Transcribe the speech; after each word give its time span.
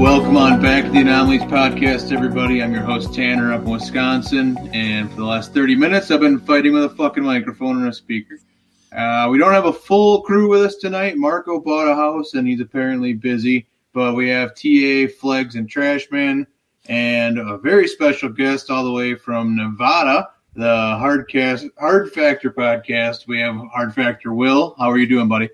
Welcome 0.00 0.38
on 0.38 0.62
back 0.62 0.86
to 0.86 0.90
the 0.90 1.00
Anomalies 1.00 1.42
Podcast, 1.42 2.10
everybody. 2.10 2.62
I'm 2.62 2.72
your 2.72 2.82
host, 2.82 3.12
Tanner, 3.12 3.52
up 3.52 3.64
in 3.64 3.70
Wisconsin. 3.70 4.56
And 4.72 5.10
for 5.10 5.16
the 5.16 5.26
last 5.26 5.52
30 5.52 5.76
minutes, 5.76 6.10
I've 6.10 6.20
been 6.20 6.40
fighting 6.40 6.72
with 6.72 6.84
a 6.84 6.88
fucking 6.88 7.22
microphone 7.22 7.76
and 7.76 7.88
a 7.88 7.92
speaker. 7.92 8.38
Uh, 8.96 9.28
we 9.30 9.36
don't 9.36 9.52
have 9.52 9.66
a 9.66 9.72
full 9.74 10.22
crew 10.22 10.48
with 10.48 10.62
us 10.62 10.76
tonight. 10.76 11.18
Marco 11.18 11.60
bought 11.60 11.86
a 11.86 11.94
house 11.94 12.32
and 12.32 12.48
he's 12.48 12.62
apparently 12.62 13.12
busy. 13.12 13.66
But 13.92 14.14
we 14.14 14.30
have 14.30 14.54
TA, 14.54 15.12
Flegs, 15.20 15.56
and 15.56 15.68
Trashman, 15.68 16.46
and 16.88 17.38
a 17.38 17.58
very 17.58 17.86
special 17.86 18.30
guest 18.30 18.70
all 18.70 18.84
the 18.84 18.92
way 18.92 19.14
from 19.16 19.54
Nevada, 19.54 20.30
the 20.54 20.62
Hardcast 20.98 21.68
Hard 21.78 22.10
Factor 22.10 22.50
podcast. 22.50 23.26
We 23.26 23.38
have 23.40 23.54
Hard 23.70 23.94
Factor 23.94 24.32
Will. 24.32 24.74
How 24.78 24.90
are 24.90 24.96
you 24.96 25.06
doing, 25.06 25.28
buddy? 25.28 25.50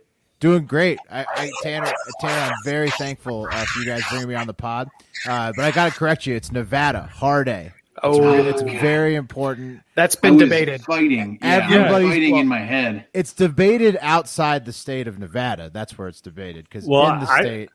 Doing 0.47 0.67
great. 0.67 1.01
I, 1.11 1.27
I 1.29 1.51
Tanner, 1.65 1.91
Tanner, 2.21 2.53
I'm 2.53 2.55
very 2.65 2.89
thankful 2.91 3.49
uh, 3.51 3.65
for 3.65 3.81
you 3.81 3.87
guys 3.87 4.03
bringing 4.09 4.29
me 4.29 4.37
on 4.37 4.47
the 4.47 4.55
pod. 4.55 4.89
Uh, 5.29 5.53
but 5.57 5.65
I 5.65 5.73
got 5.73 5.91
to 5.91 5.99
correct 5.99 6.25
you. 6.25 6.37
It's 6.37 6.53
Nevada, 6.53 7.11
Hardé. 7.13 7.73
Oh, 8.01 8.33
It's 8.35 8.63
very 8.63 9.17
important. 9.17 9.81
That's 9.97 10.15
been 10.15 10.35
was 10.35 10.45
debated. 10.45 10.83
Fighting. 10.83 11.41
Yeah, 11.43 11.67
Everybody's- 11.69 12.11
fighting 12.13 12.33
well- 12.33 12.41
in 12.43 12.47
my 12.47 12.61
head. 12.61 13.07
It's 13.13 13.33
debated 13.33 13.99
outside 14.01 14.67
the 14.67 14.73
state 14.73 15.09
of 15.09 15.19
Nevada. 15.19 15.69
That's 15.73 15.99
where 15.99 16.07
it's 16.07 16.21
debated 16.21 16.65
because 16.69 16.87
Well, 16.87 17.13
in 17.15 17.21
the 17.25 17.29
I- 17.29 17.41
state, 17.41 17.71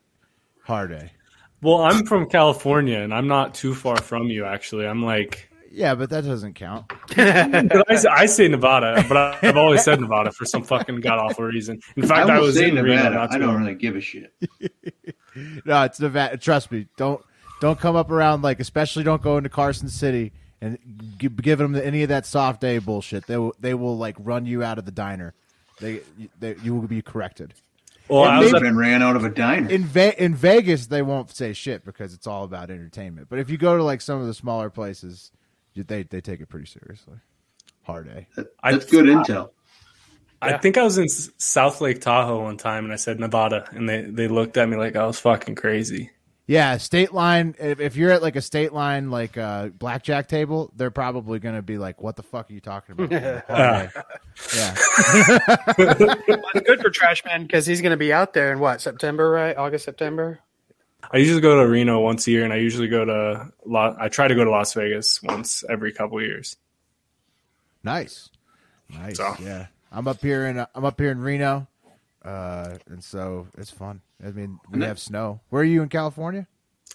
Hardé. 0.65 1.09
Well, 1.61 1.81
I'm 1.81 2.05
from 2.05 2.29
California, 2.29 2.99
and 2.99 3.13
I'm 3.13 3.27
not 3.27 3.53
too 3.53 3.75
far 3.75 3.97
from 3.97 4.27
you. 4.27 4.45
Actually, 4.45 4.87
I'm 4.87 5.03
like, 5.03 5.49
Yeah, 5.73 5.95
but 5.95 6.09
that 6.09 6.25
doesn't 6.25 6.55
count. 6.55 6.91
I, 7.17 7.95
say- 7.95 8.09
I 8.09 8.25
say 8.25 8.47
Nevada, 8.49 9.05
but 9.07 9.15
I, 9.17 9.37
I've 9.41 9.57
always 9.57 9.83
said 9.83 10.01
Nevada 10.01 10.31
for 10.31 10.45
some 10.45 10.63
fucking 10.63 10.99
god 10.99 11.19
awful 11.19 11.45
reason. 11.45 11.79
In 11.95 12.05
fact, 12.05 12.29
I 12.29 12.35
I, 12.35 12.39
was 12.39 12.55
say 12.55 12.67
in 12.69 12.75
Reno. 12.75 12.87
Nevada. 12.95 13.15
Not 13.15 13.31
I 13.33 13.37
don't 13.37 13.47
long. 13.47 13.61
really 13.63 13.75
give 13.75 13.95
a 13.95 14.01
shit. 14.01 14.33
No, 15.65 15.83
it's 15.83 15.97
Nevada. 15.99 16.35
Trust 16.37 16.71
me. 16.71 16.87
Don't 16.97 17.23
don't 17.61 17.79
come 17.79 17.95
up 17.95 18.11
around 18.11 18.41
like, 18.41 18.59
especially 18.59 19.03
don't 19.03 19.21
go 19.21 19.37
into 19.37 19.47
Carson 19.49 19.87
City 19.87 20.33
and 20.59 20.77
gi- 21.19 21.29
give 21.29 21.57
them 21.57 21.73
any 21.75 22.03
of 22.03 22.09
that 22.09 22.25
soft 22.25 22.63
A 22.65 22.79
bullshit. 22.79 23.27
They 23.27 23.37
will 23.37 23.55
they 23.59 23.73
will 23.73 23.97
like 23.97 24.17
run 24.19 24.45
you 24.45 24.61
out 24.61 24.77
of 24.77 24.83
the 24.83 24.91
diner. 24.91 25.33
They, 25.79 26.01
they 26.39 26.55
you 26.61 26.75
will 26.75 26.87
be 26.87 27.01
corrected. 27.01 27.53
Well, 28.09 28.23
I 28.25 28.39
was 28.39 28.53
I've 28.53 28.61
been 28.61 28.75
ran 28.77 29.01
out 29.01 29.15
of 29.15 29.23
a 29.23 29.29
diner. 29.29 29.69
in 29.69 29.85
Ve- 29.85 30.15
in 30.17 30.35
Vegas 30.35 30.87
they 30.87 31.01
won't 31.01 31.31
say 31.31 31.53
shit 31.53 31.85
because 31.85 32.13
it's 32.13 32.27
all 32.27 32.43
about 32.43 32.69
entertainment. 32.69 33.27
But 33.29 33.39
if 33.39 33.49
you 33.49 33.57
go 33.57 33.77
to 33.77 33.83
like 33.83 34.01
some 34.01 34.19
of 34.19 34.27
the 34.27 34.33
smaller 34.33 34.69
places, 34.69 35.31
you- 35.33 35.39
they 35.75 36.03
they 36.03 36.21
take 36.21 36.41
it 36.41 36.49
pretty 36.49 36.65
seriously. 36.67 37.17
Hard 37.83 38.07
A. 38.07 38.27
I- 38.63 38.71
That's 38.73 38.85
good 38.85 39.05
intel. 39.05 39.51
I 40.43 40.57
think 40.57 40.75
I 40.77 40.81
was 40.83 40.97
in 40.97 41.07
South 41.07 41.81
Lake 41.81 42.01
Tahoe 42.01 42.41
one 42.41 42.57
time, 42.57 42.83
and 42.83 42.91
I 42.91 42.95
said 42.95 43.19
Nevada, 43.19 43.67
and 43.73 43.87
they 43.87 44.01
they 44.01 44.27
looked 44.27 44.57
at 44.57 44.67
me 44.67 44.75
like 44.75 44.95
I 44.95 45.05
was 45.05 45.19
fucking 45.19 45.53
crazy. 45.55 46.09
Yeah, 46.47 46.77
state 46.77 47.13
line. 47.13 47.55
If, 47.59 47.79
if 47.79 47.95
you're 47.95 48.09
at 48.11 48.23
like 48.23 48.35
a 48.35 48.41
state 48.41 48.73
line 48.73 49.11
like 49.11 49.37
uh, 49.37 49.67
blackjack 49.69 50.27
table, 50.27 50.71
they're 50.75 50.89
probably 50.91 51.37
going 51.37 51.53
to 51.55 51.61
be 51.61 51.77
like, 51.77 52.01
"What 52.01 52.15
the 52.15 52.23
fuck 52.23 52.49
are 52.49 52.53
you 52.53 52.59
talking 52.59 52.93
about?" 52.99 53.11
Hard 53.47 53.91
A. 53.95 54.05
yeah, 54.55 54.75
It's 56.55 56.67
good 56.67 56.81
for 56.81 56.89
Trashman 56.89 57.43
because 57.43 57.67
he's 57.67 57.81
going 57.81 57.91
to 57.91 57.97
be 57.97 58.11
out 58.11 58.33
there 58.33 58.51
in 58.51 58.59
what 58.59 58.81
September, 58.81 59.29
right? 59.29 59.55
August, 59.55 59.85
September. 59.85 60.39
I 61.11 61.17
usually 61.17 61.41
go 61.41 61.61
to 61.61 61.67
Reno 61.67 61.99
once 61.99 62.27
a 62.27 62.31
year, 62.31 62.43
and 62.43 62.53
I 62.53 62.57
usually 62.57 62.87
go 62.87 63.05
to 63.05 63.51
La- 63.65 63.95
I 63.99 64.09
try 64.09 64.27
to 64.27 64.35
go 64.35 64.43
to 64.43 64.51
Las 64.51 64.73
Vegas 64.73 65.21
once 65.23 65.63
every 65.69 65.91
couple 65.91 66.21
years. 66.21 66.57
nice, 67.83 68.29
nice. 68.89 69.17
So. 69.17 69.35
Yeah, 69.41 69.67
I'm 69.91 70.07
up 70.07 70.21
here 70.21 70.47
in 70.47 70.59
uh, 70.59 70.67
I'm 70.75 70.85
up 70.85 70.99
here 70.99 71.11
in 71.11 71.19
Reno, 71.21 71.67
uh, 72.23 72.77
and 72.87 73.03
so 73.03 73.47
it's 73.57 73.71
fun. 73.71 74.01
I 74.23 74.31
mean, 74.31 74.59
we 74.69 74.83
have 74.83 74.99
snow. 74.99 75.41
Where 75.49 75.61
are 75.61 75.65
you 75.65 75.81
in 75.81 75.89
California? 75.89 76.47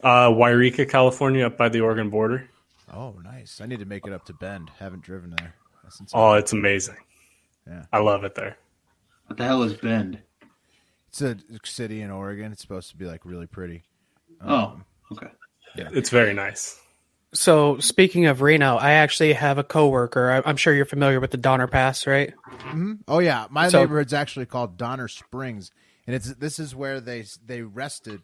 Uh, 0.02 0.28
Yreka, 0.30 0.88
California, 0.88 1.46
up 1.46 1.56
by 1.56 1.68
the 1.68 1.80
Oregon 1.80 2.10
border. 2.10 2.48
Oh, 2.92 3.16
nice. 3.24 3.60
I 3.60 3.66
need 3.66 3.80
to 3.80 3.86
make 3.86 4.06
it 4.06 4.12
up 4.12 4.24
to 4.26 4.34
Bend. 4.34 4.70
Haven't 4.78 5.02
driven 5.02 5.34
there. 5.36 5.54
That's. 5.82 6.00
Oh, 6.14 6.34
it's 6.34 6.52
amazing. 6.52 6.96
Yeah. 7.66 7.84
I 7.92 7.98
love 7.98 8.24
it 8.24 8.34
there. 8.34 8.56
What 9.26 9.38
the 9.38 9.44
hell 9.44 9.62
is 9.62 9.74
Bend? 9.74 10.20
It's 11.08 11.20
a 11.20 11.36
city 11.64 12.00
in 12.02 12.10
Oregon. 12.10 12.52
It's 12.52 12.60
supposed 12.60 12.90
to 12.90 12.96
be 12.96 13.06
like 13.06 13.24
really 13.24 13.46
pretty. 13.46 13.82
Oh, 14.44 14.54
um, 14.54 14.84
okay. 15.12 15.28
Yeah. 15.76 15.88
It's 15.92 16.10
very 16.10 16.32
nice. 16.34 16.80
So 17.34 17.78
speaking 17.78 18.26
of 18.26 18.41
Reno, 18.41 18.76
I 18.76 18.92
actually 18.92 19.34
have 19.34 19.58
a 19.58 19.64
coworker. 19.64 20.30
I- 20.30 20.48
I'm 20.48 20.56
sure 20.56 20.72
you're 20.72 20.84
familiar 20.86 21.20
with 21.20 21.32
the 21.32 21.36
Donner 21.36 21.66
Pass, 21.66 22.06
right? 22.06 22.32
Mm-hmm. 22.50 22.92
Oh 23.08 23.19
yeah, 23.19 23.47
my 23.50 23.69
So- 23.69 23.80
neighborhood's 23.80 24.14
actually 24.14 24.47
called 24.47 24.78
Donner 24.78 25.08
Springs, 25.08 25.70
and 26.06 26.16
it's 26.16 26.34
this 26.36 26.58
is 26.58 26.74
where 26.74 27.00
they 27.00 27.24
they 27.44 27.62
rested 27.62 28.22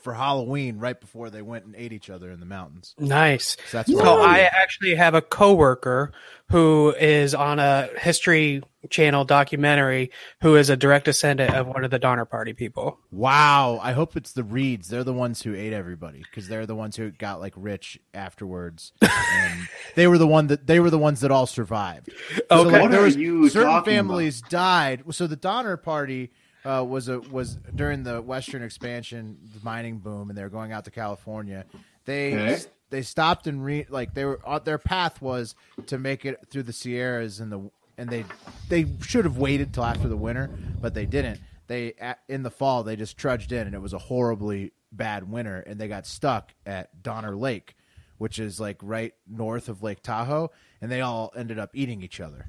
for 0.00 0.14
Halloween 0.14 0.78
right 0.78 0.98
before 1.00 1.30
they 1.30 1.42
went 1.42 1.64
and 1.64 1.74
ate 1.76 1.92
each 1.92 2.10
other 2.10 2.30
in 2.30 2.40
the 2.40 2.46
mountains. 2.46 2.94
Nice. 2.98 3.56
So 3.70 3.78
that's 3.78 3.92
So 3.92 4.22
I 4.22 4.40
actually 4.40 4.94
have 4.94 5.14
a 5.14 5.22
coworker 5.22 6.12
who 6.50 6.94
is 6.98 7.34
on 7.34 7.58
a 7.58 7.88
History 7.98 8.62
Channel 8.90 9.24
documentary 9.24 10.10
who 10.42 10.56
is 10.56 10.68
a 10.68 10.76
direct 10.76 11.06
descendant 11.06 11.54
of 11.54 11.66
one 11.66 11.84
of 11.84 11.90
the 11.90 11.98
Donner 11.98 12.26
Party 12.26 12.52
people. 12.52 12.98
wow. 13.10 13.78
I 13.82 13.92
hope 13.92 14.14
it's 14.14 14.32
the 14.32 14.44
Reeds. 14.44 14.88
They're 14.88 15.04
the 15.04 15.14
ones 15.14 15.40
who 15.40 15.54
ate 15.54 15.72
everybody 15.72 16.18
because 16.18 16.48
they're 16.48 16.66
the 16.66 16.74
ones 16.74 16.94
who 16.96 17.10
got 17.10 17.40
like 17.40 17.54
rich 17.56 17.98
afterwards, 18.12 18.92
and 19.00 19.68
they 19.94 20.06
were 20.06 20.18
the 20.18 20.26
one 20.26 20.48
that 20.48 20.66
they 20.66 20.80
were 20.80 20.90
the 20.90 20.98
ones 20.98 21.20
that 21.20 21.30
all 21.30 21.46
survived. 21.46 22.10
So, 22.36 22.42
Okay. 22.50 22.70
like, 22.72 22.82
What 22.82 22.90
there 22.90 23.00
are 23.00 23.04
was 23.04 23.16
you 23.16 23.48
certain 23.48 23.70
talking 23.70 23.94
families 23.94 24.42
died. 24.42 25.02
So 25.12 25.26
the 25.26 25.36
Donner 25.36 25.78
Party 25.78 26.30
uh, 26.64 26.84
was 26.86 27.08
a 27.08 27.20
was 27.20 27.56
during 27.74 28.02
the 28.02 28.20
Western 28.22 28.62
expansion 28.62 29.38
the 29.54 29.64
mining 29.64 29.98
boom, 29.98 30.28
and 30.30 30.38
they 30.38 30.42
were 30.42 30.48
going 30.48 30.72
out 30.72 30.84
to 30.84 30.90
California. 30.90 31.64
They 32.04 32.34
Okay. 32.34 32.58
they 32.90 33.02
stopped 33.02 33.46
and 33.46 33.64
re 33.64 33.86
like 33.88 34.14
they 34.14 34.24
were 34.24 34.40
uh, 34.44 34.58
their 34.58 34.78
path 34.78 35.20
was 35.20 35.54
to 35.86 35.98
make 35.98 36.24
it 36.24 36.38
through 36.50 36.64
the 36.64 36.72
Sierras 36.72 37.40
and 37.40 37.50
the 37.52 37.70
and 37.98 38.10
they 38.10 38.24
they 38.68 38.86
should 39.02 39.24
have 39.24 39.38
waited 39.38 39.72
till 39.72 39.84
after 39.84 40.08
the 40.08 40.16
winter, 40.16 40.50
but 40.80 40.94
they 40.94 41.06
didn't. 41.06 41.40
They 41.66 41.94
in 42.28 42.42
the 42.42 42.50
fall 42.50 42.82
they 42.82 42.96
just 42.96 43.16
trudged 43.16 43.52
in, 43.52 43.66
and 43.66 43.74
it 43.74 43.80
was 43.80 43.92
a 43.92 43.98
horribly 43.98 44.72
bad 44.92 45.30
winter, 45.30 45.60
and 45.60 45.78
they 45.80 45.88
got 45.88 46.06
stuck 46.06 46.54
at 46.66 47.02
Donner 47.02 47.34
Lake, 47.36 47.74
which 48.18 48.38
is 48.38 48.60
like 48.60 48.78
right 48.82 49.12
north 49.26 49.68
of 49.68 49.82
Lake 49.82 50.02
Tahoe, 50.02 50.50
and 50.80 50.90
they 50.90 51.00
all 51.00 51.32
ended 51.36 51.58
up 51.58 51.70
eating 51.74 52.02
each 52.02 52.20
other. 52.20 52.46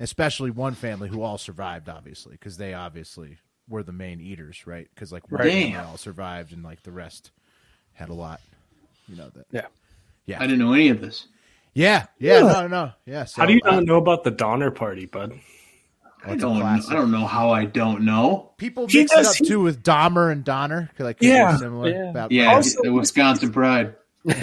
Especially 0.00 0.50
one 0.50 0.74
family 0.74 1.08
who 1.08 1.22
all 1.22 1.38
survived, 1.38 1.88
obviously, 1.88 2.32
because 2.32 2.56
they 2.56 2.74
obviously 2.74 3.38
were 3.68 3.82
the 3.82 3.92
main 3.92 4.20
eaters, 4.20 4.66
right? 4.66 4.88
Because 4.94 5.12
like 5.12 5.30
one 5.30 5.40
Right. 5.42 5.72
Damn. 5.72 5.86
all 5.86 5.96
survived, 5.96 6.52
and 6.52 6.62
like 6.62 6.82
the 6.82 6.92
rest 6.92 7.30
had 7.94 8.08
a 8.08 8.14
lot. 8.14 8.40
You 9.08 9.16
know 9.16 9.30
that. 9.34 9.46
Yeah. 9.50 9.66
Yeah. 10.26 10.38
I 10.38 10.42
didn't 10.46 10.60
know 10.60 10.72
any 10.72 10.88
of 10.88 11.00
this. 11.00 11.26
Yeah, 11.74 12.06
yeah, 12.18 12.40
no, 12.40 12.66
no, 12.68 12.92
yeah. 13.06 13.24
So, 13.24 13.40
How 13.40 13.46
do 13.46 13.54
you 13.54 13.60
uh, 13.64 13.70
not 13.76 13.84
know 13.84 13.96
about 13.96 14.24
the 14.24 14.30
Donner 14.30 14.70
Party, 14.70 15.06
bud? 15.06 15.32
I 16.24 16.36
don't. 16.36 16.60
classic. 16.60 16.92
I 16.92 16.96
don't 16.96 17.10
know 17.10 17.26
how 17.26 17.50
I 17.50 17.64
don't 17.64 18.02
know. 18.04 18.52
people 18.58 18.86
He 18.86 18.98
mix 18.98 19.12
it 19.12 19.16
does- 19.16 19.40
up 19.40 19.46
too 19.46 19.60
with 19.62 19.82
Dahmer 19.82 20.30
and 20.30 20.44
Donner? 20.44 20.90
'cause, 20.96 21.04
Like, 21.04 21.18
'cause 21.18 21.28
Yeah, 21.28 21.50
they're 21.52 21.58
similar. 21.58 21.88
yeah. 21.90 22.10
About- 22.10 22.30
Yeah, 22.30 22.54
Also- 22.54 22.82
the 22.82 22.92
Wisconsin 22.92 23.50
Pride. 23.52 23.94
we 24.24 24.34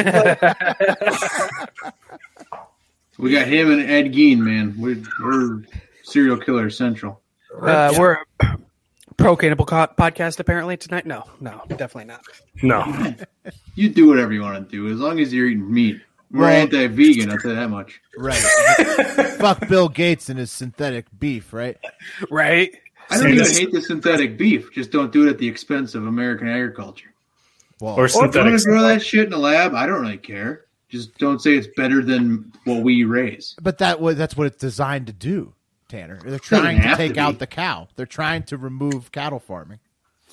got 3.31 3.47
him 3.47 3.72
and 3.72 3.81
Ed 3.90 4.12
Gein, 4.13 4.39
man. 4.39 4.75
We're, 4.77 5.01
we're 5.24 5.63
serial 6.04 6.38
killer 6.38 6.69
central. 6.69 7.22
Uh, 7.62 7.94
We're 7.98 8.18
a 8.42 8.58
pro 9.19 9.36
cannibal 9.36 9.66
co- 9.66 9.88
podcast 9.98 10.39
apparently 10.39 10.77
tonight. 10.77 11.06
No, 11.06 11.24
no, 11.39 11.62
definitely 11.69 12.06
not. 12.06 12.21
No. 12.63 13.16
You 13.75 13.89
do 13.89 14.07
whatever 14.07 14.33
you 14.33 14.42
want 14.42 14.69
to 14.69 14.75
do 14.75 14.92
as 14.92 15.00
long 15.00 15.19
as 15.19 15.33
you're 15.33 15.48
eating 15.48 15.71
meat. 15.71 16.01
We're 16.31 16.42
Well- 16.42 16.50
anti-vegan. 16.50 17.31
I'll 17.31 17.38
tell 17.38 17.51
you 17.51 17.57
that 17.57 17.69
much. 17.69 18.00
right. 18.18 18.38
Fuck 19.39 19.68
Bill 19.68 19.89
Gates 19.89 20.30
and 20.30 20.38
his 20.39 20.51
synthetic 20.51 21.06
beef, 21.19 21.54
right? 21.54 21.77
Right? 22.30 22.71
I 23.10 23.16
don't 23.18 23.24
See, 23.24 23.33
even 23.33 23.45
hate 23.68 23.71
the 23.71 23.81
synthetic 23.81 24.38
beef. 24.38 24.71
Just 24.74 24.92
don't 24.92 25.12
do 25.12 25.25
it 25.27 25.30
at 25.31 25.38
the 25.39 25.48
expense 25.48 25.95
of 25.95 26.06
American 26.06 26.48
agriculture. 26.48 27.13
Well, 27.80 27.95
Or 27.95 28.01
Or 28.01 28.06
if 28.06 28.13
you 28.13 28.19
want 28.22 28.33
to 28.33 28.63
grow 28.65 28.81
that 28.83 29.01
shit 29.01 29.27
in 29.27 29.33
a 29.33 29.38
lab, 29.38 29.74
I 29.74 29.86
don't 29.88 30.01
really 30.01 30.18
care. 30.18 30.65
Just 30.89 31.18
don't 31.18 31.39
say 31.42 31.56
it's 31.56 31.68
better 31.77 32.04
than 32.04 32.51
what 32.65 32.83
we 32.83 33.04
raise. 33.06 33.56
but 33.62 33.77
that 33.80 34.00
was 34.01 34.18
that's 34.18 34.36
what 34.36 34.48
it's 34.48 34.57
designed 34.57 35.07
to 35.07 35.13
do, 35.13 35.54
Tanner. 35.89 36.19
They're 36.24 36.39
trying 36.39 36.77
to 36.77 36.88
have 36.88 36.97
to 36.97 37.07
take 37.09 37.18
out 37.18 37.39
the 37.39 37.47
cow. 37.47 37.88
They're 37.97 38.06
trying 38.06 38.44
to 38.44 38.57
remove 38.57 39.12
cattle 39.12 39.39
farming. 39.39 39.80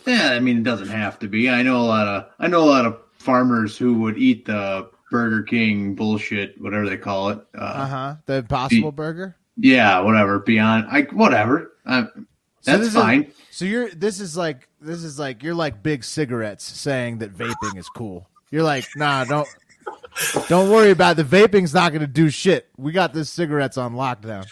Yeah, 0.07 0.31
I 0.33 0.39
mean 0.41 0.59
it 0.59 0.63
doesn't 0.63 0.89
have 0.89 1.19
to 1.21 1.29
be. 1.29 1.51
I 1.51 1.63
know 1.63 1.79
a 1.79 1.83
lot 1.83 2.07
of 2.07 2.27
I 2.39 2.47
know 2.47 2.63
a 2.63 2.71
lot 2.71 2.85
of 2.87 2.99
farmers 3.19 3.77
who 3.77 3.95
would 4.03 4.17
eat 4.19 4.45
the 4.45 4.89
Burger 5.11 5.43
King 5.43 5.95
bullshit, 5.95 6.61
whatever 6.61 6.89
they 6.89 6.97
call 6.97 7.31
it. 7.31 7.41
Uh, 7.57 7.61
Uh 7.63 7.87
huh. 7.89 8.15
The 8.27 8.35
Impossible 8.35 8.93
Be- 8.93 8.97
Burger. 8.97 9.37
Yeah, 9.57 10.01
whatever. 10.01 10.39
Beyond, 10.39 10.87
I 10.91 11.03
whatever. 11.13 11.73
So 11.89 12.09
that's 12.63 12.83
is- 12.89 12.95
fine. 12.95 13.33
So 13.51 13.65
you're 13.65 13.89
this 13.91 14.21
is 14.21 14.37
like 14.37 14.69
this 14.81 15.03
is 15.03 15.19
like 15.19 15.43
you're 15.43 15.55
like 15.55 15.83
big 15.83 16.05
cigarettes 16.05 16.65
saying 16.65 17.19
that 17.19 17.33
vaping 17.35 17.77
is 17.79 17.89
cool. 17.89 18.29
You're 18.51 18.63
like, 18.65 18.85
nah, 18.97 19.25
don't 19.25 19.49
don't 20.49 20.71
worry 20.71 20.91
about 20.91 21.19
it. 21.19 21.27
the 21.29 21.37
vaping's 21.37 21.73
not 21.75 21.93
going 21.93 22.01
to 22.03 22.07
do 22.07 22.29
shit. 22.31 22.69
We 22.77 22.93
got 22.93 23.13
this 23.15 23.31
cigarettes 23.31 23.77
on 23.79 23.95
lockdown. 23.95 24.47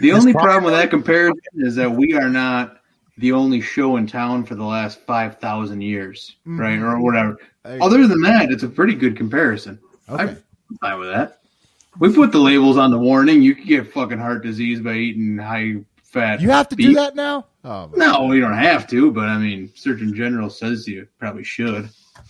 The 0.00 0.12
only 0.12 0.32
problem 0.32 0.64
with 0.64 0.74
that 0.74 0.90
comparison 0.90 1.38
is 1.56 1.76
that 1.76 1.90
we 1.90 2.14
are 2.14 2.28
not 2.28 2.78
the 3.18 3.32
only 3.32 3.60
show 3.60 3.96
in 3.96 4.06
town 4.06 4.44
for 4.44 4.54
the 4.54 4.64
last 4.64 5.00
five 5.00 5.38
thousand 5.38 5.82
years, 5.82 6.36
mm-hmm. 6.40 6.60
right, 6.60 6.78
or 6.78 7.00
whatever. 7.00 7.38
There 7.62 7.76
you 7.76 7.82
Other 7.82 8.06
than 8.06 8.20
that, 8.22 8.50
it's 8.50 8.64
a 8.64 8.68
pretty 8.68 8.94
good 8.94 9.16
comparison. 9.16 9.78
Okay. 10.08 10.22
I'm 10.24 10.78
fine 10.80 10.98
with 10.98 11.10
that. 11.10 11.38
We 11.98 12.12
put 12.12 12.32
the 12.32 12.38
labels 12.38 12.78
on 12.78 12.90
the 12.90 12.98
warning. 12.98 13.42
You 13.42 13.54
can 13.54 13.66
get 13.66 13.92
fucking 13.92 14.18
heart 14.18 14.42
disease 14.42 14.80
by 14.80 14.94
eating 14.94 15.36
high 15.36 15.76
fat. 16.02 16.40
You 16.40 16.50
have 16.50 16.68
to 16.70 16.76
do 16.76 16.94
that 16.94 17.14
now. 17.14 17.46
Oh, 17.64 17.88
my- 17.88 18.06
No, 18.06 18.32
you 18.32 18.40
don't 18.40 18.56
have 18.56 18.88
to, 18.88 19.10
but 19.12 19.28
I 19.28 19.38
mean, 19.38 19.70
Surgeon 19.74 20.14
General 20.14 20.50
says 20.50 20.88
you 20.88 21.06
probably 21.18 21.44
should. 21.44 21.88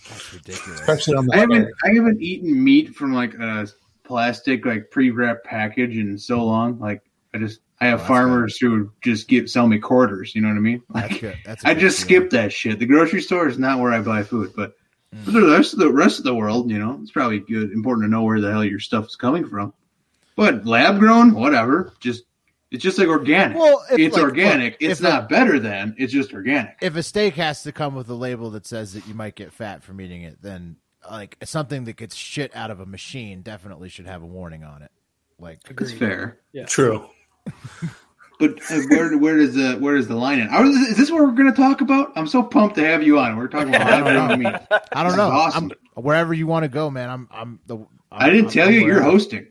that's 0.09 0.33
ridiculous. 0.33 0.81
especially 0.81 1.15
on 1.15 1.25
the 1.25 1.35
I 1.35 1.39
haven't 1.39 1.69
I 1.85 1.93
haven't 1.93 2.21
eaten 2.21 2.63
meat 2.63 2.93
from 2.93 3.13
like 3.13 3.33
a 3.35 3.67
plastic 4.03 4.65
like 4.65 4.91
pre-wrapped 4.91 5.45
package 5.45 5.97
in 5.97 6.17
so 6.17 6.43
long. 6.43 6.77
Like 6.79 7.01
I 7.33 7.39
just 7.39 7.59
I 7.81 7.87
have 7.87 7.99
that's 7.99 8.07
farmers 8.07 8.57
who 8.57 8.91
just 9.01 9.27
get 9.27 9.49
sell 9.49 9.67
me 9.67 9.79
quarters. 9.79 10.35
You 10.35 10.41
know 10.41 10.49
what 10.49 10.57
I 10.57 10.59
mean? 10.61 10.83
That's 10.93 11.11
Like 11.11 11.21
good. 11.21 11.37
That's 11.45 11.63
a 11.63 11.67
I 11.69 11.73
good 11.73 11.79
just 11.81 12.05
feeling. 12.07 12.21
skip 12.23 12.29
that 12.31 12.53
shit. 12.53 12.79
The 12.79 12.85
grocery 12.85 13.21
store 13.21 13.47
is 13.47 13.57
not 13.59 13.79
where 13.79 13.91
I 13.91 13.99
buy 14.01 14.23
food, 14.23 14.53
but 14.55 14.73
Mm. 15.15 15.25
for 15.25 15.31
the 15.31 15.47
rest 15.51 15.73
of 15.73 15.79
the 15.79 15.91
rest 15.93 16.17
of 16.17 16.25
the 16.25 16.33
world, 16.33 16.71
you 16.71 16.79
know, 16.79 16.97
it's 17.01 17.11
probably 17.11 17.37
good 17.37 17.71
important 17.71 18.05
to 18.05 18.09
know 18.09 18.23
where 18.23 18.41
the 18.41 18.51
hell 18.51 18.63
your 18.63 18.79
stuff 18.79 19.05
is 19.05 19.15
coming 19.15 19.45
from. 19.47 19.71
But 20.35 20.65
lab 20.65 20.97
grown, 20.97 21.35
whatever. 21.35 21.93
Just 21.99 22.23
it's 22.71 22.81
just 22.81 22.97
like 22.97 23.07
organic. 23.07 23.55
Well, 23.55 23.83
if, 23.91 23.99
it's 23.99 24.15
like, 24.15 24.23
organic. 24.23 24.73
look, 24.73 24.81
it's 24.81 24.99
if 24.99 25.05
a- 25.05 25.09
not 25.11 25.29
better 25.29 25.59
than. 25.59 25.93
It's 25.99 26.11
just 26.11 26.33
organic. 26.33 26.77
If 26.81 26.95
a 26.95 27.03
steak 27.03 27.35
has 27.35 27.61
to 27.61 27.71
come 27.71 27.93
with 27.93 28.09
a 28.09 28.15
label 28.15 28.49
that 28.51 28.65
says 28.65 28.93
that 28.93 29.07
you 29.07 29.13
might 29.13 29.35
get 29.35 29.53
fat 29.53 29.83
from 29.83 30.01
eating 30.01 30.23
it, 30.23 30.41
then 30.41 30.77
like 31.07 31.37
something 31.43 31.83
that 31.83 31.95
gets 31.97 32.15
shit 32.15 32.55
out 32.55 32.71
of 32.71 32.79
a 32.79 32.85
machine 32.87 33.43
definitely 33.43 33.89
should 33.89 34.07
have 34.07 34.23
a 34.23 34.25
warning 34.25 34.63
on 34.63 34.81
it. 34.81 34.91
Like 35.37 35.59
That's 35.75 35.91
fair. 35.91 36.39
Yeah. 36.53 36.65
True. 36.65 37.05
But 38.39 38.59
uh, 38.69 38.81
where 38.89 39.17
where 39.17 39.37
does 39.37 39.53
the 39.53 39.75
where 39.75 39.95
does 39.95 40.07
the 40.07 40.15
line 40.15 40.39
end? 40.39 40.49
Are, 40.49 40.65
is 40.65 40.97
this 40.97 41.11
what 41.11 41.21
we're 41.23 41.31
going 41.31 41.49
to 41.49 41.55
talk 41.55 41.81
about? 41.81 42.11
I'm 42.15 42.27
so 42.27 42.43
pumped 42.43 42.75
to 42.75 42.83
have 42.85 43.03
you 43.03 43.19
on. 43.19 43.37
We're 43.37 43.47
talking 43.47 43.73
about 43.73 43.87
I 43.87 43.99
don't 44.25 44.41
grown. 44.41 44.59
I 44.91 45.03
don't 45.03 45.15
know. 45.15 45.29
awesome. 45.29 45.71
I'm 45.95 46.03
wherever 46.03 46.33
you 46.33 46.47
want 46.47 46.63
to 46.63 46.67
go, 46.69 46.89
man. 46.89 47.09
I'm 47.09 47.29
I'm 47.31 47.59
the. 47.67 47.77
I'm, 47.77 47.87
I 48.11 48.29
didn't 48.29 48.45
I'm- 48.45 48.53
tell 48.53 48.67
I'm 48.67 48.73
you 48.73 48.85
you're 48.85 49.01
hosting. 49.01 49.47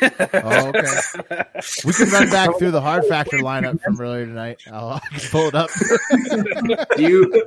Oh, 0.00 0.68
okay. 0.74 1.44
we 1.84 1.92
can 1.92 2.08
run 2.08 2.30
back 2.30 2.56
through 2.58 2.70
the 2.70 2.80
hard 2.80 3.04
factor 3.04 3.36
lineup 3.38 3.80
from 3.82 4.00
earlier 4.00 4.24
tonight. 4.24 4.62
I'll, 4.72 5.00
pull 5.30 5.48
it 5.48 5.54
up. 5.54 5.68
Do 6.96 7.02
you 7.02 7.44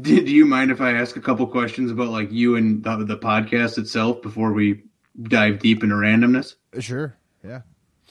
did 0.00 0.24
do 0.24 0.32
you 0.34 0.46
mind 0.46 0.70
if 0.70 0.80
I 0.80 0.94
ask 0.94 1.16
a 1.16 1.20
couple 1.20 1.46
questions 1.46 1.90
about 1.90 2.08
like 2.08 2.32
you 2.32 2.56
and 2.56 2.82
the, 2.82 3.04
the 3.04 3.18
podcast 3.18 3.76
itself 3.76 4.22
before 4.22 4.52
we 4.54 4.82
dive 5.24 5.58
deep 5.58 5.82
into 5.82 5.94
randomness? 5.96 6.54
sure. 6.80 7.16
Yeah. 7.44 7.60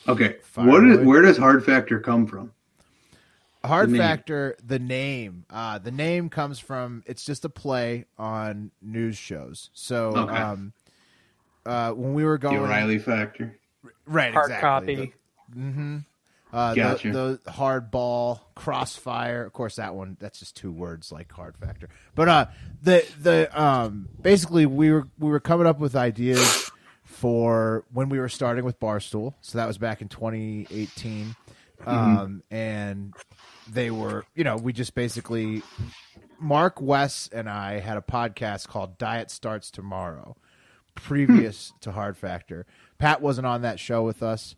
Okay. 0.08 0.38
Fire 0.44 0.68
what 0.68 0.84
is, 0.86 1.00
where 1.00 1.22
does 1.22 1.38
hard 1.38 1.64
factor 1.66 2.00
come 2.00 2.26
from? 2.26 2.52
Hard 3.64 3.90
The 3.90 3.94
name. 3.94 4.02
factor, 4.02 4.56
the 4.66 4.80
name. 4.80 5.46
Uh, 5.50 5.78
the 5.78 5.92
name 5.92 6.30
comes 6.30 6.58
from. 6.58 7.04
It's 7.06 7.24
just 7.24 7.46
a 7.46 7.50
play 7.50 8.06
on 8.18 8.72
news 8.82 9.18
shows. 9.18 9.70
So, 9.74 10.16
Okay. 10.18 10.36
um, 10.36 10.74
uh, 11.66 11.92
when 11.92 12.16
we 12.16 12.24
were 12.24 12.40
going, 12.40 12.56
The 12.56 12.60
going, 12.62 12.72
O'Reilly 12.72 12.98
factor. 12.98 13.56
right, 14.08 14.34
Hard 14.34 14.46
exactly. 14.52 14.96
copy. 14.96 15.14
Mm-hmm. 15.56 15.98
Uh, 16.54 16.74
Gotcha. 16.74 17.12
the, 17.12 17.40
the 17.46 17.52
hard 17.52 17.92
ball, 17.92 18.42
crossfire. 18.56 19.46
Of 19.46 19.54
course, 19.54 19.76
that 19.78 19.94
one. 19.96 20.18
That's 20.20 20.40
just 20.40 20.56
two 20.56 20.72
words, 20.72 21.12
like 21.12 21.32
hard 21.32 21.56
factor. 21.56 21.88
But 22.16 22.28
uh, 22.28 22.46
the 22.82 23.06
the 23.22 23.62
um, 23.62 24.10
basically 24.22 24.66
we 24.66 24.92
were 24.92 25.08
we 25.20 25.30
were 25.30 25.40
coming 25.40 25.68
up 25.68 25.80
with 25.80 25.96
ideas 25.96 26.71
for 27.22 27.86
when 27.94 28.10
we 28.10 28.20
were 28.20 28.28
starting 28.28 28.66
with 28.66 28.80
Barstool. 28.80 29.36
So 29.42 29.60
that 29.60 29.68
was 29.68 29.78
back 29.78 30.02
in 30.02 30.08
2018, 30.08 31.36
um, 31.86 32.42
and 32.50 33.14
they 33.72 33.92
were, 33.92 34.26
you 34.34 34.44
know, 34.44 34.56
we 34.56 34.74
just 34.74 34.96
basically 34.96 35.62
Mark 36.40 36.82
Wes 36.82 37.30
and 37.32 37.48
I 37.48 37.80
had 37.80 37.98
a 37.98 38.02
podcast 38.02 38.70
called 38.70 38.98
Diet 38.98 39.30
Starts 39.30 39.70
Tomorrow, 39.70 40.36
previous 40.96 41.74
to 41.82 41.92
Hard 41.92 42.18
Factor. 42.18 42.66
Pat 42.98 43.22
wasn't 43.22 43.46
on 43.46 43.62
that 43.62 43.80
show 43.80 44.02
with 44.02 44.24
us, 44.24 44.56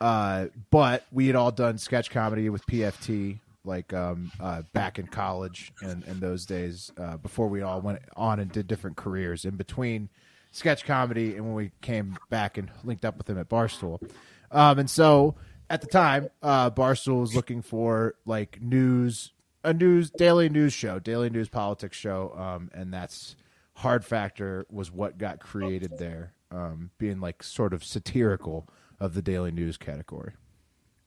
uh, 0.00 0.46
but 0.70 1.04
we 1.12 1.26
had 1.26 1.36
all 1.36 1.52
done 1.52 1.76
sketch 1.76 2.10
comedy 2.10 2.48
with 2.48 2.66
PFT 2.66 3.40
like 3.62 3.92
um, 3.92 4.32
uh, 4.40 4.62
back 4.72 4.98
in 4.98 5.06
college 5.06 5.70
and, 5.82 6.02
and 6.04 6.22
those 6.22 6.46
days 6.46 6.92
uh, 6.96 7.18
before 7.18 7.48
we 7.48 7.60
all 7.60 7.82
went 7.82 7.98
on 8.16 8.40
and 8.40 8.50
did 8.50 8.66
different 8.66 8.96
careers 8.96 9.44
in 9.44 9.56
between 9.56 10.08
sketch 10.56 10.84
comedy 10.84 11.36
and 11.36 11.44
when 11.44 11.54
we 11.54 11.70
came 11.82 12.18
back 12.30 12.56
and 12.56 12.70
linked 12.82 13.04
up 13.04 13.18
with 13.18 13.28
him 13.28 13.38
at 13.38 13.48
Barstool. 13.48 14.02
Um, 14.50 14.78
and 14.78 14.90
so 14.90 15.34
at 15.68 15.80
the 15.80 15.86
time, 15.86 16.30
uh, 16.42 16.70
Barstool 16.70 17.20
was 17.20 17.34
looking 17.34 17.60
for 17.62 18.14
like 18.24 18.60
news, 18.60 19.32
a 19.62 19.74
news 19.74 20.10
daily 20.10 20.48
news 20.48 20.72
show, 20.72 20.98
daily 20.98 21.28
news 21.28 21.48
politics 21.48 21.96
show, 21.96 22.34
um, 22.36 22.70
and 22.72 22.92
that's 22.92 23.36
Hard 23.74 24.04
Factor 24.04 24.66
was 24.70 24.90
what 24.90 25.18
got 25.18 25.40
created 25.40 25.98
there, 25.98 26.32
um, 26.50 26.90
being 26.98 27.20
like 27.20 27.42
sort 27.42 27.74
of 27.74 27.84
satirical 27.84 28.68
of 28.98 29.14
the 29.14 29.22
daily 29.22 29.50
news 29.50 29.76
category. 29.76 30.32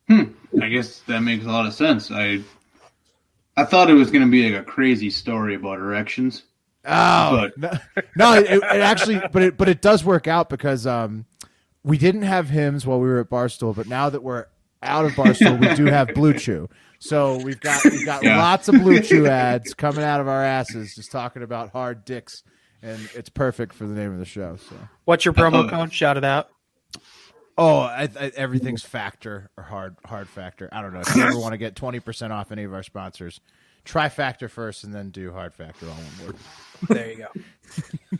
I 0.10 0.70
guess 0.70 1.00
that 1.02 1.22
makes 1.22 1.46
a 1.46 1.50
lot 1.50 1.66
of 1.66 1.74
sense. 1.74 2.12
I 2.12 2.42
I 3.56 3.66
thought 3.66 3.90
it 3.90 3.94
was 3.94 4.12
going 4.12 4.24
to 4.24 4.32
be 4.32 4.50
like 4.50 4.62
a 4.62 4.64
crazy 4.64 5.10
story 5.10 5.56
about 5.56 5.80
erections. 5.80 6.44
Oh 6.86 7.50
But- 7.52 7.58
no, 7.58 7.72
no 8.16 8.34
it, 8.34 8.46
it 8.52 8.64
actually, 8.64 9.22
but 9.32 9.42
it 9.42 9.58
but 9.58 9.68
it 9.70 9.82
does 9.82 10.04
work 10.04 10.28
out 10.28 10.50
because 10.50 10.88
um, 10.88 11.26
we 11.84 11.98
didn't 11.98 12.22
have 12.24 12.50
Hims 12.50 12.86
while 12.86 13.00
we 13.00 13.08
were 13.08 13.20
at 13.20 13.30
Barstool, 13.30 13.76
but 13.76 13.88
now 13.88 14.10
that 14.10 14.24
we're 14.24 14.46
out 14.82 15.06
of 15.06 15.12
Barstool, 15.12 15.60
we 15.60 15.76
do 15.76 15.86
have 15.86 16.14
Blue 16.14 16.34
Chew. 16.34 16.70
So 17.00 17.38
we've 17.44 17.60
got 17.60 17.84
we've 17.84 18.06
got 18.06 18.24
Yeah. 18.24 18.38
lots 18.38 18.68
of 18.70 18.76
Blue 18.76 19.02
Chew 19.02 19.28
ads 19.28 19.74
coming 19.74 20.04
out 20.04 20.22
of 20.22 20.28
our 20.28 20.44
asses, 20.44 20.96
just 20.96 21.12
talking 21.12 21.44
about 21.44 21.72
hard 21.72 22.06
dicks, 22.06 22.44
and 22.82 22.98
it's 23.14 23.30
perfect 23.30 23.74
for 23.74 23.86
the 23.86 23.94
name 23.94 24.14
of 24.14 24.20
the 24.20 24.26
show. 24.26 24.56
So 24.70 24.76
What's 25.06 25.26
your 25.26 25.34
promo 25.34 25.66
Uh-oh. 25.66 25.70
code? 25.70 25.94
Shout 25.94 26.16
it 26.18 26.24
out. 26.26 26.50
oh, 27.58 27.80
I, 27.80 28.08
I, 28.20 28.32
everything's 28.36 28.84
factor 28.84 29.50
or 29.58 29.64
hard 29.66 29.96
hard 30.06 30.30
factor. 30.30 30.70
I 30.72 30.82
don't 30.82 30.94
know 30.94 31.02
if 31.02 31.14
you 31.16 31.24
ever 31.24 31.38
want 31.40 31.52
to 31.54 31.58
get 31.58 31.76
twenty 31.76 32.00
percent 32.00 32.32
off 32.34 32.52
any 32.52 32.64
of 32.64 32.74
our 32.74 32.84
sponsors. 32.84 33.42
Try 33.90 34.08
Factor 34.08 34.48
first, 34.48 34.84
and 34.84 34.94
then 34.94 35.10
do 35.10 35.32
Hard 35.34 35.52
Factor 35.52 35.88
all 35.88 35.94
one 35.94 36.28
word. 36.28 36.36
There 36.88 37.10
you 37.12 37.18
go. 37.18 37.28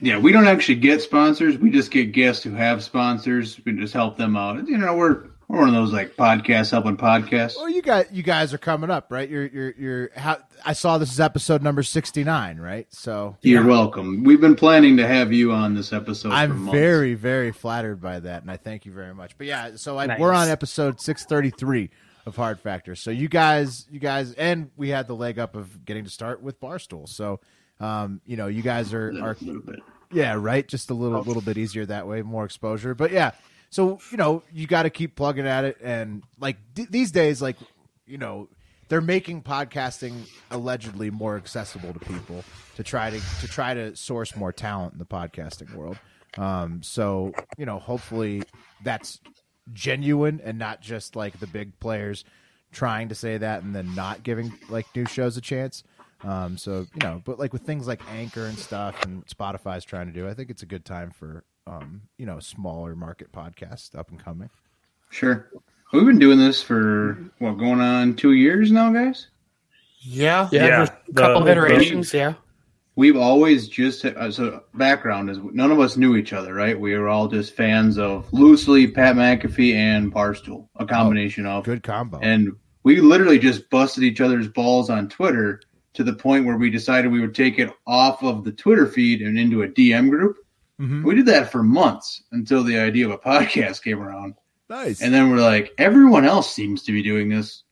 Yeah, 0.00 0.18
we 0.18 0.30
don't 0.30 0.46
actually 0.46 0.76
get 0.76 1.02
sponsors. 1.02 1.58
We 1.58 1.70
just 1.70 1.90
get 1.90 2.12
guests 2.12 2.44
who 2.44 2.52
have 2.52 2.84
sponsors. 2.84 3.60
We 3.64 3.72
just 3.72 3.92
help 3.92 4.16
them 4.16 4.36
out. 4.36 4.68
You 4.68 4.78
know, 4.78 4.94
we're 4.96 5.24
we're 5.48 5.58
one 5.58 5.68
of 5.68 5.74
those 5.74 5.92
like 5.92 6.14
podcasts 6.14 6.70
helping 6.70 6.96
podcasts. 6.96 7.56
Well, 7.56 7.68
you 7.68 7.82
got 7.82 8.12
you 8.14 8.22
guys 8.22 8.54
are 8.54 8.58
coming 8.58 8.90
up, 8.90 9.10
right? 9.10 9.28
You're 9.28 9.46
you're 9.46 9.74
you're. 9.76 10.10
How, 10.14 10.38
I 10.64 10.72
saw 10.74 10.98
this 10.98 11.10
is 11.10 11.18
episode 11.18 11.62
number 11.64 11.82
sixty 11.82 12.22
nine, 12.22 12.58
right? 12.58 12.86
So 12.90 13.36
You're 13.42 13.66
welcome. 13.66 14.22
We've 14.22 14.40
been 14.40 14.54
planning 14.54 14.96
to 14.98 15.06
have 15.08 15.32
you 15.32 15.50
on 15.50 15.74
this 15.74 15.92
episode. 15.92 16.30
I'm 16.30 16.56
months. 16.66 16.78
very 16.78 17.14
very 17.14 17.50
flattered 17.50 18.00
by 18.00 18.20
that, 18.20 18.42
and 18.42 18.50
I 18.52 18.56
thank 18.56 18.86
you 18.86 18.92
very 18.92 19.14
much. 19.14 19.36
But 19.36 19.48
yeah, 19.48 19.70
so 19.74 19.98
I, 19.98 20.06
Nice. 20.06 20.20
we're 20.20 20.32
on 20.32 20.48
episode 20.48 21.00
six 21.00 21.24
thirty 21.24 21.50
three 21.50 21.90
of 22.26 22.36
Hard 22.36 22.60
Factor. 22.60 22.94
So 22.94 23.10
you 23.10 23.28
guys, 23.28 23.86
you 23.90 24.00
guys, 24.00 24.32
and 24.34 24.70
we 24.76 24.88
had 24.90 25.08
the 25.08 25.14
leg 25.14 25.38
up 25.38 25.56
of 25.56 25.84
getting 25.84 26.04
to 26.04 26.10
start 26.10 26.42
with 26.42 26.60
Barstool. 26.60 27.08
So 27.08 27.40
um, 27.80 28.20
you 28.26 28.36
know, 28.36 28.46
you 28.46 28.62
guys 28.62 28.92
are 28.92 29.12
are 29.22 29.36
yeah, 30.12 30.34
right. 30.38 30.66
Just 30.66 30.90
a 30.90 30.94
little 30.94 31.22
little 31.22 31.42
bit 31.42 31.58
easier 31.58 31.86
that 31.86 32.06
way, 32.06 32.22
more 32.22 32.44
exposure. 32.44 32.94
But 32.94 33.12
yeah, 33.12 33.32
so 33.70 33.98
you 34.10 34.16
know, 34.16 34.42
you 34.52 34.66
got 34.66 34.84
to 34.84 34.90
keep 34.90 35.16
plugging 35.16 35.46
at 35.46 35.64
it, 35.64 35.78
and 35.82 36.22
like 36.40 36.56
d- 36.74 36.86
these 36.88 37.12
days, 37.12 37.40
like 37.40 37.56
you 38.06 38.18
know, 38.18 38.48
they're 38.88 39.00
making 39.00 39.42
podcasting 39.42 40.28
allegedly 40.50 41.10
more 41.10 41.36
accessible 41.36 41.92
to 41.92 42.00
people 42.00 42.44
to 42.76 42.82
try 42.82 43.10
to 43.10 43.20
to 43.40 43.48
try 43.48 43.74
to 43.74 43.94
source 43.94 44.34
more 44.34 44.52
talent 44.52 44.94
in 44.94 44.98
the 44.98 45.06
podcasting 45.06 45.74
world. 45.74 45.98
Um, 46.36 46.82
so 46.82 47.32
you 47.56 47.66
know, 47.66 47.78
hopefully 47.78 48.42
that's 48.82 49.20
genuine 49.72 50.40
and 50.44 50.58
not 50.58 50.80
just 50.80 51.16
like 51.16 51.38
the 51.40 51.46
big 51.46 51.78
players 51.80 52.24
trying 52.72 53.08
to 53.08 53.14
say 53.14 53.38
that 53.38 53.62
and 53.62 53.74
then 53.74 53.94
not 53.94 54.22
giving 54.22 54.52
like 54.68 54.86
new 54.94 55.06
shows 55.06 55.36
a 55.36 55.40
chance. 55.40 55.84
Um, 56.24 56.56
so 56.58 56.86
you 56.94 57.00
know, 57.02 57.22
but 57.24 57.38
like 57.38 57.52
with 57.52 57.62
things 57.62 57.86
like 57.86 58.00
Anchor 58.10 58.46
and 58.46 58.58
stuff, 58.58 59.04
and 59.04 59.24
Spotify's 59.26 59.84
trying 59.84 60.06
to 60.08 60.12
do, 60.12 60.28
I 60.28 60.34
think 60.34 60.50
it's 60.50 60.62
a 60.62 60.66
good 60.66 60.84
time 60.84 61.10
for 61.10 61.44
um, 61.66 62.02
you 62.16 62.26
know, 62.26 62.40
smaller 62.40 62.96
market 62.96 63.30
podcasts 63.32 63.96
up 63.96 64.10
and 64.10 64.18
coming. 64.22 64.50
Sure. 65.10 65.48
We've 65.92 66.04
been 66.04 66.18
doing 66.18 66.38
this 66.38 66.62
for 66.62 67.18
what 67.38 67.52
going 67.52 67.80
on 67.80 68.14
two 68.14 68.32
years 68.32 68.70
now, 68.70 68.92
guys. 68.92 69.28
Yeah. 70.00 70.48
Yeah, 70.52 70.86
a 71.08 71.12
couple 71.12 71.42
the- 71.44 71.52
iterations. 71.52 72.12
Yeah. 72.12 72.34
We've 72.98 73.16
always 73.16 73.68
just 73.68 74.04
uh, 74.04 74.28
so 74.30 74.64
background 74.74 75.30
is 75.30 75.38
none 75.52 75.70
of 75.70 75.78
us 75.78 75.96
knew 75.96 76.16
each 76.16 76.32
other, 76.32 76.52
right? 76.52 76.78
We 76.78 76.96
were 76.98 77.08
all 77.08 77.28
just 77.28 77.54
fans 77.54 77.96
of 77.96 78.30
loosely 78.32 78.88
Pat 78.88 79.14
McAfee 79.14 79.74
and 79.74 80.12
Barstool, 80.12 80.68
a 80.76 80.84
combination 80.84 81.46
of 81.46 81.64
Good 81.64 81.84
combo. 81.84 82.18
and 82.20 82.50
we 82.82 83.00
literally 83.00 83.38
just 83.38 83.70
busted 83.70 84.02
each 84.02 84.20
other's 84.20 84.48
balls 84.48 84.90
on 84.90 85.08
Twitter 85.08 85.60
to 85.94 86.02
the 86.02 86.12
point 86.12 86.44
where 86.44 86.56
we 86.56 86.70
decided 86.70 87.12
we 87.12 87.20
would 87.20 87.34
take 87.36 87.58
it 87.60 87.70
off 87.86 88.22
of 88.24 88.42
the 88.44 88.52
Twitter 88.52 88.86
feed 88.86 89.22
and 89.22 89.38
into 89.38 89.62
a 89.62 89.68
DM 89.68 90.10
group. 90.10 90.36
Mhm. 90.80 91.04
We 91.04 91.14
did 91.14 91.26
that 91.26 91.50
for 91.52 91.62
months 91.62 92.22
until 92.32 92.62
the 92.64 92.78
idea 92.78 93.06
of 93.06 93.12
a 93.12 93.18
podcast 93.18 93.82
came 93.82 94.00
around. 94.00 94.34
Nice. 94.68 95.02
And 95.02 95.14
then 95.14 95.30
we're 95.30 95.40
like, 95.40 95.72
everyone 95.78 96.24
else 96.24 96.52
seems 96.52 96.82
to 96.84 96.92
be 96.92 97.02
doing 97.02 97.28
this. 97.28 97.62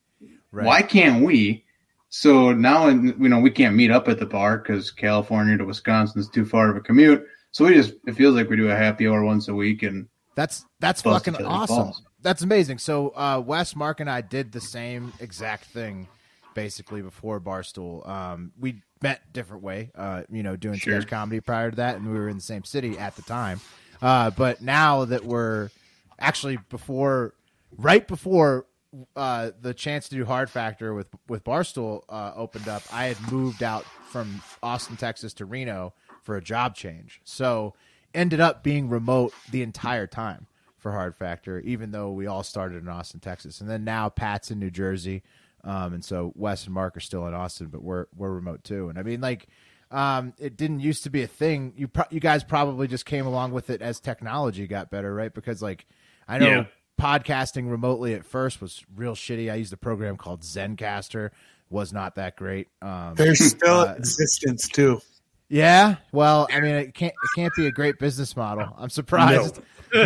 Right. 0.52 0.66
Why 0.66 0.83
can't 0.83 1.25
we? 1.25 1.64
So 2.09 2.53
now, 2.53 2.89
and 2.89 3.15
you 3.21 3.29
know, 3.29 3.41
we 3.41 3.51
can't 3.51 3.75
meet 3.75 3.91
up 3.91 4.09
at 4.09 4.19
the 4.19 4.27
bar 4.27 4.59
because 4.59 4.91
California 4.91 5.57
to 5.59 5.65
Wisconsin 5.65 6.21
is 6.21 6.29
too 6.29 6.45
far 6.47 6.71
of 6.71 6.77
a 6.77 6.81
commute. 6.81 7.27
So 7.51 7.65
we 7.65 7.75
just, 7.75 7.95
it 8.07 8.15
feels 8.15 8.35
like 8.35 8.49
we 8.49 8.57
do 8.57 8.71
a 8.71 8.77
happy 8.77 9.09
hour 9.09 9.25
once 9.25 9.49
a 9.49 9.55
week. 9.55 9.83
And 9.83 10.09
That's 10.35 10.65
that's 10.79 11.03
fucking 11.03 11.37
awesome. 11.37 11.77
balls. 11.77 12.03
That's 12.23 12.43
amazing. 12.43 12.79
So 12.79 13.11
uh, 13.11 13.43
Wes, 13.45 13.75
Mark, 13.77 14.01
and 14.01 14.11
I 14.11 14.21
did 14.21 14.53
the 14.53 14.61
same 14.61 15.13
exact 15.21 15.65
thing 15.67 16.09
basically 16.55 17.03
before 17.03 17.41
Barstool. 17.41 18.09
Um, 18.09 18.53
we 18.59 18.83
met 19.03 19.21
different 19.33 19.63
way, 19.63 19.91
uh, 19.95 20.23
you 20.31 20.43
know, 20.43 20.57
doing 20.57 20.79
Sure. 20.79 21.01
stage 21.01 21.09
comedy 21.09 21.41
prior 21.41 21.71
to 21.71 21.77
that, 21.77 21.97
and 21.97 22.07
we 22.07 22.19
were 22.19 22.29
in 22.29 22.37
the 22.37 22.43
same 22.43 22.65
city 22.65 22.99
at 22.99 23.15
the 23.17 23.23
time. 23.23 23.61
Uh, 24.01 24.31
but 24.31 24.61
now 24.63 25.05
that 25.05 25.25
we're 25.25 25.71
actually 26.19 26.59
before, 26.71 27.35
right 27.77 28.07
before 28.07 28.67
uh, 29.15 29.50
the 29.61 29.75
chance 29.75 30.09
to 30.09 30.17
do 30.17 30.25
Hard 30.25 30.50
Factor 30.50 30.95
with 30.95 31.09
with 31.29 31.45
Barstool 31.45 32.03
uh, 32.09 32.33
opened 32.35 32.69
up, 32.69 32.83
I 32.93 33.07
had 33.07 33.33
moved 33.33 33.62
out 33.62 33.85
from 34.09 34.43
Austin, 34.62 34.97
Texas 34.97 35.35
to 35.35 35.45
Reno 35.45 35.95
for 36.23 36.37
a 36.37 36.43
job 36.43 36.75
change. 36.75 37.21
So 37.25 37.75
ended 38.15 38.41
up 38.41 38.62
being 38.62 38.88
remote 38.88 39.33
the 39.50 39.62
entire 39.62 40.07
time 40.07 40.47
for 40.79 40.93
Hard 40.93 41.15
Factor, 41.17 41.61
even 41.61 41.91
though 41.91 42.11
we 42.11 42.26
all 42.26 42.43
started 42.43 42.83
in 42.83 42.88
Austin, 42.88 43.21
Texas, 43.21 43.61
and 43.61 43.69
then 43.69 43.85
now 43.85 44.09
Pat's 44.09 44.50
in 44.50 44.59
New 44.59 44.71
Jersey, 44.71 45.23
um, 45.65 45.95
and 45.95 46.05
so 46.05 46.33
Wes 46.37 46.65
and 46.65 46.75
Mark 46.75 46.97
are 46.97 47.00
still 47.00 47.26
in 47.26 47.35
Austin, 47.35 47.69
but 47.69 47.83
we're 47.83 48.07
we're 48.17 48.31
remote 48.31 48.65
too. 48.65 48.88
And 48.88 48.99
I 48.99 49.03
mean, 49.03 49.21
like, 49.21 49.49
um, 49.91 50.33
it 50.38 50.57
didn't 50.57 50.81
used 50.81 51.03
to 51.05 51.11
be 51.11 51.23
a 51.23 51.26
thing. 51.26 51.73
You 51.76 51.88
pro- 51.88 52.05
you 52.11 52.21
guys 52.21 52.45
probably 52.45 52.87
just 52.88 53.05
came 53.05 53.26
along 53.26 53.53
with 53.53 53.71
it 53.71 53.83
as 53.83 54.00
technology 54.00 54.67
got 54.67 54.91
better, 54.91 55.12
right? 55.15 55.33
Because 55.33 55.61
like, 55.62 55.87
I 56.29 56.38
know 56.38 56.49
Yeah. 56.49 56.65
Podcasting 57.00 57.71
remotely 57.71 58.15
at 58.15 58.25
first 58.25 58.61
was 58.61 58.83
real 58.97 59.15
shitty. 59.15 59.50
I 59.53 59.57
used 59.57 59.73
a 59.73 59.76
program 59.76 60.17
called 60.17 60.41
Zencastr, 60.41 61.31
was 61.69 61.93
not 61.93 62.15
that 62.15 62.37
great. 62.37 62.69
Um, 62.81 63.15
There's 63.17 63.45
still 63.45 63.81
Uh, 63.81 63.95
existence 63.99 64.67
too. 64.69 65.00
yeah, 65.49 65.97
well, 66.12 66.49
I 66.50 66.61
mean, 66.61 66.75
it 66.75 66.95
can't 66.95 67.12
it 67.12 67.31
can't 67.38 67.53
be 67.57 67.67
a 67.67 67.71
great 67.73 67.99
business 67.99 68.35
model. 68.37 68.75
I'm 68.79 68.88
surprised. 68.91 69.61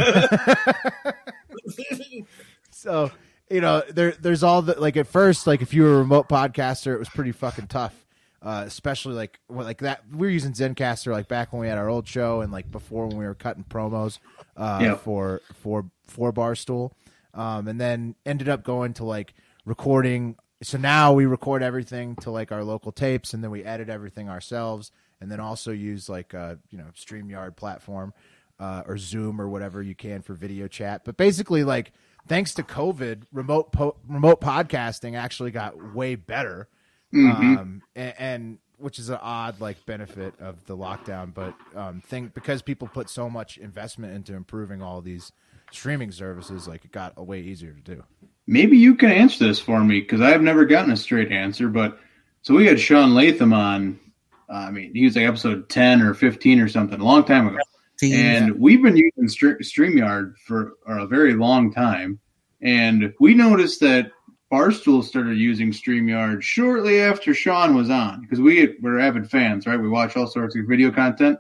so 2.71 3.11
you 3.51 3.61
know, 3.61 3.83
there 3.89 4.13
there's 4.13 4.43
all 4.43 4.63
the 4.63 4.81
like 4.81 4.97
at 4.97 5.07
first, 5.07 5.47
like 5.47 5.63
if 5.63 5.75
you 5.75 5.83
were 5.83 5.95
a 5.95 5.99
remote 5.99 6.29
podcaster, 6.29 6.95
it 6.95 6.99
was 6.99 7.09
pretty 7.09 7.33
fucking 7.33 7.67
tough. 7.69 7.95
Uh, 8.43 8.63
especially 8.67 9.13
like 9.15 9.39
like 9.51 9.79
that 9.79 10.03
we 10.11 10.27
were 10.27 10.31
using 10.31 10.53
Zencastr 10.53 11.13
like 11.13 11.29
back 11.29 11.53
when 11.53 11.61
we 11.61 11.69
had 11.69 11.77
our 11.77 11.89
old 11.91 12.09
show 12.09 12.41
and 12.41 12.51
like 12.51 12.71
before 12.71 13.07
when 13.07 13.19
we 13.19 13.27
were 13.27 13.35
cutting 13.35 13.65
promos 13.65 14.19
uh, 14.57 14.79
Yeah. 14.81 14.95
for 14.95 15.43
for 15.63 15.85
for 16.11 16.33
Barstool, 16.33 16.93
um, 17.35 17.69
and 17.69 17.81
then 17.81 18.15
ended 18.27 18.49
up 18.49 18.65
going 18.65 18.95
to 18.95 19.05
like 19.05 19.35
recording. 19.65 20.37
So 20.63 20.77
now 20.77 21.13
we 21.13 21.25
record 21.25 21.63
everything 21.63 22.17
to 22.17 22.31
like 22.31 22.53
our 22.53 22.65
local 22.65 22.93
tapes, 22.93 23.33
and 23.33 23.43
then 23.43 23.51
we 23.51 23.65
edit 23.65 23.89
everything 23.89 24.29
ourselves, 24.29 24.93
and 25.21 25.31
then 25.31 25.41
also 25.41 25.71
use 25.73 26.09
like 26.09 26.35
a 26.35 26.59
you 26.71 26.79
know 26.79 26.87
Streamyard 26.95 27.57
platform 27.57 28.13
uh, 28.59 28.83
or 28.87 28.99
Zoom 28.99 29.41
or 29.41 29.49
whatever 29.49 29.83
you 29.83 29.95
can 29.95 30.23
for 30.23 30.35
video 30.35 30.69
chat. 30.69 31.03
But 31.05 31.17
basically, 31.17 31.65
like 31.65 31.93
thanks 32.29 32.55
to 32.55 32.63
COVID, 32.63 33.23
remote 33.33 33.73
po- 33.73 33.97
remote 34.07 34.41
podcasting 34.41 35.17
actually 35.17 35.51
got 35.51 35.95
way 35.95 36.15
better, 36.15 36.69
um, 37.15 37.83
and, 37.97 38.15
and 38.19 38.59
which 38.77 38.99
is 38.99 39.09
an 39.09 39.19
odd 39.21 39.61
like 39.61 39.85
benefit 39.87 40.35
of 40.41 40.65
the 40.67 40.77
lockdown. 40.77 41.33
But 41.33 41.55
um, 41.75 42.03
think 42.05 42.35
because 42.35 42.61
people 42.63 42.87
put 42.87 43.09
so 43.09 43.31
much 43.31 43.57
investment 43.57 44.15
into 44.15 44.35
improving 44.35 44.83
all 44.83 45.01
these 45.01 45.33
streaming 45.73 46.13
services, 46.13 46.67
like 46.69 46.85
it 46.85 46.93
got 46.93 47.15
a 47.17 47.23
way 47.23 47.41
easier 47.41 47.73
to 47.73 47.81
do. 47.81 48.05
maybe 48.47 48.77
you 48.77 48.95
can 48.95 49.11
answer 49.11 49.47
this 49.47 49.59
for 49.61 49.83
me 49.83 50.01
because 50.01 50.21
I 50.21 50.31
have 50.31 50.43
never 50.43 50.65
gotten 50.65 50.93
a 50.93 50.97
straight 50.97 51.31
answer. 51.33 51.69
But 51.69 51.99
so 52.43 52.55
we 52.55 52.67
had 52.67 52.81
Sean 52.81 53.15
Latham 53.15 53.53
on. 53.53 54.01
Uh, 54.49 54.53
I 54.53 54.71
mean, 54.71 54.93
he 54.95 55.05
was 55.05 55.15
like 55.15 55.27
episode 55.27 55.69
10 55.69 56.03
or 56.03 56.15
15 56.15 56.61
or 56.61 56.69
something 56.69 57.01
a 57.01 57.05
long 57.05 57.25
time 57.25 57.47
ago. 57.47 57.59
And 58.03 58.59
we've 58.59 58.83
been 58.83 58.97
using 58.97 59.27
Stre- 59.27 59.61
StreamYard 59.61 60.37
for 60.39 60.73
a 60.87 61.07
very 61.07 61.35
long 61.35 61.73
time. 61.73 62.19
And 62.63 63.15
we 63.21 63.35
noticed 63.35 63.81
that 63.81 64.11
Barstool 64.51 65.05
started 65.05 65.39
using 65.39 65.71
StreamYard 65.71 66.43
shortly 66.43 67.01
after 67.01 67.33
Sean 67.35 67.77
was 67.77 67.91
on 67.91 68.23
because 68.23 68.41
we 68.41 68.77
were 68.81 68.99
avid 68.99 69.31
fans, 69.31 69.67
right? 69.67 69.81
We 69.81 69.89
watch 69.89 70.17
all 70.17 70.27
sorts 70.27 70.57
of 70.57 70.67
video 70.67 70.91
content. 70.91 71.39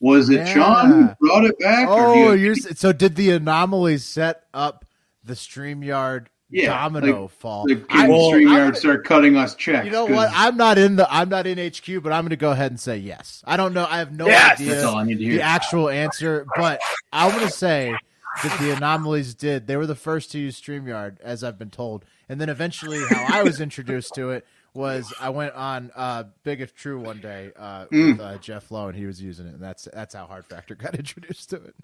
Was 0.00 0.28
it 0.30 0.34
Yeah. 0.36 0.44
Sean 0.54 0.90
who 0.90 1.14
brought 1.20 1.44
it 1.44 1.58
back? 1.58 1.86
Oh, 1.88 2.32
you- 2.32 2.44
you're 2.46 2.54
so 2.56 2.92
did 2.92 3.16
the 3.16 3.30
anomalies 3.30 4.04
set 4.04 4.42
up 4.52 4.84
the 5.24 5.34
Streamyard 5.34 6.26
Yeah, 6.50 6.68
domino 6.68 7.22
like- 7.22 7.30
fall? 7.30 7.64
like, 7.68 7.84
I- 7.88 8.04
I'm 8.04 8.10
StreamYard 8.10 8.56
gonna- 8.58 8.74
start 8.74 9.04
cutting 9.04 9.36
us 9.36 9.54
checks? 9.54 9.86
You 9.86 9.92
know 9.92 10.04
what? 10.04 10.30
I'm 10.34 10.56
not 10.56 10.76
in 10.78 10.96
the 10.96 11.06
I'm 11.12 11.28
not 11.28 11.46
in 11.46 11.58
HQ, 11.58 12.02
but 12.02 12.12
I'm 12.12 12.22
going 12.24 12.30
to 12.30 12.36
go 12.36 12.50
ahead 12.50 12.70
and 12.70 12.78
say 12.80 12.98
yes. 12.98 13.42
I 13.46 13.56
don't 13.56 13.72
know. 13.72 13.86
I 13.88 13.98
have 13.98 14.12
no 14.12 14.26
Yes! 14.26 14.60
idea 14.60 14.72
That's 14.74 14.84
all 14.84 14.96
I 14.96 15.04
need 15.04 15.18
to 15.18 15.24
hear. 15.24 15.34
the 15.36 15.42
actual 15.42 15.88
answer, 15.88 16.46
but 16.56 16.80
I 17.12 17.28
want 17.28 17.40
to 17.42 17.50
say 17.50 17.94
that 18.42 18.58
the 18.60 18.72
anomalies 18.76 19.34
did. 19.34 19.66
They 19.68 19.76
were 19.76 19.86
the 19.86 19.94
first 19.94 20.32
to 20.32 20.38
use 20.38 20.60
Streamyard, 20.60 21.20
as 21.22 21.42
I've 21.44 21.58
been 21.58 21.70
told, 21.70 22.04
and 22.28 22.40
then 22.40 22.48
eventually, 22.48 23.00
how 23.08 23.38
I 23.40 23.42
was 23.44 23.60
introduced 23.60 24.14
to 24.16 24.30
it 24.30 24.44
was 24.74 25.12
I 25.20 25.30
went 25.30 25.54
on 25.54 25.90
uh, 25.94 26.24
Big 26.42 26.60
If 26.60 26.74
True 26.74 26.98
one 27.00 27.20
day 27.20 27.52
uh, 27.56 27.86
Mm. 27.86 28.12
with 28.12 28.20
uh, 28.20 28.38
Jeff 28.38 28.70
Lowe, 28.70 28.88
and 28.88 28.96
he 28.96 29.06
was 29.06 29.22
using 29.22 29.46
it, 29.46 29.54
and 29.54 29.62
that's 29.62 29.88
that's 29.92 30.14
how 30.14 30.26
Hard 30.26 30.44
Factor 30.46 30.74
got 30.84 30.94
introduced 30.94 31.50
to 31.50 31.56
it. 31.56 31.74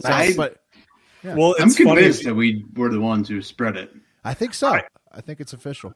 So, 0.00 0.08
I- 0.08 0.34
but 0.36 0.62
Well, 1.24 1.54
I'm 1.58 1.66
it's 1.68 1.78
funny. 1.78 2.08
that 2.08 2.34
we 2.34 2.64
were 2.74 2.90
the 2.90 3.00
ones 3.00 3.28
who 3.28 3.42
spread 3.42 3.76
it. 3.76 3.92
I 4.24 4.34
think 4.34 4.54
so. 4.54 4.78
I 5.12 5.20
think 5.20 5.40
it's 5.40 5.52
official. 5.52 5.94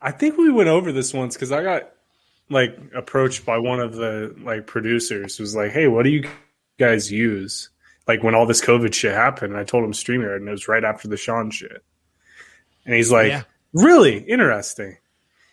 I 0.00 0.10
think 0.10 0.36
we 0.36 0.50
went 0.50 0.68
over 0.68 0.90
this 0.90 1.14
once 1.14 1.34
because 1.34 1.52
I 1.52 1.62
got 1.62 1.90
like 2.50 2.76
approached 2.94 3.46
by 3.46 3.58
one 3.58 3.78
of 3.80 3.94
the 3.94 4.34
like 4.42 4.66
producers 4.66 5.36
who 5.36 5.44
was 5.44 5.54
like, 5.54 5.70
"Hey, 5.70 5.86
what 5.86 6.02
do 6.02 6.10
you 6.10 6.28
guys 6.78 7.10
use?" 7.12 7.70
Like 8.08 8.24
when 8.24 8.34
all 8.34 8.46
this 8.46 8.60
COVID 8.60 8.92
shit 8.94 9.14
happened, 9.14 9.52
and 9.52 9.60
I 9.60 9.64
told 9.64 9.84
him 9.84 9.92
StreamYard, 9.92 10.36
and 10.38 10.48
it 10.48 10.50
was 10.50 10.66
right 10.66 10.82
after 10.82 11.06
the 11.06 11.16
Sean 11.16 11.50
shit. 11.52 11.84
And 12.84 12.94
he's 12.96 13.12
like, 13.12 13.28
Yeah. 13.28 13.42
"Really 13.72 14.18
interesting," 14.18 14.96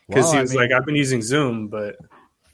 because 0.09 0.25
Well, 0.25 0.33
he 0.33 0.39
I 0.39 0.41
was 0.41 0.51
mean- 0.51 0.59
like, 0.59 0.71
"I've 0.71 0.85
been 0.85 0.95
using 0.97 1.21
Zoom, 1.21 1.67
but 1.69 1.95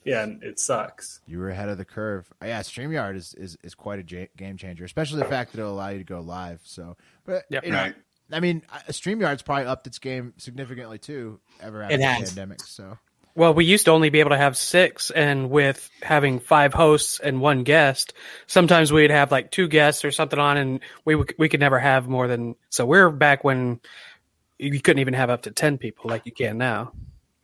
yeah, 0.03 0.27
it 0.43 0.59
sucks." 0.59 1.21
You 1.25 1.39
were 1.39 1.50
ahead 1.50 1.69
of 1.69 1.77
the 1.79 1.85
curve. 1.85 2.31
Yeah, 2.43 2.59
StreamYard 2.62 3.15
is, 3.15 3.33
is, 3.33 3.57
is 3.63 3.74
quite 3.74 4.00
a 4.00 4.27
game 4.38 4.57
changer, 4.57 4.83
especially 4.85 5.19
the 5.19 5.25
fact 5.29 5.53
that 5.53 5.59
it'll 5.59 5.74
allow 5.74 5.89
you 5.89 5.97
to 6.00 6.03
go 6.03 6.19
live. 6.21 6.62
So, 6.63 6.95
but 7.25 7.45
Yep. 7.50 7.65
you 7.65 7.71
know, 7.71 7.77
Right. 7.77 7.95
I 8.31 8.39
mean, 8.39 8.62
uh, 8.71 8.79
StreamYard's 8.89 9.41
probably 9.43 9.65
upped 9.65 9.88
its 9.88 10.00
game 10.00 10.33
significantly 10.38 10.97
too. 11.00 11.39
Ever 11.62 11.81
after 11.83 11.95
It 11.95 11.97
the 12.00 12.05
has. 12.05 12.29
pandemic, 12.29 12.62
so 12.62 12.97
Well, 13.35 13.53
we 13.53 13.65
used 13.65 13.85
to 13.85 13.91
only 13.91 14.09
be 14.09 14.19
able 14.21 14.29
to 14.31 14.38
have 14.38 14.55
six, 14.57 15.12
and 15.12 15.50
with 15.50 15.89
having 16.01 16.39
five 16.39 16.74
hosts 16.74 17.19
and 17.19 17.41
one 17.41 17.63
guest, 17.63 18.13
sometimes 18.47 18.93
we'd 18.93 19.12
have 19.12 19.29
like 19.31 19.51
two 19.51 19.67
guests 19.67 20.05
or 20.05 20.12
something 20.12 20.39
on, 20.39 20.55
and 20.57 20.79
we 21.03 21.15
would- 21.15 21.35
we 21.38 21.50
could 21.50 21.59
never 21.59 21.77
have 21.77 22.07
more 22.07 22.27
than. 22.27 22.55
So 22.69 22.85
we're 22.85 23.09
back 23.09 23.43
when 23.43 23.79
you 24.57 24.79
couldn't 24.79 25.00
even 25.01 25.13
have 25.15 25.29
up 25.29 25.41
to 25.43 25.51
ten 25.51 25.77
people 25.77 26.09
like 26.09 26.25
you 26.25 26.31
can 26.31 26.57
now. 26.57 26.93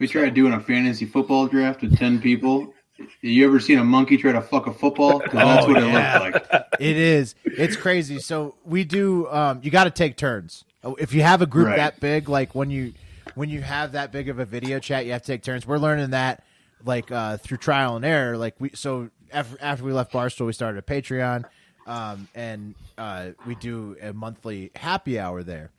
We 0.01 0.07
tried 0.07 0.33
doing 0.33 0.51
a 0.53 0.59
fantasy 0.59 1.05
football 1.05 1.45
draft 1.45 1.83
with 1.83 1.95
10 1.95 2.21
people. 2.21 2.73
You 3.21 3.45
ever 3.45 3.59
seen 3.59 3.77
a 3.77 3.83
monkey 3.83 4.17
try 4.17 4.31
to 4.31 4.41
fuck 4.41 4.65
a 4.65 4.73
football? 4.73 5.19
that's 5.19 5.35
Oh, 5.35 5.67
what 5.73 5.79
yeah. 5.83 6.17
it 6.17 6.33
looked 6.33 6.51
like. 6.51 6.63
it 6.79 6.97
is. 6.97 7.35
It's 7.45 7.75
crazy. 7.75 8.17
So 8.17 8.55
we 8.65 8.83
do. 8.83 9.27
Um, 9.29 9.59
you 9.61 9.69
got 9.69 9.83
to 9.83 9.91
take 9.91 10.17
turns. 10.17 10.63
If 10.97 11.13
you 11.13 11.21
have 11.21 11.43
a 11.43 11.45
group 11.45 11.67
Right. 11.67 11.75
that 11.77 11.99
big, 11.99 12.29
like 12.29 12.55
when 12.55 12.71
you 12.71 12.93
when 13.35 13.49
you 13.51 13.61
have 13.61 13.91
that 13.91 14.11
big 14.11 14.27
of 14.27 14.39
a 14.39 14.45
video 14.45 14.79
chat, 14.79 15.05
you 15.05 15.11
have 15.11 15.21
to 15.21 15.27
take 15.27 15.43
turns. 15.43 15.67
We're 15.67 15.77
learning 15.77 16.09
that 16.09 16.43
like 16.83 17.11
uh, 17.11 17.37
through 17.37 17.57
trial 17.57 17.95
and 17.95 18.03
error. 18.03 18.39
Like 18.39 18.55
we 18.57 18.71
so 18.73 19.11
after 19.31 19.55
after 19.61 19.83
we 19.83 19.93
left 19.93 20.11
Barstool, 20.11 20.47
we 20.47 20.53
started 20.53 20.79
a 20.79 20.81
Patreon, 20.81 21.45
um, 21.85 22.27
and 22.33 22.73
uh, 22.97 23.29
we 23.45 23.53
do 23.53 23.95
a 24.01 24.13
monthly 24.13 24.71
happy 24.75 25.19
hour 25.19 25.43
there 25.43 25.69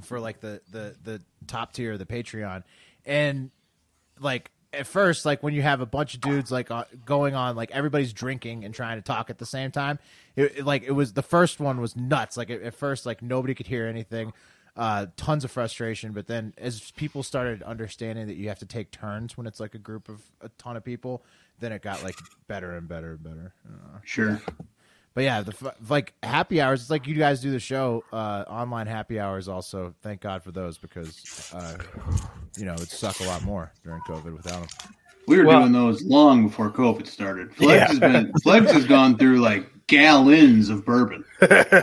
for 0.00 0.18
like 0.20 0.40
the 0.40 0.62
the 0.70 0.96
the 1.04 1.20
top 1.46 1.74
tier 1.74 1.92
of 1.92 1.98
the 1.98 2.06
Patreon, 2.06 2.62
and 3.06 3.50
like 4.20 4.50
at 4.72 4.86
first, 4.86 5.26
like 5.26 5.42
when 5.42 5.52
you 5.54 5.62
have 5.62 5.80
a 5.80 5.86
bunch 5.86 6.14
of 6.14 6.20
dudes 6.22 6.50
like 6.50 6.70
uh, 6.70 6.84
going 7.04 7.34
on, 7.34 7.56
like 7.56 7.70
everybody's 7.72 8.12
drinking 8.12 8.64
and 8.64 8.74
trying 8.74 8.96
to 8.98 9.02
talk 9.02 9.28
at 9.30 9.38
the 9.38 9.46
same 9.46 9.70
time. 9.70 9.98
It, 10.36 10.58
it- 10.58 10.64
like 10.66 10.82
it 10.84 10.92
was 10.92 11.12
the 11.12 11.22
first 11.22 11.60
one 11.60 11.80
was 11.80 11.94
nuts. 11.96 12.36
Like 12.36 12.50
at, 12.50 12.62
at 12.62 12.74
first, 12.74 13.04
like 13.04 13.20
nobody 13.22 13.54
could 13.54 13.66
hear 13.66 13.86
anything. 13.86 14.32
Uh, 14.74 15.04
tons 15.18 15.44
of 15.44 15.50
frustration, 15.50 16.12
but 16.12 16.26
then 16.26 16.54
as 16.56 16.92
people 16.92 17.22
started 17.22 17.62
understanding 17.62 18.26
that 18.28 18.36
you 18.36 18.48
have 18.48 18.58
to 18.58 18.64
take 18.64 18.90
turns 18.90 19.36
when 19.36 19.46
it's 19.46 19.60
like 19.60 19.74
a 19.74 19.78
group 19.78 20.08
of 20.08 20.22
a 20.40 20.48
ton 20.56 20.78
of 20.78 20.82
people, 20.82 21.22
then 21.60 21.72
it 21.72 21.82
got 21.82 22.02
like 22.02 22.16
better 22.48 22.74
and 22.74 22.88
better 22.88 23.10
and 23.12 23.22
better. 23.22 23.52
Uh, 23.68 23.98
Sure. 24.02 24.40
But 25.14 25.24
yeah, 25.24 25.42
the 25.42 25.74
like 25.88 26.14
happy 26.22 26.60
hours. 26.60 26.80
It's 26.80 26.90
like 26.90 27.06
you 27.06 27.14
guys 27.14 27.40
do 27.40 27.50
the 27.50 27.60
show, 27.60 28.02
uh, 28.12 28.44
online 28.48 28.86
happy 28.86 29.20
hours. 29.20 29.46
Also, 29.48 29.94
thank 30.02 30.20
God 30.22 30.42
for 30.42 30.52
those 30.52 30.78
because 30.78 31.50
uh, 31.54 31.76
you 32.56 32.64
know 32.64 32.72
it'd 32.74 32.90
suck 32.90 33.20
a 33.20 33.24
lot 33.24 33.42
more 33.42 33.72
during 33.84 34.00
COVID 34.02 34.34
without 34.34 34.68
them. 34.68 34.92
We 35.28 35.38
were 35.38 35.44
Well- 35.44 35.60
doing 35.60 35.72
those 35.72 36.02
long 36.04 36.48
before 36.48 36.70
COVID 36.70 37.06
started. 37.06 37.54
Flegs 37.54 37.72
Yeah. 37.80 37.86
has 37.88 37.98
been 38.00 38.32
Flegs 38.42 38.72
has 38.72 38.86
gone 38.86 39.16
through 39.18 39.40
like 39.40 39.66
gallons 39.86 40.70
of 40.70 40.84
bourbon 40.86 41.24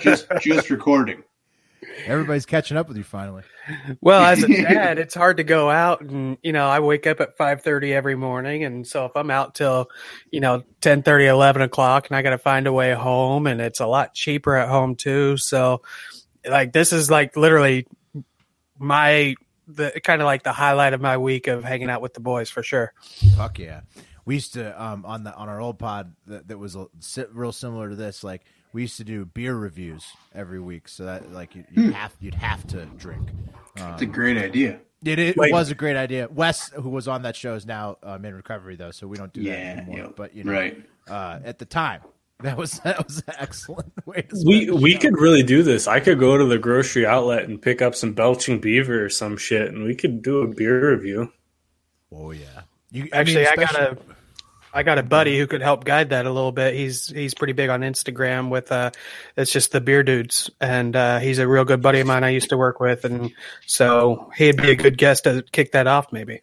just 0.01 0.27
just 0.41 0.69
recording. 0.71 1.23
Everybody's 2.05 2.45
catching 2.45 2.77
up 2.77 2.87
with 2.87 2.97
you 2.97 3.03
finally. 3.03 3.43
Well, 4.01 4.23
as 4.23 4.43
a 4.43 4.47
dad, 4.63 4.99
it's 4.99 5.13
hard 5.13 5.37
to 5.37 5.43
go 5.43 5.69
out 5.69 6.01
and, 6.01 6.37
you 6.41 6.51
know, 6.51 6.67
I 6.67 6.79
wake 6.79 7.07
up 7.07 7.19
at 7.21 7.37
5:30 7.37 7.91
every 7.91 8.15
morning 8.15 8.63
and 8.63 8.85
so 8.85 9.05
if 9.05 9.11
I'm 9.15 9.31
out 9.31 9.55
till, 9.55 9.89
you 10.31 10.39
know, 10.39 10.63
10:30, 10.81 11.27
11 11.27 11.61
o'clock 11.61 12.07
and 12.07 12.15
I 12.15 12.21
got 12.21 12.31
to 12.31 12.37
find 12.37 12.67
a 12.67 12.73
way 12.73 12.93
home 12.93 13.47
and 13.47 13.61
it's 13.61 13.79
a 13.79 13.87
lot 13.87 14.13
cheaper 14.13 14.55
at 14.55 14.69
home 14.69 14.95
too. 14.95 15.37
So 15.37 15.81
like 16.47 16.73
this 16.73 16.93
is 16.93 17.09
like 17.09 17.35
literally 17.35 17.87
my 18.77 19.35
the 19.67 19.99
kind 20.03 20.21
of 20.21 20.25
like 20.25 20.43
the 20.43 20.53
highlight 20.53 20.93
of 20.93 21.01
my 21.01 21.17
week 21.17 21.47
of 21.47 21.63
hanging 21.63 21.89
out 21.89 22.01
with 22.01 22.13
the 22.13 22.19
boys 22.19 22.49
for 22.49 22.63
sure. 22.63 22.93
Fuck 23.35 23.59
yeah. 23.59 23.81
We 24.25 24.35
used 24.35 24.53
to 24.53 24.83
um 24.83 25.05
on 25.05 25.23
the 25.23 25.33
on 25.35 25.49
our 25.49 25.61
old 25.61 25.79
pod 25.79 26.15
that, 26.27 26.47
that 26.47 26.57
was 26.57 26.75
a, 26.75 26.87
real 27.31 27.51
similar 27.51 27.89
to 27.89 27.95
this. 27.95 28.23
Like 28.23 28.43
we 28.73 28.81
used 28.83 28.97
to 28.97 29.03
do 29.03 29.25
beer 29.25 29.55
reviews 29.55 30.05
every 30.33 30.59
week, 30.59 30.87
so 30.87 31.05
that 31.05 31.31
like 31.31 31.55
you, 31.55 31.63
Hmm. 31.73 31.81
you'd 31.85 31.93
have 31.93 32.15
you'd 32.19 32.35
have 32.35 32.65
to 32.67 32.85
drink. 32.97 33.29
It's 33.75 34.01
a 34.01 34.05
great 34.05 34.37
idea. 34.37 34.79
It, 35.03 35.17
it 35.19 35.37
Like- 35.37 35.53
was 35.53 35.71
a 35.71 35.75
great 35.75 35.95
idea. 35.95 36.27
Wes, 36.29 36.69
who 36.71 36.89
was 36.89 37.07
on 37.07 37.21
that 37.21 37.35
show, 37.35 37.53
is 37.55 37.65
now 37.65 37.97
um, 38.03 38.25
in 38.25 38.35
recovery 38.35 38.75
though, 38.75 38.91
so 38.91 39.07
we 39.07 39.15
don't 39.17 39.31
do 39.31 39.43
that 39.45 39.77
anymore. 39.77 39.97
yeah, 39.97 40.07
But 40.15 40.35
you 40.35 40.43
know, 40.43 40.51
right. 40.51 40.85
uh, 41.07 41.39
at 41.45 41.57
the 41.57 41.65
time, 41.65 42.01
that 42.41 42.57
was 42.57 42.79
that 42.83 43.05
was 43.07 43.19
an 43.27 43.33
excellent 43.39 43.91
way. 44.05 44.21
To 44.23 44.43
We 44.45 44.69
we 44.69 44.97
could 44.97 45.17
really 45.17 45.41
do 45.43 45.63
this. 45.63 45.87
I 45.87 45.99
could 46.01 46.19
go 46.19 46.37
to 46.37 46.45
the 46.45 46.57
grocery 46.59 47.05
outlet 47.05 47.45
and 47.47 47.61
pick 47.61 47.81
up 47.81 47.95
some 47.95 48.11
belching 48.13 48.59
beaver 48.59 49.03
or 49.05 49.09
some 49.09 49.37
shit, 49.37 49.69
and 49.73 49.83
we 49.85 49.95
could 49.95 50.21
do 50.21 50.41
a 50.41 50.47
beer 50.47 50.91
review. 50.95 51.31
Oh 52.11 52.31
yeah. 52.31 52.61
You 52.91 53.07
Actually, 53.13 53.47
I, 53.47 53.55
got 53.55 53.69
especially- 53.71 53.97
a 54.11 54.15
I 54.73 54.83
got 54.83 54.97
a 54.99 55.03
buddy 55.03 55.37
who 55.39 55.47
could 55.47 55.61
help 55.61 55.83
guide 55.83 56.09
that 56.09 56.25
a 56.25 56.31
little 56.31 56.51
bit. 56.51 56.75
He's 56.75 57.07
he's 57.07 57.33
pretty 57.33 57.53
big 57.53 57.69
on 57.69 57.81
Instagram 57.81 58.49
with 58.49 58.71
uh 58.71 58.91
it's 59.35 59.51
just 59.51 59.71
the 59.71 59.81
beer 59.81 60.03
dudes 60.03 60.49
and 60.61 60.95
uh 60.95 61.19
he's 61.19 61.39
a 61.39 61.47
real 61.47 61.65
good 61.65 61.81
buddy 61.81 61.99
of 62.01 62.07
mine 62.07 62.23
I 62.23 62.29
used 62.29 62.49
to 62.49 62.57
work 62.57 62.79
with 62.79 63.03
and 63.05 63.31
so 63.65 64.29
he'd 64.37 64.57
be 64.57 64.71
a 64.71 64.75
good 64.75 64.97
guest 64.97 65.23
to 65.23 65.43
kick 65.51 65.71
that 65.71 65.87
off 65.87 66.11
maybe. 66.11 66.41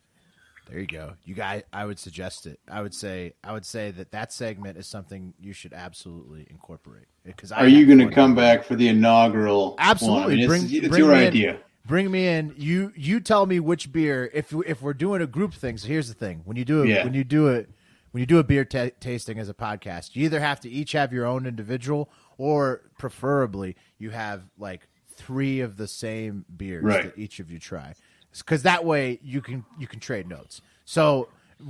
There 0.68 0.80
you 0.80 0.87
go. 0.88 1.12
You 1.25 1.35
guys, 1.37 1.62
I 1.73 1.85
would 1.85 2.00
suggest 2.00 2.45
it. 2.47 2.59
I 2.68 2.83
would 2.83 2.92
say, 2.92 3.35
I 3.45 3.52
would 3.52 3.64
say 3.64 3.92
that 3.92 4.11
that 4.11 4.33
segment 4.33 4.76
is 4.76 4.88
something 4.88 5.33
you 5.40 5.52
should 5.52 5.73
absolutely 5.73 6.45
incorporate. 6.50 7.04
Because 7.25 7.52
Are 7.52 7.68
you 7.68 7.87
going 7.87 8.00
to 8.00 8.12
come 8.12 8.35
back 8.35 8.64
for 8.64 8.75
the 8.75 8.88
inaugural? 8.88 9.76
Absolutely. 9.78 10.23
One? 10.23 10.33
I 10.33 10.35
mean, 10.35 10.49
Bring- 10.49 10.62
it's, 10.64 10.73
it's 10.73 10.88
bring 10.88 11.04
your 11.04 11.12
me 11.14 11.21
in. 11.21 11.26
idea. 11.28 11.59
Bring 11.87 12.11
me 12.11 12.26
in. 12.26 12.52
You 12.56 12.92
you 12.97 13.21
tell 13.21 13.47
me 13.47 13.61
which 13.61 13.92
beer. 13.92 14.28
If 14.35 14.52
if 14.66 14.83
we're 14.83 14.92
doing 14.92 15.23
a 15.23 15.26
group 15.28 15.54
thing, 15.54 15.76
so 15.78 15.87
here's 15.87 16.09
the 16.09 16.14
thing: 16.14 16.40
when 16.45 16.56
you 16.56 16.64
do 16.64 16.83
it, 16.83 16.88
Yeah. 16.88 17.04
when 17.04 17.14
you 17.14 17.23
do 17.23 17.47
it, 17.47 17.71
when 18.16 18.20
you 18.23 18.26
do 18.26 18.38
a 18.38 18.44
beer 18.44 18.64
ta 18.64 18.88
tasting 18.99 19.38
as 19.38 19.50
a 19.50 19.52
podcast, 19.52 20.16
you 20.16 20.25
either 20.25 20.40
have 20.40 20.58
to 20.61 20.70
each 20.70 20.92
have 20.92 21.12
your 21.12 21.26
own 21.26 21.44
individual, 21.44 22.08
or 22.38 22.80
preferably 22.96 23.76
you 23.99 24.08
have 24.08 24.44
like 24.58 24.88
three 25.16 25.61
of 25.61 25.76
the 25.76 25.87
same 25.87 26.46
beers 26.56 26.82
Right. 26.82 27.02
that 27.14 27.18
each 27.18 27.40
of 27.40 27.50
you 27.50 27.58
try, 27.58 27.94
because 28.32 28.62
that 28.62 28.87
way 28.87 29.18
you 29.23 29.42
can 29.42 29.66
you 29.78 29.87
can 29.87 30.00
trade 30.00 30.26
notes. 30.26 30.62
So 30.87 31.28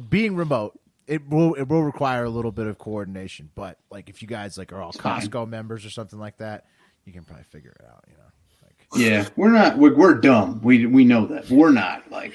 being 0.08 0.36
remote. 0.36 0.78
It 1.08 1.28
will 1.28 1.54
it 1.54 1.66
will 1.68 1.82
require 1.82 2.22
a 2.22 2.30
little 2.30 2.52
bit 2.52 2.68
of 2.68 2.78
coordination, 2.78 3.50
but 3.56 3.78
like 3.90 4.08
if 4.08 4.22
you 4.22 4.28
guys 4.28 4.56
like 4.56 4.72
are 4.72 4.80
all. 4.80 4.92
Costco 4.92 5.48
members 5.48 5.84
or 5.84 5.90
something 5.90 6.18
like 6.20 6.36
that, 6.36 6.66
you 7.04 7.12
can 7.12 7.24
probably 7.24 7.44
figure 7.44 7.74
it 7.80 7.84
out. 7.86 8.04
You 8.08 8.14
know, 8.18 8.30
like 8.62 9.00
Yeah, 9.04 9.28
we're 9.34 9.50
not. 9.50 9.78
We're, 9.78 9.96
we're 9.96 10.14
dumb. 10.14 10.60
We 10.62 10.86
we 10.86 11.04
know 11.04 11.26
that. 11.26 11.50
We're 11.50 11.72
not 11.72 12.09
like 12.12 12.35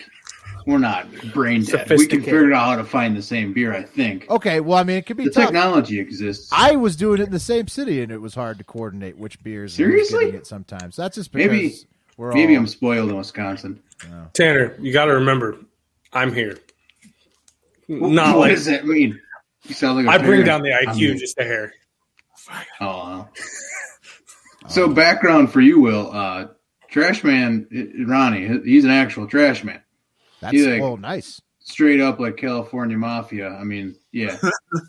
we're 0.65 0.77
not 0.77 1.07
brain 1.33 1.63
dead. 1.63 1.89
We 1.89 2.05
can 2.07 2.21
figure 2.21 2.53
out 2.53 2.65
how 2.69 2.75
to 2.77 2.83
find 2.83 3.15
the 3.17 3.21
same 3.21 3.53
beer. 3.53 3.73
I 3.73 3.83
think 3.83 4.29
Okay, 4.29 4.59
well, 4.59 4.77
I 4.77 4.83
mean, 4.83 4.97
it 4.97 5.05
could 5.05 5.17
be 5.17 5.25
the 5.25 5.31
tough. 5.31 5.45
technology 5.45 5.99
exists. 5.99 6.49
I 6.51 6.75
was 6.75 6.95
doing 6.95 7.19
it 7.21 7.25
in 7.25 7.31
the 7.31 7.39
same 7.39 7.67
city, 7.67 8.01
and 8.01 8.11
it 8.11 8.19
was 8.21 8.35
hard 8.35 8.57
to 8.59 8.63
coordinate 8.63 9.17
which 9.17 9.41
beers. 9.43 9.71
I 9.71 9.71
was 9.71 9.73
Seriously? 9.75 10.25
getting 10.25 10.39
it 10.41 10.47
sometimes. 10.47 10.95
That's 10.95 11.15
just 11.15 11.31
because 11.31 11.49
Maybe- 11.51 11.75
we're 12.17 12.33
Maybe 12.33 12.53
all, 12.55 12.61
I'm 12.61 12.67
spoiled 12.67 13.09
in 13.09 13.17
Wisconsin. 13.17 13.81
Tanner, 14.33 14.75
you 14.79 14.91
got 14.93 15.05
to 15.05 15.13
remember, 15.13 15.57
I'm 16.13 16.33
here. 16.33 16.57
Not 17.87 18.37
what 18.37 18.41
like 18.49 18.51
does 18.55 18.65
that 18.65 18.85
mean? 18.85 19.19
You 19.67 19.73
sound 19.75 19.97
like 19.97 20.05
a 20.07 20.09
I 20.21 20.25
bring 20.25 20.43
down 20.45 20.61
the 20.61 20.73
I'm 20.73 20.95
IQ 20.95 21.17
just 21.19 21.37
a 21.39 21.43
hair. 21.43 21.73
Oh. 22.79 22.85
wow. 22.87 23.29
so 24.67 24.87
background 24.87 25.51
for 25.51 25.61
you, 25.61 25.79
Will. 25.81 26.09
Uh, 26.11 26.47
trash 26.89 27.23
man 27.23 27.67
Ronnie. 28.07 28.61
He's 28.63 28.85
an 28.85 28.91
actual 28.91 29.27
trash 29.27 29.63
man. 29.63 29.81
That's 30.41 30.53
you 30.53 30.69
like- 30.71 30.81
well, 30.81 30.97
nice. 30.97 31.41
Straight 31.63 32.01
up 32.01 32.19
like 32.19 32.37
California 32.37 32.97
mafia. 32.97 33.49
I 33.49 33.63
mean, 33.63 33.95
yeah, 34.11 34.35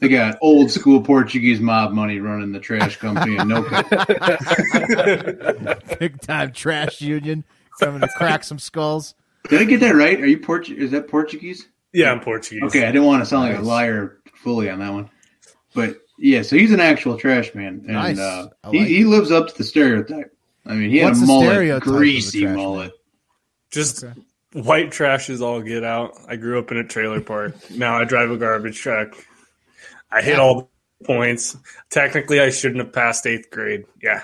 they 0.00 0.08
got 0.08 0.38
old 0.40 0.70
school 0.70 1.02
Portuguese 1.02 1.60
mob 1.60 1.92
money 1.92 2.18
running 2.18 2.50
the 2.50 2.58
trash 2.60 2.96
company 2.96 3.36
in 3.36 3.46
no 3.46 3.62
Big 5.98 6.20
time 6.22 6.52
trash 6.52 7.00
union 7.00 7.44
coming 7.78 8.00
to 8.00 8.08
crack 8.16 8.42
some 8.42 8.58
skulls. 8.58 9.14
Did 9.48 9.60
I 9.60 9.64
get 9.64 9.80
that 9.80 9.94
right? 9.94 10.20
Are 10.20 10.26
you 10.26 10.38
Portuguese? 10.38 10.84
Is 10.84 10.90
that 10.92 11.08
Portuguese? 11.08 11.68
Yeah, 11.92 12.10
I'm 12.10 12.20
Portuguese. 12.20 12.62
Okay, 12.64 12.84
I 12.84 12.92
didn't 12.92 13.04
want 13.06 13.22
to 13.22 13.26
sound 13.26 13.50
like 13.50 13.58
a 13.58 13.62
liar 13.62 14.18
fully 14.34 14.70
on 14.70 14.78
that 14.78 14.92
one, 14.92 15.10
but 15.74 15.96
yeah. 16.18 16.42
So 16.42 16.56
he's 16.56 16.72
an 16.72 16.80
actual 16.80 17.18
trash 17.18 17.54
man, 17.54 17.82
and 17.86 17.92
Nice. 17.92 18.18
uh, 18.18 18.48
I 18.64 18.70
he, 18.70 18.78
like 18.78 18.88
he 18.88 19.04
lives 19.04 19.30
up 19.30 19.48
to 19.48 19.58
the 19.58 19.64
stereotype. 19.64 20.34
I 20.64 20.74
mean, 20.74 20.90
he 20.90 20.98
had 20.98 21.12
a 21.12 21.16
the 21.16 21.26
mullet, 21.26 21.76
a 21.76 21.80
greasy 21.80 22.42
trash 22.42 22.54
man? 22.54 22.64
mullet. 22.64 22.92
Just 23.70 24.04
Okay. 24.04 24.20
White 24.52 24.90
trash 24.92 25.30
is 25.30 25.40
all 25.42 25.60
get 25.60 25.84
out. 25.84 26.14
I 26.28 26.36
grew 26.36 26.58
up 26.58 26.70
in 26.70 26.76
a 26.78 26.84
trailer 26.84 27.20
park. 27.20 27.54
now 27.70 27.96
I 27.98 28.04
drive 28.04 28.30
a 28.30 28.36
garbage 28.36 28.78
truck. 28.78 29.14
I 30.10 30.22
hit 30.22 30.34
Yeah. 30.36 30.40
all 30.42 30.70
the 31.00 31.06
points. 31.06 31.56
Technically, 31.90 32.40
I 32.40 32.50
shouldn't 32.50 32.80
have 32.84 32.92
passed 32.92 33.26
eighth 33.26 33.50
grade. 33.50 33.84
Yeah. 34.02 34.22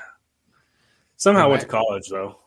Somehow 1.17 1.51
went 1.51 1.63
to 1.63 1.69
college 1.69 2.09
though. 2.11 2.39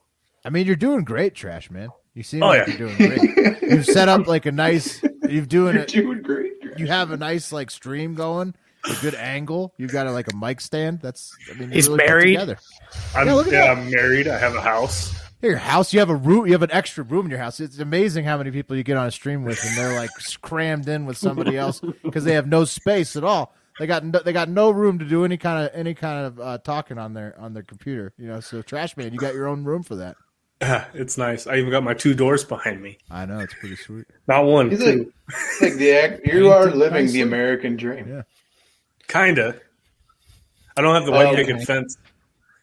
I 0.45 0.49
mean, 0.49 0.65
you're 0.65 0.75
doing 0.75 1.03
great, 1.03 1.35
trash 1.35 1.69
man. 1.69 1.89
You 2.13 2.23
seem 2.23 2.43
Oh, 2.43 2.47
like 2.47 2.67
yeah. 2.67 2.75
you're 2.77 2.89
doing 2.95 3.33
great. 3.35 3.61
You've 3.61 3.85
set 3.85 4.09
up 4.09 4.27
like 4.27 4.45
a 4.45 4.51
nice. 4.51 5.01
You've 5.27 5.47
doing 5.49 5.75
You're 5.75 5.83
it. 5.83 5.89
doing 5.89 6.21
great. 6.21 6.53
You 6.77 6.87
have 6.87 7.11
a 7.11 7.17
nice 7.17 7.51
like 7.51 7.69
stream 7.71 8.15
going. 8.15 8.53
A 8.89 8.95
good 9.01 9.13
angle. 9.15 9.73
You've 9.77 9.91
got 9.91 10.07
a, 10.07 10.11
like 10.11 10.31
a 10.33 10.35
mic 10.35 10.59
stand. 10.59 10.99
That's. 11.01 11.35
I 11.49 11.53
mean, 11.53 11.63
you're 11.69 11.75
He's 11.75 11.87
really 11.87 12.05
married. 12.05 12.33
Together. 12.33 12.57
I'm, 13.15 13.27
Yeah, 13.27 13.43
yeah. 13.47 13.71
I'm 13.71 13.91
married. 13.91 14.27
I 14.27 14.37
have 14.39 14.55
a 14.55 14.61
house. 14.61 15.13
Your 15.41 15.57
house, 15.57 15.91
you 15.93 15.99
have 15.99 16.09
a 16.09 16.15
room, 16.15 16.45
you 16.45 16.51
have 16.53 16.61
an 16.61 16.71
extra 16.71 17.03
room 17.03 17.25
in 17.25 17.31
your 17.31 17.39
house. 17.39 17.59
It's 17.59 17.79
amazing 17.79 18.25
how 18.25 18.37
many 18.37 18.51
people 18.51 18.75
you 18.75 18.83
get 18.83 18.95
on 18.97 19.07
a 19.07 19.11
stream 19.11 19.43
with, 19.43 19.63
and 19.65 19.75
they're 19.77 19.95
like 19.95 20.11
crammed 20.41 20.87
in 20.87 21.05
with 21.05 21.17
somebody 21.17 21.57
else 21.57 21.81
because 22.03 22.23
they 22.23 22.33
have 22.35 22.47
no 22.47 22.63
space 22.65 23.15
at 23.15 23.23
all. 23.23 23.53
They 23.79 23.87
got 23.87 24.03
no, 24.05 24.19
they 24.19 24.33
got 24.33 24.49
no 24.49 24.69
room 24.69 24.99
to 24.99 25.05
do 25.05 25.25
any 25.25 25.37
kind 25.37 25.65
of 25.65 25.71
any 25.73 25.95
kind 25.95 26.25
of 26.27 26.39
uh, 26.39 26.57
talking 26.59 26.99
on 26.99 27.13
their 27.13 27.33
on 27.39 27.53
their 27.53 27.63
computer. 27.63 28.13
You 28.17 28.27
know, 28.27 28.39
so 28.39 28.61
trash 28.61 28.95
man, 28.97 29.13
you 29.13 29.17
got 29.17 29.33
your 29.33 29.47
own 29.47 29.63
room 29.63 29.81
for 29.81 29.95
that. 29.95 30.15
it's 30.93 31.17
nice. 31.17 31.47
I 31.47 31.55
even 31.55 31.71
got 31.71 31.81
my 31.81 31.95
two 31.95 32.13
doors 32.13 32.43
behind 32.43 32.79
me. 32.83 32.99
I 33.09 33.25
know 33.25 33.39
it's 33.39 33.55
pretty 33.55 33.77
sweet. 33.77 34.05
Not 34.27 34.45
one, 34.45 34.69
He's 34.69 34.77
two. 34.79 35.11
like, 35.59 35.61
like 35.61 35.73
the 35.79 35.91
act, 35.93 36.21
you 36.27 36.51
are 36.51 36.69
living 36.69 37.07
the 37.07 37.21
American 37.21 37.77
dream. 37.77 38.07
Yeah. 38.07 38.21
Kinda. 39.07 39.59
I 40.77 40.81
don't 40.81 40.93
have 40.93 41.05
the 41.05 41.11
white 41.11 41.27
Oh, 41.27 41.35
picket 41.35 41.55
okay. 41.55 41.65
fence. 41.65 41.97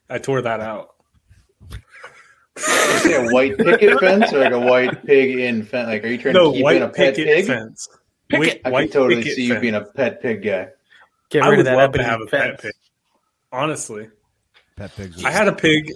I 0.09 0.19
tore 0.19 0.43
that 0.43 0.61
out. 0.61 0.91
Is 2.59 3.07
it 3.07 3.27
a 3.29 3.33
white 3.33 3.57
picket 3.59 3.99
fence 4.01 4.33
or 4.33 4.39
like 4.41 4.53
a 4.53 4.59
white 4.61 5.05
pig 5.05 5.39
in 5.39 5.63
fence? 5.65 5.89
Like, 5.89 6.05
are 6.05 6.09
you 6.09 6.19
trying 6.19 6.35
No 6.35 6.53
to 6.53 6.57
keep 6.59 6.67
in 6.67 6.83
a 6.83 6.87
white 6.87 6.95
pet 6.95 7.15
picket 7.17 7.27
pig? 7.37 7.47
fence. 7.47 7.89
Picket. 8.29 8.41
White, 8.41 8.61
I 8.65 8.71
white 8.71 8.83
can 8.91 9.01
totally 9.03 9.23
see 9.23 9.43
you 9.45 9.53
fence. 9.55 9.61
being 9.63 9.75
a 9.75 9.85
pet 9.85 10.21
pig 10.23 10.43
guy. 10.43 10.69
Get 11.31 11.43
I 11.43 11.49
would 11.51 11.59
of 11.61 11.65
that 11.67 11.77
love 11.77 11.93
to 11.93 12.01
ebony 12.01 12.11
have 12.11 12.21
a 12.23 12.27
pet 12.27 12.61
pig. 12.63 12.73
Honestly, 13.53 14.09
Pet 14.77 14.91
pigs. 14.97 15.25
I 15.25 15.31
had 15.31 15.49
a 15.49 15.53
pig. 15.53 15.93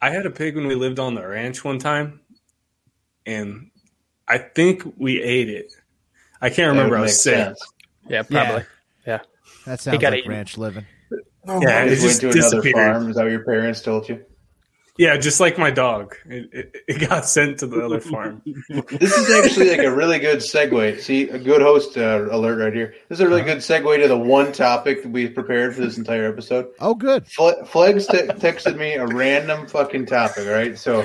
I 0.00 0.10
had 0.10 0.26
a 0.26 0.30
pig 0.30 0.54
when 0.56 0.66
we 0.66 0.74
lived 0.74 0.98
on 0.98 1.14
the 1.14 1.26
ranch 1.26 1.64
one 1.64 1.78
time, 1.78 2.20
and 3.26 3.70
I 4.28 4.38
think 4.38 4.82
we 4.98 5.20
ate 5.22 5.48
it. 5.48 5.72
I 6.40 6.50
can't 6.50 6.68
remember. 6.68 6.90
That 6.90 6.96
I 6.96 7.00
would 7.00 7.04
was 7.06 7.22
sick. 7.22 7.34
sense. 7.34 7.60
Yeah, 8.08 8.22
probably. 8.22 8.64
Yeah. 9.06 9.20
that 9.66 9.80
sounds 9.80 9.98
got 9.98 10.12
like 10.12 10.20
eaten. 10.20 10.30
ranch 10.30 10.58
living. 10.58 10.84
Yeah, 11.46 11.84
You 11.84 11.92
it 11.92 11.96
just 11.96 12.20
just 12.20 12.22
went 12.22 12.34
to 12.34 12.38
another 12.38 12.70
farm. 12.72 13.10
Is 13.10 13.16
that 13.16 13.22
what 13.24 13.30
your 13.32 13.44
parents 13.44 13.80
told 13.82 14.08
you? 14.08 14.24
Yeah, 14.96 15.16
just 15.16 15.40
like 15.40 15.58
my 15.58 15.72
dog. 15.72 16.14
It, 16.24 16.50
it, 16.52 16.76
it 16.86 17.08
got 17.08 17.26
sent 17.26 17.58
to 17.58 17.66
the 17.66 17.84
other 17.84 18.00
farm. 18.00 18.42
This 18.68 19.12
is 19.16 19.28
actually 19.30 19.70
like 19.70 19.80
a 19.86 19.94
really 19.94 20.20
good 20.20 20.38
segue. 20.38 21.00
See, 21.00 21.28
a 21.30 21.38
good 21.38 21.60
host 21.62 21.96
uh, 21.96 22.28
alert 22.30 22.62
right 22.62 22.72
here. 22.72 22.94
This 23.08 23.16
is 23.18 23.20
a 23.20 23.28
really 23.28 23.40
Uh-huh. 23.40 23.54
good 23.54 23.58
segue 23.58 24.02
to 24.02 24.06
the 24.08 24.16
one 24.16 24.52
topic 24.52 25.02
that 25.02 25.08
we 25.10 25.28
prepared 25.28 25.74
for 25.74 25.80
this 25.80 25.98
entire 25.98 26.28
episode. 26.28 26.68
Oh, 26.78 26.94
good. 26.94 27.26
Fle- 27.26 27.64
Flegs 27.66 28.06
te- 28.06 28.18
texted 28.18 28.76
me 28.78 28.94
a 28.94 29.04
random 29.06 29.66
fucking 29.66 30.06
topic. 30.06 30.46
All 30.46 30.52
right, 30.52 30.78
so 30.78 31.04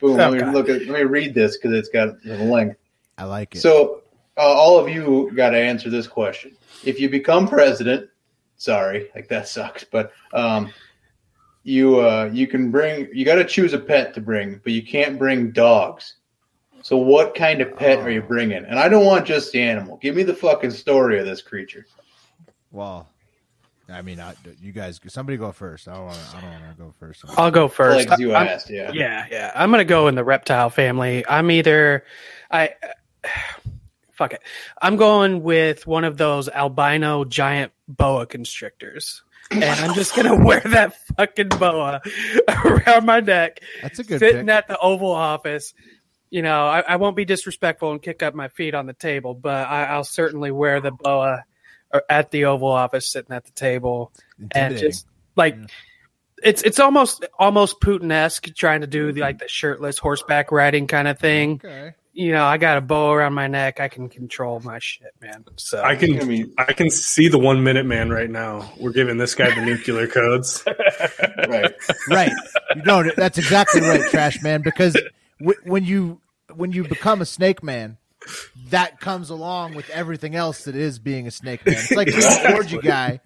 boom. 0.00 0.16
let 0.16 0.32
me 0.32 0.38
Okay. 0.40 0.50
look 0.52 0.68
at. 0.70 0.86
Let 0.86 1.00
me 1.00 1.02
read 1.02 1.34
this 1.34 1.58
because 1.58 1.72
it's 1.76 1.90
got 1.90 2.08
a 2.26 2.42
link. 2.44 2.74
I 3.18 3.24
like 3.24 3.54
it. 3.54 3.60
So 3.60 4.02
uh, 4.38 4.40
all 4.40 4.78
of 4.78 4.88
you 4.88 5.30
got 5.36 5.50
to 5.50 5.58
answer 5.58 5.90
this 5.90 6.06
question. 6.06 6.56
If 6.84 7.00
you 7.00 7.10
become 7.10 7.46
president, 7.48 8.08
sorry, 8.56 9.10
like 9.14 9.28
that 9.28 9.46
sucks, 9.48 9.84
but 9.84 10.12
um, 10.32 10.72
you 11.66 12.00
uh, 12.00 12.30
you 12.32 12.46
can 12.46 12.70
bring 12.70 13.08
you 13.12 13.24
got 13.24 13.34
to 13.34 13.44
choose 13.44 13.72
a 13.72 13.78
pet 13.78 14.14
to 14.14 14.20
bring, 14.20 14.60
but 14.62 14.72
you 14.72 14.82
can't 14.82 15.18
bring 15.18 15.50
dogs. 15.50 16.14
So 16.82 16.96
what 16.96 17.34
kind 17.34 17.60
of 17.60 17.76
pet 17.76 17.98
are 17.98 18.10
you 18.10 18.22
bringing? 18.22 18.64
And 18.64 18.78
I 18.78 18.88
don't 18.88 19.04
want 19.04 19.26
just 19.26 19.50
the 19.50 19.60
animal. 19.60 19.96
Give 19.96 20.14
me 20.14 20.22
the 20.22 20.34
fucking 20.34 20.70
story 20.70 21.18
of 21.18 21.26
this 21.26 21.42
creature. 21.42 21.84
Well, 22.70 23.08
I 23.88 24.00
mean, 24.02 24.20
I, 24.20 24.34
you 24.62 24.70
guys, 24.70 25.00
somebody 25.08 25.36
go 25.36 25.50
first. 25.50 25.88
I 25.88 25.94
don't 25.94 26.04
want 26.04 26.16
to. 26.16 26.36
I 26.36 26.40
don't 26.40 26.50
want 26.50 26.76
to 26.76 26.82
go 26.84 26.94
first. 27.00 27.24
I'll 27.36 27.50
go 27.50 27.66
first. 27.66 28.08
Like 28.08 28.20
you 28.20 28.32
I'm- 28.32 28.46
asked, 28.46 28.70
yeah. 28.70 28.92
Yeah, 28.94 29.26
yeah. 29.28 29.50
I'm 29.56 29.72
gonna 29.72 29.84
go 29.84 30.06
in 30.06 30.14
the 30.14 30.24
reptile 30.24 30.70
family. 30.70 31.24
I'm 31.28 31.50
either 31.50 32.04
I 32.48 32.74
fuck 34.12 34.34
it. 34.34 34.42
I'm 34.80 34.94
going 34.94 35.42
with 35.42 35.84
one 35.84 36.04
of 36.04 36.16
those 36.16 36.48
albino 36.48 37.24
giant 37.24 37.72
boa 37.88 38.24
constrictors. 38.24 39.22
And 39.50 39.64
I'm 39.64 39.94
just 39.94 40.14
gonna 40.14 40.36
wear 40.44 40.60
that 40.60 40.94
fucking 41.16 41.48
boa 41.48 42.00
around 42.48 43.06
my 43.06 43.20
neck, 43.20 43.60
That's 43.82 43.98
a 43.98 44.04
good 44.04 44.18
sitting 44.18 44.46
pick. 44.46 44.54
at 44.54 44.68
the 44.68 44.78
Oval 44.78 45.12
Office. 45.12 45.74
You 46.30 46.42
know, 46.42 46.66
I, 46.66 46.80
I 46.80 46.96
won't 46.96 47.16
be 47.16 47.24
disrespectful 47.24 47.92
and 47.92 48.02
kick 48.02 48.22
up 48.22 48.34
my 48.34 48.48
feet 48.48 48.74
on 48.74 48.86
the 48.86 48.92
table, 48.92 49.34
but 49.34 49.68
I, 49.68 49.84
I'll 49.84 50.04
certainly 50.04 50.50
wear 50.50 50.80
the 50.80 50.90
boa 50.90 51.44
uh, 51.92 52.00
at 52.10 52.30
the 52.30 52.46
Oval 52.46 52.68
Office, 52.68 53.08
sitting 53.10 53.34
at 53.34 53.44
the 53.44 53.52
table 53.52 54.12
and 54.50 54.76
just 54.76 55.06
like 55.36 55.56
it's 56.42 56.62
it's 56.62 56.78
almost 56.80 57.24
almost 57.38 57.80
Putin 57.80 58.10
esque 58.10 58.54
trying 58.54 58.80
to 58.82 58.86
do 58.86 59.12
the, 59.12 59.20
like 59.20 59.38
the 59.38 59.48
shirtless 59.48 59.98
horseback 59.98 60.52
riding 60.52 60.86
kind 60.86 61.08
of 61.08 61.18
thing. 61.18 61.60
okay. 61.64 61.94
You 62.18 62.32
know, 62.32 62.46
I 62.46 62.56
got 62.56 62.78
a 62.78 62.80
bow 62.80 63.12
around 63.12 63.34
my 63.34 63.46
neck. 63.46 63.78
I 63.78 63.88
can 63.88 64.08
control 64.08 64.58
my 64.60 64.78
shit, 64.78 65.12
man. 65.20 65.44
So 65.56 65.82
I 65.82 65.96
can 65.96 66.18
I 66.18 66.24
mean- 66.24 66.54
I 66.56 66.72
can 66.72 66.88
see 66.88 67.28
the 67.28 67.38
one 67.38 67.62
minute 67.62 67.84
man 67.84 68.08
right 68.08 68.30
now. 68.30 68.72
We're 68.80 68.92
giving 68.92 69.18
this 69.18 69.34
guy 69.34 69.54
the 69.54 69.60
nuclear 69.64 70.06
codes. 70.06 70.64
Right. 71.48 71.72
right. 72.08 72.32
No, 72.86 73.02
that's 73.16 73.36
exactly 73.38 73.82
right, 73.82 74.00
Trash 74.10 74.42
Man. 74.42 74.62
Because 74.62 74.96
w- 75.38 75.58
when 75.64 75.84
you 75.84 76.20
when 76.54 76.72
you 76.72 76.84
become 76.84 77.20
a 77.20 77.26
snake 77.26 77.62
man, 77.62 77.98
that 78.70 78.98
comes 78.98 79.28
along 79.30 79.74
with 79.74 79.88
everything 79.90 80.34
else 80.34 80.64
that 80.64 80.74
is 80.74 80.98
being 80.98 81.26
a 81.26 81.30
snake 81.30 81.64
man. 81.66 81.76
It's 81.76 81.90
like 81.92 82.08
being 82.08 82.22
an 82.22 82.54
orgy 82.54 82.78
guy. 82.78 83.20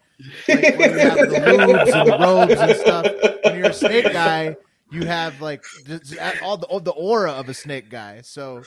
Like 0.49 0.77
when 0.79 0.91
you 0.93 0.99
have 0.99 1.19
the 1.19 1.37
lubes 1.37 1.93
and 1.95 2.11
the 2.11 2.19
robes 2.19 2.61
and 2.61 2.77
stuff. 2.77 3.41
When 3.45 3.57
you're 3.57 3.71
a 3.71 3.73
snake 3.73 4.13
guy, 4.13 4.57
you 4.91 5.05
have 5.07 5.41
like 5.41 5.63
th- 5.87 6.19
all 6.43 6.57
the 6.57 6.67
all 6.67 6.81
the 6.81 6.93
aura 6.93 7.33
of 7.33 7.49
a 7.49 7.55
snake 7.55 7.89
guy. 7.91 8.21
So 8.23 8.63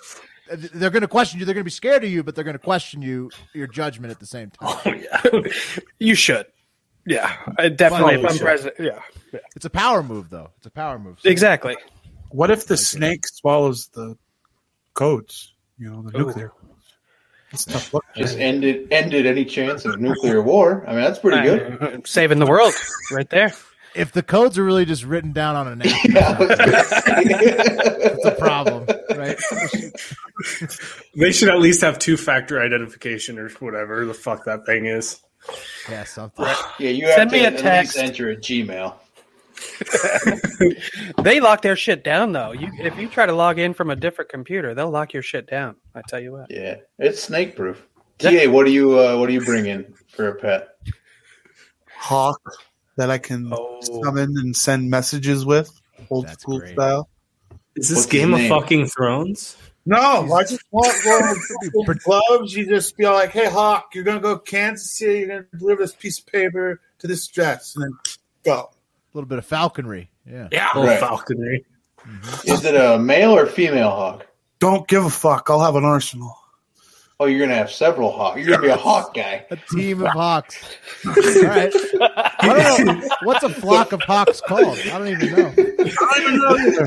they're 0.51 0.89
going 0.89 1.01
to 1.01 1.07
question 1.07 1.39
you. 1.39 1.45
They're 1.45 1.53
going 1.55 1.63
to 1.63 1.65
be 1.65 1.71
scared 1.71 2.03
of 2.03 2.09
you, 2.09 2.23
but 2.23 2.35
they're 2.35 2.43
going 2.43 2.53
to 2.57 2.59
question 2.59 3.01
you 3.01 3.29
your 3.53 3.67
judgment 3.67 4.11
at 4.11 4.19
the 4.19 4.25
same 4.25 4.49
time. 4.51 4.77
Oh 4.85 4.93
yeah, 4.93 5.49
you 5.99 6.15
should, 6.15 6.45
yeah, 7.05 7.35
I 7.57 7.69
definitely. 7.69 8.15
If 8.15 8.25
I'm 8.25 8.31
should. 8.33 8.41
president, 8.41 8.79
yeah, 8.79 9.39
It's 9.55 9.65
a 9.65 9.69
power 9.69 10.03
move, 10.03 10.29
though. 10.29 10.49
It's 10.57 10.67
a 10.67 10.71
power 10.71 10.99
move. 10.99 11.19
exactly. 11.23 11.75
What 12.29 12.49
if 12.49 12.65
the 12.65 12.77
snake 12.77 13.27
swallows 13.27 13.89
the 13.93 14.17
codes? 14.95 15.53
You 15.77 15.91
know, 15.91 16.01
the 16.01 16.17
Ooh. 16.17 16.25
nuclear 16.25 16.49
codes. 16.49 16.69
It's 17.51 17.65
tough 17.65 17.93
look. 17.93 18.03
Just 18.15 18.37
ended 18.39 18.87
ended 18.91 19.27
any 19.27 19.45
chance 19.45 19.85
of 19.85 19.99
nuclear 20.01 20.41
war. 20.41 20.83
I 20.87 20.93
mean, 20.93 21.01
that's 21.01 21.19
pretty 21.19 21.41
good. 21.43 21.77
Uh, 21.81 21.97
saving 22.05 22.39
the 22.39 22.47
world, 22.47 22.73
right 23.11 23.29
there. 23.29 23.53
If 23.95 24.11
the 24.11 24.23
codes 24.23 24.57
are 24.57 24.63
really 24.63 24.85
just 24.85 25.03
written 25.03 25.31
down 25.33 25.55
on 25.55 25.67
a 25.67 25.75
napkin, 25.75 26.11
Yeah. 26.15 26.37
it's 26.39 28.25
a 28.25 28.31
problem, 28.31 28.85
right? 29.15 29.37
They 31.15 31.31
should 31.31 31.49
at 31.49 31.59
least 31.59 31.81
have 31.81 31.99
two 31.99 32.17
factor 32.17 32.59
identification 32.59 33.37
or 33.37 33.49
whatever 33.59 34.03
the 34.05 34.15
fuck 34.15 34.45
that 34.45 34.65
thing 34.65 34.87
is. 34.87 35.19
Yeah, 35.89 36.03
something. 36.05 36.43
yeah, 36.79 36.89
you 36.89 37.05
have 37.05 37.15
Send 37.15 37.29
to 37.29 37.35
me 37.37 37.45
a 37.45 37.51
text. 37.51 37.97
enter 37.97 38.31
a 38.31 38.35
Gmail. 38.35 38.95
They 41.23 41.39
lock 41.39 41.61
their 41.61 41.75
shit 41.75 42.03
down 42.03 42.31
though. 42.31 42.51
You 42.51 42.69
if 42.79 42.97
you 42.97 43.07
try 43.07 43.25
to 43.27 43.33
log 43.33 43.59
in 43.59 43.73
from 43.73 43.89
a 43.91 43.95
different 43.95 44.29
computer, 44.31 44.73
they'll 44.73 44.89
lock 44.89 45.13
your 45.13 45.23
shit 45.23 45.47
down. 45.47 45.75
I 45.95 46.01
tell 46.07 46.19
you 46.19 46.31
what. 46.33 46.49
Yeah, 46.49 46.77
it's 46.97 47.21
snake 47.23 47.55
proof. 47.55 47.81
Ta, 48.17 48.31
what 48.49 48.65
do 48.65 48.71
you 48.71 48.99
uh, 48.99 49.17
what 49.17 49.27
do 49.27 49.33
you 49.33 49.41
bring 49.45 49.67
in 49.67 49.93
for 50.09 50.29
a 50.29 50.35
pet? 50.35 50.69
Hawk 51.95 52.41
that 52.97 53.09
I 53.09 53.17
can 53.17 53.51
Oh. 53.53 53.79
summon 54.03 54.35
and 54.37 54.55
send 54.55 54.89
messages 54.89 55.45
with, 55.45 55.71
old 56.09 56.27
That's 56.27 56.41
school 56.41 56.59
great. 56.59 56.73
style. 56.73 57.09
Is 57.75 57.89
this 57.89 57.99
What's 57.99 58.05
Game 58.11 58.33
of 58.33 58.41
fucking 58.47 58.87
Thrones? 58.87 59.57
No, 59.85 60.31
I 60.33 60.43
just 60.43 60.61
want 60.71 60.95
one 61.03 61.87
with 61.87 62.03
gloves. 62.03 62.53
You 62.55 62.65
just 62.67 62.95
be 62.95 63.05
like, 63.05 63.31
"Hey, 63.31 63.49
Hawk, 63.49 63.89
you're 63.93 64.03
gonna 64.05 64.19
go 64.21 64.37
Kansas 64.37 64.91
City. 64.97 65.19
You're 65.19 65.27
gonna 65.27 65.45
deliver 65.57 65.81
this 65.81 65.93
piece 65.95 66.19
of 66.19 66.25
paper 66.27 66.79
to 66.99 67.07
this 67.07 67.27
address, 67.29 67.75
and 67.75 67.83
then 67.85 67.91
go." 68.45 68.69
A 68.69 69.17
little 69.17 69.27
bit 69.27 69.39
of 69.39 69.45
falconry. 69.45 70.09
Yeah. 70.25 70.47
Yeah. 70.51 70.69
Right. 70.75 70.99
falconry. 70.99 71.65
Is 72.45 72.63
it 72.63 72.75
a 72.75 72.97
male 72.97 73.31
or 73.35 73.45
female 73.45 73.89
hawk? 73.89 74.25
Don't 74.59 74.87
give 74.87 75.03
a 75.03 75.09
fuck. 75.09 75.49
I'll 75.49 75.59
have 75.61 75.75
an 75.75 75.83
arsenal. 75.83 76.33
Oh, 77.23 77.25
you're 77.25 77.39
gonna 77.39 77.55
have 77.55 77.71
several 77.71 78.11
hawks. 78.11 78.37
You're 78.39 78.47
gonna 78.49 78.61
be 78.63 78.67
a 78.69 78.75
hawk 78.75 79.13
guy. 79.13 79.45
A 79.49 79.55
team 79.55 80.01
of 80.01 80.07
hawks. 80.11 80.61
All 81.05 81.13
right. 81.13 81.73
I 82.01 82.75
don't 82.77 82.85
know. 82.99 83.09
What's 83.23 83.43
a 83.43 83.49
flock 83.49 83.93
of 83.93 84.01
hawks 84.01 84.41
called? 84.41 84.77
I 84.77 84.97
don't 84.97 85.07
even 85.07 85.31
know. 85.31 85.47
I 85.47 85.53
don't 85.55 86.21
even 86.21 86.37
know 86.37 86.57
either. 86.57 86.85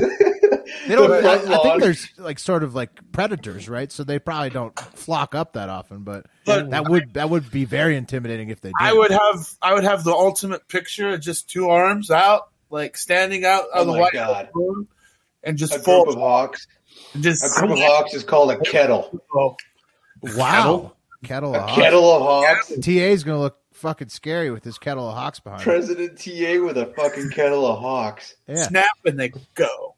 They 0.87 0.95
don't. 0.95 1.09
The 1.09 1.27
I, 1.27 1.33
I 1.59 1.63
think 1.63 1.81
there's 1.81 2.07
like 2.17 2.39
sort 2.39 2.63
of 2.63 2.75
like 2.75 2.91
predators, 3.11 3.67
right? 3.67 3.91
So 3.91 4.03
they 4.03 4.19
probably 4.19 4.49
don't 4.51 4.77
flock 4.79 5.33
up 5.33 5.53
that 5.53 5.69
often. 5.69 6.03
But 6.03 6.27
But- 6.45 6.69
that 6.69 6.87
would 6.89 7.13
that 7.15 7.29
would 7.29 7.49
be 7.49 7.65
very 7.65 7.95
intimidating 7.97 8.49
if 8.49 8.61
they 8.61 8.69
did. 8.69 8.75
I 8.79 8.93
would 8.93 9.11
have 9.11 9.49
I 9.61 9.73
would 9.73 9.83
have 9.85 10.03
the 10.03 10.11
ultimate 10.13 10.67
picture 10.67 11.09
of 11.09 11.21
just 11.21 11.49
two 11.49 11.69
arms 11.69 12.11
out, 12.11 12.49
like 12.69 12.95
standing 12.97 13.43
out 13.45 13.65
Oh 13.73 13.85
the 13.85 13.93
my 13.93 13.99
white 14.01 14.13
God. 14.13 14.49
room, 14.53 14.87
and 15.43 15.57
just 15.57 15.75
A 15.75 15.79
full 15.79 16.03
group 16.05 16.15
of 16.17 16.21
hawks. 16.21 16.67
and 17.13 17.23
just 17.23 17.43
A 17.43 17.59
group 17.59 17.71
of 17.71 17.79
hawks 17.81 18.13
is 18.13 18.23
called 18.23 18.51
a 18.51 18.59
kettle. 18.59 19.19
Oh. 19.33 19.55
Wow. 20.23 20.93
Kettle, 21.23 21.55
A 21.55 21.57
of 21.57 21.63
hawks. 21.69 21.81
kettle 21.81 22.11
of 22.15 22.21
hawks. 22.21 22.67
TA 22.81 22.91
is 22.91 23.23
going 23.23 23.37
to 23.37 23.41
look 23.41 23.57
fucking 23.73 24.09
scary 24.09 24.51
with 24.51 24.63
this 24.63 24.77
kettle 24.77 25.07
of 25.09 25.15
hawks 25.15 25.39
behind. 25.39 25.61
him. 25.61 25.65
President 25.65 26.17
TA 26.17 26.63
with 26.63 26.77
a 26.77 26.93
fucking 26.95 27.31
kettle 27.31 27.65
of 27.65 27.79
hawks. 27.79 28.35
Yeah. 28.47 28.63
snap 28.63 28.85
and 29.05 29.19
they 29.19 29.31
go. 29.55 29.95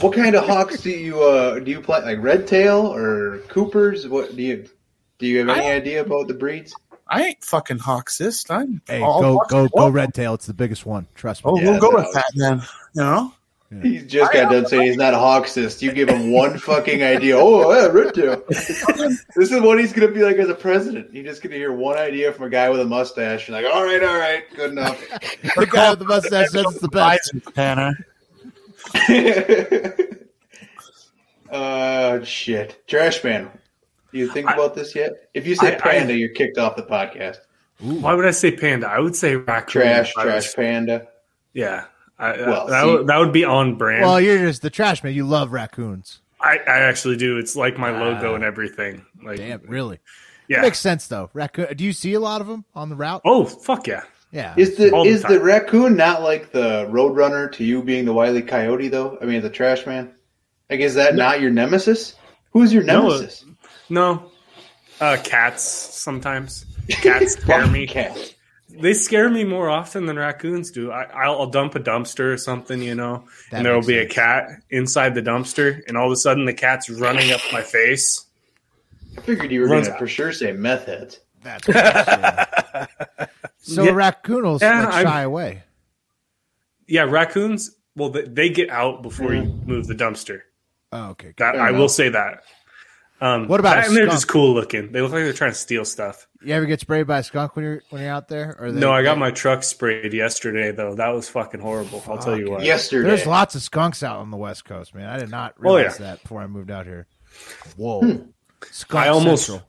What 0.00 0.14
kind 0.14 0.34
of 0.36 0.46
hawks 0.46 0.82
do 0.82 0.90
you 0.90 1.22
uh 1.22 1.58
do 1.58 1.70
you 1.70 1.80
plant? 1.80 2.04
Like 2.04 2.18
red 2.22 2.46
tail 2.46 2.94
or 2.94 3.38
Coopers? 3.48 4.06
What 4.06 4.36
do 4.36 4.42
you 4.42 4.68
do? 5.18 5.26
You 5.26 5.38
have 5.40 5.48
any 5.48 5.66
I- 5.68 5.72
idea 5.74 6.02
about 6.02 6.28
the 6.28 6.34
breeds? 6.34 6.74
I 7.10 7.24
ain't 7.24 7.42
fucking 7.42 7.78
hawksist. 7.78 8.50
I'm 8.50 8.82
Hey, 8.86 9.00
all 9.02 9.20
go 9.22 9.42
go 9.48 9.68
go 9.68 9.88
red 9.88 10.12
tail. 10.12 10.34
It's 10.34 10.46
the 10.46 10.52
biggest 10.54 10.84
one. 10.84 11.06
Trust 11.14 11.44
me. 11.44 11.50
Oh, 11.50 11.58
Yeah, 11.58 11.70
we'll 11.70 11.80
go 11.80 11.90
with 11.94 12.12
that 12.12 12.26
then. 12.34 12.58
You 12.94 13.02
know, 13.02 13.32
He's 13.82 14.04
just 14.06 14.32
got 14.32 14.50
done 14.50 14.64
saying 14.66 14.84
he's 14.84 14.96
not 14.96 15.12
a 15.12 15.18
hawksist. 15.18 15.82
You 15.82 15.92
give 15.92 16.08
him 16.08 16.32
one 16.32 16.58
fucking 16.58 17.02
idea. 17.02 17.36
Oh, 17.36 17.70
yeah, 17.70 17.86
red 17.88 18.14
tail. 18.14 18.42
this 18.48 19.26
is 19.36 19.60
what 19.60 19.78
he's 19.78 19.92
gonna 19.92 20.10
be 20.10 20.22
like 20.22 20.36
as 20.36 20.48
a 20.48 20.54
president. 20.54 21.12
You're 21.12 21.24
just 21.24 21.42
gonna 21.42 21.56
hear 21.56 21.72
one 21.72 21.98
idea 21.98 22.32
from 22.32 22.46
a 22.46 22.48
guy 22.48 22.70
with 22.70 22.80
a 22.80 22.86
mustache. 22.86 23.46
You're 23.46 23.60
like, 23.60 23.70
all 23.70 23.84
right, 23.84 24.02
all 24.02 24.16
right, 24.16 24.44
good 24.56 24.70
enough. 24.70 24.98
the 25.56 25.68
guy 25.70 25.90
with 25.90 25.98
the 25.98 26.06
mustache 26.06 26.48
says 26.48 26.64
it's 26.66 26.80
the 26.80 26.88
best. 26.88 27.30
Isaac 27.34 27.54
Tanner. 27.54 27.94
uh, 31.50 32.24
shit. 32.24 32.86
Trash 32.86 33.22
man. 33.22 33.50
Do 34.12 34.18
you 34.18 34.32
think 34.32 34.50
about 34.50 34.74
this 34.74 34.94
yet? 34.94 35.28
If 35.34 35.46
you 35.46 35.54
say 35.54 35.72
I- 35.72 35.76
I- 35.76 35.80
panda, 35.80 36.16
you're 36.16 36.30
kicked 36.30 36.56
off 36.56 36.74
the 36.76 36.84
podcast. 36.84 37.36
Why 37.80 38.14
would 38.14 38.24
I 38.24 38.30
say 38.32 38.50
panda? 38.50 38.88
I 38.88 38.98
would 38.98 39.14
say 39.14 39.36
raccoon. 39.36 39.82
Trash, 39.82 40.12
trash 40.14 40.54
panda. 40.54 41.06
Yeah. 41.52 41.84
I, 42.18 42.32
Well, 42.38 42.66
that, 42.66 42.84
see- 42.84 42.90
would, 42.90 43.06
that 43.06 43.16
would 43.18 43.32
be 43.32 43.44
on 43.44 43.76
brand. 43.76 44.04
Well, 44.04 44.20
you're 44.20 44.38
just 44.38 44.62
the 44.62 44.70
trash 44.70 45.02
man. 45.04 45.14
You 45.14 45.26
love 45.26 45.52
raccoons. 45.52 46.20
I, 46.40 46.58
I 46.68 46.78
actually 46.80 47.16
do. 47.16 47.38
It's 47.38 47.56
like 47.56 47.78
my 47.78 47.90
logo 47.90 48.30
Wow. 48.30 48.34
and 48.36 48.44
everything. 48.44 49.04
Like, 49.22 49.38
Damn, 49.38 49.60
really? 49.66 49.98
yeah. 50.48 50.60
Makes 50.62 50.78
sense 50.78 51.06
though. 51.08 51.30
Raccoon. 51.34 51.76
Do 51.76 51.84
you 51.84 51.92
see 51.92 52.14
a 52.14 52.20
lot 52.20 52.40
of 52.40 52.46
them 52.46 52.64
on 52.74 52.88
the 52.90 52.96
route? 52.96 53.22
oh, 53.24 53.44
fuck 53.44 53.86
yeah. 53.86 54.02
Yeah. 54.30 54.54
Is 54.56 54.76
the 54.76 54.90
the 54.90 54.96
is 55.02 55.22
the 55.22 55.40
raccoon 55.40 55.96
not 55.96 56.22
like 56.22 56.52
the 56.52 56.86
roadrunner 56.90 57.50
to 57.52 57.64
you 57.64 57.82
being 57.82 58.04
the 58.04 58.12
wily 58.12 58.42
coyote 58.42 58.88
though? 58.88 59.16
I 59.20 59.24
mean, 59.24 59.40
the 59.42 59.48
trash 59.50 59.86
man. 59.86 60.12
Like, 60.68 60.80
is 60.80 60.94
that 60.96 61.14
not 61.14 61.40
your 61.40 61.50
nemesis? 61.50 62.14
Who's 62.52 62.72
your 62.72 62.82
nemesis? 62.82 63.44
No. 63.88 64.30
Uh, 65.00 65.16
cats 65.24 65.62
sometimes. 65.62 66.66
Cats 66.88 67.32
scare 67.34 67.66
me. 67.68 67.86
Cat. 67.86 68.34
They 68.80 68.94
scare 68.94 69.28
me 69.30 69.44
more 69.44 69.68
often 69.68 70.06
than 70.06 70.16
raccoons 70.16 70.70
do. 70.70 70.90
I, 70.92 71.04
I'll, 71.04 71.40
I'll 71.40 71.46
dump 71.50 71.74
a 71.74 71.80
dumpster 71.80 72.32
or 72.32 72.36
something, 72.36 72.80
you 72.82 72.94
know, 72.94 73.24
That 73.50 73.58
and 73.58 73.66
there 73.66 73.72
will 73.72 73.80
makes 73.80 73.86
be 73.88 73.98
a 73.98 74.06
cat 74.08 74.48
inside 74.70 75.14
the 75.14 75.22
dumpster, 75.22 75.80
and 75.88 75.96
all 75.96 76.06
of 76.06 76.12
a 76.12 76.16
sudden 76.16 76.44
the 76.44 76.54
cat's 76.54 76.88
running 76.88 77.30
up 77.32 77.40
my 77.52 77.62
face. 77.62 78.24
I 79.16 79.20
figured 79.22 79.50
you 79.50 79.62
were 79.62 79.66
going 79.68 79.84
to 79.84 79.98
for 79.98 80.06
sure 80.06 80.32
say 80.32 80.52
meth 80.52 80.86
heads. 80.86 81.18
That's 81.42 81.66
what 81.66 81.76
I'm 81.76 82.04
saying. 82.04 82.86
So 83.60 83.82
Yeah. 83.82 83.90
a 83.90 83.94
raccoon 83.94 84.44
will 84.44 84.58
Yeah, 84.60 84.84
like, 84.84 84.94
I'm- 84.94 85.04
shy 85.06 85.20
away. 85.22 85.62
Yeah, 86.86 87.02
raccoons. 87.02 87.74
Well, 87.96 88.10
they, 88.10 88.22
they 88.22 88.48
get 88.48 88.70
out 88.70 89.02
before 89.02 89.34
you 89.34 89.42
move 89.66 89.88
the 89.88 89.94
dumpster. 89.94 90.40
Oh, 90.92 91.08
okay. 91.10 91.34
That 91.36 91.56
I 91.56 91.68
enough. 91.70 91.80
will 91.80 91.88
say 91.88 92.08
that. 92.10 92.44
Um, 93.20 93.48
What 93.48 93.58
about 93.60 93.78
a 93.78 93.86
and 93.86 93.96
they're 93.96 94.06
just 94.06 94.28
cool 94.28 94.54
looking. 94.54 94.92
They 94.92 95.00
look 95.02 95.10
like 95.10 95.24
they're 95.24 95.32
trying 95.32 95.50
to 95.50 95.56
steal 95.58 95.84
stuff. 95.84 96.27
You 96.40 96.54
ever 96.54 96.66
get 96.66 96.80
sprayed 96.80 97.06
by 97.08 97.18
a 97.18 97.22
skunk 97.24 97.56
when 97.56 97.64
you're 97.64 97.82
when 97.90 98.02
you're 98.02 98.12
out 98.12 98.28
there? 98.28 98.56
Or 98.60 98.70
they, 98.70 98.78
No, 98.78 98.92
I 98.92 99.02
got 99.02 99.14
they- 99.14 99.20
my 99.20 99.30
truck 99.32 99.62
sprayed 99.64 100.12
yesterday 100.12 100.70
though. 100.70 100.94
That 100.94 101.08
was 101.08 101.28
fucking 101.28 101.60
horrible. 101.60 102.02
I'll 102.06 102.18
tell 102.18 102.38
you 102.38 102.50
what. 102.50 102.62
Yesterday. 102.62 103.08
There's 103.08 103.26
lots 103.26 103.54
of 103.56 103.62
skunks 103.62 104.02
out 104.04 104.18
on 104.18 104.30
the 104.30 104.36
West 104.36 104.64
Coast, 104.64 104.94
man. 104.94 105.08
I 105.08 105.18
did 105.18 105.30
not 105.30 105.54
Oh, 105.64 105.76
yeah. 105.76 105.82
realize 105.82 105.98
that 105.98 106.22
before 106.22 106.40
I 106.40 106.46
moved 106.46 106.70
out 106.70 106.86
here. 106.86 107.06
Whoa, 107.76 108.00
hmm. 108.00 108.16
skunk 108.70 109.04
I 109.06 109.08
almost- 109.08 109.46
central. 109.46 109.68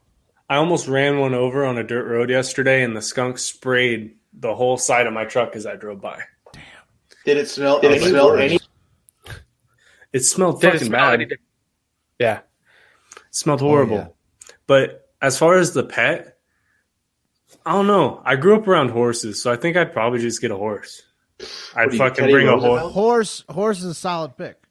I 0.52 0.56
almost 0.56 0.88
ran 0.88 1.20
one 1.20 1.36
over 1.36 1.64
on 1.64 1.78
a 1.78 1.84
dirt 1.84 2.06
road 2.08 2.30
yesterday, 2.32 2.82
and 2.84 2.98
the 2.98 3.04
skunk 3.04 3.38
sprayed 3.38 4.16
the 4.34 4.56
whole 4.56 4.78
side 4.78 5.06
of 5.06 5.14
my 5.14 5.26
truck 5.26 5.56
as 5.56 5.68
I 5.68 5.76
drove 5.76 6.02
by. 6.02 6.22
Damn. 6.54 6.64
Did 7.24 7.38
it 7.38 7.48
smell? 7.50 7.80
Did 7.82 7.92
it 7.92 8.02
smell 8.02 8.30
worse? 8.30 8.42
any- 8.42 8.60
It 10.12 10.22
smelled 10.22 10.60
Did 10.62 10.70
it 10.70 10.74
fucking 10.74 10.88
smell 10.88 11.12
bad. 11.12 11.22
any? 11.22 11.32
Yeah. 12.18 12.40
It 13.16 13.36
smelled 13.36 13.62
oh, 13.62 13.68
horrible. 13.68 13.96
yeah. 13.98 14.08
But 14.66 15.08
as 15.22 15.38
far 15.38 15.56
as 15.60 15.74
the 15.74 15.84
pet, 15.84 16.39
I 17.66 17.74
don't 17.74 17.88
know. 17.88 18.22
I 18.26 18.36
grew 18.36 18.56
up 18.56 18.68
around 18.68 18.90
horses, 18.90 19.42
so 19.42 19.52
I 19.52 19.56
think 19.56 19.78
I'd 19.78 19.94
probably 19.94 20.20
just 20.20 20.42
get 20.42 20.52
a 20.52 20.56
horse. 20.56 21.02
I'd 21.76 21.94
fucking 21.94 22.16
Teddy 22.16 22.34
bring 22.34 22.48
a 22.48 22.60
horse. 22.60 22.94
Horse 22.94 23.44
horse 23.50 23.80
is 23.80 23.86
a 23.86 23.94
solid 23.94 24.38
pick. 24.38 24.62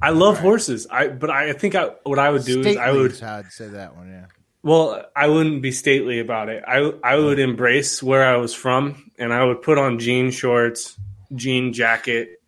I 0.00 0.10
love 0.10 0.38
horses. 0.38 0.86
I 0.90 1.08
but 1.08 1.30
I 1.30 1.52
think 1.52 1.74
I 1.74 1.90
what 2.04 2.18
I 2.18 2.30
would 2.30 2.44
do 2.44 2.60
is 2.60 2.76
I 2.76 2.92
would 2.92 3.14
Stately 3.14 3.26
how 3.26 3.36
I'd 3.38 3.52
say 3.52 3.68
that 3.68 3.96
one. 3.96 4.08
Yeah. 4.08 4.26
Well, 4.62 5.04
I 5.14 5.28
wouldn't 5.28 5.62
be 5.62 5.72
stately 5.72 6.20
about 6.20 6.48
it. 6.48 6.64
I 6.66 6.92
I 7.02 7.16
would 7.16 7.38
embrace 7.38 8.02
where 8.02 8.24
I 8.24 8.36
was 8.36 8.54
from, 8.54 9.10
and 9.18 9.32
I 9.32 9.44
would 9.44 9.62
put 9.62 9.78
on 9.78 9.98
jean 9.98 10.30
shorts, 10.30 10.98
jean 11.34 11.72
jacket, 11.72 12.40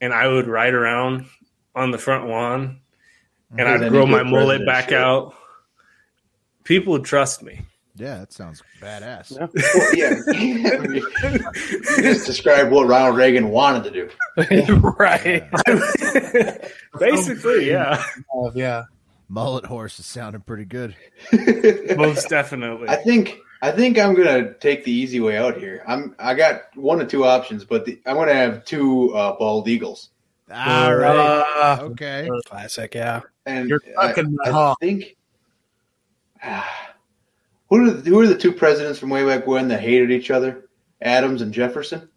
and 0.00 0.12
I 0.12 0.28
would 0.28 0.48
ride 0.48 0.74
around 0.74 1.26
on 1.74 1.90
the 1.90 1.98
front 1.98 2.28
lawn, 2.28 2.80
and 3.56 3.68
I'd 3.68 3.90
grow 3.90 4.06
my 4.06 4.22
mullet 4.22 4.66
back 4.66 4.88
should. 4.88 4.98
out. 4.98 5.34
People 6.64 6.94
would 6.94 7.04
trust 7.04 7.42
me. 7.42 7.62
Yeah, 7.98 8.18
that 8.18 8.32
sounds 8.32 8.62
badass. 8.80 9.32
Well, 9.38 9.50
yeah. 9.94 10.20
you 11.96 12.02
just 12.02 12.26
described 12.26 12.70
what 12.70 12.86
Ronald 12.86 13.16
Reagan 13.16 13.48
wanted 13.48 13.84
to 13.84 13.90
do. 13.90 14.74
right. 14.98 15.48
Basically, 16.98 17.68
yeah, 17.70 18.02
Uh, 18.36 18.50
yeah. 18.54 18.84
Mullet 19.28 19.64
horse 19.66 19.98
is 19.98 20.06
sounding 20.06 20.42
pretty 20.42 20.64
good. 20.66 20.94
most 21.96 22.28
definitely. 22.28 22.88
I 22.88 22.96
think 22.96 23.38
I 23.62 23.72
think 23.72 23.98
I'm 23.98 24.14
gonna 24.14 24.54
take 24.54 24.84
the 24.84 24.92
easy 24.92 25.18
way 25.20 25.36
out 25.36 25.56
here. 25.56 25.82
I'm 25.88 26.14
I 26.18 26.34
got 26.34 26.62
one 26.76 27.00
of 27.00 27.08
two 27.08 27.24
options, 27.24 27.64
but 27.64 27.84
the, 27.86 27.98
I'm 28.06 28.14
gonna 28.16 28.34
have 28.34 28.64
two 28.64 29.12
uh, 29.14 29.36
bald 29.36 29.66
eagles, 29.68 30.10
All 30.52 30.94
right. 30.94 31.16
Uh, 31.16 31.78
Okay. 31.82 32.28
classic, 32.46 32.94
yeah. 32.94 33.22
and 33.46 33.68
You're 33.68 33.80
I, 33.98 34.08
fucking 34.12 34.36
I 34.44 34.50
hawk. 34.50 34.78
think 34.80 35.16
who 37.68 37.84
are 37.84 37.90
the, 37.90 38.10
who 38.10 38.20
are 38.20 38.26
the 38.26 38.36
two 38.38 38.52
presidents 38.52 38.98
from 38.98 39.10
way 39.10 39.24
back 39.24 39.46
when 39.46 39.68
that 39.68 39.80
hated 39.80 40.10
each 40.10 40.30
other? 40.30 40.68
Adams 41.00 41.42
and 41.42 41.52
Jefferson. 41.52 42.08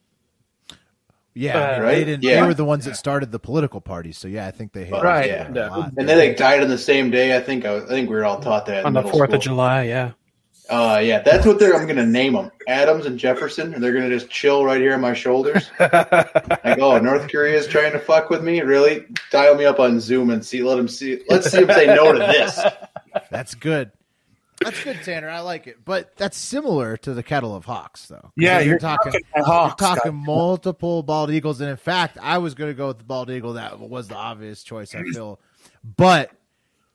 Yeah, 1.34 1.58
I 1.58 1.72
mean, 1.74 1.82
Right? 1.84 1.96
they 1.96 2.04
didn't. 2.06 2.24
Yeah. 2.24 2.42
They 2.42 2.48
were 2.48 2.54
the 2.54 2.66
ones 2.66 2.86
that 2.86 2.96
started 2.98 3.32
the 3.32 3.40
political 3.40 3.80
parties. 3.82 4.18
So 4.18 4.28
yeah, 4.28 4.48
I 4.48 4.52
think 4.52 4.74
they 4.74 4.86
hate 4.86 5.02
Right. 5.02 5.26
each 5.28 5.32
other 5.34 5.52
a 5.52 5.56
Yeah. 5.56 5.70
lot. 5.70 5.94
And 5.98 6.10
then 6.10 6.18
they 6.18 6.34
died 6.34 6.62
on 6.64 6.70
the 6.70 6.78
same 6.78 7.12
day. 7.12 7.36
I 7.36 7.40
think 7.40 7.66
I, 7.66 7.78
I 7.78 7.80
think 7.86 8.10
we 8.10 8.16
were 8.16 8.26
all 8.26 8.40
taught 8.40 8.66
that 8.66 8.86
On 8.86 8.94
the 8.94 9.04
4th 9.04 9.34
of 9.34 9.40
July, 9.42 9.84
yeah. 9.84 10.12
Uh, 10.70 11.00
yeah, 11.04 11.20
that's 11.20 11.48
what 11.48 11.58
they're. 11.58 11.76
I'm 11.76 11.88
gonna 11.88 12.06
name 12.06 12.34
them 12.34 12.52
Adams 12.68 13.08
and 13.08 13.18
Jefferson, 13.18 13.74
and 13.74 13.84
they're 13.84 13.92
gonna 13.94 14.10
just 14.10 14.30
chill 14.30 14.64
right 14.64 14.80
here 14.80 14.94
on 14.94 15.02
my 15.02 15.14
shoulders. 15.16 15.72
like, 15.80 16.78
oh, 16.80 17.00
North 17.00 17.28
Korea 17.32 17.58
is 17.58 17.66
trying 17.66 17.92
to 17.94 18.00
fuck 18.00 18.30
with 18.30 18.44
me. 18.44 18.62
Really? 18.62 19.06
Dial 19.32 19.56
me 19.56 19.66
up 19.66 19.80
on 19.80 20.00
Zoom 20.00 20.30
and 20.30 20.46
see. 20.46 20.62
Let 20.62 20.76
them 20.76 20.88
see. 20.88 21.22
Let's 21.28 21.50
see 21.52 21.62
if 21.62 21.68
they 21.70 21.88
no 21.88 22.12
to 22.14 22.20
this. 22.20 22.60
That's 23.32 23.56
good. 23.56 23.92
That's 24.64 24.84
good, 24.84 25.00
Tanner. 25.04 25.30
I 25.30 25.40
like 25.40 25.68
it. 25.68 25.84
But 25.86 26.16
that's 26.18 26.38
similar 26.38 26.98
to 26.98 27.14
the 27.14 27.24
kettle 27.24 27.56
of 27.56 27.66
hawks, 27.66 28.08
though. 28.08 28.32
Yeah, 28.36 28.60
you're, 28.60 28.72
you're 28.72 28.80
talking. 28.80 29.14
talking 29.14 29.28
You're 29.36 29.46
hawks, 29.46 29.82
talking 29.82 30.16
multiple 30.16 31.04
bald 31.04 31.32
eagles, 31.32 31.62
and 31.62 31.70
in 31.70 31.78
fact, 31.78 32.18
I 32.22 32.40
was 32.40 32.56
going 32.56 32.70
to 32.70 32.76
go 32.76 32.88
with 32.88 33.00
the 33.00 33.04
bald 33.04 33.30
eagle. 33.30 33.54
That 33.54 33.80
was 33.80 34.08
the 34.08 34.16
obvious 34.16 34.64
choice. 34.64 34.94
I 34.96 35.04
feel, 35.04 35.40
but 35.98 36.32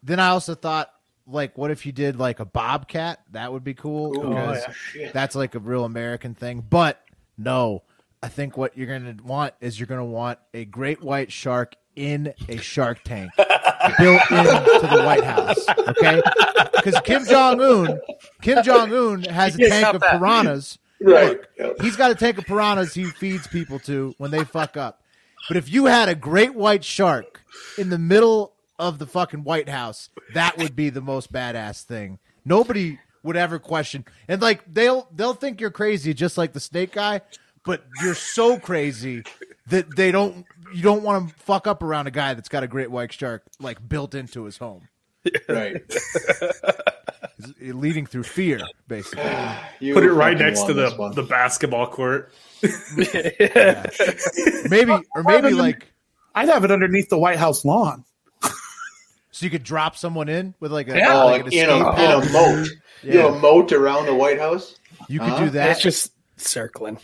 then 0.02 0.20
I 0.20 0.28
also 0.28 0.54
thought, 0.54 0.90
like, 1.26 1.56
what 1.56 1.70
if 1.70 1.86
you 1.86 1.92
did 1.92 2.18
like 2.18 2.40
a 2.40 2.44
bobcat? 2.44 3.20
That 3.32 3.52
would 3.52 3.64
be 3.64 3.74
cool. 3.74 4.12
because 4.12 4.64
oh, 4.68 4.72
shit. 4.72 5.12
That's 5.12 5.34
like 5.34 5.54
a 5.54 5.58
real 5.58 5.84
American 5.84 6.34
thing. 6.34 6.64
But 6.68 7.02
no, 7.38 7.82
I 8.22 8.28
think 8.28 8.56
what 8.56 8.76
you're 8.76 8.86
going 8.86 9.16
to 9.16 9.22
want 9.22 9.54
is 9.60 9.78
you're 9.80 9.86
going 9.86 10.00
to 10.00 10.04
want 10.04 10.38
a 10.52 10.64
great 10.64 11.02
white 11.02 11.32
shark 11.32 11.76
in 11.96 12.34
a 12.48 12.56
shark 12.58 13.02
tank 13.04 13.30
built 13.36 14.22
into 14.30 14.88
the 14.90 15.02
White 15.04 15.24
House. 15.24 15.64
Okay, 15.88 16.22
because 16.74 17.00
Kim 17.04 17.24
Jong 17.24 17.60
Un, 17.60 18.00
Kim 18.42 18.62
Jong 18.62 18.92
Un 18.92 19.22
has 19.24 19.54
a 19.56 19.68
tank 19.68 19.94
of 19.94 20.00
that. 20.00 20.18
piranhas. 20.18 20.78
Right. 21.00 21.40
Look, 21.58 21.82
he's 21.82 21.96
got 21.96 22.10
a 22.10 22.14
tank 22.14 22.38
of 22.38 22.46
piranhas 22.46 22.94
he 22.94 23.04
feeds 23.04 23.46
people 23.46 23.78
to 23.80 24.14
when 24.18 24.30
they 24.30 24.44
fuck 24.44 24.76
up. 24.76 25.02
But 25.48 25.56
if 25.56 25.70
you 25.70 25.86
had 25.86 26.08
a 26.08 26.14
great 26.14 26.54
white 26.54 26.84
shark 26.84 27.42
in 27.76 27.90
the 27.90 27.98
middle 27.98 28.54
of 28.78 28.98
the 28.98 29.06
fucking 29.06 29.44
White 29.44 29.68
House, 29.68 30.08
that 30.32 30.56
would 30.56 30.74
be 30.74 30.90
the 30.90 31.00
most 31.02 31.32
badass 31.32 31.82
thing. 31.82 32.18
Nobody 32.44 32.98
would 33.22 33.36
ever 33.36 33.58
question. 33.58 34.04
And 34.28 34.40
like 34.40 34.62
they'll 34.72 35.08
they'll 35.14 35.34
think 35.34 35.60
you're 35.60 35.70
crazy 35.70 36.14
just 36.14 36.38
like 36.38 36.52
the 36.52 36.60
snake 36.60 36.92
guy, 36.92 37.20
but 37.64 37.84
you're 38.02 38.14
so 38.14 38.58
crazy 38.58 39.24
that 39.66 39.96
they 39.96 40.10
don't 40.12 40.46
you 40.74 40.82
don't 40.82 41.02
want 41.04 41.28
to 41.28 41.34
fuck 41.36 41.66
up 41.66 41.82
around 41.82 42.08
a 42.08 42.10
guy 42.10 42.34
that's 42.34 42.48
got 42.48 42.64
a 42.64 42.66
great 42.66 42.90
white 42.90 43.12
shark 43.12 43.44
like 43.60 43.86
built 43.88 44.14
into 44.14 44.44
his 44.44 44.58
home. 44.58 44.88
Right. 45.48 45.76
Leading 47.60 48.06
through 48.06 48.24
fear, 48.24 48.60
basically. 48.88 49.24
You 49.80 49.94
Put 49.94 50.04
it 50.04 50.12
right 50.12 50.36
next 50.36 50.64
to 50.64 50.74
the 50.74 50.90
one. 50.90 51.14
the 51.14 51.22
basketball 51.22 51.86
court. 51.86 52.32
Maybe 54.68 54.92
or 55.14 55.22
maybe 55.22 55.50
like 55.50 55.92
I'd 56.34 56.48
have 56.48 56.64
it 56.64 56.70
underneath 56.70 57.08
the 57.08 57.18
White 57.18 57.38
House 57.38 57.64
lawn. 57.64 58.04
so 59.30 59.44
you 59.46 59.50
could 59.50 59.62
drop 59.62 59.96
someone 59.96 60.28
in 60.28 60.54
with 60.60 60.72
like 60.72 60.88
a, 60.88 60.96
Yeah. 60.96 61.22
Oh, 61.22 61.26
like 61.26 61.44
like 61.44 61.54
an 61.54 61.58
in 61.60 61.70
a, 61.70 61.74
in 61.74 62.10
a 62.28 62.32
moat. 62.32 62.68
You 63.02 63.14
know, 63.14 63.34
a 63.34 63.38
moat 63.38 63.72
around 63.72 64.06
the 64.06 64.14
White 64.14 64.38
House. 64.40 64.76
You 65.08 65.20
could 65.20 65.28
Huh? 65.28 65.38
do 65.38 65.42
uh-huh. 65.44 65.52
that. 65.52 65.70
It's 65.72 65.82
just 65.82 66.12
circling. 66.36 66.98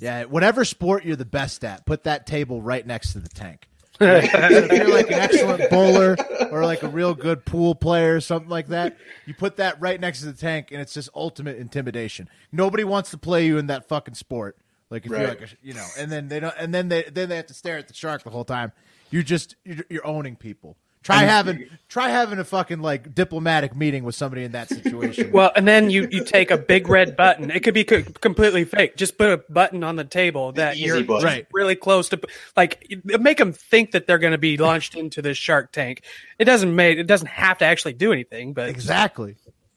Yeah, 0.00 0.24
whatever 0.24 0.64
sport 0.64 1.04
you're 1.04 1.16
the 1.16 1.24
best 1.24 1.64
at, 1.64 1.86
put 1.86 2.04
that 2.04 2.26
table 2.26 2.60
right 2.62 2.86
next 2.86 3.12
to 3.12 3.20
the 3.20 3.28
tank. 3.28 3.68
If 4.00 4.72
you're 4.72 4.92
like 4.92 5.06
an 5.06 5.20
excellent 5.20 5.70
bowler 5.70 6.16
or 6.50 6.64
like 6.64 6.82
a 6.82 6.88
real 6.88 7.14
good 7.14 7.44
pool 7.44 7.76
player 7.76 8.16
or 8.16 8.20
something 8.20 8.50
like 8.50 8.68
that, 8.68 8.96
you 9.24 9.34
put 9.34 9.56
that 9.58 9.80
right 9.80 10.00
next 10.00 10.20
to 10.20 10.26
the 10.26 10.32
tank, 10.32 10.72
and 10.72 10.80
it's 10.80 10.94
just 10.94 11.08
ultimate 11.14 11.58
intimidation. 11.58 12.28
Nobody 12.50 12.82
wants 12.82 13.10
to 13.10 13.18
play 13.18 13.46
you 13.46 13.56
in 13.56 13.68
that 13.68 13.88
fucking 13.88 14.14
sport. 14.14 14.56
Like 14.90 15.06
if 15.06 15.12
you're 15.12 15.28
like 15.28 15.42
a, 15.42 15.46
you 15.62 15.74
know, 15.74 15.86
and 15.96 16.10
then 16.10 16.28
they 16.28 16.40
don't, 16.40 16.54
and 16.58 16.74
then 16.74 16.88
they 16.88 17.04
then 17.04 17.28
they 17.28 17.36
have 17.36 17.46
to 17.46 17.54
stare 17.54 17.78
at 17.78 17.86
the 17.88 17.94
shark 17.94 18.24
the 18.24 18.30
whole 18.30 18.44
time. 18.44 18.72
You're 19.10 19.22
just 19.22 19.54
you're, 19.64 19.84
you're 19.88 20.06
owning 20.06 20.36
people. 20.36 20.76
Try 21.04 21.18
having 21.18 21.68
try 21.88 22.08
having 22.08 22.38
a 22.38 22.44
fucking 22.44 22.80
like 22.80 23.14
diplomatic 23.14 23.76
meeting 23.76 24.04
with 24.04 24.14
somebody 24.14 24.42
in 24.42 24.52
that 24.52 24.68
situation. 24.68 25.30
Well, 25.34 25.52
and 25.54 25.68
then 25.68 25.90
you, 25.90 26.08
you 26.10 26.24
take 26.24 26.50
a 26.50 26.56
big 26.56 26.88
red 26.88 27.16
button. 27.16 27.50
It 27.50 27.60
could 27.62 27.74
be 27.74 27.84
co- 27.84 28.02
completely 28.20 28.64
fake. 28.64 28.96
Just 28.96 29.18
put 29.18 29.30
a 29.30 29.36
button 29.52 29.84
on 29.84 29.96
the 29.96 30.04
table 30.04 30.52
that 30.52 30.76
easy 30.76 30.86
you're. 30.86 31.04
Right. 31.04 31.46
really 31.52 31.76
close 31.76 32.08
to, 32.10 32.20
like 32.56 32.90
make 33.04 33.36
them 33.38 33.52
think 33.52 33.90
that 33.90 34.06
they're 34.06 34.18
going 34.18 34.32
to 34.32 34.38
be 34.38 34.56
launched 34.56 34.94
into 34.94 35.20
this 35.20 35.36
Shark 35.36 35.72
Tank. 35.72 36.02
It 36.38 36.46
doesn't 36.46 36.74
make 36.74 36.98
it 36.98 37.06
doesn't 37.06 37.28
have 37.28 37.58
to 37.58 37.64
actually 37.66 37.92
do 37.92 38.12
anything, 38.12 38.54
but 38.54 38.70
exactly. 38.70 39.36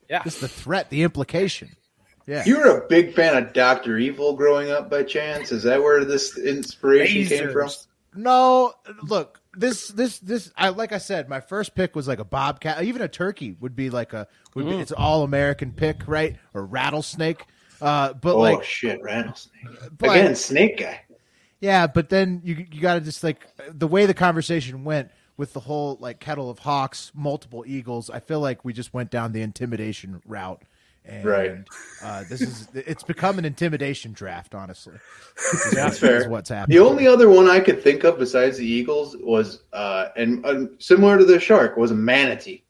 yeah, 0.10 0.24
Just 0.24 0.40
the 0.42 0.48
threat, 0.48 0.90
the 0.90 1.04
implication. 1.04 1.76
Yeah. 2.26 2.44
You 2.46 2.58
were 2.58 2.80
a 2.80 2.88
big 2.88 3.14
fan 3.16 3.42
of 3.42 3.54
Doctor 3.54 3.98
Evil 3.98 4.36
growing 4.36 4.70
up, 4.70 4.90
by 4.90 5.04
chance? 5.04 5.52
Is 5.52 5.64
that 5.64 5.82
where 5.82 6.04
this 6.06 6.38
inspiration 6.38 7.26
came 7.26 7.52
from? 7.52 7.70
No, 8.16 8.74
look, 9.04 9.40
this 9.58 9.88
this 9.90 10.20
this 10.20 10.52
I 10.56 10.70
like 10.70 10.92
I 10.92 10.98
said, 11.00 11.28
my 11.30 11.40
first 11.40 11.76
pick 11.76 11.96
was 11.96 12.08
like 12.08 12.20
a 12.20 12.26
bobcat, 12.26 12.84
even 12.84 13.02
a 13.02 13.08
turkey 13.08 13.56
would 13.60 13.76
be 13.76 13.90
like 13.90 14.14
a 14.14 14.28
would 14.56 14.66
be, 14.68 14.76
it's 14.78 14.92
all 14.92 15.24
American 15.24 15.72
pick, 15.72 16.08
right? 16.08 16.36
Or 16.54 16.66
rattlesnake. 16.66 17.46
Uh 17.82 18.14
but 18.14 18.36
Oh 18.36 18.40
like 18.40 18.64
shit, 18.64 19.02
rattlesnake 19.02 19.66
but- 19.98 20.10
again, 20.12 20.36
snake 20.36 20.78
guy. 20.80 21.02
yeah, 21.60 21.88
but 21.88 22.10
then 22.10 22.42
you 22.44 22.66
you 22.72 22.82
got 22.82 22.96
to 22.96 23.02
just 23.02 23.24
like 23.24 23.48
the 23.70 23.88
way 23.88 24.06
the 24.06 24.14
conversation 24.14 24.84
went 24.84 25.10
with 25.38 25.54
the 25.54 25.60
whole 25.60 25.98
like 26.00 26.20
kettle 26.20 26.50
of 26.50 26.60
hawks, 26.60 27.12
multiple 27.14 27.64
eagles. 27.68 28.10
I 28.10 28.20
feel 28.20 28.40
like 28.40 28.66
we 28.66 28.74
just 28.74 28.94
went 28.94 29.12
down 29.12 29.32
the 29.34 29.42
intimidation 29.42 30.22
route. 30.26 30.64
And, 31.08 31.26
Right. 31.26 31.52
Uh, 32.04 32.24
this 32.30 32.42
is 32.42 32.68
it's 32.74 33.04
become 33.04 33.40
an 33.40 33.46
intimidation 33.46 34.12
draft, 34.14 34.54
honestly. 34.54 34.96
That's 35.74 35.98
fair. 36.00 36.18
Is 36.18 36.28
what's 36.28 36.50
happening. 36.50 36.78
The 36.78 36.84
only 36.86 37.08
other 37.08 37.30
one 37.30 37.48
I 37.50 37.60
could 37.60 37.82
think 37.82 38.04
of 38.04 38.20
besides 38.20 38.58
the 38.58 38.66
Eagles 38.66 39.16
was, 39.20 39.62
uh, 39.74 40.08
and 40.16 40.46
uh, 40.46 40.66
similar 40.80 41.18
to 41.18 41.26
the 41.26 41.40
shark, 41.40 41.78
was 41.78 41.92
a 41.92 41.96
manatee. 41.96 42.64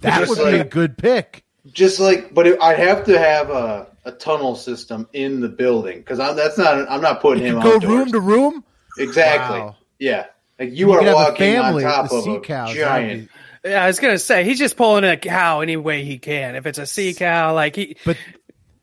that 0.00 0.20
just 0.20 0.30
would 0.42 0.50
be 0.50 0.58
a 0.58 0.64
good 0.64 0.96
pick. 0.98 1.44
Just 1.72 2.00
like, 2.00 2.32
but 2.34 2.46
it, 2.46 2.60
I'd 2.62 2.78
have 2.78 3.04
to 3.04 3.18
have 3.18 3.50
a, 3.50 3.88
a 4.06 4.12
tunnel 4.12 4.56
system 4.56 5.06
in 5.12 5.40
the 5.40 5.48
building 5.48 5.98
because 5.98 6.18
I'm 6.18 6.34
that's 6.34 6.56
not 6.56 6.90
I'm 6.90 7.02
not 7.02 7.20
putting 7.20 7.44
him 7.44 7.60
Go 7.60 7.74
outdoors. 7.74 7.84
room 7.84 8.12
to 8.12 8.20
room. 8.20 8.64
exactly. 8.96 9.58
Wow. 9.60 9.76
Yeah, 9.98 10.26
like 10.58 10.70
you, 10.70 10.76
You 10.88 10.92
are 10.92 11.06
a 11.06 11.12
walking 11.12 11.36
family, 11.56 11.84
on 11.84 11.90
top 11.92 12.08
the 12.10 12.16
of 12.16 12.26
a 12.26 12.40
cows. 12.40 12.74
giant. 12.74 13.28
Yeah, 13.68 13.84
I 13.84 13.86
was 13.86 13.98
gonna 14.00 14.18
say 14.18 14.44
he's 14.44 14.58
just 14.58 14.76
pulling 14.76 15.04
a 15.04 15.16
cow 15.16 15.60
any 15.60 15.76
way 15.76 16.04
he 16.04 16.18
can. 16.18 16.54
If 16.56 16.66
it's 16.66 16.78
a 16.78 16.86
sea 16.86 17.14
cow, 17.14 17.54
like 17.54 17.76
he, 17.76 17.96
But 18.04 18.16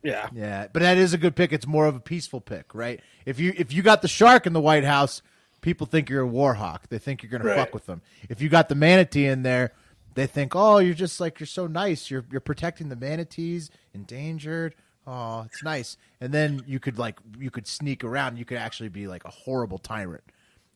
yeah, 0.03 0.29
Yeah, 0.33 0.67
but 0.71 0.81
that 0.81 0.97
is 0.97 1.13
a 1.13 1.17
good 1.17 1.35
pick. 1.35 1.51
It's 1.53 1.65
more 1.67 1.87
of 1.87 1.95
a 1.95 1.99
peaceful 1.99 2.41
pick, 2.41 2.73
right? 2.75 2.99
If 3.25 3.39
you 3.39 3.53
if 3.57 3.73
you 3.73 3.81
got 3.81 4.01
the 4.01 4.07
shark 4.07 4.45
in 4.45 4.53
the 4.53 4.61
White 4.61 4.83
House, 4.83 5.21
people 5.61 5.87
think 5.87 6.09
you're 6.09 6.21
a 6.21 6.27
war 6.27 6.53
hawk. 6.53 6.89
They 6.89 6.99
think 6.99 7.23
you're 7.23 7.29
going 7.31 7.41
Right. 7.43 7.55
to 7.55 7.59
fuck 7.59 7.73
with 7.73 7.85
them. 7.87 8.01
If 8.29 8.41
you 8.41 8.49
got 8.49 8.69
the 8.69 8.75
manatee 8.75 9.25
in 9.25 9.41
there, 9.43 9.71
they 10.13 10.27
think, 10.27 10.55
"Oh, 10.55 10.77
you're 10.77 10.93
just 10.93 11.19
like 11.19 11.39
you're 11.39 11.47
so 11.47 11.65
nice. 11.67 12.11
You're 12.11 12.25
you're 12.31 12.39
protecting 12.41 12.89
the 12.89 12.95
manatees 12.95 13.69
endangered. 13.93 14.75
Oh, 15.07 15.41
it's 15.51 15.63
nice." 15.63 15.97
And 16.21 16.31
then 16.33 16.61
you 16.67 16.79
could 16.79 16.97
like 16.99 17.19
you 17.39 17.49
could 17.49 17.67
sneak 17.67 18.03
around. 18.03 18.37
You 18.37 18.45
could 18.45 18.57
actually 18.57 18.89
be 18.89 19.07
like 19.07 19.25
a 19.25 19.31
horrible 19.31 19.79
tyrant. 19.79 20.23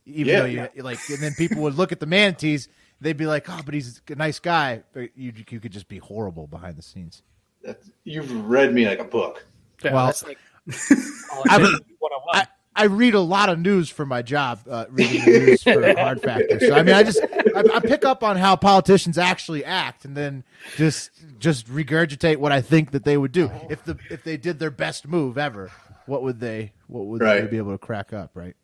Even 0.06 0.28
Yeah. 0.34 0.40
though 0.40 0.70
you 0.76 0.84
like 0.84 0.98
and 1.10 1.20
then 1.20 1.34
people 1.36 1.62
would 1.62 1.76
look 1.76 1.92
at 1.92 2.00
the 2.00 2.08
manatees, 2.08 2.68
they'd 3.02 3.18
be 3.18 3.26
like, 3.26 3.50
"Oh, 3.50 3.62
but 3.66 3.74
he's 3.74 4.02
a 4.10 4.16
nice 4.16 4.40
guy." 4.40 4.84
But 4.94 5.10
you 5.16 5.34
you 5.50 5.60
could 5.60 5.72
just 5.72 5.88
be 5.88 5.98
horrible 5.98 6.48
behind 6.48 6.78
the 6.78 6.82
scenes. 6.82 7.24
That's, 7.64 7.90
you've 8.04 8.48
read 8.48 8.74
me 8.74 8.88
like 8.88 9.00
a 9.00 9.04
book. 9.04 9.46
yeah 9.84 9.94
Well, 9.94 10.06
that's 10.08 10.24
like 10.24 10.38
I- 11.50 11.78
I, 12.32 12.48
I 12.76 12.84
read 12.86 13.14
a 13.14 13.20
lot 13.20 13.50
of 13.50 13.60
news 13.60 13.90
for 13.90 14.06
my 14.06 14.22
job, 14.22 14.60
uh, 14.70 14.86
reading 14.90 15.26
the 15.26 15.40
news 15.40 15.64
for 15.64 15.94
Hard 16.00 16.22
Factor. 16.22 16.60
So 16.62 16.74
I 16.74 16.84
mean, 16.84 16.96
I 16.96 17.04
just 17.04 17.20
I, 17.22 17.64
I 17.74 17.80
pick 17.82 18.06
up 18.06 18.24
on 18.24 18.38
how 18.38 18.56
politicians 18.56 19.18
actually 19.18 19.66
act, 19.66 20.06
and 20.06 20.16
then 20.16 20.44
just 20.78 21.12
just 21.40 21.68
regurgitate 21.68 22.38
what 22.38 22.52
I 22.54 22.62
think 22.62 22.92
that 22.92 23.04
they 23.04 23.18
would 23.18 23.32
do 23.34 23.52
if 23.70 23.84
the 23.84 23.98
if 24.10 24.24
they 24.24 24.38
did 24.38 24.60
their 24.60 24.72
best 24.72 25.08
move 25.08 25.38
ever. 25.38 25.72
What 26.06 26.22
would 26.24 26.40
they 26.40 26.72
What 26.88 27.06
would 27.08 27.22
they 27.42 27.48
be 27.48 27.58
able 27.58 27.72
to 27.74 27.78
crack 27.78 28.14
up? 28.14 28.32
Right? 28.34 28.56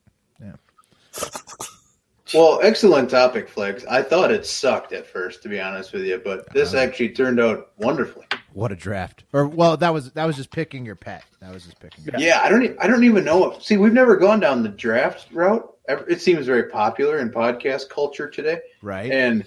Well, 2.36 2.60
excellent 2.62 3.10
topic, 3.10 3.48
Flegs. 3.48 3.86
I 3.86 4.02
thought 4.02 4.30
it 4.32 4.45
sucked 4.45 4.91
at 4.93 5.08
first, 5.08 5.41
to 5.43 5.50
be 5.50 5.60
honest 5.60 5.93
with 5.93 6.04
you, 6.06 6.21
but 6.24 6.52
this 6.54 6.74
actually 6.74 7.10
turned 7.10 7.39
out 7.39 7.71
wonderfully. 7.78 8.26
What 8.54 8.71
a 8.71 8.76
draft! 8.76 9.24
Or 9.34 9.48
well, 9.48 9.76
that 9.78 9.93
was 9.93 10.12
that 10.12 10.26
was 10.26 10.36
just 10.36 10.50
picking 10.52 10.86
your 10.86 10.95
pet. 10.95 11.24
That 11.41 11.54
was 11.54 11.65
just 11.65 11.80
picking. 11.80 12.04
Your 12.06 12.19
Yeah, 12.19 12.41
I 12.41 12.50
don't. 12.50 12.63
e- 12.63 12.76
I 12.80 12.88
don't 12.88 13.04
even 13.04 13.24
know. 13.26 13.52
If, 13.52 13.63
see, 13.63 13.78
we've 13.78 13.91
never 13.93 14.15
gone 14.15 14.39
down 14.39 14.63
the 14.63 14.69
draft 14.69 15.28
route. 15.32 15.76
It 15.88 16.21
seems 16.21 16.45
very 16.45 16.63
popular 16.69 17.19
in 17.19 17.30
podcast 17.32 17.89
culture 17.89 18.30
today, 18.30 18.60
Right? 18.82 19.12
and 19.12 19.45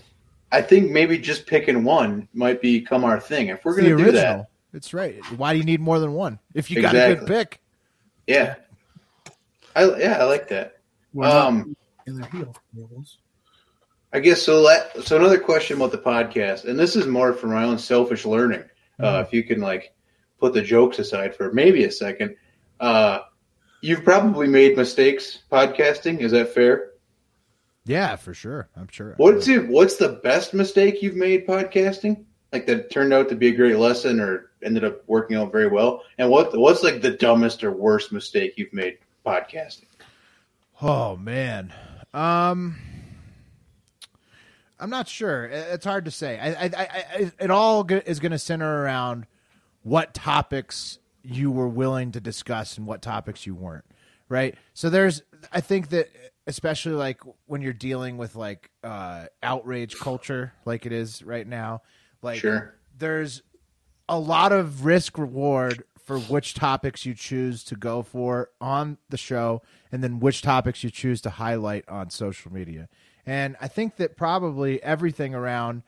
I 0.52 0.62
think 0.62 0.90
maybe 0.90 1.18
just 1.18 1.46
picking 1.46 1.84
one 1.84 2.28
might 2.32 2.60
become 2.62 3.04
our 3.04 3.18
thing. 3.18 3.48
If 3.48 3.64
we're 3.64 3.72
going 3.76 3.84
to 3.84 3.96
do 3.96 4.04
original. 4.04 4.12
that, 4.22 4.48
It's 4.72 4.94
right. 4.94 5.18
Why 5.36 5.52
do 5.52 5.58
you 5.58 5.64
need 5.64 5.80
more 5.80 5.98
than 5.98 6.12
one 6.12 6.38
if 6.54 6.70
you 6.70 6.80
got 6.82 6.94
a 6.94 7.14
good 7.16 7.26
pick? 7.26 7.60
yeah, 8.26 8.54
I 9.74 9.84
yeah, 9.98 10.18
I 10.20 10.24
like 10.24 10.48
that. 10.48 10.78
Um, 11.20 11.74
in 12.08 12.20
their 12.20 12.30
heel. 12.30 12.54
Werewolves. 12.74 13.18
I 14.12 14.20
guess 14.20 14.42
so. 14.42 14.60
Let, 14.60 15.04
so 15.04 15.16
another 15.16 15.38
question 15.38 15.76
about 15.76 15.92
the 15.92 15.98
podcast, 15.98 16.64
and 16.64 16.78
this 16.78 16.96
is 16.96 17.06
more 17.06 17.32
for 17.32 17.46
my 17.46 17.64
own 17.64 17.78
selfish 17.78 18.24
learning. 18.24 18.64
Uh, 19.00 19.22
if 19.24 19.32
you 19.32 19.44
can 19.44 19.60
like 19.60 19.92
put 20.40 20.54
the 20.54 20.62
jokes 20.62 20.98
aside 20.98 21.36
for 21.36 21.52
maybe 21.52 21.84
a 21.84 21.92
second, 21.92 22.34
uh, 22.80 23.20
you've 23.80 24.02
probably 24.02 24.48
made 24.48 24.76
mistakes 24.76 25.38
podcasting. 25.52 26.20
Is 26.20 26.32
that 26.32 26.54
fair? 26.54 26.92
Yeah, 27.84 28.16
for 28.16 28.34
sure. 28.34 28.68
I'm 28.76 28.88
sure. 28.88 29.14
What's 29.18 29.46
it? 29.48 29.68
What's 29.68 29.96
the 29.96 30.20
best 30.22 30.52
mistake 30.52 31.02
you've 31.02 31.16
made 31.16 31.46
podcasting? 31.46 32.24
Like 32.52 32.66
that 32.66 32.90
turned 32.90 33.12
out 33.12 33.28
to 33.28 33.34
be 33.34 33.48
a 33.48 33.54
great 33.54 33.76
lesson, 33.76 34.20
or 34.20 34.50
ended 34.62 34.84
up 34.84 35.02
working 35.06 35.36
out 35.36 35.52
very 35.52 35.68
well. 35.68 36.02
And 36.18 36.30
what 36.30 36.58
what's 36.58 36.82
like 36.82 37.02
the 37.02 37.10
dumbest 37.10 37.62
or 37.62 37.72
worst 37.72 38.10
mistake 38.10 38.54
you've 38.56 38.72
made 38.72 38.98
podcasting? 39.24 39.84
Oh 40.80 41.16
man, 41.16 41.72
um, 42.14 42.76
I'm 44.80 44.90
not 44.90 45.08
sure. 45.08 45.44
It's 45.46 45.84
hard 45.84 46.04
to 46.04 46.10
say. 46.10 46.38
I, 46.38 46.64
I, 46.64 46.70
I, 46.76 47.32
it 47.40 47.50
all 47.50 47.86
is 47.90 48.20
going 48.20 48.32
to 48.32 48.38
center 48.38 48.82
around 48.82 49.26
what 49.82 50.14
topics 50.14 50.98
you 51.22 51.50
were 51.50 51.68
willing 51.68 52.12
to 52.12 52.20
discuss 52.20 52.78
and 52.78 52.86
what 52.86 53.02
topics 53.02 53.46
you 53.46 53.54
weren't. 53.54 53.84
Right. 54.28 54.54
So 54.74 54.90
there's, 54.90 55.22
I 55.52 55.60
think 55.60 55.88
that 55.90 56.08
especially 56.46 56.92
like 56.94 57.20
when 57.46 57.60
you're 57.62 57.72
dealing 57.72 58.18
with 58.18 58.36
like 58.36 58.70
uh, 58.84 59.26
outrage 59.42 59.96
culture, 59.96 60.52
like 60.64 60.86
it 60.86 60.92
is 60.92 61.22
right 61.22 61.46
now, 61.46 61.82
like 62.22 62.38
Sure. 62.40 62.74
there's 62.96 63.42
a 64.08 64.18
lot 64.18 64.52
of 64.52 64.84
risk 64.84 65.18
reward 65.18 65.84
for 66.08 66.18
which 66.18 66.54
topics 66.54 67.04
you 67.04 67.12
choose 67.12 67.62
to 67.62 67.76
go 67.76 68.02
for 68.02 68.48
on 68.62 68.96
the 69.10 69.18
show 69.18 69.60
and 69.92 70.02
then 70.02 70.20
which 70.20 70.40
topics 70.40 70.82
you 70.82 70.88
choose 70.90 71.20
to 71.20 71.28
highlight 71.28 71.86
on 71.86 72.08
social 72.08 72.50
media. 72.50 72.88
And 73.26 73.56
I 73.60 73.68
think 73.68 73.96
that 73.96 74.16
probably 74.16 74.82
everything 74.82 75.34
around 75.34 75.82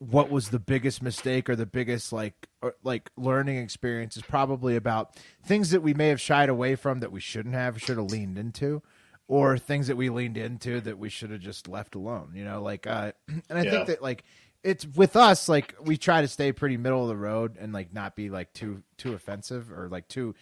what 0.00 0.28
was 0.28 0.50
the 0.50 0.58
biggest 0.58 1.02
mistake 1.02 1.48
or 1.48 1.56
the 1.56 1.64
biggest 1.64 2.12
like 2.12 2.46
or, 2.60 2.74
like 2.84 3.10
learning 3.16 3.56
experience 3.56 4.18
is 4.18 4.22
probably 4.22 4.76
about 4.76 5.16
things 5.42 5.70
that 5.70 5.80
we 5.80 5.94
may 5.94 6.08
have 6.08 6.20
shied 6.20 6.50
away 6.50 6.74
from 6.76 7.00
that 7.00 7.10
we 7.10 7.20
shouldn't 7.20 7.54
have 7.54 7.80
should 7.80 7.96
have 7.96 8.10
leaned 8.10 8.36
into 8.36 8.82
or 9.28 9.56
things 9.56 9.86
that 9.86 9.96
we 9.96 10.10
leaned 10.10 10.36
into 10.36 10.78
that 10.82 10.98
we 10.98 11.08
should 11.08 11.30
have 11.30 11.40
just 11.40 11.68
left 11.68 11.94
alone 11.94 12.32
you 12.34 12.44
know 12.44 12.60
like 12.60 12.86
uh 12.86 13.12
and 13.28 13.58
i 13.58 13.62
Yeah. 13.62 13.70
think 13.70 13.86
that 13.86 14.02
like 14.02 14.24
it's 14.64 14.86
with 14.86 15.14
us 15.14 15.48
like 15.48 15.74
we 15.82 15.96
try 15.96 16.20
to 16.22 16.28
stay 16.28 16.50
pretty 16.50 16.76
middle 16.76 17.02
of 17.02 17.08
the 17.08 17.16
road 17.16 17.56
and 17.60 17.72
like 17.72 17.92
not 17.92 18.16
be 18.16 18.30
like 18.30 18.52
too 18.52 18.82
too 18.96 19.12
offensive 19.12 19.70
or 19.70 19.88
like 19.88 20.08
too 20.08 20.34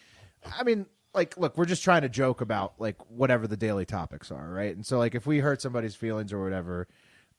i 0.59 0.63
mean 0.63 0.87
like 1.15 1.37
look 1.37 1.57
we're 1.57 1.65
just 1.65 1.85
trying 1.85 2.03
to 2.03 2.09
joke 2.09 2.41
about 2.41 2.75
like 2.79 2.97
whatever 3.11 3.47
the 3.47 3.57
daily 3.57 3.85
topics 3.85 4.31
are 4.31 4.51
right? 4.51 4.75
And 4.75 4.85
so 4.85 4.99
like 4.99 5.15
if 5.15 5.27
we 5.27 5.39
hurt 5.39 5.61
somebody's 5.61 5.95
feelings 5.95 6.33
or 6.33 6.43
whatever 6.43 6.89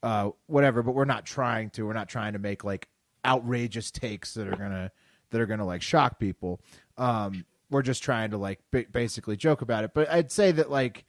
uh 0.02 0.30
whatever 0.48 0.84
but 0.84 0.94
we're 0.94 1.06
not 1.06 1.26
trying 1.26 1.70
to 1.72 1.86
we're 1.86 1.94
not 1.94 2.10
trying 2.10 2.34
to 2.34 2.40
make 2.40 2.64
like 2.64 2.88
outrageous 3.26 3.90
takes 3.90 4.34
that 4.34 4.48
are 4.48 4.56
gonna 4.56 4.92
that 5.32 5.42
are 5.42 5.46
gonna 5.46 5.66
like 5.66 5.82
shock 5.82 6.20
people. 6.20 6.62
Um 6.98 7.46
we're 7.70 7.82
just 7.82 8.04
trying 8.04 8.32
to 8.32 8.38
like 8.38 8.60
ba- 8.72 8.86
basically 8.92 9.38
joke 9.38 9.62
about 9.62 9.84
it. 9.84 9.94
But 9.94 10.10
i'd 10.12 10.32
say 10.32 10.52
that 10.52 10.70
like 10.70 11.06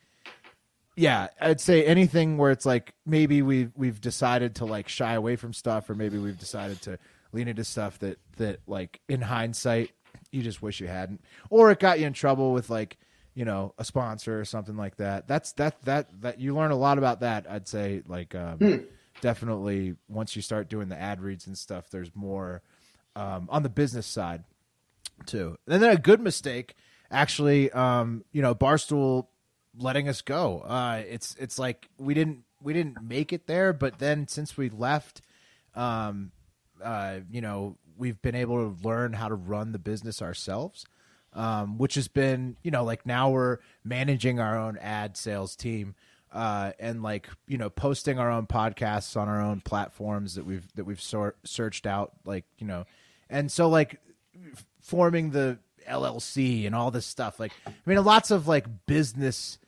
yeah, 0.96 1.28
I'd 1.40 1.60
say 1.60 1.84
anything 1.84 2.38
where 2.38 2.50
it's 2.50 2.66
like 2.66 2.94
maybe 3.04 3.42
we 3.42 3.68
we've 3.76 4.00
decided 4.00 4.56
to 4.56 4.64
like 4.64 4.88
shy 4.88 5.14
away 5.14 5.36
from 5.36 5.52
stuff, 5.52 5.90
or 5.90 5.94
maybe 5.94 6.18
we've 6.18 6.38
decided 6.38 6.80
to 6.82 6.98
lean 7.32 7.48
into 7.48 7.64
stuff 7.64 7.98
that 7.98 8.18
that 8.36 8.60
like 8.66 9.00
in 9.08 9.20
hindsight 9.20 9.90
you 10.30 10.42
just 10.42 10.62
wish 10.62 10.80
you 10.80 10.86
hadn't, 10.86 11.20
or 11.50 11.70
it 11.70 11.80
got 11.80 11.98
you 11.98 12.06
in 12.06 12.12
trouble 12.12 12.52
with 12.52 12.70
like 12.70 12.96
you 13.34 13.44
know 13.44 13.74
a 13.78 13.84
sponsor 13.84 14.38
or 14.38 14.44
something 14.44 14.76
like 14.76 14.96
that. 14.96 15.26
That's 15.26 15.52
that 15.52 15.82
that 15.82 16.22
that 16.22 16.40
you 16.40 16.54
learn 16.54 16.70
a 16.70 16.76
lot 16.76 16.98
about 16.98 17.20
that. 17.20 17.46
I'd 17.50 17.66
say 17.66 18.02
like 18.06 18.34
um, 18.34 18.86
definitely 19.20 19.96
once 20.08 20.36
you 20.36 20.42
start 20.42 20.68
doing 20.68 20.88
the 20.88 21.00
ad 21.00 21.20
reads 21.20 21.46
and 21.46 21.58
stuff, 21.58 21.90
there's 21.90 22.14
more 22.14 22.62
um, 23.16 23.48
on 23.50 23.62
the 23.62 23.68
business 23.68 24.06
side 24.06 24.44
too. 25.26 25.56
And 25.66 25.82
then 25.82 25.90
a 25.90 25.96
good 25.96 26.20
mistake, 26.20 26.74
actually, 27.10 27.70
um, 27.72 28.24
you 28.32 28.42
know, 28.42 28.54
Barstool 28.54 29.26
letting 29.78 30.08
us 30.08 30.22
go. 30.22 30.60
Uh, 30.60 31.02
it's 31.08 31.34
it's 31.38 31.58
like 31.58 31.88
we 31.98 32.14
didn't 32.14 32.44
we 32.62 32.72
didn't 32.72 33.02
make 33.02 33.32
it 33.32 33.46
there, 33.46 33.72
but 33.72 33.98
then 33.98 34.28
since 34.28 34.56
we 34.56 34.70
left, 34.70 35.20
um, 35.74 36.32
uh, 36.82 37.20
you 37.30 37.40
know, 37.40 37.76
we've 37.96 38.20
been 38.22 38.34
able 38.34 38.56
to 38.56 38.86
learn 38.86 39.12
how 39.12 39.28
to 39.28 39.34
run 39.34 39.72
the 39.72 39.78
business 39.78 40.22
ourselves. 40.22 40.86
Um, 41.36 41.78
which 41.78 41.96
has 41.96 42.06
been, 42.06 42.56
you 42.62 42.70
know, 42.70 42.84
like 42.84 43.04
now 43.04 43.30
we're 43.30 43.58
managing 43.82 44.38
our 44.38 44.56
own 44.56 44.78
ad 44.78 45.16
sales 45.16 45.56
team, 45.56 45.96
uh, 46.32 46.70
and 46.78 47.02
like 47.02 47.28
you 47.48 47.58
know, 47.58 47.70
posting 47.70 48.20
our 48.20 48.30
own 48.30 48.46
podcasts 48.46 49.20
on 49.20 49.28
our 49.28 49.42
own 49.42 49.60
platforms 49.60 50.36
that 50.36 50.46
we've 50.46 50.72
that 50.76 50.84
we've 50.84 51.00
sor- 51.00 51.34
searched 51.42 51.88
out, 51.88 52.12
like 52.24 52.44
you 52.58 52.68
know, 52.68 52.84
and 53.28 53.50
so 53.50 53.68
like 53.68 53.98
forming 54.80 55.30
the 55.30 55.58
LLC 55.88 56.66
and 56.66 56.74
all 56.74 56.90
this 56.90 57.06
stuff. 57.06 57.40
Like, 57.40 57.52
I 57.66 57.72
mean, 57.86 58.02
lots 58.04 58.30
of 58.30 58.46
like 58.48 58.86
business 58.86 59.58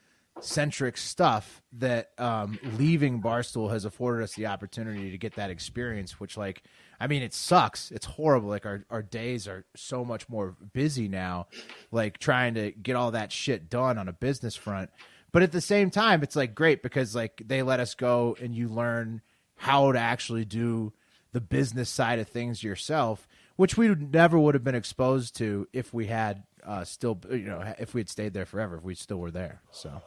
centric 0.41 0.97
stuff 0.97 1.63
that 1.73 2.11
um, 2.19 2.59
leaving 2.77 3.23
Barstool 3.23 3.71
has 3.71 3.85
afforded 3.85 4.23
us 4.23 4.35
the 4.35 4.47
opportunity 4.47 5.11
to 5.11 5.19
get 5.19 5.37
that 5.37 5.51
experience, 5.51 6.21
which 6.21 6.37
like, 6.37 6.63
I 7.01 7.07
mean, 7.07 7.23
it 7.23 7.35
sucks. 7.35 7.91
It's 7.91 8.07
horrible. 8.07 8.49
Like 8.49 8.67
our, 8.67 8.85
our 8.91 9.03
days 9.03 9.49
are 9.49 9.65
so 9.75 10.05
much 10.05 10.29
more 10.29 10.57
busy 10.73 11.09
now, 11.09 11.47
like 11.91 12.19
trying 12.19 12.55
to 12.55 12.71
get 12.71 12.97
all 12.97 13.13
that 13.13 13.33
shit 13.33 13.71
done 13.71 13.99
on 13.99 14.09
a 14.09 14.13
business 14.13 14.55
front. 14.55 14.91
But 15.33 15.43
at 15.43 15.53
the 15.53 15.61
same 15.61 15.91
time, 15.91 16.23
it's 16.23 16.37
like 16.37 16.55
great 16.55 16.83
because 16.83 17.15
like 17.15 17.43
they 17.45 17.63
let 17.63 17.81
us 17.81 17.95
go 17.95 18.37
and 18.41 18.55
you 18.55 18.69
learn 18.69 19.23
how 19.57 19.93
to 19.93 19.99
actually 19.99 20.45
do 20.45 20.93
the 21.33 21.41
business 21.41 21.91
side 21.91 22.19
of 22.19 22.29
things 22.29 22.63
yourself, 22.63 23.27
which 23.57 23.77
we 23.77 23.89
never 23.89 24.39
would 24.39 24.55
have 24.55 24.65
been 24.65 24.75
exposed 24.75 25.37
to 25.37 25.67
if 25.73 25.93
we 25.93 26.07
had 26.07 26.45
uh, 26.65 26.85
still, 26.85 27.19
you 27.31 27.39
know, 27.45 27.75
if 27.79 27.95
we 27.95 28.01
had 28.01 28.09
stayed 28.09 28.33
there 28.33 28.47
forever, 28.47 28.77
if 28.77 28.83
we 28.83 28.95
still 28.95 29.19
were 29.19 29.31
there. 29.31 29.61
So 29.71 30.03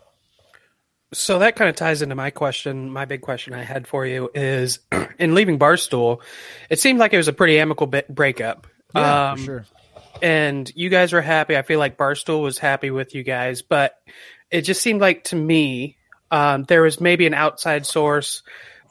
So 1.11 1.39
that 1.39 1.55
kind 1.55 1.69
of 1.69 1.75
ties 1.75 2.01
into 2.01 2.15
my 2.15 2.29
question. 2.29 2.91
My 2.91 3.05
big 3.05 3.21
question 3.21 3.53
I 3.53 3.63
had 3.63 3.87
for 3.87 4.05
you 4.05 4.29
is 4.35 4.79
in 5.19 5.33
leaving 5.33 5.57
Barstool, 5.57 6.21
it 6.69 6.79
seemed 6.79 6.99
like 6.99 7.13
it 7.13 7.17
was 7.17 7.27
a 7.27 7.33
pretty 7.33 7.59
amicable 7.59 7.87
bit 7.87 8.13
breakup. 8.13 8.67
yeah, 8.93 9.31
Um, 9.31 9.37
for 9.39 9.43
sure. 9.43 9.65
and 10.21 10.71
you 10.75 10.89
guys 10.89 11.11
were 11.11 11.21
happy. 11.21 11.57
I 11.57 11.63
feel 11.63 11.79
like 11.79 11.97
Barstool 11.97 12.43
was 12.43 12.59
happy 12.59 12.91
with 12.91 13.15
you 13.15 13.23
guys, 13.23 13.61
but 13.63 13.95
it 14.51 14.61
just 14.61 14.81
seemed 14.81 15.01
like 15.01 15.23
to 15.25 15.35
me 15.35 15.97
um, 16.31 16.63
there 16.65 16.83
was 16.83 17.01
maybe 17.01 17.25
an 17.25 17.33
outside 17.33 17.87
source 17.87 18.43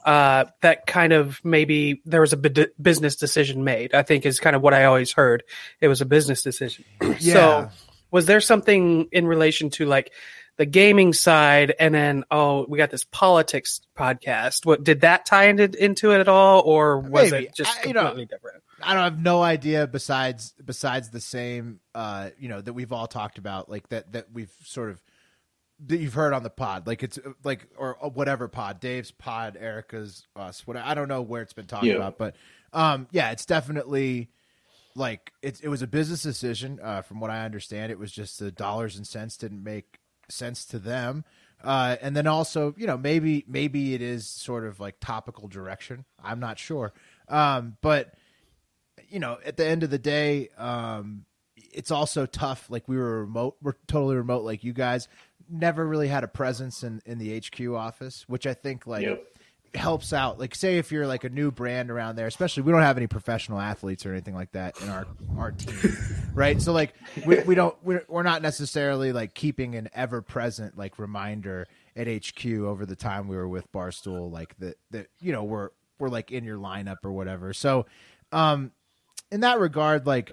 uh, 0.05 0.45
that 0.61 0.85
kind 0.87 1.13
of 1.13 1.39
maybe 1.45 2.01
there 2.05 2.21
was 2.21 2.33
a 2.33 2.37
business 2.37 3.15
decision 3.15 3.63
made. 3.63 3.93
I 3.93 4.03
think 4.03 4.25
is 4.25 4.39
kind 4.41 4.55
of 4.57 4.61
what 4.61 4.73
I 4.73 4.85
always 4.85 5.13
heard. 5.13 5.43
It 5.79 5.87
was 5.87 6.01
a 6.01 6.05
business 6.05 6.41
decision. 6.43 6.83
Yeah. 7.19 7.33
So, 7.33 7.69
was 8.11 8.25
there 8.25 8.41
something 8.41 9.07
in 9.11 9.27
relation 9.27 9.69
to 9.71 9.85
like 9.85 10.11
the 10.59 10.65
gaming 10.67 11.13
side, 11.13 11.73
and 11.79 11.95
then 11.95 12.23
oh, 12.29 12.65
we 12.69 12.77
got 12.77 12.91
this 12.91 13.03
politics 13.05 13.81
podcast? 13.97 14.65
What 14.65 14.83
did 14.83 15.01
that 15.01 15.25
tie 15.25 15.45
into 15.45 15.63
into 15.83 16.11
it 16.11 16.19
at 16.19 16.27
all, 16.27 16.61
or 16.61 16.99
was 16.99 17.31
Maybe. 17.31 17.45
it 17.47 17.55
just 17.55 17.75
I- 17.79 17.87
you 17.87 17.93
know, 17.93 18.01
completely 18.01 18.25
different? 18.25 18.61
I 18.81 18.93
don't 18.93 19.03
have 19.03 19.19
no 19.21 19.41
idea 19.41 19.87
besides 19.87 20.53
besides 20.63 21.09
the 21.09 21.19
same 21.19 21.79
uh 21.93 22.29
you 22.39 22.47
know 22.47 22.61
that 22.61 22.71
we've 22.71 22.93
all 22.93 23.07
talked 23.07 23.37
about 23.37 23.67
like 23.69 23.89
that 23.89 24.11
that 24.13 24.27
we've 24.31 24.53
sort 24.63 24.89
of 24.89 25.01
that 25.87 25.97
you've 25.97 26.13
heard 26.13 26.31
on 26.33 26.43
the 26.43 26.49
pod 26.49 26.87
like 26.87 27.03
it's 27.03 27.17
uh, 27.17 27.31
like 27.43 27.67
or 27.77 27.95
whatever 28.13 28.47
pod 28.47 28.79
Dave's 28.79 29.11
pod 29.11 29.57
Erica's 29.59 30.25
us 30.37 30.65
what 30.65 30.77
I 30.77 30.93
don't 30.93 31.09
know 31.09 31.21
where 31.21 31.41
it's 31.41 31.51
been 31.51 31.65
talked 31.65 31.83
Yeah. 31.83 31.95
about 31.95 32.17
but 32.17 32.35
um 32.71 33.07
yeah 33.11 33.31
it's 33.31 33.45
definitely 33.45 34.29
like 34.95 35.33
it 35.41 35.59
it 35.61 35.67
was 35.67 35.81
a 35.81 35.87
business 35.87 36.23
decision 36.23 36.79
uh 36.81 37.01
from 37.01 37.19
what 37.19 37.31
I 37.31 37.43
understand 37.43 37.91
it 37.91 37.99
was 37.99 38.13
just 38.13 38.39
the 38.39 38.49
dollars 38.49 38.95
and 38.95 39.05
cents 39.05 39.35
didn't 39.35 39.61
make 39.61 39.99
sense 40.29 40.65
to 40.65 40.79
them 40.79 41.23
uh 41.63 41.95
and 42.01 42.15
then 42.15 42.27
also 42.27 42.73
you 42.77 42.87
know 42.87 42.97
maybe 42.97 43.43
maybe 43.47 43.93
it 43.93 44.01
is 44.01 44.27
sort 44.27 44.65
of 44.65 44.79
like 44.79 44.95
topical 44.99 45.47
direction 45.47 46.05
I'm 46.23 46.39
not 46.39 46.57
sure 46.57 46.93
um 47.27 47.77
but 47.81 48.13
you 49.09 49.19
know, 49.19 49.37
at 49.45 49.57
the 49.57 49.65
end 49.65 49.83
of 49.83 49.89
the 49.89 49.97
day, 49.97 50.49
um, 50.57 51.25
it's 51.55 51.91
also 51.91 52.25
tough. 52.25 52.69
Like 52.69 52.87
we 52.87 52.97
were 52.97 53.21
remote, 53.21 53.57
we're 53.61 53.75
totally 53.87 54.15
remote, 54.15 54.43
like 54.43 54.63
you 54.63 54.73
guys. 54.73 55.07
Never 55.51 55.85
really 55.85 56.07
had 56.07 56.23
a 56.23 56.27
presence 56.27 56.83
in 56.83 57.01
in 57.05 57.17
the 57.17 57.39
HQ 57.39 57.73
office, 57.75 58.23
which 58.27 58.45
I 58.45 58.53
think 58.53 58.85
like 58.85 59.03
Yep. 59.03 59.23
Helps 59.75 60.13
out. 60.13 60.39
Like, 60.39 60.55
say 60.55 60.77
if 60.77 60.91
you're 60.91 61.07
like 61.07 61.23
a 61.23 61.29
new 61.29 61.51
brand 61.51 61.91
around 61.91 62.15
there, 62.15 62.27
especially 62.27 62.63
we 62.63 62.71
don't 62.71 62.81
have 62.81 62.97
any 62.97 63.07
professional 63.07 63.59
athletes 63.59 64.05
or 64.05 64.11
anything 64.11 64.35
like 64.35 64.51
that 64.53 64.79
in 64.81 64.89
our 64.89 65.07
our 65.37 65.51
team, 65.51 65.97
right? 66.33 66.61
So 66.61 66.71
like 66.73 66.93
we 67.25 67.41
we 67.43 67.55
don't 67.55 67.75
we're, 67.83 68.05
we're 68.07 68.23
not 68.23 68.41
necessarily 68.41 69.11
like 69.11 69.33
keeping 69.33 69.75
an 69.75 69.89
ever 69.93 70.21
present 70.21 70.77
like 70.77 70.99
reminder 70.99 71.67
at 71.95 72.07
HQ 72.07 72.45
over 72.45 72.85
the 72.85 72.95
time 72.95 73.27
we 73.27 73.35
were 73.35 73.47
with 73.47 73.71
Barstool, 73.71 74.31
like 74.31 74.57
that 74.59 74.77
that 74.91 75.07
you 75.19 75.31
know 75.31 75.43
we're 75.43 75.69
we're 75.99 76.09
like 76.09 76.31
in 76.31 76.43
your 76.43 76.57
lineup 76.57 76.97
or 77.03 77.11
whatever. 77.11 77.53
So, 77.53 77.85
um, 78.31 78.71
in 79.31 79.41
that 79.41 79.59
regard, 79.59 80.07
like 80.07 80.31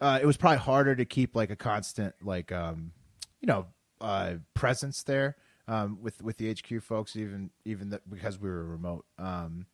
uh, 0.00 0.18
it 0.22 0.26
was 0.26 0.36
probably 0.36 0.58
harder 0.58 0.94
to 0.94 1.04
keep 1.04 1.34
like 1.34 1.50
a 1.50 1.56
constant 1.56 2.14
like 2.22 2.52
um, 2.52 2.92
you 3.40 3.46
know 3.46 3.66
uh, 4.00 4.34
presence 4.54 5.02
there 5.02 5.36
um, 5.68 5.98
with 6.02 6.22
with 6.22 6.38
the 6.38 6.52
HQ 6.52 6.82
folks, 6.82 7.14
even 7.14 7.50
even 7.64 7.90
that 7.90 8.08
because 8.10 8.40
we 8.40 8.48
were 8.48 8.64
remote. 8.64 9.04
Um, 9.18 9.66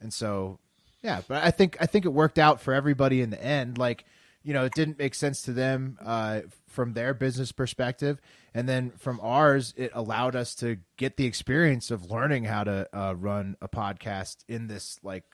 and 0.00 0.12
so 0.12 0.58
yeah, 1.02 1.22
but 1.26 1.42
I 1.42 1.50
think 1.50 1.76
I 1.80 1.86
think 1.86 2.04
it 2.04 2.10
worked 2.10 2.38
out 2.38 2.60
for 2.60 2.74
everybody 2.74 3.22
in 3.22 3.30
the 3.30 3.42
end. 3.42 3.78
Like 3.78 4.04
you 4.42 4.52
know, 4.52 4.64
it 4.64 4.74
didn't 4.74 4.98
make 4.98 5.14
sense 5.14 5.42
to 5.42 5.52
them 5.52 5.98
uh, 6.04 6.42
from 6.68 6.92
their 6.92 7.14
business 7.14 7.52
perspective, 7.52 8.20
and 8.54 8.68
then 8.68 8.90
from 8.98 9.20
ours, 9.22 9.72
it 9.76 9.90
allowed 9.94 10.36
us 10.36 10.54
to 10.56 10.78
get 10.96 11.16
the 11.16 11.26
experience 11.26 11.90
of 11.90 12.10
learning 12.10 12.44
how 12.44 12.64
to 12.64 12.88
uh, 12.92 13.14
run 13.16 13.56
a 13.62 13.68
podcast 13.68 14.38
in 14.48 14.66
this 14.66 14.98
like 15.02 15.24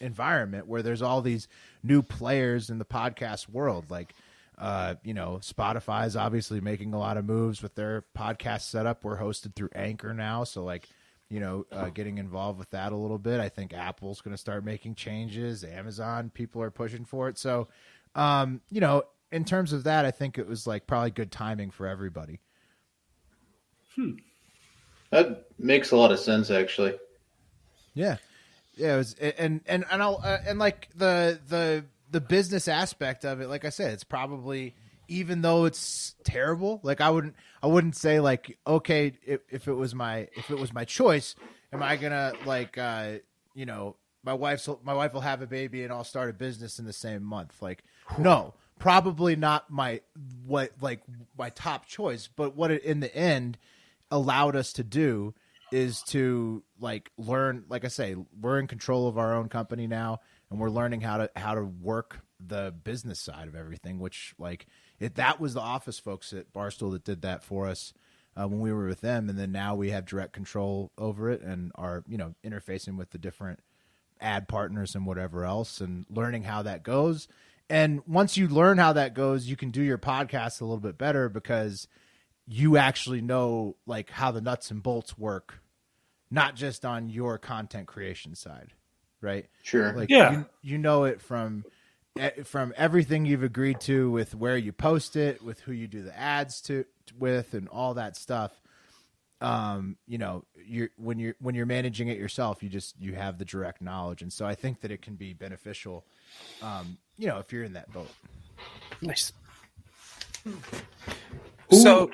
environment 0.00 0.66
where 0.66 0.82
there's 0.82 1.02
all 1.02 1.22
these 1.22 1.46
new 1.82 2.02
players 2.02 2.68
in 2.68 2.78
the 2.78 2.84
podcast 2.84 3.48
world 3.48 3.88
like 3.88 4.12
uh, 4.62 4.94
you 5.02 5.12
know 5.12 5.40
spotify 5.42 6.06
is 6.06 6.16
obviously 6.16 6.60
making 6.60 6.94
a 6.94 6.98
lot 6.98 7.16
of 7.16 7.24
moves 7.24 7.62
with 7.62 7.74
their 7.74 8.04
podcast 8.16 8.62
setup. 8.62 9.04
We're 9.04 9.18
hosted 9.18 9.54
through 9.54 9.70
anchor 9.74 10.14
now. 10.14 10.44
So 10.44 10.64
like 10.64 10.88
you 11.28 11.40
know 11.40 11.66
uh, 11.72 11.90
getting 11.90 12.18
involved 12.18 12.58
with 12.58 12.70
that 12.70 12.92
a 12.92 12.96
little 12.96 13.18
bit. 13.18 13.40
I 13.40 13.48
think 13.48 13.74
apple's 13.74 14.20
going 14.20 14.34
to 14.34 14.40
start 14.40 14.64
making 14.64 14.94
changes. 14.94 15.64
Amazon 15.64 16.30
people 16.32 16.62
are 16.62 16.70
pushing 16.70 17.04
for 17.04 17.28
it. 17.28 17.38
So 17.38 17.68
um, 18.14 18.60
you 18.70 18.80
know 18.80 19.02
in 19.32 19.44
terms 19.46 19.72
of 19.72 19.84
that 19.84 20.04
i 20.04 20.10
think 20.10 20.36
it 20.36 20.46
was 20.46 20.66
like 20.66 20.86
probably 20.86 21.10
good 21.10 21.32
timing 21.32 21.70
for 21.70 21.86
everybody. 21.86 22.40
That 25.10 25.46
makes 25.58 25.90
a 25.90 25.96
lot 25.96 26.10
of 26.10 26.18
sense, 26.18 26.50
actually. 26.50 26.94
Yeah, 27.94 28.16
yeah. 28.76 28.94
It 28.94 28.96
was 28.96 29.14
and 29.14 29.60
and 29.66 29.84
and 29.90 30.02
I'll 30.02 30.20
uh, 30.22 30.38
and 30.46 30.58
like 30.58 30.88
the 30.94 31.38
the 31.48 31.84
the 32.12 32.20
business 32.20 32.68
aspect 32.68 33.24
of 33.24 33.40
it. 33.40 33.48
Like 33.48 33.64
I 33.64 33.70
said, 33.70 33.92
it's 33.92 34.04
probably 34.04 34.74
even 35.08 35.42
though 35.42 35.64
it's 35.64 36.14
terrible. 36.24 36.80
Like 36.82 37.00
I 37.00 37.10
wouldn't 37.10 37.34
I 37.62 37.66
wouldn't 37.66 37.96
say 37.96 38.20
like 38.20 38.58
okay 38.66 39.14
if, 39.24 39.40
if 39.50 39.66
it 39.66 39.72
was 39.72 39.94
my 39.94 40.28
if 40.36 40.50
it 40.50 40.58
was 40.58 40.72
my 40.72 40.84
choice, 40.84 41.34
am 41.72 41.82
I 41.82 41.96
gonna 41.96 42.34
like 42.44 42.78
uh 42.78 43.14
you 43.54 43.66
know 43.66 43.96
my 44.22 44.34
wife's 44.34 44.68
my 44.84 44.94
wife 44.94 45.12
will 45.12 45.22
have 45.22 45.42
a 45.42 45.46
baby 45.46 45.82
and 45.82 45.92
I'll 45.92 46.04
start 46.04 46.30
a 46.30 46.34
business 46.34 46.78
in 46.78 46.84
the 46.84 46.92
same 46.92 47.24
month. 47.24 47.60
Like 47.60 47.82
no, 48.18 48.54
probably 48.78 49.34
not 49.34 49.70
my 49.70 50.02
what 50.46 50.72
like 50.80 51.00
my 51.36 51.50
top 51.50 51.86
choice. 51.86 52.28
But 52.34 52.54
what 52.54 52.70
it 52.70 52.84
in 52.84 53.00
the 53.00 53.14
end 53.14 53.58
allowed 54.10 54.54
us 54.54 54.74
to 54.74 54.84
do 54.84 55.34
is 55.72 56.02
to 56.02 56.62
like 56.78 57.10
learn 57.16 57.64
like 57.70 57.82
i 57.82 57.88
say 57.88 58.14
we're 58.38 58.58
in 58.58 58.66
control 58.66 59.08
of 59.08 59.16
our 59.16 59.34
own 59.34 59.48
company 59.48 59.86
now 59.86 60.20
and 60.52 60.60
we're 60.60 60.70
learning 60.70 61.00
how 61.00 61.16
to 61.16 61.30
how 61.34 61.54
to 61.54 61.64
work 61.64 62.20
the 62.38 62.74
business 62.84 63.18
side 63.18 63.48
of 63.48 63.54
everything 63.54 63.98
which 63.98 64.34
like 64.38 64.66
it 65.00 65.14
that 65.14 65.40
was 65.40 65.54
the 65.54 65.60
office 65.60 65.98
folks 65.98 66.32
at 66.32 66.52
barstool 66.52 66.92
that 66.92 67.04
did 67.04 67.22
that 67.22 67.42
for 67.42 67.66
us 67.66 67.92
uh, 68.36 68.46
when 68.46 68.60
we 68.60 68.72
were 68.72 68.86
with 68.86 69.00
them. 69.00 69.28
And 69.28 69.38
then 69.38 69.52
now 69.52 69.74
we 69.74 69.90
have 69.90 70.06
direct 70.06 70.32
control 70.32 70.90
over 70.96 71.30
it 71.30 71.42
and 71.42 71.72
are 71.74 72.04
you 72.06 72.16
know 72.16 72.34
interfacing 72.44 72.96
with 72.96 73.10
the 73.10 73.18
different 73.18 73.60
ad 74.20 74.48
partners 74.48 74.94
and 74.94 75.06
whatever 75.06 75.44
else 75.44 75.80
and 75.80 76.06
learning 76.08 76.44
how 76.44 76.62
that 76.62 76.82
goes. 76.82 77.28
And 77.68 78.02
once 78.06 78.36
you 78.36 78.48
learn 78.48 78.78
how 78.78 78.92
that 78.92 79.14
goes 79.14 79.46
you 79.46 79.56
can 79.56 79.70
do 79.70 79.82
your 79.82 79.98
podcast 79.98 80.60
a 80.60 80.64
little 80.64 80.80
bit 80.80 80.98
better 80.98 81.28
because 81.28 81.88
you 82.46 82.76
actually 82.76 83.22
know 83.22 83.76
like 83.86 84.10
how 84.10 84.30
the 84.30 84.40
nuts 84.40 84.70
and 84.70 84.82
bolts 84.82 85.16
work 85.16 85.60
not 86.30 86.56
just 86.56 86.84
on 86.84 87.08
your 87.08 87.38
content 87.38 87.86
creation 87.86 88.34
side 88.34 88.72
right 89.22 89.46
Sure. 89.62 89.92
like 89.94 90.10
Yeah. 90.10 90.32
you, 90.32 90.46
you 90.62 90.78
know 90.78 91.04
it 91.04 91.20
from 91.20 91.64
from 92.44 92.74
everything 92.76 93.24
you've 93.24 93.42
agreed 93.42 93.80
to 93.80 94.10
with 94.10 94.34
where 94.34 94.56
you 94.58 94.72
post 94.72 95.16
it 95.16 95.42
with 95.42 95.60
who 95.60 95.72
you 95.72 95.86
do 95.88 96.02
the 96.02 96.16
ads 96.18 96.60
to 96.62 96.84
with 97.18 97.54
and 97.54 97.68
all 97.68 97.94
that 97.94 98.16
stuff 98.16 98.52
um 99.40 99.96
you 100.06 100.18
know 100.18 100.44
you're 100.64 100.90
when 100.96 101.18
you're 101.18 101.34
when 101.40 101.54
you're 101.54 101.64
managing 101.66 102.08
it 102.08 102.18
yourself 102.18 102.62
you 102.62 102.68
just 102.68 102.94
you 103.00 103.14
have 103.14 103.38
the 103.38 103.44
direct 103.46 103.80
knowledge 103.80 104.20
and 104.22 104.32
so 104.32 104.44
i 104.46 104.54
think 104.54 104.80
that 104.82 104.90
it 104.90 105.00
can 105.02 105.14
be 105.14 105.32
beneficial 105.32 106.04
um 106.60 106.98
you 107.16 107.26
know 107.26 107.38
if 107.38 107.50
you're 107.52 107.64
in 107.64 107.72
that 107.72 107.90
boat 107.92 108.10
Nice. 109.00 109.32
So 111.72 112.10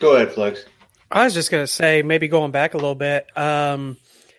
Go 0.00 0.16
ahead, 0.16 0.32
Flegs. 0.32 0.64
I 1.10 1.24
was 1.24 1.34
just 1.34 1.50
gonna 1.50 1.66
say, 1.66 2.02
maybe 2.02 2.26
going 2.28 2.50
back 2.50 2.74
a 2.74 2.76
little 2.76 2.94
bit. 2.96 3.26
Um, 3.38 3.96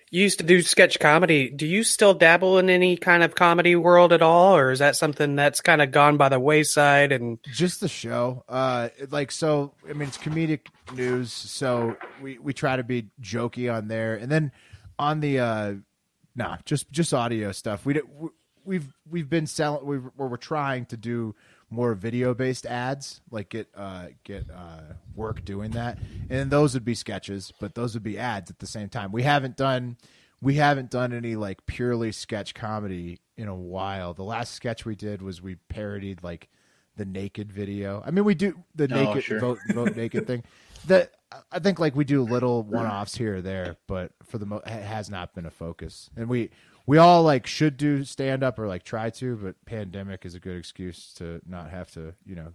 you 0.09 0.23
used 0.23 0.37
to 0.39 0.45
do 0.45 0.61
sketch 0.61 0.99
comedy. 0.99 1.49
Do 1.49 1.65
you 1.67 1.83
still 1.83 2.13
dabble 2.13 2.57
in 2.59 2.69
any 2.69 2.95
kind 2.97 3.23
of 3.23 3.35
comedy 3.35 3.75
world 3.75 4.13
at 4.13 4.21
all, 4.21 4.55
or 4.55 4.71
is 4.71 4.79
that 4.79 4.95
something 4.95 5.35
that's 5.35 5.59
kind 5.61 5.81
of 5.81 5.91
gone 5.91 6.17
by 6.17 6.29
the 6.29 6.39
wayside? 6.39 7.11
And 7.11 7.39
just 7.53 7.81
the 7.81 7.87
show 7.87 8.43
uh 8.47 8.89
like 9.09 9.31
so 9.31 9.73
i 9.89 9.93
mean 9.93 10.07
it's 10.07 10.17
comedic 10.17 10.67
news 10.93 11.31
so 11.33 11.97
we 12.21 12.37
we 12.39 12.53
try 12.53 12.75
to 12.77 12.83
be 12.83 13.09
jokey 13.21 13.73
on 13.73 13.87
there 13.87 14.15
and 14.15 14.31
then 14.31 14.51
on 14.97 15.19
the 15.19 15.39
uh 15.39 15.73
nah 16.35 16.57
just 16.65 16.89
just 16.91 17.13
audio 17.13 17.51
stuff 17.51 17.85
we 17.85 17.99
we- 18.17 18.29
we've 18.63 18.93
we've 19.09 19.29
been 19.29 19.47
selling 19.47 19.85
we 19.85 19.97
we're, 19.97 20.27
we're 20.27 20.37
trying 20.37 20.85
to 20.85 20.97
do 20.97 21.33
more 21.69 21.93
video 21.93 22.33
based 22.33 22.65
ads 22.65 23.19
like 23.29 23.49
get 23.49 23.67
uh 23.75 24.05
get 24.23 24.45
uh 24.49 24.79
work 25.15 25.43
doing 25.43 25.71
that 25.71 25.97
and 26.29 26.49
those 26.49 26.73
would 26.73 26.85
be 26.85 26.95
sketches 26.95 27.51
but 27.59 27.75
those 27.75 27.93
would 27.93 28.03
be 28.03 28.17
ads 28.17 28.49
at 28.49 28.59
the 28.59 28.65
same 28.67 28.87
time 28.87 29.11
we 29.11 29.23
haven't 29.23 29.57
done 29.57 29.97
we 30.41 30.55
haven't 30.55 30.89
done 30.89 31.11
any 31.11 31.35
like 31.35 31.65
purely 31.65 32.11
sketch 32.11 32.53
comedy 32.53 33.19
in 33.35 33.47
a 33.49 33.55
while 33.55 34.13
the 34.13 34.23
last 34.23 34.53
sketch 34.53 34.85
we 34.85 34.95
did 34.95 35.21
was 35.21 35.41
we 35.41 35.55
parodied 35.67 36.23
like 36.23 36.47
the 36.95 37.05
naked 37.05 37.51
video. 37.53 38.01
I 38.03 38.09
mean, 38.09 38.25
we 38.25 38.33
do 38.33 38.57
the 38.73 38.85
Oh, 38.91 39.03
naked 39.03 39.23
sure. 39.23 39.39
vote 39.39 39.59
vote 39.71 39.95
naked 39.95 40.25
thing. 40.25 40.43
That 40.87 41.11
I 41.51 41.59
think 41.59 41.77
like 41.77 41.95
we 41.95 42.03
do 42.05 42.23
little 42.23 42.63
one 42.63 42.87
offs 42.87 43.15
here 43.15 43.35
or 43.35 43.41
there, 43.43 43.77
but 43.85 44.13
for 44.23 44.39
the 44.39 44.47
mo- 44.47 44.63
it 44.65 44.69
has 44.81 45.07
not 45.07 45.35
been 45.35 45.45
a 45.45 45.51
focus. 45.51 46.09
And 46.17 46.27
we 46.27 46.49
we 46.87 46.97
all 46.97 47.21
like 47.21 47.45
should 47.45 47.77
do 47.77 48.03
stand 48.03 48.43
up 48.43 48.57
or 48.57 48.67
like 48.67 48.83
try 48.83 49.11
to, 49.11 49.35
but 49.35 49.55
pandemic 49.65 50.25
is 50.25 50.33
a 50.33 50.39
good 50.39 50.57
excuse 50.57 51.13
to 51.15 51.41
not 51.45 51.69
have 51.69 51.91
to 51.91 52.15
you 52.25 52.35
know 52.35 52.53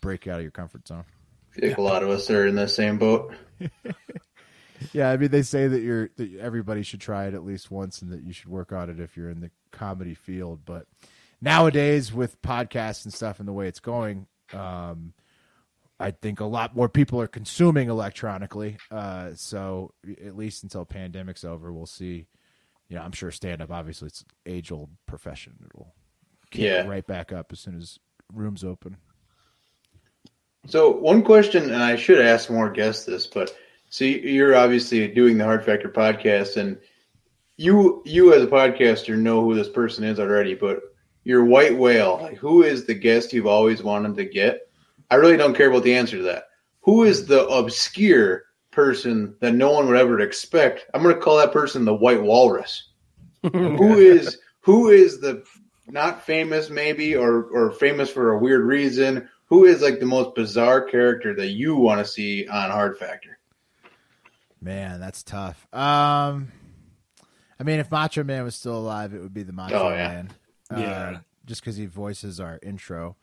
break 0.00 0.26
out 0.26 0.38
of 0.38 0.42
your 0.42 0.50
comfort 0.50 0.88
zone. 0.88 1.04
I 1.56 1.60
think 1.60 1.78
a 1.78 1.82
lot 1.82 2.02
of 2.02 2.08
us 2.08 2.28
are 2.30 2.46
in 2.46 2.56
the 2.56 2.66
same 2.66 2.98
boat. 2.98 3.34
Yeah, 4.92 5.10
I 5.10 5.16
mean 5.16 5.30
they 5.30 5.42
say 5.42 5.68
that 5.68 5.80
you're 5.80 6.10
that 6.16 6.34
everybody 6.40 6.82
should 6.82 7.00
try 7.00 7.26
it 7.26 7.34
at 7.34 7.44
least 7.44 7.70
once, 7.70 8.02
and 8.02 8.12
that 8.12 8.24
you 8.24 8.32
should 8.32 8.48
work 8.48 8.72
on 8.72 8.90
it 8.90 8.98
if 8.98 9.16
you're 9.16 9.30
in 9.30 9.40
the 9.40 9.50
comedy 9.70 10.14
field. 10.14 10.60
But 10.64 10.86
nowadays, 11.40 12.12
with 12.12 12.40
podcasts 12.42 13.04
and 13.04 13.12
stuff 13.12 13.38
and 13.38 13.48
the 13.48 13.52
way 13.52 13.68
it's 13.68 13.80
going, 13.80 14.26
um, 14.52 15.12
I 16.00 16.10
think 16.10 16.40
a 16.40 16.46
lot 16.46 16.74
more 16.74 16.88
people 16.88 17.20
are 17.20 17.28
consuming 17.28 17.88
electronically. 17.88 18.78
Uh, 18.90 19.30
so 19.34 19.92
at 20.24 20.36
least 20.36 20.62
until 20.62 20.84
pandemic's 20.84 21.44
over, 21.44 21.72
we'll 21.72 21.86
see 21.86 22.26
you 22.92 22.98
know, 22.98 23.04
I'm 23.04 23.12
sure 23.12 23.30
stand 23.30 23.62
up. 23.62 23.70
Obviously, 23.70 24.08
it's 24.08 24.22
age 24.44 24.70
old 24.70 24.90
profession. 25.06 25.54
It'll 25.64 25.94
kick 26.50 26.60
Yeah. 26.64 26.86
right 26.86 27.06
back 27.06 27.32
up 27.32 27.50
as 27.50 27.58
soon 27.58 27.74
as 27.74 27.98
rooms 28.30 28.62
open. 28.64 28.98
So 30.66 30.90
one 30.90 31.22
question, 31.22 31.70
and 31.72 31.82
I 31.82 31.96
should 31.96 32.20
ask 32.20 32.50
more 32.50 32.68
guests 32.70 33.06
this, 33.06 33.26
but 33.26 33.56
see, 33.88 34.20
you're 34.20 34.54
obviously 34.54 35.08
doing 35.08 35.38
the 35.38 35.44
Hard 35.44 35.64
Factor 35.64 35.88
podcast, 35.88 36.58
and 36.58 36.78
you 37.56 38.02
you 38.04 38.34
as 38.34 38.42
a 38.42 38.46
podcaster 38.46 39.16
know 39.16 39.42
who 39.42 39.54
this 39.54 39.70
person 39.70 40.04
is 40.04 40.20
already. 40.20 40.54
But 40.54 40.82
your 41.24 41.46
white 41.46 41.74
whale, 41.74 42.18
like 42.20 42.36
who 42.36 42.62
is 42.62 42.84
the 42.84 42.94
guest 42.94 43.32
you've 43.32 43.46
always 43.46 43.82
wanted 43.82 44.16
to 44.16 44.26
get? 44.26 44.68
I 45.10 45.14
really 45.14 45.38
don't 45.38 45.56
care 45.56 45.70
about 45.70 45.82
the 45.84 45.94
answer 45.94 46.18
to 46.18 46.22
that. 46.24 46.48
Who 46.82 47.04
is 47.04 47.24
the 47.24 47.46
obscure 47.48 48.44
person 48.72 49.36
that 49.40 49.54
no 49.54 49.70
one 49.72 49.86
would 49.86 49.96
ever 49.96 50.20
expect? 50.20 50.86
I'm 50.92 51.02
going 51.02 51.14
to 51.14 51.20
call 51.20 51.38
that 51.38 51.52
person 51.52 51.84
the 51.84 51.94
White 51.94 52.22
Walrus. 52.22 52.88
who 53.42 53.98
is 53.98 54.38
who 54.60 54.90
is 54.90 55.20
the 55.20 55.44
not 55.88 56.24
famous 56.24 56.70
maybe 56.70 57.14
or 57.16 57.42
or 57.44 57.72
famous 57.72 58.10
for 58.10 58.32
a 58.32 58.38
weird 58.38 58.64
reason? 58.64 59.28
Who 59.46 59.64
is 59.64 59.82
like 59.82 60.00
the 60.00 60.06
most 60.06 60.34
bizarre 60.34 60.82
character 60.82 61.34
that 61.36 61.48
you 61.48 61.76
want 61.76 61.98
to 62.00 62.10
see 62.10 62.46
on 62.48 62.70
Hard 62.70 62.98
Factor? 62.98 63.38
Man, 64.60 65.00
that's 65.00 65.22
tough. 65.22 65.66
Um, 65.74 66.52
I 67.58 67.64
mean, 67.64 67.80
if 67.80 67.90
Macho 67.90 68.22
Man 68.24 68.44
was 68.44 68.54
still 68.54 68.76
alive, 68.78 69.12
it 69.12 69.20
would 69.20 69.34
be 69.34 69.42
the 69.42 69.52
Macho 69.52 69.74
Oh, 69.76 69.88
yeah. 69.90 70.08
Man. 70.08 70.30
Yeah. 70.70 70.78
Uh, 70.86 71.18
just 71.44 71.60
because 71.60 71.76
he 71.76 71.86
voices 71.86 72.38
our 72.40 72.58
intro. 72.62 73.16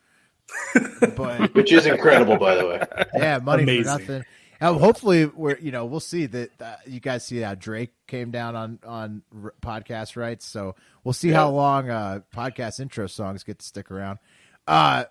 but 1.16 1.54
Which 1.56 1.72
is 1.72 1.86
incredible, 1.86 2.38
by 2.38 2.56
the 2.56 2.68
way. 2.68 2.84
yeah, 3.16 3.38
money 3.39 3.64
Amazing. 3.64 3.84
for 3.84 3.89
nothing. 3.89 4.26
Uh, 4.62 4.74
hopefully, 4.74 5.26
we're 5.26 5.57
you 5.60 5.72
know 5.72 5.86
we'll 5.86 5.99
see 5.99 6.26
that 6.26 6.62
uh, 6.62 6.76
you 6.86 6.99
guys 6.99 7.26
see 7.26 7.39
how 7.39 7.55
Drake 7.55 7.93
came 8.07 8.32
down 8.32 8.55
on 8.55 8.80
on 8.86 9.22
r- 9.43 9.53
podcast 9.62 10.16
rights. 10.18 10.45
So 10.45 10.76
we'll 11.03 11.14
see 11.14 11.30
how 11.30 11.49
long 11.49 11.89
uh, 11.89 12.22
podcast 12.36 12.80
intro 12.80 13.07
songs 13.07 13.43
get 13.43 13.60
to 13.60 13.66
stick 13.66 13.89
around. 13.89 14.20
Uh, 14.68 15.05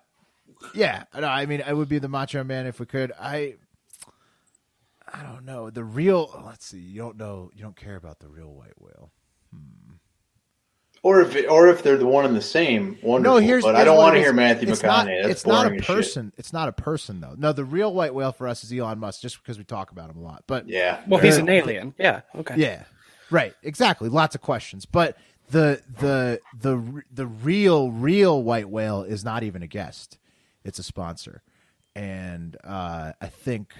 yeah, 0.74 1.04
no, 1.14 1.26
I 1.26 1.46
mean, 1.46 1.62
I 1.66 1.72
would 1.72 1.88
be 1.88 1.98
the 1.98 2.08
Macho 2.08 2.44
Man 2.44 2.66
if 2.66 2.78
we 2.78 2.86
could. 2.86 3.12
I 3.18 3.54
I 5.12 5.22
don't 5.22 5.44
know 5.44 5.70
the 5.70 5.84
real. 5.84 6.42
Let's 6.46 6.66
see. 6.66 6.80
You 6.80 7.00
don't 7.00 7.16
know. 7.16 7.50
You 7.54 7.62
don't 7.62 7.76
care 7.76 7.96
about 7.96 8.20
the 8.20 8.28
real 8.28 8.52
white 8.52 8.78
whale. 8.80 9.10
Or 11.02 11.20
if 11.20 11.36
it, 11.36 11.46
or 11.48 11.68
if 11.68 11.82
they're 11.82 11.96
the 11.96 12.06
one 12.06 12.24
and 12.24 12.34
the 12.36 12.42
same, 12.42 12.98
wonderful. 13.02 13.34
No, 13.34 13.36
here's. 13.36 13.62
but 13.64 13.76
I 13.76 13.84
don't 13.84 13.96
want 13.96 14.14
to 14.14 14.20
hear 14.20 14.32
Matthew 14.32 14.68
it's 14.68 14.82
McConaughey. 14.82 14.86
Not, 14.86 15.06
That's 15.06 15.28
it's 15.28 15.46
not 15.46 15.66
a 15.66 15.70
as 15.70 15.76
shit. 15.76 15.86
person. 15.86 16.32
It's 16.36 16.52
not 16.52 16.68
a 16.68 16.72
person 16.72 17.20
though. 17.20 17.34
No, 17.38 17.52
the 17.52 17.64
real 17.64 17.94
white 17.94 18.14
whale 18.14 18.32
for 18.32 18.48
us 18.48 18.64
is 18.64 18.72
Elon 18.72 18.98
Musk, 18.98 19.20
just 19.20 19.40
because 19.40 19.58
we 19.58 19.64
talk 19.64 19.92
about 19.92 20.10
him 20.10 20.16
a 20.16 20.22
lot. 20.22 20.44
But 20.46 20.68
Yeah. 20.68 21.00
Well, 21.06 21.20
he's 21.20 21.36
an 21.36 21.48
alien. 21.48 21.94
Yeah. 21.98 22.22
Okay. 22.34 22.54
Yeah, 22.56 22.84
right. 23.30 23.54
Exactly. 23.62 24.08
Lots 24.08 24.34
of 24.34 24.40
questions, 24.40 24.86
but 24.86 25.16
the 25.50 25.80
the 26.00 26.40
the 26.58 27.02
the 27.12 27.26
real 27.26 27.90
real 27.90 28.42
white 28.42 28.68
whale 28.68 29.02
is 29.02 29.24
not 29.24 29.42
even 29.44 29.62
a 29.62 29.66
guest; 29.68 30.18
it's 30.64 30.78
a 30.78 30.82
sponsor, 30.82 31.42
and 31.94 32.56
uh, 32.64 33.12
I 33.20 33.26
think 33.28 33.72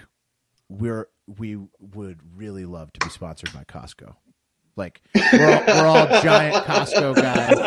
we're 0.69 1.09
we 1.27 1.59
would 1.81 2.21
really 2.37 2.65
love 2.65 2.93
to 2.95 3.01
be 3.05 3.11
sponsored 3.11 3.53
by 3.53 3.65
Costco. 3.65 4.15
Like 4.79 5.01
we're 5.33 5.53
all, 5.53 5.65
we're 5.67 5.87
all 5.87 6.07
giant 6.23 6.65
Costco 6.65 7.15
guys. 7.21 7.59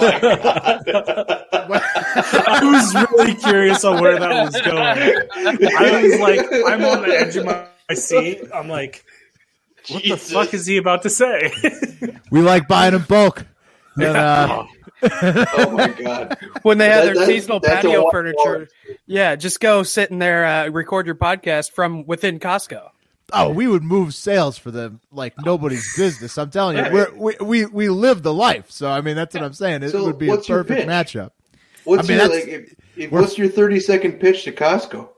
I 1.61 2.59
was 2.63 2.95
really 3.11 3.35
curious 3.35 3.83
on 3.83 4.01
where 4.01 4.17
that 4.19 4.45
was 4.45 4.61
going. 4.61 4.77
I 5.77 6.01
was 6.01 6.19
like, 6.19 6.39
I'm 6.71 6.83
on 6.85 7.01
the 7.07 7.15
edge 7.19 7.35
of 7.35 7.45
my, 7.45 7.65
my 7.89 7.95
seat. 7.95 8.41
I'm 8.53 8.67
like, 8.69 9.03
what 9.89 10.03
Jesus. 10.03 10.27
the 10.29 10.33
fuck 10.33 10.53
is 10.53 10.65
he 10.65 10.77
about 10.77 11.03
to 11.03 11.09
say? 11.09 11.51
we 12.31 12.41
like 12.41 12.67
buying 12.67 12.93
in 12.95 13.01
bulk. 13.01 13.45
And, 13.97 14.15
uh, 14.17 14.65
Oh 15.03 15.71
my 15.71 15.87
god. 15.89 16.37
When 16.61 16.77
they 16.77 16.87
have 16.89 17.05
That- 17.05 17.13
their 17.13 17.15
that- 17.15 17.27
seasonal 17.27 17.59
patio 17.59 18.09
furniture, 18.11 18.69
yeah, 19.07 19.35
just 19.35 19.59
go 19.59 19.83
sit 19.83 20.11
in 20.11 20.19
there, 20.19 20.45
uh, 20.45 20.69
record 20.69 21.07
your 21.07 21.15
podcast 21.15 21.71
from 21.71 22.05
within 22.05 22.39
Costco. 22.39 22.89
Oh, 23.33 23.49
we 23.51 23.67
would 23.67 23.83
move 23.83 24.13
sales 24.13 24.57
for 24.57 24.71
them 24.71 24.99
like 25.11 25.33
nobody's 25.43 25.95
business. 25.95 26.37
I'm 26.37 26.49
telling 26.49 26.77
you, 26.77 26.91
We're, 26.91 27.13
we 27.13 27.35
we 27.41 27.65
we 27.65 27.89
live 27.89 28.23
the 28.23 28.33
life. 28.33 28.71
So 28.71 28.89
I 28.89 29.01
mean, 29.01 29.15
that's 29.15 29.33
what 29.33 29.43
I'm 29.43 29.53
saying. 29.53 29.83
It 29.83 29.91
So 29.91 30.03
would 30.05 30.17
be 30.17 30.29
a 30.29 30.37
perfect 30.37 30.87
matchup. 30.87 31.31
What's 31.83 32.09
I 32.09 32.13
mean, 32.13 32.19
your 32.19 32.29
like? 32.29 32.47
If, 32.47 32.75
if, 32.95 33.11
what's 33.11 33.37
your 33.37 33.49
thirty 33.49 33.79
second 33.79 34.13
pitch 34.19 34.43
to 34.43 34.51
Costco? 34.51 35.09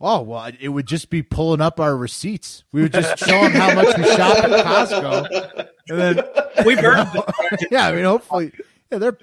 Oh 0.00 0.20
well, 0.22 0.50
it 0.60 0.68
would 0.68 0.86
just 0.86 1.10
be 1.10 1.22
pulling 1.22 1.60
up 1.60 1.78
our 1.80 1.96
receipts. 1.96 2.64
We 2.72 2.82
would 2.82 2.92
just 2.92 3.18
show 3.18 3.40
them 3.40 3.52
how 3.52 3.74
much 3.74 3.96
we 3.96 4.04
shop 4.04 4.38
at 4.44 4.66
Costco, 4.66 5.68
and 5.88 5.98
then 5.98 6.24
We've 6.66 6.78
heard 6.78 7.06
yeah, 7.70 7.88
I 7.88 7.92
mean, 7.94 8.04
hopefully, 8.04 8.52
yeah, 8.90 8.98
they're 8.98 9.16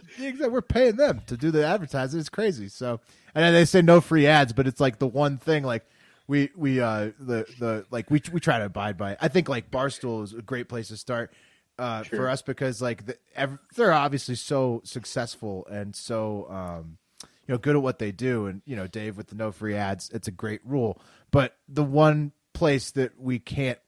we're 0.50 0.62
paying 0.62 0.96
them 0.96 1.22
to 1.28 1.38
do 1.38 1.52
the 1.52 1.66
advertising. 1.66 2.20
It's 2.20 2.30
crazy. 2.30 2.68
So, 2.70 3.00
and 3.36 3.44
then 3.44 3.54
they 3.54 3.66
say 3.66 3.82
no 3.82 4.02
free 4.02 4.28
ads, 4.28 4.54
but 4.54 4.68
it's 4.68 4.80
like 4.80 5.00
the 5.00 5.08
one 5.08 5.38
thing 5.38 5.64
like 5.64 5.86
we 6.30 6.52
we 6.56 6.80
uh 6.80 7.12
the 7.20 7.46
the 7.60 7.86
like 7.92 8.10
we 8.12 8.22
we 8.32 8.40
try 8.40 8.60
to 8.60 8.66
abide 8.66 8.98
by. 8.98 9.14
It. 9.14 9.18
I 9.20 9.28
think 9.28 9.50
like 9.50 9.72
Barstool 9.72 10.24
is 10.24 10.34
a 10.34 10.42
great 10.42 10.70
place 10.70 10.88
to 10.90 10.98
start. 10.98 11.34
Uh, 11.78 12.04
Sure. 12.04 12.20
for 12.20 12.28
us 12.30 12.42
because 12.42 12.82
like 12.82 13.06
the, 13.06 13.18
ev- 13.36 13.58
they're 13.76 13.94
obviously 13.94 14.36
so 14.36 14.82
successful 14.84 15.66
and 15.72 15.96
so 15.96 16.46
um, 16.50 16.98
you 17.24 17.54
know 17.54 17.58
good 17.58 17.74
at 17.78 17.82
what 17.82 18.00
they 18.00 18.12
do 18.12 18.48
and 18.48 18.62
you 18.66 18.76
know 18.76 18.86
Dave 18.86 19.16
with 19.16 19.28
the 19.28 19.36
no 19.36 19.54
free 19.54 19.76
ads 19.78 20.10
it's 20.14 20.28
a 20.28 20.32
great 20.32 20.60
rule 20.66 21.02
but 21.32 21.56
the 21.70 21.86
one 21.86 22.34
place 22.52 22.92
that 22.92 23.18
we 23.18 23.40
can't 23.40 23.80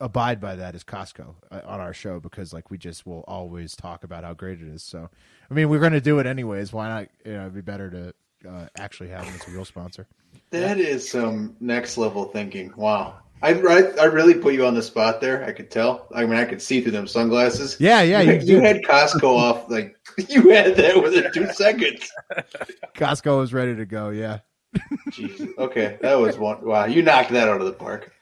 abide 0.00 0.38
by 0.38 0.56
that 0.56 0.74
is 0.74 0.84
Costco 0.84 1.34
uh, 1.50 1.60
on 1.64 1.80
our 1.80 1.94
show 1.94 2.20
because 2.20 2.52
like 2.52 2.70
we 2.70 2.76
just 2.76 3.06
will 3.06 3.24
always 3.26 3.74
talk 3.74 4.04
about 4.04 4.22
how 4.22 4.34
great 4.34 4.60
it 4.60 4.68
is. 4.68 4.82
So 4.82 5.08
I 5.50 5.54
mean 5.54 5.70
we're 5.70 5.80
going 5.80 5.92
to 5.92 6.02
do 6.02 6.18
it 6.18 6.26
anyways. 6.26 6.74
Why 6.74 6.88
not? 6.88 7.08
You 7.24 7.32
know, 7.32 7.40
it'd 7.42 7.54
be 7.54 7.62
better 7.62 7.90
to 7.90 8.14
uh, 8.50 8.66
actually 8.76 9.08
have 9.08 9.24
them 9.24 9.34
as 9.34 9.48
a 9.48 9.50
real 9.50 9.64
sponsor. 9.64 10.06
That 10.60 10.78
is 10.78 11.08
some 11.08 11.56
next 11.60 11.96
level 11.96 12.24
thinking. 12.24 12.72
Wow. 12.76 13.20
I, 13.42 13.52
I, 13.52 13.82
I 14.00 14.04
really 14.04 14.34
put 14.34 14.54
you 14.54 14.64
on 14.64 14.74
the 14.74 14.82
spot 14.82 15.20
there. 15.20 15.44
I 15.44 15.52
could 15.52 15.70
tell. 15.70 16.06
I 16.14 16.24
mean, 16.24 16.38
I 16.38 16.46
could 16.46 16.62
see 16.62 16.80
through 16.80 16.92
them 16.92 17.06
sunglasses. 17.06 17.76
Yeah, 17.78 18.00
yeah, 18.00 18.22
you, 18.22 18.40
you, 18.40 18.60
had 18.60 18.82
Costco 18.82 19.22
off 19.38 19.70
like 19.70 19.96
you 20.28 20.48
had 20.48 20.76
that 20.76 21.02
within 21.02 21.30
two 21.32 21.52
seconds. 21.52 22.10
Costco 22.94 23.38
was 23.38 23.52
ready 23.52 23.76
to 23.76 23.84
go. 23.84 24.08
Yeah. 24.08 24.38
Jesus. 25.12 25.50
Okay, 25.58 25.98
that 26.00 26.14
was 26.14 26.38
one. 26.38 26.64
Wow, 26.64 26.86
you 26.86 27.02
knocked 27.02 27.30
that 27.30 27.48
out 27.48 27.60
of 27.60 27.66
the 27.66 27.72
park. 27.72 28.12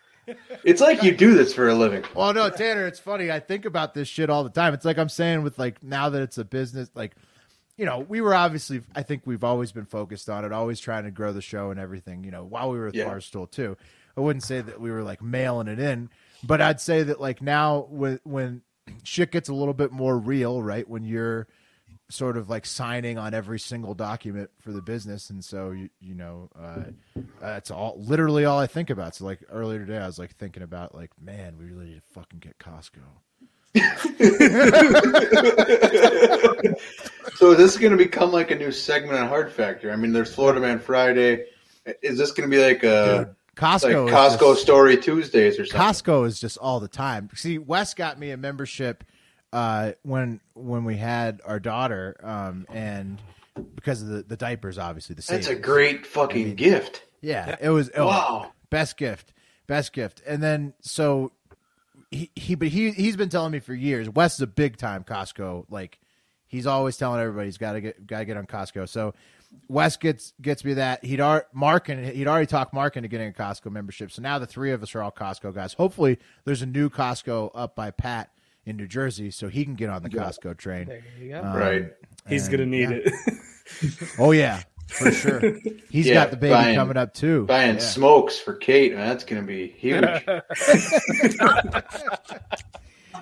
It's 0.64 0.80
like 0.80 1.02
you 1.02 1.16
do 1.16 1.34
this 1.34 1.54
for 1.54 1.68
a 1.68 1.74
living. 1.74 2.04
Well, 2.14 2.32
no, 2.34 2.50
Tanner, 2.50 2.86
it's 2.86 2.98
funny. 2.98 3.30
I 3.30 3.40
think 3.40 3.64
about 3.64 3.94
this 3.94 4.08
shit 4.08 4.30
all 4.30 4.44
the 4.44 4.50
time. 4.50 4.74
It's 4.74 4.84
like 4.84 4.98
I'm 4.98 5.08
saying 5.08 5.42
with 5.42 5.58
like 5.58 5.82
now 5.82 6.10
that 6.10 6.22
it's 6.22 6.38
a 6.38 6.44
business, 6.44 6.90
like 6.94 7.12
you 7.82 7.86
know, 7.86 7.98
we 7.98 8.20
were 8.20 8.32
obviously. 8.32 8.82
I 8.94 9.02
think 9.02 9.22
we've 9.24 9.42
always 9.42 9.72
been 9.72 9.86
focused 9.86 10.30
on 10.30 10.44
it, 10.44 10.52
always 10.52 10.78
trying 10.78 11.02
to 11.02 11.10
grow 11.10 11.32
the 11.32 11.42
show 11.42 11.72
and 11.72 11.80
everything. 11.80 12.22
You 12.22 12.30
know, 12.30 12.44
while 12.44 12.70
we 12.70 12.78
were 12.78 12.86
at 12.86 12.94
Yeah. 12.94 13.06
Barstool 13.06 13.50
too. 13.50 13.76
I 14.16 14.20
wouldn't 14.20 14.44
say 14.44 14.60
that 14.60 14.80
we 14.80 14.92
were 14.92 15.02
like 15.02 15.20
mailing 15.20 15.66
it 15.66 15.80
in, 15.80 16.08
but 16.44 16.60
I'd 16.62 16.80
say 16.80 17.02
that 17.02 17.20
like 17.20 17.42
now 17.42 17.88
when 17.90 18.20
when 18.22 18.62
shit 19.02 19.32
gets 19.32 19.48
a 19.48 19.52
little 19.54 19.74
bit 19.74 19.90
more 19.90 20.16
real, 20.16 20.62
right? 20.62 20.88
When 20.88 21.04
you're 21.04 21.48
sort 22.08 22.36
of 22.36 22.48
like 22.48 22.66
signing 22.66 23.18
on 23.18 23.34
every 23.34 23.58
single 23.58 23.94
document 23.94 24.50
for 24.60 24.70
the 24.70 24.82
business, 24.82 25.28
and 25.28 25.44
so 25.44 25.72
you 25.72 25.90
you 25.98 26.14
know 26.14 26.50
uh, 26.56 26.84
that's 27.40 27.72
all 27.72 27.96
literally 27.98 28.44
all 28.44 28.60
I 28.60 28.68
think 28.68 28.90
about. 28.90 29.16
So 29.16 29.24
like 29.24 29.40
earlier 29.50 29.80
today, 29.80 29.98
I 29.98 30.06
was 30.06 30.20
like 30.20 30.36
thinking 30.36 30.62
about 30.62 30.94
like, 30.94 31.10
man, 31.20 31.56
we 31.58 31.64
really 31.64 31.86
need 31.86 31.96
to 31.96 32.12
fucking 32.12 32.38
get 32.38 32.58
Costco. 32.60 33.00
So 37.36 37.54
this 37.54 37.60
is 37.60 37.74
this 37.74 37.76
going 37.78 37.90
to 37.90 37.96
become 37.96 38.30
like 38.30 38.50
a 38.50 38.54
new 38.54 38.70
segment 38.70 39.18
on 39.18 39.28
Hard 39.28 39.50
Factor? 39.50 39.90
I 39.90 39.96
mean, 39.96 40.12
there's 40.12 40.32
Florida 40.32 40.60
Man 40.60 40.78
Friday. 40.78 41.46
Is 42.00 42.16
this 42.16 42.30
going 42.30 42.48
to 42.48 42.56
be 42.56 42.62
like 42.62 42.84
a 42.84 43.26
Dude, 43.26 43.34
Costco, 43.56 44.06
like 44.06 44.14
Costco 44.14 44.52
just- 44.52 44.62
Story 44.62 44.96
Tuesdays 44.96 45.58
or 45.58 45.66
something? 45.66 45.88
Costco 45.88 46.26
is 46.26 46.38
just 46.38 46.58
all 46.58 46.78
the 46.78 46.88
time. 46.88 47.30
See, 47.34 47.58
Wes 47.58 47.94
got 47.94 48.18
me 48.18 48.30
a 48.30 48.36
membership 48.36 49.02
uh, 49.52 49.92
when 50.02 50.40
when 50.54 50.84
we 50.84 50.96
had 50.96 51.40
our 51.44 51.58
daughter, 51.58 52.16
um, 52.22 52.66
and 52.68 53.20
because 53.74 54.02
of 54.02 54.08
the, 54.08 54.22
the 54.22 54.36
diapers, 54.36 54.78
obviously 54.78 55.14
the 55.14 55.22
same. 55.22 55.36
That's 55.36 55.48
a 55.48 55.56
great 55.56 56.06
fucking 56.06 56.54
gift. 56.54 57.02
Yeah, 57.20 57.56
it 57.60 57.70
was 57.70 57.90
oh, 57.96 58.06
Wow. 58.06 58.52
best 58.70 58.96
gift, 58.96 59.32
best 59.66 59.92
gift. 59.92 60.22
And 60.26 60.42
then 60.42 60.74
so 60.80 61.32
he 62.12 62.30
he 62.36 62.54
but 62.54 62.68
he 62.68 62.92
he's 62.92 63.16
been 63.16 63.28
telling 63.28 63.52
me 63.52 63.60
for 63.60 63.74
years. 63.74 64.08
Wes 64.08 64.34
is 64.34 64.40
a 64.42 64.46
big 64.46 64.76
time 64.76 65.02
Costco. 65.02 65.66
Like 65.70 65.98
he's 66.46 66.66
always 66.66 66.96
telling 66.96 67.20
everybody 67.20 67.46
he's 67.46 67.58
got 67.58 67.72
to 67.72 67.80
get 67.80 68.06
got 68.06 68.20
to 68.20 68.24
get 68.26 68.36
on 68.36 68.46
Costco. 68.46 68.88
So 68.88 69.14
Wes 69.68 69.96
gets 69.96 70.34
gets 70.40 70.64
me 70.64 70.74
that 70.74 71.04
he'd 71.04 71.20
already 71.20 71.46
Mark 71.52 71.88
and 71.88 72.04
he'd 72.06 72.28
already 72.28 72.46
talked 72.46 72.74
Mark 72.74 72.96
into 72.96 73.08
getting 73.08 73.28
a 73.28 73.32
Costco 73.32 73.72
membership. 73.72 74.12
So 74.12 74.22
now 74.22 74.38
the 74.38 74.46
three 74.46 74.72
of 74.72 74.82
us 74.82 74.94
are 74.94 75.02
all 75.02 75.10
Costco 75.10 75.54
guys. 75.54 75.72
Hopefully 75.72 76.18
there's 76.44 76.62
a 76.62 76.66
new 76.66 76.90
Costco 76.90 77.50
up 77.54 77.74
by 77.74 77.90
Pat 77.90 78.30
in 78.64 78.76
New 78.76 78.86
Jersey, 78.86 79.30
so 79.30 79.48
he 79.48 79.64
can 79.64 79.74
get 79.74 79.90
on 79.90 80.02
the 80.02 80.10
Costco 80.10 80.56
train. 80.56 80.86
There 80.86 81.02
you 81.20 81.30
go. 81.30 81.42
Um, 81.42 81.56
Right. 81.56 81.92
He's 82.28 82.46
and, 82.46 82.52
gonna 82.52 82.66
need 82.66 82.90
yeah. 82.90 83.00
it. 83.04 83.12
Oh 84.18 84.32
yeah, 84.32 84.62
for 84.88 85.10
sure. 85.12 85.40
He's 85.90 86.06
Yeah, 86.06 86.14
got 86.14 86.30
the 86.30 86.36
baby 86.36 86.52
buying- 86.54 86.74
coming 86.76 86.96
up 86.96 87.14
too. 87.14 87.46
Buying 87.46 87.74
Yeah. 87.76 87.80
smokes 87.80 88.38
for 88.38 88.54
Kate, 88.54 88.94
man, 88.94 89.08
that's 89.08 89.24
going 89.24 89.42
to 89.42 89.46
be 89.46 89.68
huge. 89.68 90.04
I 90.04 90.42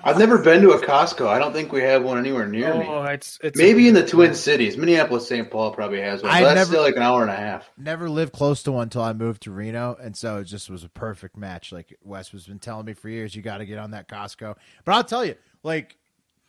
I've 0.03 0.17
never 0.17 0.39
been 0.39 0.61
to 0.63 0.71
a 0.71 0.79
Costco. 0.83 1.27
I 1.27 1.37
don't 1.37 1.53
think 1.53 1.71
we 1.71 1.81
have 1.81 2.01
one 2.03 2.17
anywhere 2.17 2.47
near 2.47 2.73
me. 2.73 2.85
Oh, 2.87 3.03
it's 3.03 3.37
it's 3.43 3.55
Maybe 3.57 3.87
in 3.87 3.93
the 3.93 4.05
Twin 4.07 4.33
Cities, 4.33 4.75
Minneapolis, 4.75 5.27
St. 5.27 5.51
Paul 5.51 5.71
probably 5.73 6.01
has 6.01 6.23
one. 6.23 6.31
I 6.31 6.41
But 6.41 6.45
that's 6.45 6.55
never- 6.55 6.67
still 6.71 6.81
like 6.81 6.95
an 6.95 7.03
hour 7.03 7.21
and 7.21 7.29
a 7.29 7.35
half. 7.35 7.69
Never 7.77 8.09
lived 8.09 8.33
close 8.33 8.63
to 8.63 8.71
one 8.71 8.83
until 8.83 9.03
I 9.03 9.13
moved 9.13 9.43
to 9.43 9.51
Reno, 9.51 9.95
and 10.01 10.15
so 10.17 10.37
it 10.37 10.45
just 10.45 10.69
was 10.71 10.83
a 10.83 10.89
perfect 10.89 11.37
match. 11.37 11.71
Like 11.71 11.95
Wes 12.03 12.29
has 12.29 12.47
been 12.47 12.57
telling 12.57 12.85
me 12.85 12.93
for 12.93 13.09
years, 13.09 13.35
you 13.35 13.43
got 13.43 13.57
to 13.59 13.65
get 13.65 13.77
on 13.77 13.91
that 13.91 14.07
Costco. 14.07 14.55
But 14.85 14.91
I'll 14.95 15.03
tell 15.03 15.23
you, 15.23 15.35
like 15.61 15.97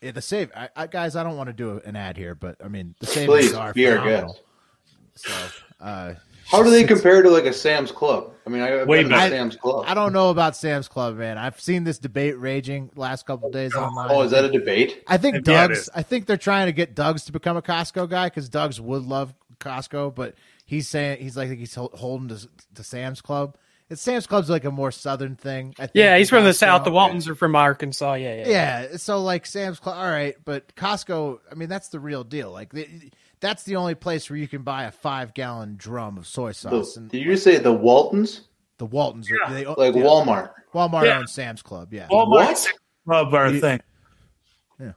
eh, 0.01 0.13
the 0.13 0.23
save, 0.23 0.51
I, 0.57 0.71
I, 0.75 0.87
guys, 0.87 1.15
I 1.15 1.23
don't 1.23 1.37
want 1.37 1.49
to 1.49 1.53
do 1.53 1.79
an 1.85 1.95
ad 1.97 2.17
here, 2.17 2.35
but 2.35 2.57
I 2.65 2.69
mean 2.69 2.95
the 3.01 3.07
savings 3.07 3.29
Please 3.29 3.55
are 3.55 3.75
be 3.75 3.87
our 3.87 3.97
phenomenal. 3.99 4.33
guest. 4.33 4.43
So, 5.15 5.33
uh, 5.81 6.15
How 6.47 6.63
do 6.63 6.71
they 6.71 6.85
compare 6.85 7.23
to 7.23 7.31
like 7.31 7.45
a 7.45 7.53
Sam's 7.53 7.93
Club? 7.93 8.33
I 8.47 8.51
mean, 8.51 8.63
I, 8.63 8.81
I've 8.81 8.89
Way 8.89 9.03
been 9.03 9.11
to 9.11 9.17
better. 9.17 9.35
Sam's 9.37 9.57
Club. 9.57 9.85
I 9.87 9.95
don't 9.95 10.13
know 10.13 10.31
about 10.31 10.57
Sam's 10.57 10.89
Club, 10.89 11.17
man. 11.17 11.39
I've 11.39 11.61
seen 11.61 11.85
this 11.85 11.99
debate 11.99 12.39
raging 12.39 12.91
last 12.97 13.27
couple 13.27 13.49
of 13.49 13.53
days 13.53 13.75
online. 13.75 14.09
Oh, 14.11 14.23
is 14.23 14.33
that 14.33 14.45
a 14.45 14.51
debate? 14.51 15.03
I 15.07 15.17
think 15.17 15.37
Yeah, 15.37 15.69
Doug's. 15.69 15.89
I 15.95 16.03
think 16.03 16.27
they're 16.27 16.37
trying 16.37 16.67
to 16.67 16.73
get 16.73 16.95
Doug's 16.95 17.25
to 17.27 17.33
become 17.33 17.57
a 17.57 17.63
Costco 17.63 18.09
guy 18.09 18.27
because 18.27 18.49
Doug's 18.49 18.81
would 18.81 19.05
love 19.05 19.35
Costco, 19.61 20.15
but 20.15 20.35
he's 20.65 20.89
saying 20.89 21.21
he's 21.21 21.37
like 21.37 21.51
he's 21.51 21.75
holding 21.75 22.29
to, 22.29 22.49
to 22.75 22.83
Sam's 22.85 23.21
Club. 23.21 23.57
It's 23.91 24.01
Sam's 24.01 24.27
Club's 24.27 24.49
like 24.49 24.65
a 24.65 24.71
more 24.71 24.91
southern 24.91 25.37
thing. 25.37 25.75
I 25.79 25.83
think, 25.83 25.93
yeah. 25.95 26.17
He's 26.17 26.31
than 26.31 26.39
from 26.39 26.45
the 26.47 26.55
south. 26.55 26.85
The 26.85 26.91
Waltons 26.91 27.29
are 27.29 27.35
from 27.35 27.55
Arkansas. 27.55 28.15
Yeah, 28.15 28.37
yeah. 28.37 28.49
Yeah, 28.49 28.97
so 28.97 29.23
like 29.23 29.45
Sam's 29.45 29.79
Club, 29.79 29.97
all 29.99 30.11
right, 30.11 30.35
but 30.45 30.75
Costco. 30.75 31.41
I 31.51 31.55
mean, 31.55 31.69
that's 31.69 31.89
the 31.89 32.01
real 32.01 32.25
deal. 32.25 32.51
Like 32.51 32.73
the, 32.73 32.89
that's 33.43 33.65
the 33.65 33.77
only 33.77 33.95
place 33.95 34.31
where 34.31 34.39
you 34.39 34.49
can 34.49 34.63
buy 34.63 34.85
a 34.85 34.91
five 34.91 35.35
gallon 35.35 35.75
drum 35.77 36.17
of 36.17 36.27
soy 36.27 36.49
The- 36.49 36.55
sauce. 36.55 36.97
and 36.97 37.11
did 37.11 37.23
you 37.23 37.37
say 37.37 37.59
the 37.59 37.73
Waltons? 37.73 38.43
the 38.79 38.87
Waltons, 38.87 39.31
are 39.31 39.53
they, 39.53 39.65
Like 39.67 39.95
yeah, 39.95 40.03
Walmart? 40.03 40.51
Walmart 40.75 41.05
Yeah. 41.05 41.19
owns 41.19 41.31
Sam's 41.33 41.63
Club. 41.63 41.93
Yeah, 41.93 42.09
Walmart 42.09 42.29
What? 42.31 42.69
Club 43.07 43.35
are 43.35 43.45
a 43.47 43.53
You- 43.53 43.61
thing. 43.61 43.81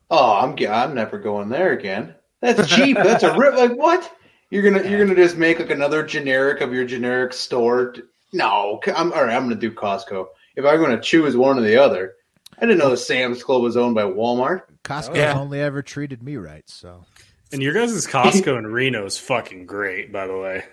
Oh, 0.09 0.33
I'm 0.33 0.55
I'm 0.67 0.95
never 0.95 1.19
going 1.19 1.49
there 1.49 1.73
again. 1.73 2.15
That's 2.41 2.67
cheap. 2.67 2.97
That's 2.97 3.23
a 3.23 3.35
rip. 3.37 3.55
Like 3.55 3.73
what? 3.77 4.11
You're 4.49 4.63
gonna 4.63 4.87
you're 4.89 5.03
gonna 5.05 5.15
just 5.15 5.37
make 5.37 5.59
like 5.59 5.69
another 5.69 6.03
generic 6.03 6.61
of 6.61 6.73
your 6.73 6.85
generic 6.85 7.33
store? 7.33 7.93
No, 8.33 8.79
c- 8.83 8.91
I'm 8.91 9.11
all 9.13 9.25
right. 9.25 9.35
I'm 9.35 9.43
gonna 9.43 9.55
do 9.55 9.71
Costco. 9.71 10.27
If 10.55 10.65
I'm 10.65 10.81
gonna 10.81 10.99
choose 11.01 11.37
one 11.37 11.59
or 11.59 11.61
the 11.61 11.77
other, 11.77 12.13
I 12.57 12.61
didn't 12.61 12.79
know 12.79 12.89
the 12.89 12.97
Sam's 12.97 13.43
Club 13.43 13.61
was 13.61 13.77
owned 13.77 13.93
by 13.95 14.03
Walmart. 14.03 14.63
Costco's 14.83 15.17
Yeah. 15.17 15.39
only 15.39 15.59
ever 15.61 15.81
treated 15.83 16.23
me 16.23 16.37
right. 16.37 16.63
So 16.67 17.03
And 17.51 17.61
your 17.61 17.73
guys' 17.73 18.05
Costco 18.07 18.57
in 18.57 18.67
Reno 18.67 19.05
is 19.05 19.17
fucking 19.17 19.65
great, 19.65 20.11
by 20.11 20.27
the 20.27 20.37
way. 20.37 20.63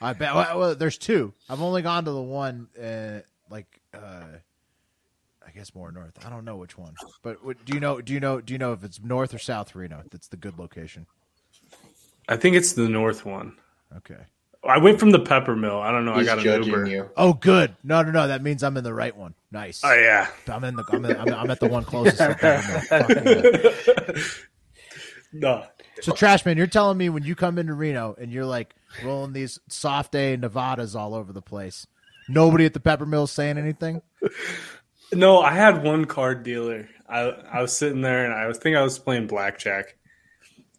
I 0.00 0.12
bet. 0.12 0.34
Well, 0.34 0.58
well, 0.58 0.74
there's 0.74 0.98
two. 0.98 1.32
I've 1.48 1.62
only 1.62 1.82
gone 1.82 2.04
to 2.04 2.10
the 2.10 2.22
one, 2.22 2.68
uh, 2.80 3.20
like, 3.50 3.66
uh, 3.92 4.24
I 5.46 5.50
guess 5.54 5.74
more 5.74 5.92
north. 5.92 6.18
I 6.26 6.30
don't 6.30 6.44
know 6.44 6.56
which 6.56 6.76
one, 6.76 6.94
but 7.22 7.44
what, 7.44 7.64
do 7.64 7.74
you 7.74 7.80
know? 7.80 8.00
Do 8.00 8.12
you 8.12 8.20
know? 8.20 8.40
Do 8.40 8.52
you 8.52 8.58
know 8.58 8.72
if 8.72 8.84
it's 8.84 9.00
north 9.02 9.32
or 9.32 9.38
south 9.38 9.74
Reno? 9.74 10.02
That's 10.10 10.28
the 10.28 10.36
good 10.36 10.58
location. 10.58 11.06
I 12.28 12.36
think 12.36 12.56
it's 12.56 12.72
the 12.72 12.88
north 12.88 13.24
one. 13.24 13.56
Okay. 13.96 14.20
I 14.66 14.78
went 14.78 14.98
from 14.98 15.10
the 15.10 15.18
Peppermill. 15.18 15.80
I 15.80 15.92
don't 15.92 16.06
know. 16.06 16.14
He's 16.14 16.28
I 16.28 16.36
got 16.36 16.46
an 16.46 16.62
Uber. 16.62 16.86
you. 16.86 17.10
Oh, 17.16 17.34
good. 17.34 17.76
No, 17.84 18.02
no, 18.02 18.10
no. 18.10 18.28
That 18.28 18.42
means 18.42 18.62
I'm 18.62 18.76
in 18.78 18.84
the 18.84 18.94
right 18.94 19.14
one. 19.14 19.34
Nice. 19.52 19.82
Oh 19.84 19.92
yeah. 19.92 20.28
I'm 20.48 20.64
in 20.64 20.76
the. 20.76 20.84
I'm, 20.90 21.04
in, 21.04 21.16
I'm, 21.16 21.34
I'm 21.34 21.50
at 21.50 21.60
the 21.60 21.68
one 21.68 21.84
closest. 21.84 22.16
to 22.18 22.26
the 22.40 23.74
Fuck 23.74 24.14
yeah. 24.16 24.22
No. 25.40 25.66
So, 26.00 26.12
Trashman, 26.12 26.56
you're 26.56 26.66
telling 26.66 26.98
me 26.98 27.08
when 27.08 27.24
you 27.24 27.34
come 27.34 27.58
into 27.58 27.74
Reno 27.74 28.14
and 28.18 28.32
you're 28.32 28.46
like 28.46 28.74
rolling 29.02 29.32
these 29.32 29.58
soft 29.68 30.14
A 30.14 30.36
Nevadas 30.36 30.94
all 30.94 31.14
over 31.14 31.32
the 31.32 31.42
place, 31.42 31.86
nobody 32.28 32.64
at 32.64 32.74
the 32.74 32.80
Peppermill 32.80 33.28
saying 33.28 33.58
anything? 33.58 34.02
No, 35.12 35.40
I 35.40 35.52
had 35.52 35.82
one 35.82 36.06
card 36.06 36.42
dealer. 36.42 36.88
I 37.08 37.20
I 37.20 37.62
was 37.62 37.76
sitting 37.76 38.00
there 38.00 38.24
and 38.24 38.34
I 38.34 38.46
was 38.46 38.58
think 38.58 38.76
I 38.76 38.82
was 38.82 38.98
playing 38.98 39.26
blackjack, 39.26 39.96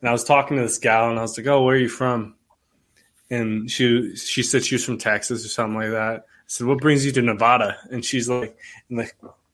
and 0.02 0.10
I 0.10 0.12
was 0.12 0.24
talking 0.24 0.58
to 0.58 0.64
this 0.64 0.78
gal 0.78 1.10
and 1.10 1.20
I 1.20 1.22
was 1.22 1.38
like, 1.38 1.48
"Oh, 1.48 1.64
where 1.64 1.76
are 1.76 1.80
you 1.80 1.90
from?" 1.90 2.36
And 3.30 3.70
she 3.70 4.16
she 4.16 4.44
said 4.44 4.66
she 4.66 4.76
was 4.76 4.84
from 4.84 4.98
Texas 4.98 5.46
or 5.46 5.50
something 5.50 5.76
like 5.76 5.92
that. 5.92 6.22
I 6.22 6.22
said, 6.48 6.68
"What 6.68 6.80
brings 6.80 7.06
you 7.06 7.12
to 7.14 7.22
Nevada?" 7.22 7.78
And 7.92 8.04
she's 8.04 8.28
like, 8.28 8.58
and 8.90 9.00
the 9.00 9.10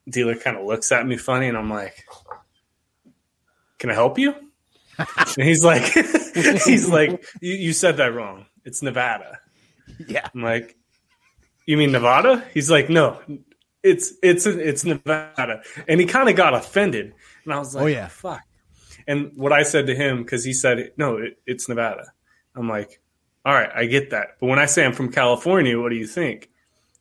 dealer 0.09 0.35
kind 0.35 0.57
of 0.57 0.65
looks 0.65 0.91
at 0.91 1.05
me 1.05 1.17
funny, 1.17 1.47
and 1.47 1.57
I'm 1.57 1.69
like, 1.69 2.05
"Can 3.77 3.89
I 3.89 3.93
help 3.93 4.17
you?" 4.17 4.33
And 5.37 5.47
he's 5.47 5.63
like, 5.63 5.83
he's 6.33 6.89
like, 6.89 7.23
you, 7.41 7.53
"You 7.53 7.73
said 7.73 7.97
that 7.97 8.13
wrong. 8.13 8.45
It's 8.65 8.81
Nevada." 8.81 9.39
Yeah. 10.07 10.27
I'm 10.33 10.41
like, 10.41 10.75
you 11.65 11.77
mean 11.77 11.91
Nevada? 11.91 12.43
He's 12.53 12.69
like, 12.69 12.89
no, 12.89 13.21
it's 13.83 14.13
it's 14.21 14.45
it's 14.45 14.85
Nevada, 14.85 15.61
and 15.87 15.99
he 15.99 16.05
kind 16.05 16.29
of 16.29 16.35
got 16.35 16.53
offended, 16.53 17.13
and 17.45 17.53
I 17.53 17.59
was 17.59 17.75
oh, 17.75 17.79
like, 17.79 17.83
Oh, 17.83 17.87
yeah. 17.87 18.07
fuck. 18.07 18.41
And 19.07 19.31
what 19.35 19.51
I 19.51 19.63
said 19.63 19.87
to 19.87 19.95
him 19.95 20.23
because 20.23 20.43
he 20.43 20.53
said, 20.53 20.91
no, 20.95 21.17
it, 21.17 21.39
it's 21.47 21.67
Nevada. 21.67 22.05
I'm 22.55 22.69
like, 22.69 23.01
all 23.45 23.53
right, 23.53 23.69
I 23.73 23.85
get 23.85 24.11
that, 24.11 24.37
but 24.39 24.47
when 24.47 24.59
I 24.59 24.65
say 24.65 24.85
I'm 24.85 24.93
from 24.93 25.11
California, 25.11 25.79
what 25.79 25.89
do 25.89 25.95
you 25.95 26.07
think? 26.07 26.49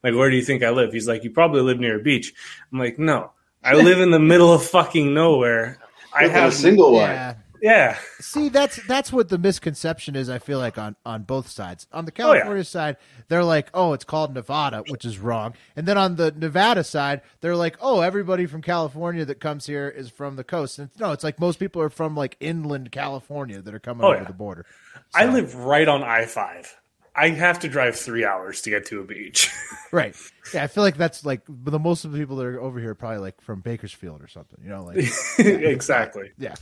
Like, 0.02 0.14
where 0.14 0.30
do 0.30 0.36
you 0.36 0.42
think 0.42 0.62
I 0.62 0.70
live? 0.70 0.92
He's 0.92 1.06
like, 1.06 1.24
you 1.24 1.30
probably 1.30 1.60
live 1.60 1.78
near 1.78 2.00
a 2.00 2.02
beach. 2.02 2.32
I'm 2.72 2.78
like, 2.78 2.98
no, 2.98 3.32
I 3.62 3.74
live 3.74 4.00
in 4.00 4.10
the 4.10 4.18
middle 4.18 4.50
of 4.52 4.64
fucking 4.64 5.12
nowhere. 5.12 5.78
I 6.14 6.28
have 6.28 6.52
a 6.52 6.52
single 6.52 6.94
wide. 6.94 7.12
Yeah. 7.12 7.34
Yeah. 7.62 7.98
See, 8.20 8.48
that's 8.48 8.80
that's 8.86 9.12
what 9.12 9.28
the 9.28 9.38
misconception 9.38 10.16
is. 10.16 10.28
I 10.30 10.38
feel 10.38 10.58
like 10.58 10.78
on 10.78 10.96
on 11.04 11.22
both 11.22 11.48
sides. 11.48 11.86
On 11.92 12.04
the 12.04 12.12
Oh, 12.18 12.32
yeah. 12.32 12.38
California 12.40 12.64
side, 12.64 12.96
they're 13.28 13.44
like, 13.44 13.68
"Oh, 13.74 13.92
it's 13.92 14.04
called 14.04 14.34
Nevada," 14.34 14.82
which 14.88 15.04
is 15.04 15.18
wrong. 15.18 15.54
And 15.76 15.86
then 15.86 15.96
on 15.98 16.16
the 16.16 16.30
Nevada 16.32 16.84
side, 16.84 17.22
they're 17.40 17.56
like, 17.56 17.76
"Oh, 17.80 18.00
everybody 18.00 18.46
from 18.46 18.62
California 18.62 19.24
that 19.24 19.40
comes 19.40 19.66
here 19.66 19.88
is 19.88 20.10
from 20.10 20.36
the 20.36 20.44
coast." 20.44 20.78
And 20.78 20.90
no, 20.98 21.12
it's 21.12 21.24
like 21.24 21.38
most 21.40 21.58
people 21.58 21.80
are 21.82 21.90
from 21.90 22.16
like 22.16 22.36
inland 22.40 22.92
California 22.92 23.60
that 23.62 23.74
are 23.74 23.78
coming 23.78 24.04
Oh, 24.04 24.08
over 24.08 24.16
yeah. 24.18 24.24
the 24.24 24.32
border. 24.32 24.66
I 25.14 25.26
live 25.26 25.54
right 25.54 25.88
on 25.88 26.02
I 26.02 26.26
five. 26.26 26.76
I 27.16 27.30
have 27.30 27.58
to 27.60 27.68
drive 27.68 27.96
three 27.96 28.24
hours 28.24 28.62
to 28.62 28.70
get 28.70 28.86
to 28.86 29.00
a 29.00 29.04
beach. 29.04 29.50
Right. 29.92 30.14
Yeah, 30.54 30.62
I 30.62 30.68
feel 30.68 30.84
like 30.84 30.96
that's 30.96 31.24
like 31.26 31.40
but 31.48 31.72
the 31.72 31.78
most 31.80 32.04
of 32.04 32.12
the 32.12 32.18
people 32.20 32.36
that 32.36 32.46
are 32.46 32.60
over 32.60 32.78
here 32.78 32.90
are 32.90 32.94
probably 32.94 33.18
like 33.18 33.40
from 33.40 33.60
Bakersfield 33.60 34.22
or 34.22 34.28
something. 34.28 34.60
You 34.62 34.70
know, 34.70 34.84
like 34.84 34.98
exactly. 35.38 36.30
yeah. 36.38 36.54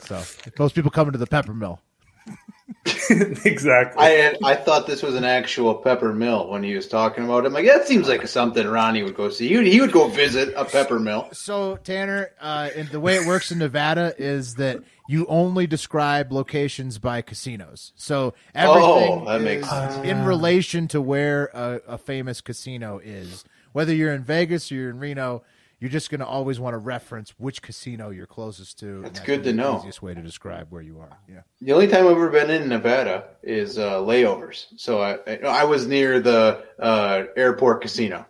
So 0.00 0.22
most 0.58 0.74
people 0.74 0.90
coming 0.90 1.12
to 1.12 1.18
the 1.18 1.26
Peppermill. 1.26 1.78
exactly. 3.44 4.02
I 4.02 4.10
had, 4.10 4.38
I 4.42 4.54
thought 4.54 4.86
this 4.86 5.02
was 5.02 5.14
an 5.14 5.24
actual 5.24 5.74
pepper 5.74 6.12
mill 6.12 6.48
when 6.48 6.62
he 6.62 6.74
was 6.74 6.86
talking 6.88 7.24
about 7.24 7.44
it. 7.44 7.48
I'm 7.48 7.52
like, 7.52 7.66
that 7.66 7.86
seems 7.86 8.08
like 8.08 8.26
something 8.26 8.66
Ronnie 8.66 9.02
would 9.02 9.14
go 9.14 9.28
see. 9.30 9.48
He 9.48 9.56
would, 9.56 9.66
he 9.66 9.80
would 9.80 9.92
go 9.92 10.08
visit 10.08 10.52
a 10.56 10.64
pepper 10.64 10.98
mill. 10.98 11.28
So 11.32 11.76
Tanner, 11.76 12.30
uh, 12.40 12.70
and 12.74 12.88
the 12.88 13.00
way 13.00 13.16
it 13.16 13.26
works 13.26 13.50
in 13.52 13.58
Nevada 13.58 14.14
is 14.18 14.54
that 14.54 14.82
you 15.08 15.26
only 15.26 15.66
describe 15.66 16.32
locations 16.32 16.98
by 16.98 17.20
casinos. 17.22 17.92
So 17.96 18.34
everything 18.54 18.82
Oh, 18.82 19.24
that 19.26 19.42
makes 19.42 19.64
is 19.64 19.70
sense. 19.70 20.06
in 20.06 20.24
relation 20.24 20.88
to 20.88 21.00
where 21.00 21.46
a, 21.52 21.80
a 21.86 21.98
famous 21.98 22.40
casino 22.40 22.98
is. 23.02 23.44
Whether 23.72 23.94
you're 23.94 24.12
in 24.14 24.22
Vegas 24.24 24.70
or 24.70 24.76
you're 24.76 24.90
in 24.90 24.98
Reno, 24.98 25.42
you're 25.80 25.90
just 25.90 26.10
going 26.10 26.20
to 26.20 26.26
always 26.26 26.58
want 26.58 26.74
to 26.74 26.78
reference 26.78 27.34
which 27.38 27.62
casino 27.62 28.10
you're 28.10 28.26
closest 28.26 28.78
to. 28.80 29.02
That's 29.02 29.20
that 29.20 29.26
good 29.26 29.44
to 29.44 29.52
know. 29.52 29.78
Easiest 29.78 30.02
way 30.02 30.14
to 30.14 30.22
describe 30.22 30.68
where 30.70 30.82
you 30.82 31.00
are. 31.00 31.18
Yeah. 31.28 31.40
The 31.60 31.72
only 31.72 31.88
time 31.88 32.06
I've 32.06 32.12
ever 32.12 32.30
been 32.30 32.50
in 32.50 32.68
Nevada 32.68 33.24
is 33.42 33.78
uh, 33.78 33.98
layovers. 33.98 34.66
So 34.76 35.00
I, 35.02 35.18
I 35.26 35.36
I 35.46 35.64
was 35.64 35.86
near 35.86 36.20
the 36.20 36.64
uh, 36.78 37.24
airport 37.36 37.82
casino. 37.82 38.26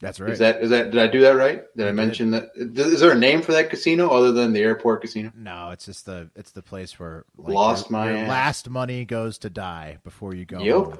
That's 0.00 0.20
right. 0.20 0.30
Is 0.30 0.38
that 0.38 0.62
is 0.62 0.70
that 0.70 0.92
did 0.92 1.00
I 1.00 1.08
do 1.08 1.22
that 1.22 1.34
right? 1.34 1.64
Did 1.76 1.88
I 1.88 1.92
mention 1.92 2.30
that? 2.30 2.50
Is 2.54 3.00
there 3.00 3.10
a 3.10 3.18
name 3.18 3.42
for 3.42 3.52
that 3.52 3.68
casino 3.68 4.10
other 4.10 4.30
than 4.30 4.52
the 4.52 4.60
airport 4.60 5.00
casino? 5.02 5.32
no, 5.34 5.70
it's 5.70 5.86
just 5.86 6.06
the 6.06 6.30
it's 6.36 6.52
the 6.52 6.62
place 6.62 6.98
where 7.00 7.24
like, 7.36 7.52
Lost 7.52 7.90
your, 7.90 7.98
my 7.98 8.10
your 8.10 8.28
last 8.28 8.70
money 8.70 9.04
goes 9.04 9.38
to 9.38 9.50
die 9.50 9.98
before 10.04 10.34
you 10.34 10.44
go. 10.44 10.58
home. 10.58 10.98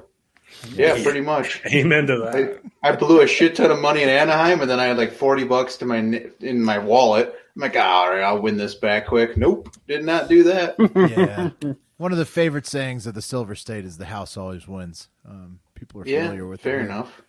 Yep. 0.75 0.97
Yeah, 0.97 1.03
pretty 1.03 1.21
much. 1.21 1.61
Amen 1.67 2.07
to 2.07 2.25
I, 2.27 2.31
that. 2.31 2.61
I 2.83 2.91
blew 2.95 3.21
a 3.21 3.27
shit 3.27 3.55
ton 3.55 3.71
of 3.71 3.79
money 3.79 4.03
in 4.03 4.09
Anaheim, 4.09 4.61
and 4.61 4.69
then 4.69 4.79
I 4.79 4.85
had 4.85 4.97
like 4.97 5.13
forty 5.13 5.43
bucks 5.43 5.77
to 5.77 5.85
my 5.85 5.97
in 6.39 6.61
my 6.61 6.77
wallet. 6.77 7.33
I'm 7.55 7.61
like, 7.61 7.75
"Ah, 7.77 8.01
all 8.01 8.09
right, 8.09 8.21
I'll 8.21 8.41
win 8.41 8.57
this 8.57 8.75
back 8.75 9.07
quick. 9.07 9.37
Nope, 9.37 9.69
did 9.87 10.03
not 10.03 10.27
do 10.27 10.43
that. 10.43 10.75
yeah. 11.63 11.73
One 11.97 12.11
of 12.11 12.17
the 12.17 12.25
favorite 12.25 12.65
sayings 12.65 13.05
of 13.07 13.13
the 13.13 13.21
Silver 13.21 13.55
State 13.55 13.85
is 13.85 13.97
"the 13.97 14.05
house 14.05 14.37
always 14.37 14.67
wins." 14.67 15.07
Um, 15.27 15.59
people 15.75 16.01
are 16.01 16.05
yeah, 16.05 16.23
familiar 16.23 16.47
with 16.47 16.61
fair 16.61 16.79
it. 16.79 16.85
enough. 16.85 17.21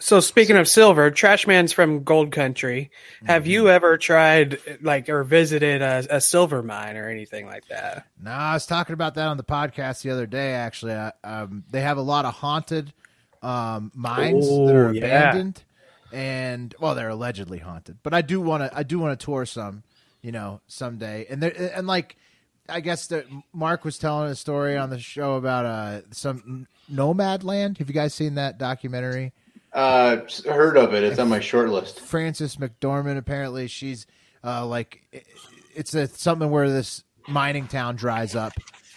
So 0.00 0.20
speaking 0.20 0.56
of 0.56 0.68
silver, 0.68 1.10
Trashman's 1.10 1.72
from 1.72 2.04
Gold 2.04 2.30
Country. 2.30 2.90
Have 3.26 3.48
you 3.48 3.68
ever 3.68 3.98
tried 3.98 4.58
like 4.80 5.08
or 5.08 5.24
visited 5.24 5.82
a, 5.82 6.06
a 6.08 6.20
silver 6.20 6.62
mine 6.62 6.96
or 6.96 7.08
anything 7.08 7.46
like 7.46 7.66
that? 7.68 8.06
No, 8.22 8.30
I 8.30 8.54
was 8.54 8.64
talking 8.64 8.92
about 8.94 9.16
that 9.16 9.26
on 9.26 9.36
the 9.38 9.42
podcast 9.44 10.02
the 10.02 10.10
other 10.10 10.26
day. 10.26 10.52
Actually, 10.54 10.94
I, 10.94 11.12
um, 11.24 11.64
they 11.70 11.80
have 11.80 11.98
a 11.98 12.02
lot 12.02 12.24
of 12.26 12.34
haunted 12.34 12.92
um, 13.42 13.90
mines 13.92 14.46
that 14.46 14.52
Oh, 14.52 14.76
are 14.86 14.92
yeah. 14.92 15.04
abandoned, 15.04 15.64
and 16.12 16.72
well, 16.78 16.94
they're 16.94 17.08
allegedly 17.08 17.58
haunted. 17.58 17.98
But 18.04 18.14
I 18.14 18.22
do 18.22 18.40
want 18.40 18.62
to, 18.62 18.76
I 18.76 18.84
do 18.84 19.00
want 19.00 19.18
to 19.18 19.24
tour 19.26 19.46
some, 19.46 19.82
you 20.22 20.30
know, 20.30 20.60
someday. 20.68 21.26
And 21.28 21.42
there, 21.42 21.72
and 21.74 21.88
like, 21.88 22.16
I 22.68 22.78
guess 22.80 23.08
that 23.08 23.26
Mark 23.52 23.84
was 23.84 23.98
telling 23.98 24.30
a 24.30 24.36
story 24.36 24.76
on 24.76 24.90
the 24.90 24.98
show 25.00 25.34
about 25.34 25.66
uh, 25.66 26.00
some 26.12 26.68
nomad 26.88 27.42
land. 27.42 27.78
Have 27.78 27.88
you 27.88 27.94
guys 27.94 28.14
seen 28.14 28.36
that 28.36 28.58
documentary? 28.58 29.32
Uh, 29.72 30.18
heard 30.46 30.76
of 30.76 30.94
it? 30.94 31.04
It's 31.04 31.18
on 31.18 31.28
my 31.28 31.40
short 31.40 31.68
list. 31.70 32.00
Frances 32.00 32.56
McDormand 32.56 33.18
apparently 33.18 33.66
she's 33.68 34.06
uh, 34.42 34.66
like 34.66 35.24
it's 35.74 35.94
a 35.94 36.06
something 36.08 36.50
where 36.50 36.68
this 36.68 37.04
mining 37.28 37.66
town 37.66 37.96
dries 37.96 38.34
up, 38.34 38.52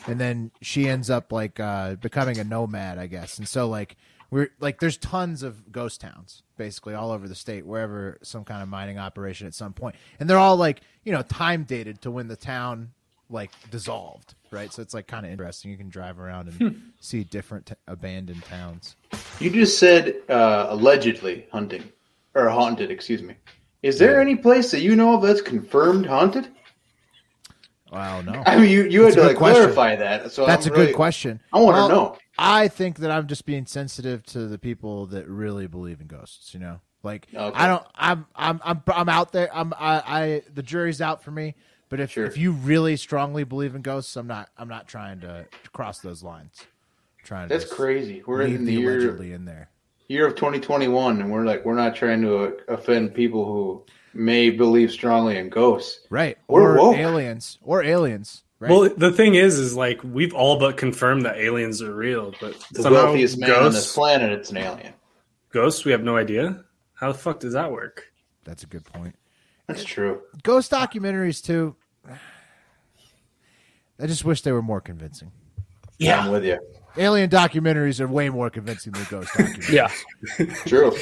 and 0.07 0.19
then 0.19 0.51
she 0.61 0.87
ends 0.87 1.09
up 1.09 1.31
like 1.31 1.59
uh, 1.59 1.95
becoming 1.95 2.37
a 2.39 2.43
nomad, 2.43 2.97
I 2.97 3.07
guess. 3.07 3.37
And 3.37 3.47
so 3.47 3.67
like 3.67 3.97
we're 4.29 4.49
like 4.59 4.79
there's 4.79 4.97
tons 4.97 5.43
of 5.43 5.71
ghost 5.71 6.01
towns 6.01 6.43
basically 6.57 6.93
all 6.93 7.11
over 7.11 7.27
the 7.27 7.35
state 7.35 7.65
wherever 7.65 8.17
some 8.23 8.45
kind 8.45 8.63
of 8.63 8.69
mining 8.69 8.97
operation 8.97 9.47
at 9.47 9.53
some 9.53 9.73
point, 9.73 9.95
and 10.19 10.29
they're 10.29 10.39
all 10.39 10.57
like 10.57 10.81
you 11.03 11.11
know 11.11 11.21
time 11.21 11.63
dated 11.63 12.01
to 12.01 12.11
when 12.11 12.27
the 12.27 12.37
town 12.37 12.91
like 13.31 13.51
dissolved, 13.71 14.35
right? 14.51 14.71
So 14.71 14.81
it's 14.81 14.93
like 14.93 15.07
kind 15.07 15.25
of 15.25 15.31
interesting. 15.31 15.71
You 15.71 15.77
can 15.77 15.89
drive 15.89 16.19
around 16.19 16.49
and 16.59 16.91
see 16.99 17.23
different 17.23 17.67
t- 17.67 17.73
abandoned 17.87 18.43
towns. 18.43 18.95
You 19.39 19.49
just 19.49 19.79
said 19.79 20.15
uh, 20.29 20.67
allegedly 20.69 21.47
hunting 21.51 21.83
or 22.35 22.49
haunted. 22.49 22.91
Excuse 22.91 23.21
me. 23.23 23.35
Is 23.81 23.97
there 23.97 24.21
any 24.21 24.35
place 24.35 24.69
that 24.71 24.81
you 24.81 24.95
know 24.95 25.15
of 25.15 25.21
that's 25.23 25.41
confirmed 25.41 26.05
haunted? 26.05 26.49
Wow, 27.91 28.21
no. 28.21 28.41
I 28.45 28.57
mean, 28.57 28.69
you, 28.69 28.83
you 28.83 29.03
That's 29.03 29.15
had 29.15 29.21
to 29.21 29.27
like 29.29 29.37
clarify 29.37 29.95
that. 29.97 30.31
So 30.31 30.45
That's 30.45 30.65
I'm 30.65 30.71
a 30.71 30.75
really- 30.75 30.85
good 30.87 30.95
question. 30.95 31.41
I 31.51 31.59
want 31.59 31.75
to 31.75 31.79
Well, 31.81 31.89
know. 31.89 32.17
I 32.37 32.69
think 32.69 32.99
that 32.99 33.11
I'm 33.11 33.27
just 33.27 33.45
being 33.45 33.65
sensitive 33.65 34.23
to 34.27 34.47
the 34.47 34.57
people 34.57 35.07
that 35.07 35.27
really 35.27 35.67
believe 35.67 35.99
in 35.99 36.07
ghosts. 36.07 36.53
You 36.53 36.61
know, 36.61 36.79
like 37.03 37.27
Okay. 37.35 37.55
I 37.57 37.67
don't. 37.67 37.83
I'm. 37.95 38.25
I'm. 38.35 38.61
I'm. 38.63 38.81
I'm 38.87 39.09
out 39.09 39.31
there. 39.33 39.53
I'm. 39.53 39.73
I. 39.77 40.01
I 40.05 40.41
the 40.53 40.63
jury's 40.63 41.01
out 41.01 41.21
for 41.23 41.31
me. 41.31 41.55
But 41.91 41.99
if 41.99 42.09
Sure. 42.11 42.25
if 42.25 42.37
you 42.37 42.53
really 42.53 42.95
strongly 42.97 43.43
believe 43.43 43.75
in 43.75 43.81
ghosts, 43.83 44.15
I'm 44.15 44.25
not. 44.25 44.49
I'm 44.57 44.69
not 44.69 44.87
trying 44.87 45.19
to 45.19 45.45
cross 45.73 45.99
those 45.99 46.23
lines. 46.23 46.65
trying 47.23 47.49
to 47.49 47.53
That's 47.55 47.71
crazy. 47.71 48.23
We're 48.25 48.45
leave 48.45 48.55
in 48.55 48.65
the 48.65 48.75
the 48.77 48.81
year 48.81 48.91
allegedly 48.97 49.33
in 49.33 49.45
there. 49.45 49.69
year 50.07 50.25
of 50.25 50.35
2021, 50.35 51.21
and 51.21 51.31
we're 51.31 51.45
like 51.45 51.63
we're 51.65 51.75
not 51.75 51.93
trying 51.95 52.21
to 52.23 52.37
uh, 52.37 52.51
offend 52.69 53.13
people 53.13 53.45
who 53.45 53.85
may 54.13 54.49
believe 54.49 54.89
strongly 54.91 55.37
in 55.37 55.49
ghosts. 55.49 56.07
Right. 56.09 56.37
We're 56.47 56.77
or 56.77 56.77
woke. 56.77 56.97
aliens. 56.97 57.59
Or 57.61 57.83
aliens. 57.83 58.43
Right. 58.59 58.71
Well, 58.71 58.89
the 58.95 59.11
thing 59.11 59.35
is, 59.35 59.59
is 59.59 59.75
like 59.75 60.01
we've 60.03 60.33
all 60.33 60.57
but 60.59 60.77
confirmed 60.77 61.25
that 61.25 61.35
aliens 61.37 61.81
are 61.81 61.93
real, 61.93 62.33
but 62.39 62.57
The 62.71 62.83
somehow 62.83 63.03
wealthiest 63.05 63.37
man 63.37 63.51
on 63.51 63.71
this 63.73 63.93
planet, 63.93 64.31
it's 64.31 64.49
an 64.51 64.57
alien. 64.57 64.93
ghosts, 65.51 65.83
we 65.83 65.91
have 65.91 66.03
no 66.03 66.15
idea. 66.15 66.63
How 66.93 67.11
the 67.11 67.17
fuck 67.17 67.39
does 67.41 67.53
that 67.53 67.71
work? 67.71 68.11
That's 68.45 68.63
a 68.63 68.67
good 68.67 68.85
point. 68.85 69.15
That's 69.67 69.83
true. 69.83 70.21
Ghost 70.43 70.71
documentaries 70.71 71.43
too. 71.43 71.75
I 73.99 74.07
just 74.07 74.25
wish 74.25 74.41
they 74.41 74.51
were 74.51 74.61
more 74.61 74.81
convincing. 74.81 75.31
Yeah, 75.97 76.21
I'm 76.21 76.31
with 76.31 76.43
you. 76.43 76.59
Alien 76.97 77.29
documentaries 77.29 77.99
are 77.99 78.07
way 78.07 78.29
more 78.29 78.49
convincing 78.49 78.93
than 78.93 79.05
ghost 79.09 79.29
documentaries. 79.29 79.69
Yeah. 79.69 80.55
True. 80.65 80.95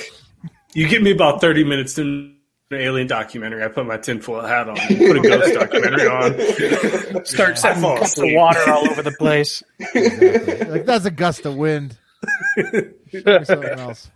You 0.74 0.88
give 0.88 1.02
me 1.02 1.12
about 1.12 1.42
thirty 1.42 1.64
minutes 1.64 1.96
to 1.96 2.02
an 2.04 2.38
alien 2.72 3.08
documentary. 3.08 3.64
I 3.64 3.70
put 3.70 3.88
my 3.88 3.98
tinfoil 3.98 4.46
hat 4.46 4.70
on, 4.70 4.76
put 4.76 5.18
a 5.18 5.22
ghost 5.22 5.54
documentary 5.54 6.08
on. 6.08 7.26
Start 7.26 7.52
I 7.52 7.56
setting 7.56 7.82
fall 7.82 7.98
cups 7.98 8.18
of 8.20 8.26
water 8.32 8.70
all 8.70 8.90
over 8.90 9.02
the 9.02 9.12
place. 9.14 9.64
Exactly. 9.80 10.70
like 10.70 10.86
that's 10.86 11.06
a 11.06 11.12
gust 11.12 11.46
of 11.46 11.56
wind. 11.56 11.98
Something 13.44 13.80
else. 13.80 14.12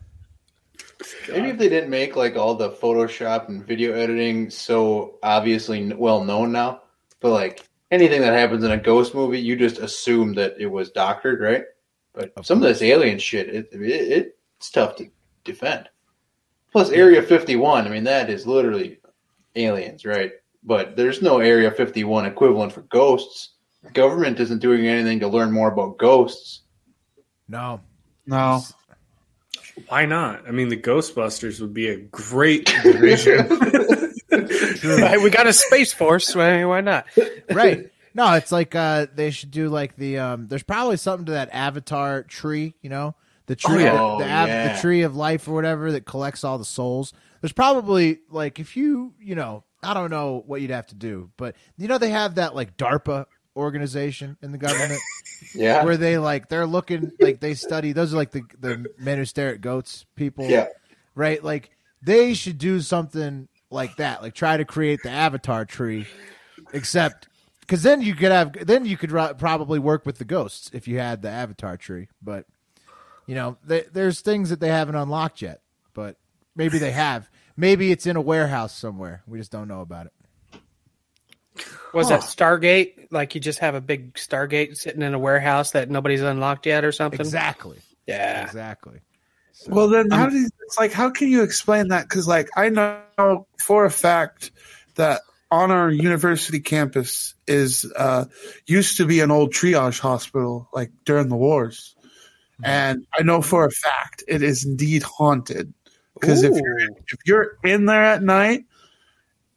Maybe 1.29 1.49
if 1.49 1.57
they 1.57 1.69
didn't 1.69 1.89
make 1.89 2.15
like 2.15 2.35
all 2.35 2.55
the 2.55 2.71
Photoshop 2.71 3.49
and 3.49 3.65
video 3.65 3.93
editing 3.93 4.49
so 4.49 5.17
obviously 5.23 5.93
well 5.93 6.23
known 6.23 6.51
now, 6.51 6.81
but 7.19 7.31
like 7.31 7.67
anything 7.91 8.21
that 8.21 8.33
happens 8.33 8.63
in 8.63 8.71
a 8.71 8.77
ghost 8.77 9.13
movie, 9.13 9.39
you 9.39 9.55
just 9.55 9.79
assume 9.79 10.33
that 10.33 10.55
it 10.59 10.67
was 10.67 10.91
doctored, 10.91 11.41
right? 11.41 11.63
But 12.13 12.33
Of 12.35 12.45
some 12.45 12.57
of 12.59 12.63
this 12.63 12.81
alien 12.81 13.19
shit, 13.19 13.49
it, 13.49 13.69
it 13.71 14.37
it's 14.57 14.71
tough 14.71 14.95
to 14.97 15.09
defend. 15.43 15.89
Plus, 16.71 16.89
Area 16.89 17.21
Fifty 17.21 17.55
One, 17.55 17.85
I 17.85 17.89
mean, 17.89 18.03
that 18.05 18.29
is 18.29 18.47
literally 18.47 18.99
aliens, 19.55 20.05
right? 20.05 20.31
But 20.63 20.95
there's 20.95 21.21
no 21.21 21.39
Area 21.39 21.71
Fifty 21.71 22.03
One 22.03 22.25
equivalent 22.25 22.71
for 22.71 22.81
ghosts. 22.83 23.55
The 23.83 23.91
government 23.91 24.39
isn't 24.39 24.59
doing 24.59 24.87
anything 24.87 25.19
to 25.19 25.27
learn 25.27 25.51
more 25.51 25.71
about 25.71 25.97
ghosts. 25.97 26.61
No. 27.47 27.81
No. 28.25 28.61
Why 29.87 30.05
not? 30.05 30.47
I 30.47 30.51
mean, 30.51 30.69
the 30.69 30.77
Ghostbusters 30.77 31.59
would 31.61 31.73
be 31.73 31.89
a 31.89 31.97
great 31.97 32.65
division. 32.83 33.47
Right, 34.83 35.21
we 35.21 35.29
got 35.29 35.45
a 35.47 35.53
space 35.53 35.93
force. 35.93 36.33
Why 36.35 36.65
why 36.65 36.81
not? 36.81 37.05
Right. 37.51 37.91
No, 38.15 38.33
it's 38.33 38.51
like 38.51 38.73
uh 38.75 39.05
they 39.13 39.29
should 39.31 39.51
do 39.51 39.69
like 39.69 39.95
the 39.95 40.17
um 40.17 40.47
there's 40.47 40.63
probably 40.63 40.97
something 40.97 41.27
to 41.27 41.33
that 41.33 41.49
avatar 41.53 42.23
tree, 42.23 42.73
you 42.81 42.89
know? 42.89 43.15
The 43.45 43.55
tree 43.55 43.83
yeah. 43.83 43.93
the, 43.93 43.99
Oh, 44.01 44.17
the, 44.19 44.25
av- 44.25 44.47
yeah. 44.47 44.73
the 44.75 44.81
tree 44.81 45.03
of 45.03 45.15
life 45.15 45.47
or 45.47 45.53
whatever 45.53 45.91
that 45.91 46.05
collects 46.05 46.43
all 46.43 46.57
the 46.57 46.65
souls. 46.65 47.13
There's 47.41 47.53
probably 47.53 48.19
like 48.29 48.59
if 48.59 48.75
you, 48.75 49.13
you 49.19 49.35
know, 49.35 49.63
I 49.83 49.93
don't 49.93 50.09
know 50.09 50.43
what 50.47 50.61
you'd 50.61 50.71
have 50.71 50.87
to 50.87 50.95
do, 50.95 51.29
but 51.37 51.55
you 51.77 51.87
know 51.87 51.97
they 51.99 52.09
have 52.09 52.35
that 52.35 52.55
like 52.55 52.75
DARPA 52.75 53.25
organization 53.55 54.37
in 54.41 54.51
the 54.51 54.57
government 54.57 54.99
Yeah, 55.53 55.83
where 55.83 55.97
they 55.97 56.17
like 56.17 56.47
they're 56.47 56.65
looking 56.65 57.11
like 57.19 57.39
they 57.39 57.53
study 57.53 57.91
those 57.91 58.13
are 58.13 58.17
like 58.17 58.31
the 58.31 58.43
the 58.59 58.85
men 58.97 59.17
who 59.17 59.25
stare 59.25 59.49
at 59.53 59.61
goats 59.61 60.05
people 60.15 60.45
yeah. 60.45 60.67
right? 61.15 61.43
Like 61.43 61.69
they 62.01 62.33
should 62.33 62.57
do 62.57 62.79
something 62.79 63.49
like 63.69 63.97
that 63.97 64.21
like 64.21 64.33
try 64.33 64.55
to 64.55 64.65
create 64.65 65.01
the 65.03 65.09
avatar 65.09 65.65
tree 65.65 66.07
except 66.73 67.27
because 67.59 67.83
then 67.83 68.01
you 68.01 68.15
could 68.15 68.31
have 68.31 68.65
then 68.65 68.85
you 68.85 68.95
could 68.95 69.11
ro- 69.11 69.33
probably 69.33 69.79
work 69.79 70.05
with 70.05 70.17
the 70.17 70.25
ghosts 70.25 70.69
if 70.73 70.87
you 70.87 70.97
had 70.97 71.21
the 71.21 71.29
avatar 71.29 71.75
tree 71.75 72.07
but 72.21 72.45
you 73.27 73.35
know 73.35 73.57
th- 73.67 73.87
there's 73.91 74.21
things 74.21 74.49
that 74.49 74.59
they 74.59 74.69
haven't 74.69 74.95
unlocked 74.95 75.41
yet 75.41 75.61
but 75.93 76.17
maybe 76.55 76.77
they 76.77 76.91
have. 76.91 77.29
Maybe 77.55 77.91
it's 77.91 78.07
in 78.07 78.15
a 78.15 78.21
warehouse 78.21 78.75
somewhere. 78.75 79.23
We 79.27 79.37
just 79.37 79.51
don't 79.51 79.67
know 79.67 79.81
about 79.81 80.07
it 80.07 80.13
Was 81.93 82.09
that 82.09 82.21
Stargate? 82.21 83.07
Like 83.11 83.35
you 83.35 83.41
just 83.41 83.59
have 83.59 83.75
a 83.75 83.81
big 83.81 84.13
Stargate 84.15 84.77
sitting 84.77 85.01
in 85.01 85.13
a 85.13 85.19
warehouse 85.19 85.71
that 85.71 85.89
nobody's 85.89 86.21
unlocked 86.21 86.65
yet 86.65 86.83
or 86.83 86.91
something? 86.91 87.19
exactly 87.19 87.79
Yeah. 88.07 88.43
exactly 88.45 88.99
So- 89.53 89.71
Well, 89.71 89.87
then 89.89 90.09
how 90.09 90.27
do 90.29 90.37
you, 90.37 90.49
it's 90.65 90.77
like 90.79 90.91
how 90.91 91.09
can 91.11 91.27
you 91.29 91.43
explain 91.43 91.89
that? 91.89 92.09
Because 92.09 92.27
like 92.27 92.49
I 92.55 92.69
know 92.69 93.47
for 93.59 93.85
a 93.85 93.91
fact 93.91 94.51
that 94.95 95.21
on 95.51 95.69
our 95.69 95.91
university 95.91 96.59
campus 96.59 97.35
is 97.47 97.85
uh, 97.95 98.25
used 98.65 98.97
to 98.97 99.05
be 99.05 99.19
an 99.19 99.29
old 99.29 99.53
triage 99.53 99.99
hospital, 99.99 100.67
like 100.73 100.91
during 101.05 101.29
the 101.29 101.35
wars, 101.35 101.95
and 102.63 103.05
I 103.17 103.21
know 103.21 103.43
for 103.43 103.63
a 103.65 103.69
fact 103.71 104.23
it 104.27 104.41
is 104.41 104.65
indeed 104.65 105.03
haunted. 105.03 105.71
Because 106.19 106.41
if 106.41 106.53
you're 106.55 106.79
if 106.79 107.19
you're 107.25 107.57
in 107.63 107.85
there 107.85 108.03
at 108.03 108.23
night, 108.23 108.65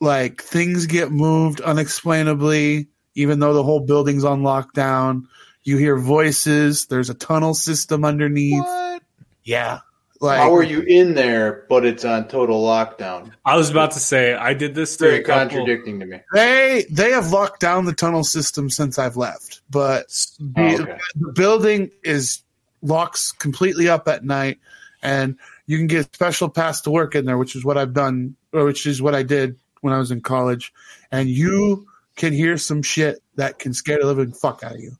like 0.00 0.42
things 0.42 0.86
get 0.86 1.10
moved 1.10 1.60
unexplainably, 1.60 2.88
even 3.14 3.38
though 3.40 3.54
the 3.54 3.62
whole 3.62 3.80
building's 3.80 4.24
on 4.24 4.42
lockdown. 4.42 5.24
You 5.64 5.78
hear 5.78 5.96
voices. 5.98 6.86
There's 6.86 7.10
a 7.10 7.14
tunnel 7.14 7.54
system 7.54 8.04
underneath. 8.04 8.62
what 8.62 9.02
Yeah. 9.44 9.80
Like 10.20 10.38
How 10.38 10.54
are 10.54 10.62
you 10.62 10.80
in 10.80 11.14
there, 11.14 11.66
but 11.68 11.84
it's 11.84 12.04
on 12.04 12.28
total 12.28 12.62
lockdown? 12.64 13.32
I 13.44 13.56
was 13.56 13.68
about 13.68 13.90
to 13.92 13.98
say 14.00 14.32
I 14.34 14.54
did 14.54 14.74
this 14.74 14.96
to 14.96 15.04
Very 15.04 15.18
a 15.20 15.22
contradicting 15.22 16.00
to 16.00 16.06
me. 16.06 16.20
they 16.32 16.86
they 16.90 17.10
have 17.10 17.32
locked 17.32 17.60
down 17.60 17.84
the 17.84 17.92
tunnel 17.92 18.24
system 18.24 18.70
since 18.70 18.98
I've 18.98 19.16
left, 19.18 19.60
but 19.70 20.06
oh, 20.40 20.44
the, 20.54 20.62
Oh, 20.62 20.82
okay. 20.84 20.98
the 21.16 21.32
building 21.32 21.90
is 22.02 22.42
locks 22.80 23.30
completely 23.32 23.90
up 23.90 24.08
at 24.08 24.24
night, 24.24 24.58
and 25.02 25.36
you 25.66 25.76
can 25.76 25.86
get 25.86 26.06
a 26.06 26.14
special 26.14 26.48
pass 26.48 26.80
to 26.82 26.90
work 26.90 27.14
in 27.14 27.26
there, 27.26 27.36
which 27.36 27.54
is 27.54 27.62
what 27.62 27.76
I've 27.76 27.92
done, 27.92 28.36
or 28.54 28.64
which 28.64 28.86
is 28.86 29.02
what 29.02 29.14
I 29.14 29.22
did 29.22 29.58
when 29.86 29.94
I 29.94 29.98
was 29.98 30.10
in 30.10 30.20
college, 30.20 30.72
and 31.10 31.28
you 31.28 31.86
can 32.16 32.32
hear 32.34 32.58
some 32.58 32.82
shit 32.82 33.22
that 33.36 33.58
can 33.58 33.72
scare 33.72 33.98
the 33.98 34.06
living 34.06 34.32
fuck 34.32 34.62
out 34.62 34.74
of 34.74 34.80
you. 34.80 34.92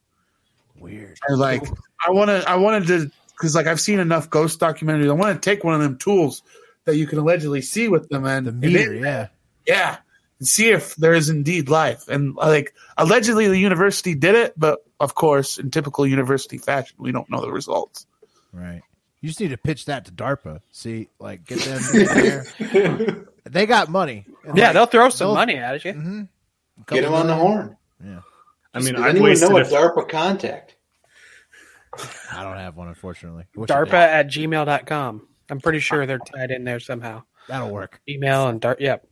weird 0.79 1.19
And 1.29 1.39
like 1.39 1.63
I 2.07 2.11
want 2.11 2.29
to, 2.31 2.49
I 2.49 2.57
wanted 2.57 2.87
to, 2.89 3.11
because 3.33 3.55
like 3.55 3.67
I've 3.67 3.81
seen 3.81 3.99
enough 3.99 4.31
ghost 4.31 4.59
documentaries. 4.61 5.11
I 5.11 5.13
want 5.13 5.41
to 5.41 5.51
take 5.51 5.65
one 5.65 5.75
of 5.75 5.81
them 5.81 5.99
tools 5.99 6.43
that 6.85 6.97
you 6.97 7.07
can 7.07 7.19
allegedly 7.19 7.61
see 7.63 7.89
with 7.89 8.09
them, 8.09 8.25
and 8.25 8.47
the 8.47 8.51
and 8.51 8.61
meter 8.61 8.95
it- 8.95 9.03
yeah 9.03 9.29
yeah, 9.67 9.97
and 10.39 10.47
see 10.47 10.69
if 10.71 10.95
there 10.97 11.13
is 11.13 11.29
indeed 11.29 11.69
life. 11.69 12.07
And 12.09 12.35
like 12.37 12.73
allegedly, 12.97 13.49
the 13.49 13.59
university 13.59 14.15
did 14.15 14.35
it, 14.37 14.55
but 14.57 14.85
of 15.01 15.15
course, 15.15 15.59
in 15.59 15.71
typical 15.71 16.07
university 16.07 16.57
fashion, 16.59 16.97
we 17.01 17.11
don't 17.13 17.29
know 17.31 17.41
the 17.41 17.51
results. 17.51 18.07
Right. 18.53 18.81
You 19.21 19.29
just 19.29 19.41
need 19.41 19.49
to 19.51 19.57
pitch 19.57 19.87
that 19.87 20.05
to 20.05 20.13
DARPA. 20.13 20.61
See, 20.71 21.09
like, 21.19 21.45
get 21.45 21.59
them 21.61 21.83
in 21.95 22.07
there. 22.07 23.27
They 23.49 23.67
got 23.67 23.89
money. 23.89 24.27
And, 24.45 24.57
Yeah, 24.57 24.67
like, 24.67 24.73
they'll 24.75 24.87
throw 24.87 25.09
some 25.09 25.29
they'll- 25.29 25.35
money 25.35 25.57
at 25.57 25.85
you. 25.85 25.93
Mm-hmm. 25.93 26.23
Get 26.89 26.99
him 26.99 27.05
Couple 27.05 27.17
on 27.21 27.27
the 27.27 27.35
horn. 27.35 27.77
Yeah. 28.05 28.21
I 28.75 28.81
mean, 28.81 28.95
Does 28.95 29.03
I've 29.03 29.09
anyone 29.11 29.31
wasted 29.31 29.49
know 29.51 29.57
a, 29.57 29.61
a 29.63 29.65
DARPA 29.65 30.09
contact? 30.11 30.77
I 32.33 32.43
don't 32.43 32.57
have 32.59 32.77
one, 32.77 32.89
unfortunately. 32.89 33.45
Wish 33.55 33.71
I 33.71 33.75
DARPA 33.75 33.85
did. 33.87 33.95
at 33.95 34.27
gmail.com. 34.29 35.27
I'm 35.49 35.61
pretty 35.61 35.79
sure 35.81 36.05
they're 36.07 36.19
tied 36.19 36.51
in 36.51 36.65
there 36.65 36.81
somehow. 36.81 37.23
That'll 37.49 37.71
work. 37.71 38.01
Email 38.09 38.49
and 38.49 38.61
DARPA. 38.61 38.81
Yep. 38.81 39.07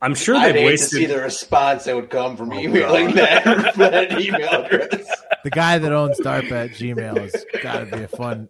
I'm 0.00 0.14
sure 0.14 0.36
I'd 0.36 0.54
they've 0.54 0.70
hate 0.70 0.78
to 0.78 0.84
see 0.84 1.06
the 1.06 1.18
response 1.20 1.84
that 1.84 1.94
would 1.94 2.08
come 2.10 2.36
from 2.36 2.52
emailing 2.54 3.14
that, 3.14 3.44
that 3.76 4.20
email 4.20 4.64
address. 4.64 5.08
The 5.44 5.50
guy 5.50 5.78
that 5.78 5.92
owns 5.92 6.18
DARPA 6.20 6.50
at 6.52 6.70
Gmail 6.70 7.18
has 7.20 7.44
got 7.62 7.80
to 7.80 7.96
be 7.96 8.02
a 8.04 8.08
fun. 8.08 8.48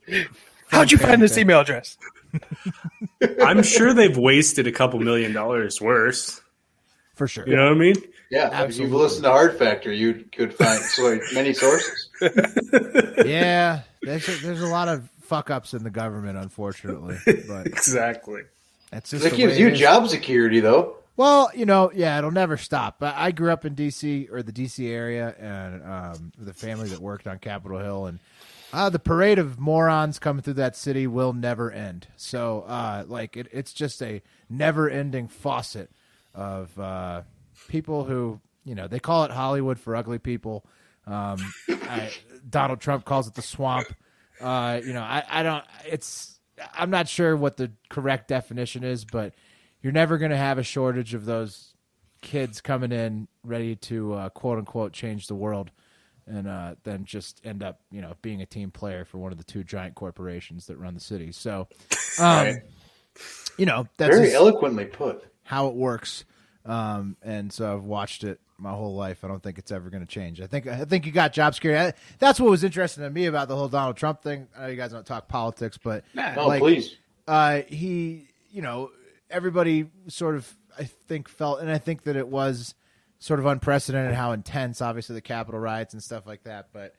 How'd 0.69 0.91
you 0.93 0.99
find 0.99 1.21
this 1.23 1.33
character. 1.33 1.41
email 1.41 1.61
address? 1.61 1.97
I'm 3.43 3.62
sure 3.62 3.95
they've 3.95 4.16
wasted 4.16 4.66
a 4.66 4.72
couple 4.72 5.01
million 5.01 5.33
dollars 5.33 5.81
worse. 5.81 6.41
for 7.14 7.26
sure. 7.29 7.49
You 7.49 7.57
know 7.57 7.64
what 7.64 7.72
I 7.72 7.79
mean? 7.79 7.95
Yeah, 8.31 8.49
if 8.49 8.53
Absolutely. 8.53 8.85
you've 8.93 9.01
listened 9.01 9.24
to 9.24 9.31
Hard 9.31 9.59
Factor, 9.59 9.91
you 9.93 10.24
could 10.33 10.53
find 10.55 10.79
so 10.81 11.18
many 11.35 11.55
sources. 11.55 12.09
yeah, 13.24 13.81
there's 14.03 14.29
a, 14.29 14.33
there's 14.43 14.61
a 14.61 14.66
lot 14.66 14.89
of 14.89 15.09
fuck 15.22 15.51
ups 15.51 15.74
in 15.74 15.83
the 15.85 15.91
government, 15.91 16.37
unfortunately, 16.39 17.16
but 17.49 17.66
Exactly. 17.66 18.43
that's 18.91 19.11
just 19.11 19.24
That 19.24 19.35
gives 19.35 19.59
you 19.59 19.70
job 19.70 20.09
security, 20.09 20.61
though. 20.61 20.97
Well, 21.16 21.51
you 21.55 21.66
know, 21.66 21.91
yeah, 21.93 22.16
it'll 22.18 22.31
never 22.31 22.57
stop. 22.57 22.99
But 23.01 23.14
I 23.16 23.33
grew 23.33 23.51
up 23.51 23.64
in 23.64 23.74
D.C. 23.74 24.29
or 24.31 24.43
the 24.43 24.53
D.C. 24.53 24.89
area, 24.89 25.35
and 25.41 25.83
um, 25.83 26.33
with 26.39 26.49
a 26.49 26.55
family 26.55 26.89
that 26.91 27.01
worked 27.01 27.26
on 27.26 27.39
Capitol 27.41 27.79
Hill, 27.81 28.07
and 28.07 28.20
uh, 28.73 28.91
the 28.91 28.99
parade 28.99 29.39
of 29.39 29.59
morons 29.59 30.19
coming 30.19 30.43
through 30.43 30.55
that 30.55 30.77
city 30.77 31.07
will 31.07 31.33
never 31.33 31.71
end. 31.71 32.09
So, 32.16 32.64
uh, 32.66 33.05
like, 33.07 33.37
it, 33.37 33.49
it's 33.53 33.73
just 33.73 34.03
a 34.03 34.23
never-ending 34.49 35.29
faucet 35.29 35.91
of 36.35 36.79
uh, 36.79 37.23
people 37.69 38.05
who, 38.05 38.41
you 38.64 38.75
know, 38.75 38.87
they 38.87 39.01
call 39.01 39.25
it 39.25 39.31
Hollywood 39.31 39.79
for 39.79 39.97
ugly 39.97 40.19
people. 40.19 40.64
Um, 41.07 41.39
I, 41.69 42.11
Donald 42.49 42.81
Trump 42.81 43.05
calls 43.05 43.27
it 43.27 43.35
the 43.35 43.43
swamp. 43.43 43.95
Uh, 44.41 44.81
you 44.85 44.93
know, 44.93 45.03
I, 45.03 45.25
I 45.29 45.43
don't. 45.43 45.64
It's 45.87 46.39
I'm 46.75 46.91
not 46.91 47.09
sure 47.09 47.37
what 47.37 47.57
the 47.57 47.73
correct 47.89 48.29
definition 48.29 48.85
is, 48.85 49.05
but 49.05 49.35
you're 49.81 49.93
never 49.93 50.19
going 50.19 50.31
to 50.31 50.37
have 50.37 50.59
a 50.59 50.62
shortage 50.62 51.14
of 51.14 51.25
those 51.25 51.75
kids 52.21 52.61
coming 52.61 52.93
in 52.93 53.29
ready 53.43 53.77
to 53.77 54.14
uh, 54.14 54.29
quote 54.29 54.59
unquote 54.59 54.93
change 54.93 55.27
the 55.29 55.35
world, 55.35 55.71
and 56.29 56.47
uh, 56.49 56.74
then 56.85 57.05
just 57.05 57.41
end 57.45 57.62
up 57.62 57.81
you 57.91 58.01
know 58.03 58.14
being 58.22 58.43
a 58.43 58.47
team 58.47 58.70
player 58.70 59.05
for 59.05 59.18
one 59.18 59.33
of 59.33 59.39
the 59.39 59.45
two 59.45 59.64
giant 59.64 59.95
corporations 59.95 60.66
that 60.66 60.76
run 60.76 60.95
the 60.95 61.01
city. 61.01 61.33
So, 61.33 61.68
um, 62.20 62.57
you 63.57 63.66
know 63.66 63.87
that's 63.97 64.16
Very 64.16 64.33
eloquently 64.35 64.85
put. 64.87 65.24
how 65.45 65.68
it 65.68 65.74
works. 65.74 66.24
Um, 66.64 67.16
and 67.22 67.51
so 67.53 67.72
I've 67.74 67.85
watched 67.85 68.24
it 68.24 68.41
my 68.59 68.70
whole 68.72 68.95
life. 68.95 69.24
I 69.24 69.29
don't 69.29 69.43
think 69.43 69.59
it's 69.59 69.72
ever 69.72 69.89
going 69.89 70.03
to 70.03 70.07
change. 70.07 70.41
I 70.41 70.47
think 70.47 70.66
I 70.66 70.85
think 70.85 71.07
you 71.07 71.12
got 71.12 71.33
job 71.33 71.55
security. 71.55 71.81
I, 71.81 71.93
that's 72.18 72.39
what 72.39 72.51
was 72.51 72.62
interesting 72.64 73.05
to 73.05 73.11
me 73.11 73.26
about 73.26 73.49
the 73.49 73.57
whole 73.57 73.68
Donald 73.68 73.97
Trump 73.97 74.22
thing. 74.22 74.49
I 74.57 74.62
know 74.62 74.66
you 74.68 74.76
guys 74.76 74.91
don't 74.93 75.07
talk 75.07 75.29
politics, 75.29 75.79
but 75.83 76.05
No, 76.14 76.47
like, 76.47 76.61
please. 76.61 76.95
uh, 77.26 77.62
he, 77.68 78.29
you 78.51 78.61
know, 78.61 78.91
everybody 79.31 79.87
sort 80.09 80.35
of, 80.35 80.53
I 80.79 80.85
think, 80.85 81.29
felt, 81.29 81.61
and 81.61 81.70
I 81.70 81.79
think 81.79 82.03
that 82.03 82.16
it 82.16 82.29
was 82.29 82.74
sort 83.19 83.41
of 83.41 83.47
unprecedented 83.47 84.14
how 84.14 84.33
intense, 84.33 84.81
obviously, 84.81 85.14
the 85.14 85.21
Capitol 85.21 85.61
riots 85.61 85.93
and 85.95 86.03
stuff 86.03 86.27
like 86.27 86.45
that. 86.45 86.69
But 86.73 86.95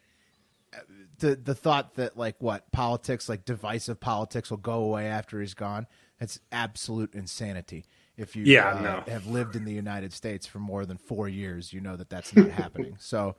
uh, 0.74 0.80
the 1.20 1.36
the 1.36 1.56
thought 1.56 1.96
that 1.96 2.18
like 2.18 2.36
what 2.40 2.72
politics, 2.72 3.30
like 3.30 3.46
divisive 3.46 4.00
politics, 4.00 4.50
will 4.50 4.58
go 4.58 4.84
away 4.84 5.08
after 5.08 5.40
he's 5.42 5.54
gone, 5.54 5.88
that's 6.20 6.40
absolute 6.52 7.14
insanity. 7.16 7.86
If 8.18 8.36
you 8.36 8.44
Yeah, 8.44 8.74
uh, 8.76 8.82
no. 8.82 9.04
have 9.14 9.28
lived 9.28 9.56
in 9.56 9.64
the 9.64 9.72
United 9.74 10.12
States 10.14 10.46
for 10.46 10.60
more 10.60 10.86
than 10.86 10.98
four 10.98 11.30
years, 11.30 11.72
you 11.72 11.80
know 11.80 11.96
that 11.96 12.10
that's 12.10 12.36
not 12.36 12.50
happening. 12.50 12.98
So, 13.00 13.36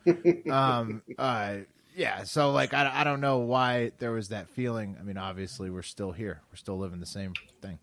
um, 0.50 1.02
uh, 1.18 1.58
yeah. 1.94 2.24
So 2.24 2.50
like, 2.52 2.72
I, 2.72 2.90
I 3.00 3.04
don't 3.04 3.20
know 3.20 3.38
why 3.38 3.92
there 3.98 4.12
was 4.12 4.28
that 4.30 4.48
feeling. 4.48 4.96
I 4.98 5.02
mean, 5.02 5.18
obviously, 5.18 5.68
we're 5.68 5.82
still 5.82 6.12
here. 6.12 6.40
We're 6.50 6.56
still 6.56 6.78
living 6.78 6.98
the 7.00 7.06
same 7.06 7.34
thing. 7.60 7.78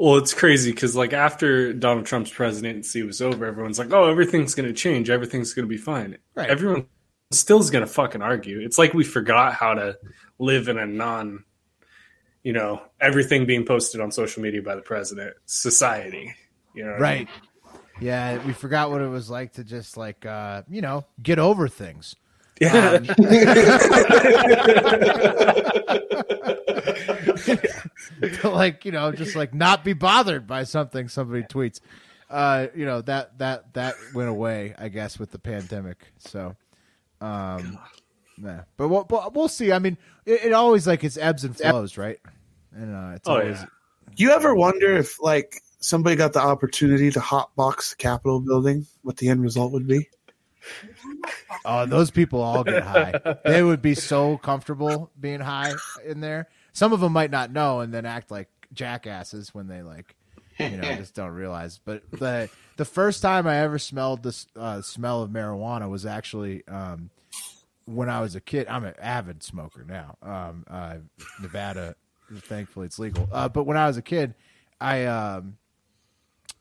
Well, 0.00 0.16
it's 0.16 0.32
crazy 0.32 0.70
because 0.70 0.96
like 0.96 1.12
after 1.12 1.74
Donald 1.74 2.06
Trump's 2.06 2.30
presidency 2.30 3.02
was 3.02 3.20
over, 3.20 3.44
everyone's 3.44 3.78
like, 3.78 3.92
"Oh, 3.92 4.08
everything's 4.08 4.54
going 4.54 4.66
to 4.66 4.72
change. 4.72 5.10
Everything's 5.10 5.52
going 5.52 5.66
to 5.66 5.68
be 5.68 5.76
fine." 5.76 6.16
Right. 6.34 6.48
Everyone 6.48 6.86
still 7.30 7.60
is 7.60 7.68
going 7.68 7.84
to 7.84 7.92
fucking 7.92 8.22
argue. 8.22 8.60
It's 8.60 8.78
like 8.78 8.94
we 8.94 9.04
forgot 9.04 9.52
how 9.52 9.74
to 9.74 9.98
live 10.38 10.68
in 10.68 10.78
a 10.78 10.86
non, 10.86 11.44
you 12.42 12.54
know, 12.54 12.80
everything 12.98 13.44
being 13.44 13.66
posted 13.66 14.00
on 14.00 14.10
social 14.10 14.42
media 14.42 14.62
by 14.62 14.74
the 14.74 14.80
president 14.80 15.34
society. 15.44 16.34
You 16.74 16.84
know, 16.84 16.92
what 16.92 17.02
I 17.04 17.14
mean? 17.18 17.26
Right. 17.26 17.28
Yeah, 18.00 18.46
we 18.46 18.54
forgot 18.54 18.90
what 18.90 19.02
it 19.02 19.08
was 19.08 19.28
like 19.28 19.52
to 19.54 19.64
just 19.64 19.98
like 19.98 20.24
uh, 20.24 20.62
you 20.70 20.80
know 20.80 21.04
get 21.22 21.38
over 21.38 21.68
things. 21.68 22.16
Yeah. 22.60 22.98
Um, 27.40 27.58
to 28.42 28.48
like 28.50 28.84
you 28.84 28.92
know 28.92 29.12
just 29.12 29.34
like 29.36 29.54
not 29.54 29.84
be 29.84 29.92
bothered 29.92 30.46
by 30.46 30.64
something 30.64 31.08
somebody 31.08 31.42
tweets. 31.42 31.80
Uh, 32.28 32.68
you 32.74 32.84
know 32.84 33.00
that 33.02 33.38
that 33.38 33.72
that 33.74 33.94
went 34.14 34.28
away, 34.28 34.74
I 34.78 34.88
guess, 34.88 35.18
with 35.18 35.30
the 35.30 35.38
pandemic. 35.38 35.98
So, 36.18 36.54
um, 37.20 37.78
yeah. 38.42 38.62
But 38.76 38.88
we'll, 38.88 39.04
but 39.04 39.34
we'll 39.34 39.48
see. 39.48 39.72
I 39.72 39.78
mean, 39.78 39.96
it, 40.26 40.44
it 40.44 40.52
always 40.52 40.86
like 40.86 41.02
it's 41.02 41.16
ebbs 41.16 41.44
and 41.44 41.56
flows, 41.56 41.96
right? 41.98 42.20
And 42.72 42.94
uh, 42.94 43.12
it's 43.16 43.28
Oh, 43.28 43.32
always 43.38 43.58
yeah. 43.58 43.66
You 44.16 44.30
ever 44.32 44.54
wonder 44.54 44.96
if 44.96 45.20
like 45.20 45.62
somebody 45.80 46.16
got 46.16 46.32
the 46.32 46.40
opportunity 46.40 47.10
to 47.10 47.20
hotbox 47.20 47.90
the 47.90 47.96
Capitol 47.96 48.40
building, 48.40 48.86
what 49.02 49.16
the 49.16 49.28
end 49.28 49.42
result 49.42 49.72
would 49.72 49.86
be? 49.88 50.08
Oh, 51.64 51.86
those 51.86 52.10
people 52.10 52.40
all 52.40 52.64
get 52.64 52.82
high. 52.82 53.20
they 53.44 53.62
would 53.62 53.82
be 53.82 53.94
so 53.94 54.38
comfortable 54.38 55.10
being 55.18 55.40
high 55.40 55.72
in 56.04 56.20
there. 56.20 56.48
Some 56.72 56.92
of 56.92 57.00
them 57.00 57.12
might 57.12 57.30
not 57.30 57.52
know 57.52 57.80
and 57.80 57.92
then 57.92 58.06
act 58.06 58.30
like 58.30 58.48
jackasses 58.72 59.54
when 59.54 59.66
they 59.66 59.82
like, 59.82 60.16
you 60.58 60.76
know, 60.76 60.96
just 60.96 61.14
don't 61.14 61.32
realize. 61.32 61.80
But 61.84 62.10
the 62.10 62.48
the 62.76 62.84
first 62.84 63.22
time 63.22 63.46
I 63.46 63.58
ever 63.58 63.78
smelled 63.78 64.22
the 64.22 64.44
uh, 64.56 64.80
smell 64.80 65.22
of 65.22 65.30
marijuana 65.30 65.88
was 65.88 66.06
actually 66.06 66.66
um, 66.68 67.10
when 67.84 68.08
I 68.08 68.20
was 68.20 68.34
a 68.34 68.40
kid. 68.40 68.66
I'm 68.68 68.84
an 68.84 68.94
avid 68.98 69.42
smoker 69.42 69.84
now. 69.86 70.16
Um, 70.22 70.64
uh, 70.68 70.96
Nevada, 71.42 71.96
thankfully, 72.42 72.86
it's 72.86 72.98
legal. 72.98 73.28
Uh, 73.30 73.48
but 73.48 73.64
when 73.64 73.76
I 73.76 73.86
was 73.86 73.96
a 73.96 74.02
kid, 74.02 74.34
I 74.80 75.04
um, 75.06 75.58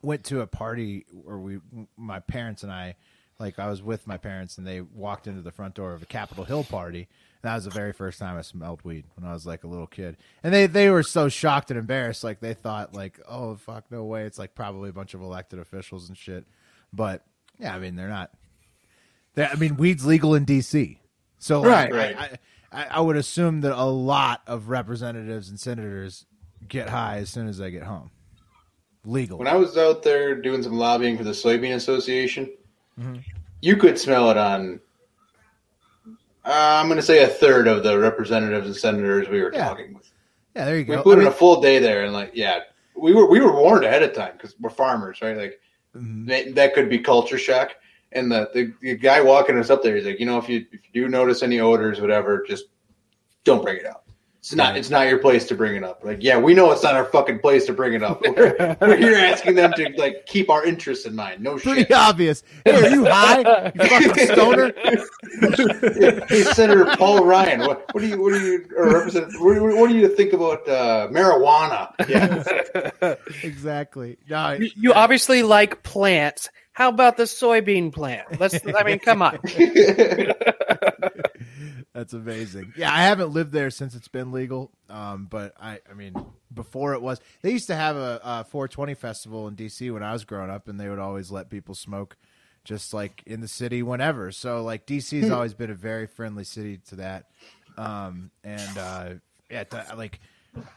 went 0.01 0.25
to 0.25 0.41
a 0.41 0.47
party 0.47 1.05
where 1.11 1.37
we, 1.37 1.59
my 1.97 2.19
parents 2.19 2.63
and 2.63 2.71
I, 2.71 2.95
like 3.39 3.57
I 3.57 3.69
was 3.69 3.81
with 3.81 4.05
my 4.05 4.17
parents 4.17 4.57
and 4.57 4.67
they 4.67 4.81
walked 4.81 5.27
into 5.27 5.41
the 5.41 5.51
front 5.51 5.75
door 5.75 5.93
of 5.93 6.01
a 6.03 6.05
Capitol 6.05 6.43
Hill 6.43 6.63
party. 6.65 7.07
And 7.41 7.49
that 7.49 7.55
was 7.55 7.63
the 7.63 7.69
very 7.69 7.93
first 7.93 8.19
time 8.19 8.37
I 8.37 8.41
smelled 8.41 8.83
weed 8.83 9.05
when 9.15 9.29
I 9.29 9.33
was 9.33 9.45
like 9.45 9.63
a 9.63 9.67
little 9.67 9.87
kid. 9.87 10.17
And 10.43 10.53
they, 10.53 10.65
they 10.67 10.89
were 10.89 11.03
so 11.03 11.29
shocked 11.29 11.71
and 11.71 11.79
embarrassed. 11.79 12.23
Like 12.23 12.41
they 12.41 12.53
thought 12.53 12.93
like, 12.93 13.19
oh 13.27 13.55
fuck, 13.55 13.85
no 13.89 14.03
way. 14.03 14.23
It's 14.25 14.37
like 14.37 14.55
probably 14.55 14.89
a 14.89 14.93
bunch 14.93 15.13
of 15.13 15.21
elected 15.21 15.59
officials 15.59 16.09
and 16.09 16.17
shit. 16.17 16.45
But 16.91 17.23
yeah, 17.57 17.73
I 17.73 17.79
mean, 17.79 17.95
they're 17.95 18.09
not, 18.09 18.31
I 19.37 19.55
mean, 19.55 19.77
weed's 19.77 20.05
legal 20.05 20.35
in 20.35 20.45
DC. 20.45 20.97
So 21.37 21.61
like, 21.61 21.93
Right. 21.93 22.17
I, 22.17 22.29
I, 22.71 22.85
I 22.91 22.99
would 22.99 23.15
assume 23.15 23.61
that 23.61 23.73
a 23.73 23.85
lot 23.85 24.41
of 24.45 24.69
representatives 24.69 25.49
and 25.49 25.57
senators 25.57 26.25
get 26.67 26.89
high 26.89 27.19
as 27.19 27.29
soon 27.29 27.47
as 27.47 27.57
they 27.57 27.71
get 27.71 27.83
home. 27.83 28.11
Legal. 29.05 29.37
When 29.37 29.47
I 29.47 29.55
was 29.55 29.77
out 29.77 30.03
there 30.03 30.35
doing 30.35 30.61
some 30.61 30.73
lobbying 30.73 31.17
for 31.17 31.23
the 31.23 31.31
Soybean 31.31 31.75
Association, 31.75 32.49
Mm-hmm. 32.99 33.15
you 33.61 33.77
could 33.77 33.97
smell 33.97 34.29
it 34.31 34.37
on. 34.37 34.79
Uh, 36.45 36.51
I'm 36.51 36.87
going 36.87 36.97
to 36.99 37.05
say 37.05 37.23
a 37.23 37.27
third 37.27 37.67
of 37.67 37.83
the 37.83 37.97
representatives 37.99 38.67
and 38.67 38.75
senators 38.75 39.27
we 39.29 39.41
were 39.41 39.51
Yeah. 39.53 39.69
talking 39.69 39.93
with. 39.93 40.09
yeah, 40.55 40.65
there 40.65 40.77
you 40.77 40.83
go. 40.85 40.97
We 40.97 41.03
put 41.03 41.11
I 41.11 41.13
in 41.13 41.19
mean- 41.19 41.27
a 41.27 41.31
full 41.31 41.61
day 41.61 41.79
there, 41.79 42.03
and 42.03 42.13
like, 42.13 42.31
yeah, 42.33 42.61
we 42.95 43.13
were 43.13 43.25
we 43.29 43.39
were 43.39 43.53
warned 43.53 43.85
ahead 43.85 44.03
of 44.03 44.13
time 44.13 44.33
because 44.33 44.55
we're 44.59 44.69
farmers, 44.69 45.21
right? 45.21 45.37
Like 45.37 45.59
Mhm. 45.95 46.27
that, 46.27 46.55
that 46.55 46.73
could 46.73 46.89
be 46.89 46.99
culture 46.99 47.37
shock. 47.37 47.71
And 48.11 48.31
the, 48.31 48.49
the 48.53 48.73
the 48.81 48.95
guy 48.97 49.21
walking 49.21 49.57
us 49.57 49.69
up 49.69 49.83
there, 49.83 49.95
he's 49.95 50.05
like, 50.05 50.19
you 50.19 50.25
know, 50.25 50.37
if 50.37 50.49
you 50.49 50.65
if 50.71 50.81
you 50.91 51.03
do 51.03 51.07
notice 51.09 51.43
any 51.43 51.59
odors, 51.59 52.01
whatever, 52.01 52.43
just 52.47 52.65
don't 53.43 53.61
bring 53.61 53.77
it 53.77 53.85
up. 53.85 54.08
It's 54.39 54.55
not 54.55 54.77
it's 54.77 54.89
not 54.89 55.07
your 55.09 55.17
place 55.17 55.45
to 55.49 55.55
bring 55.55 55.75
it 55.75 55.83
up. 55.83 56.01
Like, 56.01 56.19
yeah, 56.23 56.37
we 56.39 56.53
know 56.53 56.71
it's 56.71 56.81
not 56.81 56.95
our 56.95 57.03
fucking 57.03 57.39
place 57.39 57.65
to 57.65 57.73
bring 57.73 57.93
it 57.93 58.01
up. 58.01 58.21
We're, 58.21 58.77
we're 58.81 58.95
here 58.95 59.15
asking 59.17 59.55
them 59.55 59.73
to 59.73 59.89
like 59.97 60.25
keep 60.27 60.49
our 60.49 60.63
interests 60.65 61.05
in 61.05 61.13
mind. 61.13 61.43
No 61.43 61.57
pretty 61.57 61.81
shit. 61.81 61.87
Pretty 61.89 61.93
obvious. 61.93 62.43
Hey, 62.63 62.71
are 62.85 62.89
you 62.89 63.03
high? 63.05 63.71
You 63.75 63.83
fucking 63.83 64.27
stoner? 64.33 64.73
hey, 66.29 66.43
Senator 66.53 66.85
Paul 66.97 67.25
Ryan, 67.25 67.59
what, 67.67 67.93
what 67.93 67.99
do 67.99 68.07
you 68.07 68.21
what 68.21 68.33
do 68.33 68.39
you 68.39 68.65
or 68.77 68.93
Representative 68.93 69.41
what, 69.41 69.55
do- 69.55 69.75
what 69.77 69.89
do 69.89 69.97
you 69.97 70.07
think 70.15 70.31
about 70.31 70.67
uh, 70.69 71.09
marijuana? 71.11 71.91
Yeah, 72.07 73.15
exactly. 73.43 74.17
No, 74.29 74.51
You, 74.53 74.69
you 74.75 74.93
obviously 74.93 75.43
like 75.43 75.83
plants. 75.83 76.49
How 76.71 76.87
about 76.87 77.17
the 77.17 77.23
soybean 77.23 77.91
plant? 77.91 78.39
Let's. 78.39 78.57
I 78.65 78.83
mean, 78.83 78.99
come 78.99 79.21
on. 79.21 79.37
That's 81.93 82.13
amazing. 82.13 82.73
Yeah, 82.77 82.93
I 82.93 83.01
haven't 83.03 83.31
lived 83.31 83.51
there 83.51 83.69
since 83.69 83.95
it's 83.95 84.07
been 84.07 84.31
legal. 84.31 84.71
Um, 84.89 85.27
but 85.29 85.53
I, 85.59 85.79
I 85.89 85.93
mean, 85.93 86.13
before 86.53 86.93
it 86.93 87.01
was, 87.01 87.19
they 87.41 87.51
used 87.51 87.67
to 87.67 87.75
have 87.75 87.95
a, 87.95 88.19
a 88.23 88.43
420 88.45 88.93
festival 88.93 89.47
in 89.47 89.55
DC 89.55 89.91
when 89.91 90.03
I 90.03 90.13
was 90.13 90.23
growing 90.23 90.49
up, 90.49 90.67
and 90.67 90.79
they 90.79 90.89
would 90.89 90.99
always 90.99 91.31
let 91.31 91.49
people 91.49 91.75
smoke, 91.75 92.15
just 92.63 92.93
like 92.93 93.23
in 93.25 93.41
the 93.41 93.47
city 93.47 93.83
whenever. 93.83 94.31
So 94.31 94.63
like 94.63 94.85
DC 94.85 95.19
has 95.21 95.31
always 95.31 95.53
been 95.53 95.71
a 95.71 95.75
very 95.75 96.07
friendly 96.07 96.43
city 96.43 96.79
to 96.89 96.97
that. 96.97 97.25
Um, 97.77 98.31
and 98.43 98.77
uh, 98.77 99.09
yeah, 99.49 99.63
th- 99.63 99.95
like 99.95 100.19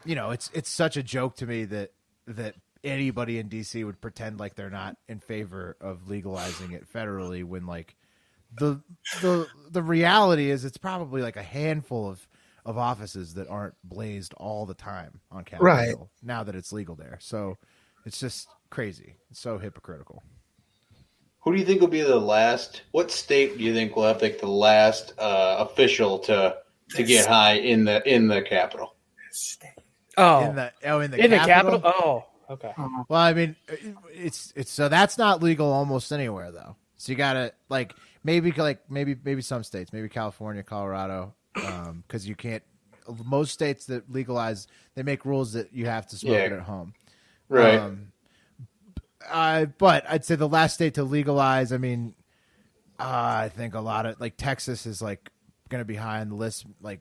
you 0.04 0.14
know, 0.14 0.30
it's 0.30 0.50
it's 0.54 0.70
such 0.70 0.96
a 0.96 1.02
joke 1.02 1.36
to 1.36 1.46
me 1.46 1.64
that 1.66 1.92
that 2.26 2.54
anybody 2.84 3.38
in 3.38 3.48
DC 3.48 3.84
would 3.84 4.00
pretend 4.00 4.40
like 4.40 4.54
they're 4.54 4.70
not 4.70 4.96
in 5.08 5.20
favor 5.20 5.76
of 5.80 6.08
legalizing 6.08 6.72
it 6.72 6.90
federally 6.92 7.44
when 7.44 7.66
like 7.66 7.96
the 8.58 8.80
the 9.22 9.46
the 9.70 9.82
reality 9.82 10.50
is 10.50 10.64
it's 10.64 10.78
probably 10.78 11.22
like 11.22 11.36
a 11.36 11.42
handful 11.42 12.08
of 12.08 12.26
of 12.64 12.78
offices 12.78 13.34
that 13.34 13.48
aren't 13.48 13.74
blazed 13.84 14.34
all 14.34 14.66
the 14.66 14.74
time 14.74 15.20
on 15.30 15.44
Capitol 15.44 15.66
Right. 15.66 15.86
Hill 15.86 16.10
now 16.22 16.42
that 16.44 16.54
it's 16.54 16.72
legal 16.72 16.94
there. 16.94 17.18
So 17.20 17.58
it's 18.06 18.20
just 18.20 18.48
crazy. 18.70 19.16
It's 19.30 19.40
so 19.40 19.58
hypocritical. 19.58 20.22
Who 21.40 21.52
do 21.52 21.58
you 21.58 21.64
think 21.66 21.80
will 21.80 21.88
be 21.88 22.02
the 22.02 22.16
last? 22.20 22.82
What 22.92 23.10
state 23.10 23.58
do 23.58 23.64
you 23.64 23.74
think 23.74 23.96
will 23.96 24.04
have 24.04 24.22
like 24.22 24.38
the 24.38 24.46
last 24.46 25.12
uh, 25.18 25.56
official 25.60 26.18
to 26.20 26.56
to 26.90 27.02
get 27.02 27.26
high 27.26 27.54
in 27.54 27.84
the 27.84 28.02
in 28.08 28.28
the 28.28 28.42
capital? 28.42 28.94
Oh, 30.16 30.50
In 30.50 30.54
the 30.56 30.72
oh 30.84 31.00
in 31.00 31.10
the 31.10 31.24
in 31.24 31.30
the 31.30 31.36
capital. 31.38 31.80
capital. 31.80 32.26
Oh, 32.48 32.52
okay. 32.54 32.72
Well, 33.08 33.20
I 33.20 33.32
mean, 33.34 33.56
it's 34.12 34.52
it's 34.56 34.70
so 34.70 34.88
that's 34.88 35.18
not 35.18 35.42
legal 35.42 35.72
almost 35.72 36.12
anywhere 36.12 36.52
though. 36.52 36.76
So 36.96 37.10
you 37.12 37.16
gotta 37.16 37.52
like 37.68 37.94
maybe 38.24 38.52
like 38.52 38.90
maybe 38.90 39.16
maybe 39.24 39.42
some 39.42 39.62
states, 39.64 39.92
maybe 39.92 40.08
California, 40.08 40.62
Colorado, 40.62 41.34
because 41.54 42.26
you 42.26 42.34
can't. 42.34 42.62
Most 43.24 43.52
states 43.52 43.86
that 43.86 44.10
legalize, 44.12 44.68
they 44.94 45.02
make 45.02 45.24
rules 45.24 45.54
that 45.54 45.72
you 45.72 45.86
have 45.86 46.06
to 46.08 46.16
smoke 46.16 46.34
Yeah. 46.34 46.44
it 46.46 46.52
at 46.52 46.60
home. 46.60 46.94
Right. 47.48 47.78
Um, 47.78 48.12
uh, 49.28 49.66
but 49.78 50.04
I'd 50.08 50.24
say 50.24 50.36
the 50.36 50.48
last 50.48 50.74
state 50.74 50.94
to 50.94 51.04
legalize. 51.04 51.72
I 51.72 51.78
mean, 51.78 52.14
uh, 53.00 53.02
I 53.44 53.50
think 53.54 53.74
a 53.74 53.80
lot 53.80 54.06
of 54.06 54.20
like 54.20 54.36
Texas 54.36 54.86
is 54.86 55.02
like 55.02 55.30
going 55.68 55.80
to 55.80 55.84
be 55.84 55.96
high 55.96 56.20
on 56.20 56.28
the 56.28 56.34
list. 56.36 56.64
Like, 56.80 57.00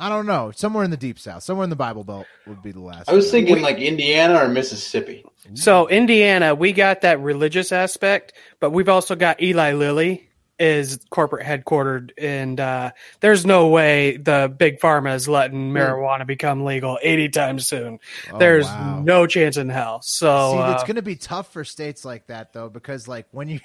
I 0.00 0.08
don't 0.08 0.24
know, 0.24 0.50
somewhere 0.50 0.82
in 0.82 0.90
the 0.90 0.96
deep 0.96 1.18
south, 1.18 1.42
somewhere 1.42 1.64
in 1.64 1.70
the 1.70 1.76
Bible 1.76 2.04
Belt 2.04 2.26
would 2.46 2.62
be 2.62 2.72
the 2.72 2.80
last. 2.80 3.10
I 3.10 3.12
was 3.12 3.30
thinking 3.30 3.60
like 3.60 3.76
Indiana 3.76 4.42
or 4.42 4.48
Mississippi. 4.48 5.24
So 5.54 5.88
Indiana, 5.88 6.54
we 6.54 6.72
got 6.72 7.02
that 7.02 7.20
religious 7.20 7.70
aspect, 7.70 8.32
but 8.60 8.70
we've 8.70 8.88
also 8.88 9.14
got 9.14 9.42
Eli 9.42 9.74
Lilly 9.74 10.30
is 10.58 11.00
corporate 11.10 11.46
headquartered, 11.46 12.12
and 12.18 12.60
uh, 12.60 12.92
there's 13.20 13.44
no 13.44 13.68
way 13.68 14.16
the 14.16 14.54
big 14.56 14.78
pharma 14.78 15.14
is 15.14 15.26
letting 15.28 15.72
marijuana 15.72 16.26
become 16.26 16.64
legal 16.64 16.98
anytime 17.02 17.58
soon. 17.58 17.98
Oh, 18.32 18.38
there's 18.38 18.66
wow. 18.66 19.00
no 19.02 19.26
chance 19.26 19.56
in 19.56 19.70
hell. 19.70 20.00
So 20.02 20.52
See, 20.52 20.58
uh, 20.58 20.74
it's 20.74 20.84
going 20.84 20.96
to 20.96 21.02
be 21.02 21.16
tough 21.16 21.52
for 21.52 21.64
states 21.64 22.04
like 22.04 22.26
that 22.28 22.52
though, 22.52 22.68
because 22.68 23.08
like 23.08 23.26
when 23.32 23.48
you, 23.48 23.60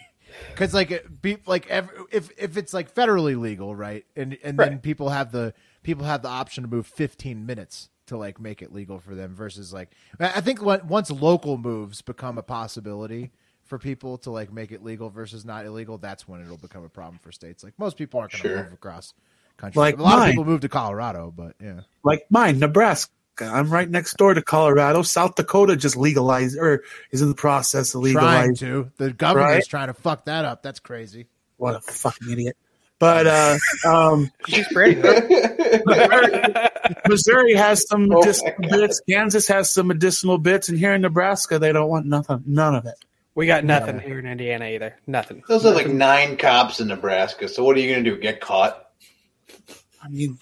because 0.50 0.74
like 0.74 1.06
be 1.22 1.38
like 1.46 1.70
ev 1.70 1.90
if 2.12 2.30
if 2.38 2.58
it's 2.58 2.74
like 2.74 2.94
federally 2.94 3.40
legal, 3.40 3.76
right, 3.76 4.06
and 4.16 4.38
and 4.44 4.58
then 4.58 4.80
people 4.80 5.10
have 5.10 5.32
the 5.32 5.54
people 5.86 6.04
have 6.06 6.22
the 6.22 6.28
option 6.28 6.64
to 6.64 6.70
move 6.70 6.88
15 6.88 7.46
minutes 7.46 7.90
to 8.08 8.18
like 8.18 8.40
make 8.40 8.62
it 8.62 8.74
legal 8.74 9.00
for 9.00 9.16
them 9.16 9.34
versus 9.36 9.72
like 9.72 9.92
I 10.20 10.34
I 10.36 10.42
think 10.42 10.62
once 10.62 11.10
local 11.12 11.58
moves 11.58 12.02
become 12.02 12.38
a 12.38 12.44
possibility 12.44 13.32
for 13.64 13.80
people 13.80 14.18
to 14.20 14.32
like 14.32 14.52
make 14.52 14.72
it 14.72 14.84
legal 14.84 15.10
versus 15.10 15.46
not 15.46 15.66
illegal, 15.66 15.98
that's 15.98 16.28
when 16.28 16.42
it'll 16.42 16.58
become 16.58 16.84
a 16.84 16.90
problem 16.90 17.20
for 17.22 17.32
states. 17.32 17.64
Like 17.64 17.74
most 17.80 17.98
people 17.98 18.20
aren't 18.20 18.34
going 18.34 18.42
to 18.44 18.48
Sure. 18.50 18.64
move 18.64 18.74
across 18.74 19.14
country. 19.58 19.80
Like 19.80 19.98
a 19.98 20.04
lot 20.04 20.20
mine. 20.20 20.30
of 20.30 20.32
people 20.34 20.46
move 20.46 20.62
to 20.62 20.70
Colorado, 20.70 21.34
but 21.36 21.56
yeah. 21.62 21.82
Like 22.04 22.26
mine, 22.30 22.60
Nebraska. 22.60 23.12
I'm 23.42 23.70
right 23.70 23.90
next 23.90 24.16
door 24.18 24.34
to 24.34 24.42
Colorado. 24.42 25.02
South 25.02 25.36
Dakota 25.36 25.76
just 25.76 25.98
legalized 25.98 26.58
or 26.58 26.84
is 27.12 27.22
in 27.22 27.28
the 27.30 27.36
process 27.36 27.94
of 27.96 28.02
Trying 28.04 28.14
legalizing. 28.16 28.56
to. 28.58 28.92
The 28.98 29.12
governor's 29.14 29.46
Right? 29.56 29.64
trying 29.68 29.88
to 29.88 29.94
fuck 29.94 30.26
that 30.26 30.46
up. 30.46 30.62
That's 30.64 30.80
crazy. 30.80 31.26
What 31.58 31.76
a 31.76 31.82
fucking 31.82 32.32
idiot. 32.32 32.56
But 33.00 33.28
uh, 33.28 33.58
um, 33.86 34.32
she's 34.48 34.68
pretty. 34.70 35.02
Missouri 37.08 37.54
has 37.56 37.88
some 37.88 38.04
Oh 38.12 38.20
medicinal 38.20 38.54
God. 38.62 38.72
bits. 38.72 39.02
Kansas 39.10 39.48
has 39.48 39.72
some 39.72 39.88
medicinal 39.88 40.38
bits, 40.38 40.70
and 40.70 40.78
here 40.78 40.94
in 40.94 41.02
Nebraska, 41.02 41.60
they 41.60 41.72
don't 41.74 41.90
want 41.90 42.06
nothing, 42.06 42.44
none 42.46 42.74
of 42.76 42.86
it. 42.86 42.96
we 43.36 43.48
got 43.48 43.66
nothing 43.66 44.00
here 44.00 44.20
in 44.20 44.26
Indiana 44.26 44.66
either. 44.68 44.96
Nothing. 45.08 45.44
Those 45.48 45.66
are 45.66 45.74
like 45.74 45.88
nine 45.88 46.38
cops 46.38 46.80
in 46.80 46.88
Nebraska. 46.88 47.50
So 47.50 47.64
what 47.64 47.76
are 47.76 47.80
you 47.80 47.92
going 47.92 48.04
to 48.04 48.12
do? 48.12 48.18
Get 48.18 48.40
caught? 48.40 48.88
I 50.02 50.08
mean, 50.08 50.38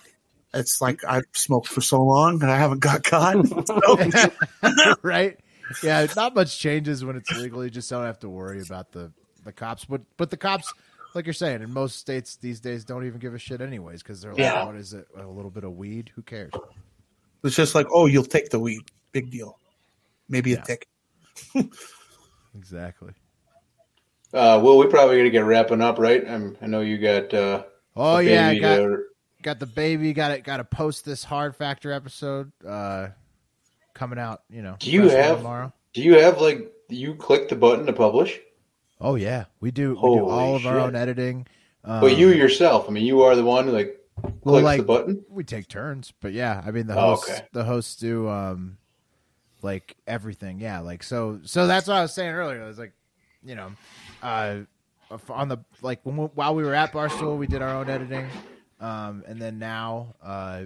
it's 0.54 0.80
like 0.82 1.04
I've 1.06 1.24
smoked 1.34 1.70
for 1.70 1.82
so 1.82 2.04
long 2.04 2.42
and 2.44 2.52
I 2.52 2.58
haven't 2.58 2.80
got 2.82 3.04
caught. 3.04 3.48
So, 3.66 4.30
right? 5.02 5.40
Yeah, 5.82 6.06
not 6.16 6.36
much 6.36 6.60
changes 6.60 7.04
when 7.04 7.16
it's 7.16 7.32
legal. 7.32 7.64
You 7.64 7.72
just 7.72 7.90
don't 7.90 8.06
have 8.06 8.20
to 8.20 8.30
worry 8.30 8.62
about 8.62 8.92
the 8.92 9.12
the 9.44 9.52
cops. 9.52 9.86
But 9.86 10.02
but 10.18 10.30
the 10.30 10.38
cops, 10.38 10.72
like 11.16 11.26
you're 11.26 11.34
saying, 11.34 11.62
in 11.62 11.72
most 11.72 11.98
states 11.98 12.36
these 12.38 12.60
days 12.60 12.84
don't 12.86 13.06
even 13.06 13.20
give 13.20 13.34
a 13.34 13.40
shit 13.40 13.62
anyways 13.62 14.02
because 14.04 14.22
they're 14.22 14.32
like, 14.32 14.40
Yeah. 14.40 14.66
what 14.66 14.76
is 14.76 14.94
it? 14.94 15.08
A 15.18 15.26
little 15.28 15.52
bit 15.52 15.64
of 15.64 15.74
weed? 15.78 16.12
Who 16.16 16.22
cares? 16.22 16.52
it's 17.44 17.56
just 17.56 17.76
like, 17.76 17.88
oh, 17.92 18.06
you'll 18.06 18.24
take 18.24 18.50
the 18.50 18.60
weed. 18.60 18.82
Big 19.12 19.30
deal. 19.32 19.60
Maybe 20.30 20.54
a 20.54 20.58
Yeah. 20.58 20.64
tick. 20.64 20.88
Exactly. 22.56 23.12
Uh, 24.34 24.60
well, 24.64 24.78
we 24.78 24.88
probably 24.88 25.18
got 25.18 25.24
to 25.24 25.30
get 25.30 25.44
wrapping 25.46 25.82
up, 25.82 25.98
right? 26.00 26.28
I'm, 26.28 26.58
I 26.62 26.68
know 26.68 26.82
you 26.82 26.98
got. 26.98 27.34
Uh, 27.34 27.64
Oh 27.96 28.18
a 28.18 28.22
yeah, 28.24 28.48
I 28.48 28.50
baby 28.52 28.60
got 28.62 28.76
to- 28.78 29.04
got 29.44 29.60
the 29.60 29.66
baby. 29.68 30.14
Got 30.14 30.32
it. 30.32 30.44
Got 30.44 30.58
to 30.58 30.64
post 30.64 31.06
this 31.06 31.24
hard 31.24 31.56
factor 31.56 31.92
episode 31.92 32.52
uh, 32.68 33.10
coming 33.94 34.18
out. 34.18 34.42
You 34.50 34.64
know, 34.64 34.76
Do 34.80 34.90
you 34.92 35.10
have- 35.10 35.38
tomorrow? 35.38 35.72
do 35.94 36.02
you 36.02 36.16
have 36.20 36.42
like 36.42 36.72
you 36.90 37.14
click 37.16 37.50
the 37.50 37.56
button 37.56 37.86
to 37.86 37.94
publish? 37.94 38.40
Oh 39.02 39.16
yeah, 39.16 39.46
we 39.60 39.72
do. 39.72 39.90
We 39.92 39.96
do 39.96 40.26
all 40.30 40.56
of 40.56 40.66
our 40.66 40.80
own 40.80 40.96
editing. 40.96 41.48
Um, 41.84 42.00
but 42.02 42.18
you 42.18 42.30
yourself, 42.30 42.88
I 42.88 42.92
mean, 42.92 43.06
you 43.06 43.22
are 43.24 43.36
the 43.36 43.44
one 43.44 43.66
who 43.66 43.72
like 43.72 44.00
clicks 44.22 44.38
well, 44.44 44.62
like 44.62 44.80
the 44.80 44.86
button. 44.86 45.26
we 45.30 45.44
take 45.44 45.68
turns, 45.68 46.14
but 46.22 46.32
yeah, 46.32 46.62
I 46.66 46.72
mean 46.72 46.88
the 46.88 46.96
Oh, 46.96 47.16
hosts 47.16 47.30
okay. 47.30 47.46
the 47.52 47.64
hosts 47.66 47.96
do 47.98 48.30
um 48.30 48.78
like 49.62 49.98
everything. 50.08 50.60
Yeah, 50.60 50.80
like 50.80 51.04
so 51.04 51.40
so 51.44 51.68
that's 51.68 51.88
what 51.88 51.96
I 51.98 52.02
was 52.02 52.14
saying 52.14 52.32
earlier. 52.34 52.64
I 52.64 52.68
was 52.68 52.80
like, 52.80 52.94
you 53.44 53.56
know, 53.56 53.72
uh 54.22 54.60
on 55.30 55.48
the 55.50 55.58
like 55.82 56.00
when 56.04 56.16
we, 56.18 56.26
while 56.28 56.56
we 56.56 56.64
were 56.64 56.74
at 56.74 56.94
Barstool, 56.94 57.38
we 57.38 57.48
did 57.48 57.62
our 57.62 57.70
own 57.76 57.90
editing. 57.90 58.28
Um 58.80 59.24
and 59.28 59.42
then 59.42 59.60
now 59.60 60.16
uh 60.24 60.64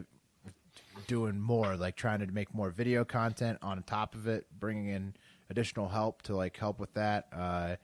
doing 1.07 1.39
more 1.39 1.75
like 1.75 1.95
trying 1.95 2.19
to 2.19 2.27
make 2.27 2.53
more 2.53 2.69
video 2.69 3.03
content 3.03 3.57
on 3.63 3.81
top 3.83 4.13
of 4.13 4.27
it, 4.27 4.45
bringing 4.59 4.87
in 4.89 5.15
additional 5.49 5.87
help 5.87 6.21
to 6.23 6.35
like 6.35 6.55
help 6.57 6.79
with 6.79 6.93
that. 6.93 7.27
Uh 7.33 7.75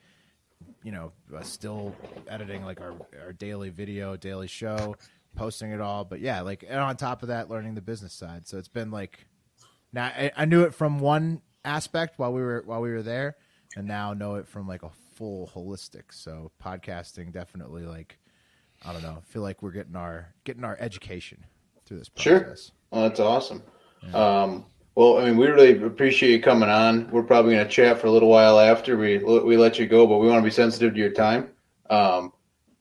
you 0.84 0.92
know, 0.92 1.12
uh, 1.36 1.42
still 1.42 1.96
editing 2.28 2.64
like 2.64 2.82
our, 2.82 2.94
our 3.24 3.34
daily 3.34 3.70
video, 3.70 4.16
daily 4.18 4.48
show, 4.48 4.96
posting 5.36 5.72
it 5.72 5.82
all. 5.82 6.04
But 6.04 6.20
yeah, 6.20 6.42
like 6.42 6.64
and 6.68 6.80
on 6.80 6.96
top 6.98 7.24
of 7.24 7.30
that, 7.30 7.50
learning 7.50 7.76
the 7.76 7.82
business 7.82 8.14
side. 8.14 8.48
So 8.48 8.58
it's 8.58 8.68
been 8.68 8.92
like 8.92 9.26
now 9.92 10.06
I, 10.06 10.32
I 10.36 10.46
knew 10.46 10.64
it 10.64 10.74
from 10.74 11.00
one 11.00 11.42
aspect 11.66 12.20
while 12.20 12.34
we 12.34 12.42
were 12.42 12.64
while 12.66 12.82
we 12.82 12.92
were 12.92 13.04
there, 13.04 13.38
and 13.76 13.88
now 13.88 14.14
know 14.14 14.36
it 14.36 14.48
from 14.48 14.68
like 14.68 14.84
a 14.84 14.92
full 15.16 15.50
holistic. 15.54 16.12
So 16.12 16.52
podcasting 16.64 17.32
definitely 17.32 17.84
like 17.84 18.20
I 18.86 18.92
don't 18.92 19.04
know. 19.04 19.22
feel 19.28 19.42
like 19.42 19.62
we're 19.62 19.72
getting 19.72 19.96
our 19.96 20.34
getting 20.44 20.64
our 20.64 20.78
education 20.80 21.46
through 21.86 22.00
this 22.00 22.10
Sure. 22.18 22.42
process. 22.42 22.72
Oh, 22.92 23.02
that's 23.04 23.20
awesome. 23.20 23.64
Um, 24.14 24.66
well, 24.96 25.18
I 25.18 25.26
mean, 25.26 25.38
we 25.38 25.48
really 25.48 25.84
appreciate 25.84 26.32
you 26.32 26.42
coming 26.42 26.70
on. 26.70 27.10
We're 27.10 27.24
probably 27.24 27.56
going 27.56 27.66
to 27.66 27.72
chat 27.72 28.00
for 28.00 28.08
a 28.08 28.12
little 28.12 28.30
while 28.30 28.60
after 28.60 28.96
we 28.96 29.18
we 29.18 29.58
let 29.58 29.80
you 29.80 29.88
go, 29.88 30.06
but 30.06 30.18
we 30.18 30.28
want 30.28 30.40
to 30.40 30.44
be 30.44 30.52
sensitive 30.52 30.94
to 30.94 31.00
your 31.00 31.12
time. 31.12 31.50
Um, 31.90 32.32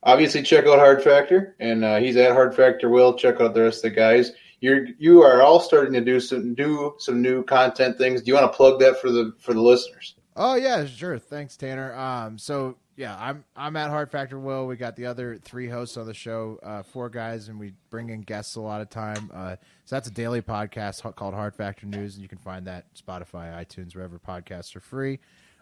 obviously, 0.03 0.43
check 0.43 0.67
out 0.67 0.79
Hard 0.79 1.03
Factor, 1.03 1.57
and 1.59 1.85
uh, 1.85 1.97
he's 1.97 2.17
at 2.17 2.33
Hard 2.33 2.55
Factor. 2.55 2.91
Will 2.91 3.15
check 3.15 3.41
out 3.41 3.55
the 3.55 3.63
rest 3.63 3.85
of 3.85 3.91
the 3.91 3.97
guys. 3.97 4.33
You're 4.61 4.89
you 4.99 5.23
are 5.23 5.43
all 5.43 5.59
starting 5.59 5.95
to 5.95 6.01
do 6.03 6.21
some 6.21 6.55
do 6.55 6.95
some 6.99 7.23
new 7.23 7.43
content 7.45 7.97
things. 7.97 8.21
Do 8.21 8.29
you 8.29 8.35
want 8.35 8.53
to 8.53 8.57
plug 8.57 8.79
that 8.81 9.01
for 9.01 9.11
the 9.11 9.33
for 9.39 9.55
the 9.55 9.63
listeners? 9.63 10.15
Oh 10.37 10.55
yeah, 10.55 10.85
sure. 10.85 11.19
Thanks, 11.19 11.57
Tanner. 11.57 11.95
Um, 11.95 12.39
so 12.39 12.77
yeah, 12.97 13.17
I'm 13.19 13.45
I'm 13.57 13.77
at 13.77 13.91
Hard 13.91 14.11
Factor 14.11 14.39
Will. 14.39 14.67
We 14.67 14.77
got 14.77 14.97
the 14.97 15.07
other 15.07 15.39
three 15.43 15.69
hosts 15.69 15.97
on 15.97 16.07
the 16.07 16.15
show, 16.15 16.59
uh, 16.63 16.83
four 16.83 17.09
guys, 17.09 17.49
and 17.49 17.59
we 17.59 17.73
bring 17.91 18.11
in 18.11 18.21
guests 18.21 18.57
a 18.57 18.61
lot 18.61 18.81
of 18.81 18.91
time. 18.91 19.31
Uh, 19.33 19.57
so 19.85 19.97
that's 19.97 20.09
a 20.09 20.13
daily 20.13 20.43
podcast 20.43 21.15
called 21.17 21.35
Hard 21.35 21.55
Factor 21.55 21.87
News, 21.87 22.15
and 22.15 22.23
you 22.23 22.29
can 22.29 22.39
find 22.39 22.67
that 22.67 22.87
Spotify, 22.95 23.55
iTunes, 23.65 23.95
wherever 23.95 24.19
podcasts 24.19 24.77
are 24.77 24.81
free. 24.81 25.21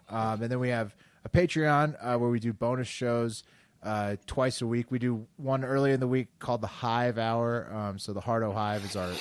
Um, 0.09 0.41
and 0.41 0.51
then 0.51 0.59
we 0.59 0.69
have 0.69 0.93
a 1.23 1.29
Patreon 1.29 1.95
uh, 2.01 2.17
where 2.17 2.29
we 2.29 2.39
do 2.39 2.51
bonus 2.51 2.87
shows 2.87 3.43
uh, 3.81 4.17
twice 4.27 4.61
a 4.61 4.67
week. 4.67 4.91
We 4.91 4.99
do 4.99 5.25
one 5.37 5.63
early 5.63 5.91
in 5.93 5.99
the 5.99 6.07
week 6.07 6.27
called 6.39 6.61
the 6.61 6.67
Hive 6.67 7.17
Hour. 7.17 7.73
Um, 7.73 7.97
so 7.97 8.13
the 8.13 8.21
Hardo 8.21 8.51
Hive 8.51 8.83
is 8.83 8.95
our 8.95 9.11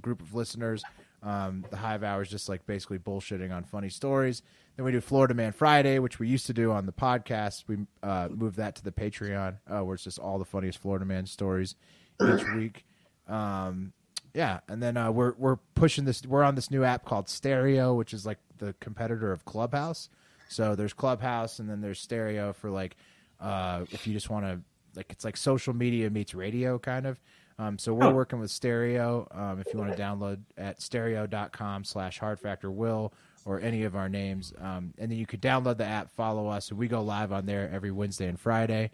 group 0.00 0.22
of 0.22 0.34
listeners. 0.34 0.82
Um, 1.22 1.64
the 1.70 1.76
Hive 1.76 2.02
Hour 2.02 2.22
is 2.22 2.30
just 2.30 2.48
like 2.48 2.64
basically 2.66 2.98
bullshitting 2.98 3.54
on 3.54 3.64
funny 3.64 3.90
stories. 3.90 4.42
Then 4.78 4.84
we 4.84 4.92
do 4.92 5.00
Florida 5.00 5.34
Man 5.34 5.50
Friday, 5.50 5.98
which 5.98 6.20
we 6.20 6.28
used 6.28 6.46
to 6.46 6.52
do 6.52 6.70
on 6.70 6.86
the 6.86 6.92
podcast. 6.92 7.64
We 7.66 7.78
uh, 8.00 8.28
moved 8.30 8.58
that 8.58 8.76
to 8.76 8.84
the 8.84 8.92
Patreon, 8.92 9.56
uh, 9.68 9.84
where 9.84 9.96
it's 9.96 10.04
just 10.04 10.20
all 10.20 10.38
the 10.38 10.44
funniest 10.44 10.78
Florida 10.78 11.04
Man 11.04 11.26
stories 11.26 11.74
each 12.22 12.44
week. 12.54 12.84
Um, 13.26 13.92
yeah, 14.34 14.60
and 14.68 14.80
then 14.80 14.96
uh, 14.96 15.10
we're 15.10 15.34
we're 15.36 15.56
pushing 15.74 16.04
this. 16.04 16.22
We're 16.24 16.44
on 16.44 16.54
this 16.54 16.70
new 16.70 16.84
app 16.84 17.04
called 17.04 17.28
Stereo, 17.28 17.94
which 17.94 18.14
is 18.14 18.24
like 18.24 18.38
the 18.58 18.72
competitor 18.78 19.32
of 19.32 19.44
Clubhouse. 19.44 20.10
So 20.48 20.76
there's 20.76 20.92
Clubhouse, 20.92 21.58
and 21.58 21.68
then 21.68 21.80
there's 21.80 21.98
Stereo 21.98 22.52
for 22.52 22.70
like 22.70 22.96
uh, 23.40 23.84
if 23.90 24.06
you 24.06 24.12
just 24.12 24.30
want 24.30 24.44
to 24.44 24.60
like 24.94 25.10
it's 25.10 25.24
like 25.24 25.36
social 25.36 25.74
media 25.74 26.08
meets 26.08 26.36
radio 26.36 26.78
kind 26.78 27.04
of. 27.04 27.20
Um, 27.58 27.78
so 27.78 27.92
we're 27.92 28.14
working 28.14 28.38
with 28.38 28.52
Stereo. 28.52 29.26
Um, 29.32 29.58
if 29.58 29.74
you 29.74 29.80
want 29.80 29.96
to 29.96 30.00
download 30.00 30.38
at 30.56 30.80
stereo.com 30.80 31.82
slash 31.82 32.20
hard 32.20 32.38
factor 32.38 32.70
will 32.70 33.12
or 33.48 33.58
any 33.60 33.84
of 33.84 33.96
our 33.96 34.10
names. 34.10 34.52
Um, 34.60 34.92
and 34.98 35.10
then 35.10 35.18
you 35.18 35.24
could 35.26 35.40
download 35.40 35.78
the 35.78 35.86
app, 35.86 36.10
follow 36.12 36.48
us, 36.48 36.68
and 36.68 36.78
we 36.78 36.86
go 36.86 37.02
live 37.02 37.32
on 37.32 37.46
there 37.46 37.70
every 37.72 37.90
Wednesday 37.90 38.28
and 38.28 38.38
Friday. 38.38 38.90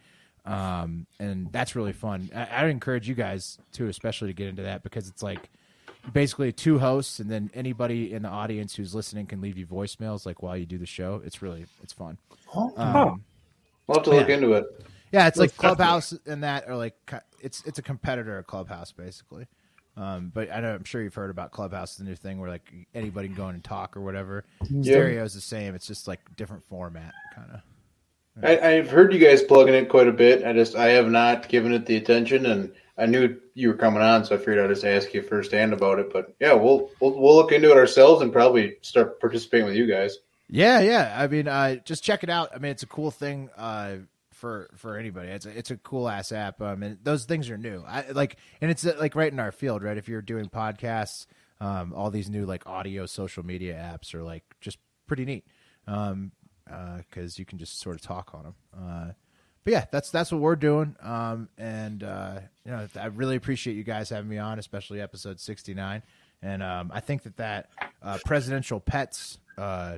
Um, 0.47 1.07
and 1.19 1.51
that's 1.51 1.75
really 1.75 1.93
fun. 1.93 2.31
I, 2.35 2.47
I'd 2.53 2.71
encourage 2.71 3.09
you 3.09 3.17
guys 3.17 3.59
too, 3.73 3.89
especially 3.89 4.29
to 4.29 4.35
get 4.35 4.47
into 4.47 4.63
that 4.63 4.85
because 4.85 5.09
it's 5.09 5.23
like 5.25 5.51
basically 6.13 6.53
two 6.53 6.79
hosts, 6.79 7.19
and 7.19 7.29
then 7.29 7.51
anybody 7.53 8.13
in 8.13 8.23
the 8.23 8.29
audience 8.29 8.77
who's 8.77 8.95
listening 8.95 9.27
can 9.27 9.41
leave 9.41 9.59
you 9.59 9.67
voicemails 9.67 10.25
like 10.25 10.41
while 10.43 10.57
you 10.57 10.67
do 10.67 10.79
the 10.79 10.87
show. 10.87 11.21
It's 11.25 11.43
really 11.43 11.67
it's 11.83 11.93
fun. 11.93 12.19
Oh. 12.55 12.73
Um, 12.77 13.25
We'll 13.87 13.99
have 13.99 14.05
to 14.05 14.11
look 14.13 14.29
into 14.31 14.53
it. 14.55 14.65
yeah, 15.13 15.27
it's 15.27 15.37
like 15.39 15.51
That's 15.51 15.77
fascinating. 15.77 15.77
Clubhouse 15.77 16.15
and 16.27 16.43
that 16.45 16.69
are 16.69 16.77
like 16.77 16.95
it's 17.41 17.63
it's 17.67 17.79
a 17.79 17.83
competitor 17.83 18.39
of 18.39 18.47
Clubhouse 18.47 18.93
basically. 18.93 19.47
Um, 19.97 20.33
but 20.35 20.51
I 20.53 20.61
know 20.61 20.75
I'm 20.75 20.85
sure 20.85 21.03
you've 21.03 21.15
heard 21.15 21.31
about 21.31 21.53
Clubhouse, 21.53 21.97
the 21.97 22.05
new 22.05 22.17
thing 22.17 22.41
where 22.41 22.51
like 22.51 22.73
anybody 22.95 23.29
can 23.29 23.37
go 23.37 23.49
in 23.49 23.55
and 23.55 23.63
talk 23.65 23.97
or 23.97 24.01
whatever. 24.01 24.45
Stereo 24.83 25.23
is 25.23 25.35
the 25.35 25.41
same. 25.41 25.75
It's 25.75 25.87
just 25.87 26.09
like 26.09 26.21
different 26.37 26.65
format, 26.65 27.15
kind 27.35 27.51
of. 27.55 27.61
I, 28.43 28.59
I've 28.59 28.91
heard 28.91 29.13
you 29.13 29.21
guys 29.21 29.43
plugging 29.43 29.75
it 29.75 29.89
quite 29.89 30.09
a 30.09 30.13
bit. 30.13 30.45
I 30.45 30.53
just 30.53 30.75
I 30.75 30.89
have 30.89 31.09
not 31.09 31.49
given 31.49 31.73
it 31.73 31.87
the 31.87 31.97
attention, 31.97 32.47
and 32.47 32.73
I 32.99 33.07
knew 33.07 33.41
you 33.55 33.69
were 33.69 33.77
coming 33.77 34.03
on, 34.03 34.25
so 34.25 34.35
I 34.35 34.39
figured 34.39 34.59
I'd 34.59 34.75
just 34.75 34.85
ask 34.85 35.15
you 35.15 35.23
firsthand 35.23 35.73
about 35.73 36.01
it. 36.01 36.13
But 36.13 36.35
yeah, 36.41 36.55
we'll 36.55 36.91
we'll, 37.01 37.21
we'll 37.21 37.37
look 37.37 37.53
into 37.53 37.71
it 37.71 37.77
ourselves 37.77 38.23
and 38.23 38.33
probably 38.33 38.79
start 38.83 39.21
participating 39.21 39.67
with 39.67 39.77
you 39.77 39.87
guys. 39.87 40.19
Yeah, 40.49 40.81
yeah. 40.81 41.15
I 41.17 41.29
mean, 41.29 41.47
uh, 41.47 41.77
just 41.85 42.03
check 42.03 42.25
it 42.25 42.31
out. 42.31 42.51
I 42.55 42.59
mean, 42.59 42.73
it's 42.73 42.83
a 42.83 42.89
cool 42.89 43.13
thing 43.13 43.51
uh, 43.57 43.97
for 44.45 44.69
for 44.77 44.99
anybody. 44.99 45.29
It's 45.29 45.47
a, 45.47 45.59
it's 45.59 45.71
a 45.71 45.79
cool 45.79 46.07
ass 46.07 46.31
app. 46.31 46.61
Um, 46.61 46.83
and 46.83 46.99
those 47.03 47.25
things 47.25 47.49
are 47.49 47.57
new. 47.57 47.83
I 47.89 48.11
like, 48.11 48.37
and 48.61 48.71
it's 48.71 48.85
uh, 48.85 48.95
like 49.01 49.15
right 49.15 49.33
in 49.33 49.41
our 49.41 49.53
field, 49.53 49.83
right? 49.83 49.97
If 49.97 50.07
you're 50.07 50.21
doing 50.21 50.51
podcasts, 50.51 51.25
um, 51.63 51.95
all 51.95 52.11
these 52.11 52.29
new 52.29 52.45
like 52.45 52.67
audio 52.67 53.07
social 53.07 53.43
media 53.43 53.75
apps 53.75 54.15
are 54.15 54.23
like 54.23 54.45
just 54.61 54.77
pretty 55.07 55.25
neat. 55.25 55.47
Um, 55.87 56.33
because 57.09 57.39
you 57.39 57.47
can 57.47 57.59
just 57.59 57.81
sort 57.81 57.97
of 57.97 58.03
talk 58.03 58.35
on 58.35 58.43
them. 58.43 58.55
Uh, 58.77 59.13
but 59.65 59.73
yeah, 59.73 59.85
that's 59.91 60.11
that's 60.11 60.31
what 60.31 60.43
we're 60.43 60.57
doing. 60.57 60.95
Um, 61.01 61.49
and 61.57 62.03
uh, 62.03 62.41
you 62.67 62.73
know, 62.73 62.87
I 63.01 63.07
really 63.07 63.37
appreciate 63.37 63.77
you 63.77 63.85
guys 63.85 64.11
having 64.11 64.29
me 64.29 64.37
on, 64.37 64.59
especially 64.59 65.01
episode 65.01 65.41
sixty 65.41 65.73
nine. 65.73 66.03
And 66.43 66.63
um, 66.63 66.91
I 66.93 67.01
think 67.01 67.23
that 67.23 67.39
that 67.39 67.71
uh, 68.03 68.19
presidential 68.27 68.79
pets, 68.79 69.39
uh, 69.57 69.97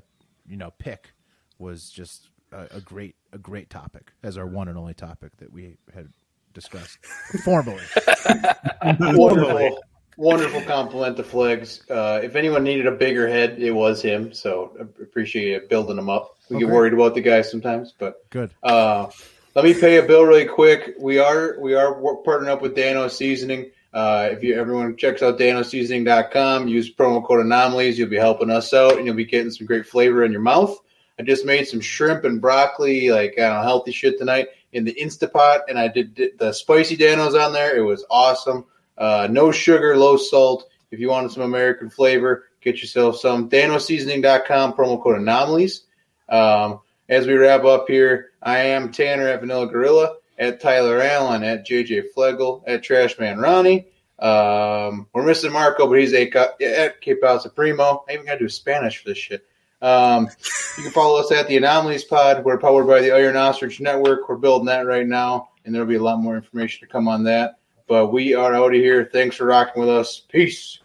you 0.48 0.56
know, 0.56 0.72
pick 0.78 1.10
was 1.58 1.90
just 1.90 2.28
a, 2.52 2.76
a 2.76 2.80
great 2.80 3.16
a 3.32 3.38
great 3.38 3.70
topic 3.70 4.12
as 4.22 4.38
our 4.38 4.46
one 4.46 4.68
and 4.68 4.78
only 4.78 4.94
topic 4.94 5.36
that 5.38 5.52
we 5.52 5.76
had 5.94 6.08
discussed 6.54 6.98
formally. 7.44 7.82
wonderful, 9.00 9.82
wonderful 10.16 10.62
compliment 10.62 11.16
to 11.18 11.22
Flegs. 11.22 11.82
Uh, 11.88 12.20
if 12.22 12.34
anyone 12.34 12.64
needed 12.64 12.86
a 12.86 12.92
bigger 12.92 13.28
head, 13.28 13.58
it 13.60 13.72
was 13.72 14.02
him. 14.02 14.32
So 14.32 14.76
I 14.78 14.82
appreciate 15.02 15.52
it 15.52 15.68
building 15.68 15.98
him 15.98 16.08
up. 16.08 16.36
We 16.48 16.58
get 16.58 16.68
worried 16.68 16.92
about 16.92 17.14
the 17.14 17.20
guy 17.20 17.42
sometimes, 17.42 17.92
but 17.98 18.28
Good. 18.30 18.52
Uh, 18.62 19.08
let 19.54 19.64
me 19.64 19.74
pay 19.74 19.96
a 19.96 20.02
bill 20.02 20.24
really 20.24 20.46
quick. 20.46 20.96
We 20.98 21.18
are 21.18 21.58
we 21.58 21.74
are 21.74 21.94
partnering 21.94 22.48
up 22.48 22.62
with 22.62 22.74
Dano 22.74 23.08
Seasoning. 23.08 23.70
Uh, 23.92 24.28
if 24.30 24.42
you 24.42 24.54
everyone 24.54 24.96
checks 24.96 25.22
out 25.22 25.38
danoseasoning.com, 25.38 26.68
use 26.68 26.94
promo 26.94 27.26
code 27.26 27.40
anomalies, 27.40 27.98
you'll 27.98 28.10
be 28.10 28.16
helping 28.16 28.50
us 28.50 28.74
out 28.74 28.98
and 28.98 29.06
you'll 29.06 29.14
be 29.14 29.24
getting 29.24 29.50
some 29.50 29.66
great 29.66 29.86
flavor 29.86 30.22
in 30.22 30.32
your 30.32 30.42
mouth. 30.42 30.78
I 31.18 31.22
just 31.22 31.44
made 31.44 31.66
some 31.66 31.80
shrimp 31.80 32.24
and 32.24 32.40
broccoli, 32.40 33.10
like 33.10 33.34
I 33.38 33.42
don't 33.42 33.56
know, 33.56 33.62
healthy 33.62 33.92
shit 33.92 34.18
tonight 34.18 34.48
in 34.72 34.84
the 34.84 34.94
Instapot, 34.94 35.60
and 35.68 35.78
I 35.78 35.88
did, 35.88 36.14
did 36.14 36.38
the 36.38 36.52
spicy 36.52 36.96
Danos 36.96 37.40
on 37.40 37.52
there. 37.52 37.76
It 37.76 37.82
was 37.82 38.04
awesome. 38.10 38.66
Uh, 38.98 39.26
no 39.30 39.50
sugar, 39.50 39.96
low 39.96 40.16
salt. 40.16 40.68
If 40.90 41.00
you 41.00 41.08
wanted 41.08 41.32
some 41.32 41.42
American 41.42 41.90
flavor, 41.90 42.44
get 42.60 42.80
yourself 42.80 43.18
some. 43.18 43.48
DanoSeasoning.com, 43.48 44.74
promo 44.74 45.02
code 45.02 45.18
anomalies. 45.18 45.82
Um, 46.28 46.80
as 47.08 47.26
we 47.26 47.34
wrap 47.34 47.64
up 47.64 47.86
here, 47.88 48.30
I 48.42 48.58
am 48.58 48.92
Tanner 48.92 49.28
at 49.28 49.40
Vanilla 49.40 49.66
Gorilla, 49.66 50.16
at 50.38 50.60
Tyler 50.60 51.00
Allen, 51.00 51.42
at 51.42 51.66
JJ 51.66 52.12
Flegel, 52.14 52.62
at 52.66 52.82
Trashman 52.82 53.40
Ronnie. 53.40 53.86
Um, 54.18 55.06
we're 55.12 55.26
missing 55.26 55.52
Marco, 55.52 55.86
but 55.86 55.98
he's 55.98 56.14
a, 56.14 56.30
at 56.62 57.00
K-Pal 57.00 57.40
Supremo. 57.40 58.04
I 58.08 58.14
even 58.14 58.26
got 58.26 58.34
to 58.34 58.38
do 58.40 58.48
Spanish 58.48 58.98
for 58.98 59.10
this 59.10 59.18
shit. 59.18 59.46
Um, 59.82 60.28
you 60.76 60.82
can 60.84 60.92
follow 60.92 61.20
us 61.20 61.30
at 61.32 61.48
the 61.48 61.56
Anomalies 61.56 62.04
Pod. 62.04 62.44
We're 62.44 62.58
powered 62.58 62.86
by 62.86 63.00
the 63.00 63.12
Iron 63.12 63.36
Ostrich 63.36 63.80
Network. 63.80 64.28
We're 64.28 64.36
building 64.36 64.66
that 64.66 64.86
right 64.86 65.06
now, 65.06 65.50
and 65.64 65.74
there'll 65.74 65.88
be 65.88 65.96
a 65.96 66.02
lot 66.02 66.18
more 66.20 66.36
information 66.36 66.86
to 66.86 66.92
come 66.92 67.08
on 67.08 67.24
that. 67.24 67.58
But 67.86 68.08
we 68.12 68.34
are 68.34 68.54
out 68.54 68.74
of 68.74 68.80
here. 68.80 69.08
Thanks 69.12 69.36
for 69.36 69.44
rocking 69.46 69.80
with 69.80 69.90
us. 69.90 70.22
Peace. 70.28 70.80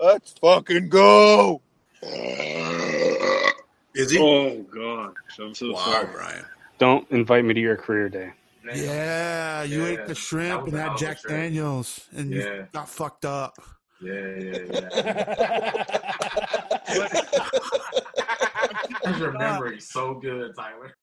Let's 0.00 0.32
fucking 0.40 0.88
go. 0.88 1.60
Is 3.94 4.10
he? 4.10 4.18
Oh 4.18 4.62
god, 4.74 5.14
I'm 5.38 5.54
so 5.54 5.72
wow, 5.72 5.78
sorry. 5.84 6.08
Brian. 6.12 6.44
Don't 6.78 7.08
invite 7.12 7.44
me 7.44 7.54
to 7.54 7.60
your 7.60 7.76
career 7.76 8.08
day. 8.08 8.32
Yeah, 8.74 9.62
you 9.64 9.82
Yeah. 9.84 9.88
ate 10.00 10.06
the 10.06 10.14
shrimp 10.14 10.66
and 10.66 10.74
a 10.74 10.78
had 10.78 10.84
hell 10.84 10.94
of 10.94 10.96
a 10.96 11.04
Jack 11.04 11.18
shrimp. 11.20 11.36
Daniels, 11.36 12.00
and 12.16 12.32
Yeah. 12.32 12.38
you 12.54 12.66
got 12.72 12.88
fucked 12.88 13.24
up. 13.24 13.54
Yeah, 14.00 14.34
yeah, 14.36 14.58
yeah. 16.88 17.14
I 19.04 19.18
remember 19.18 19.72
he's 19.72 19.90
so 19.90 20.14
good, 20.14 20.54
Tyler. 20.56 20.94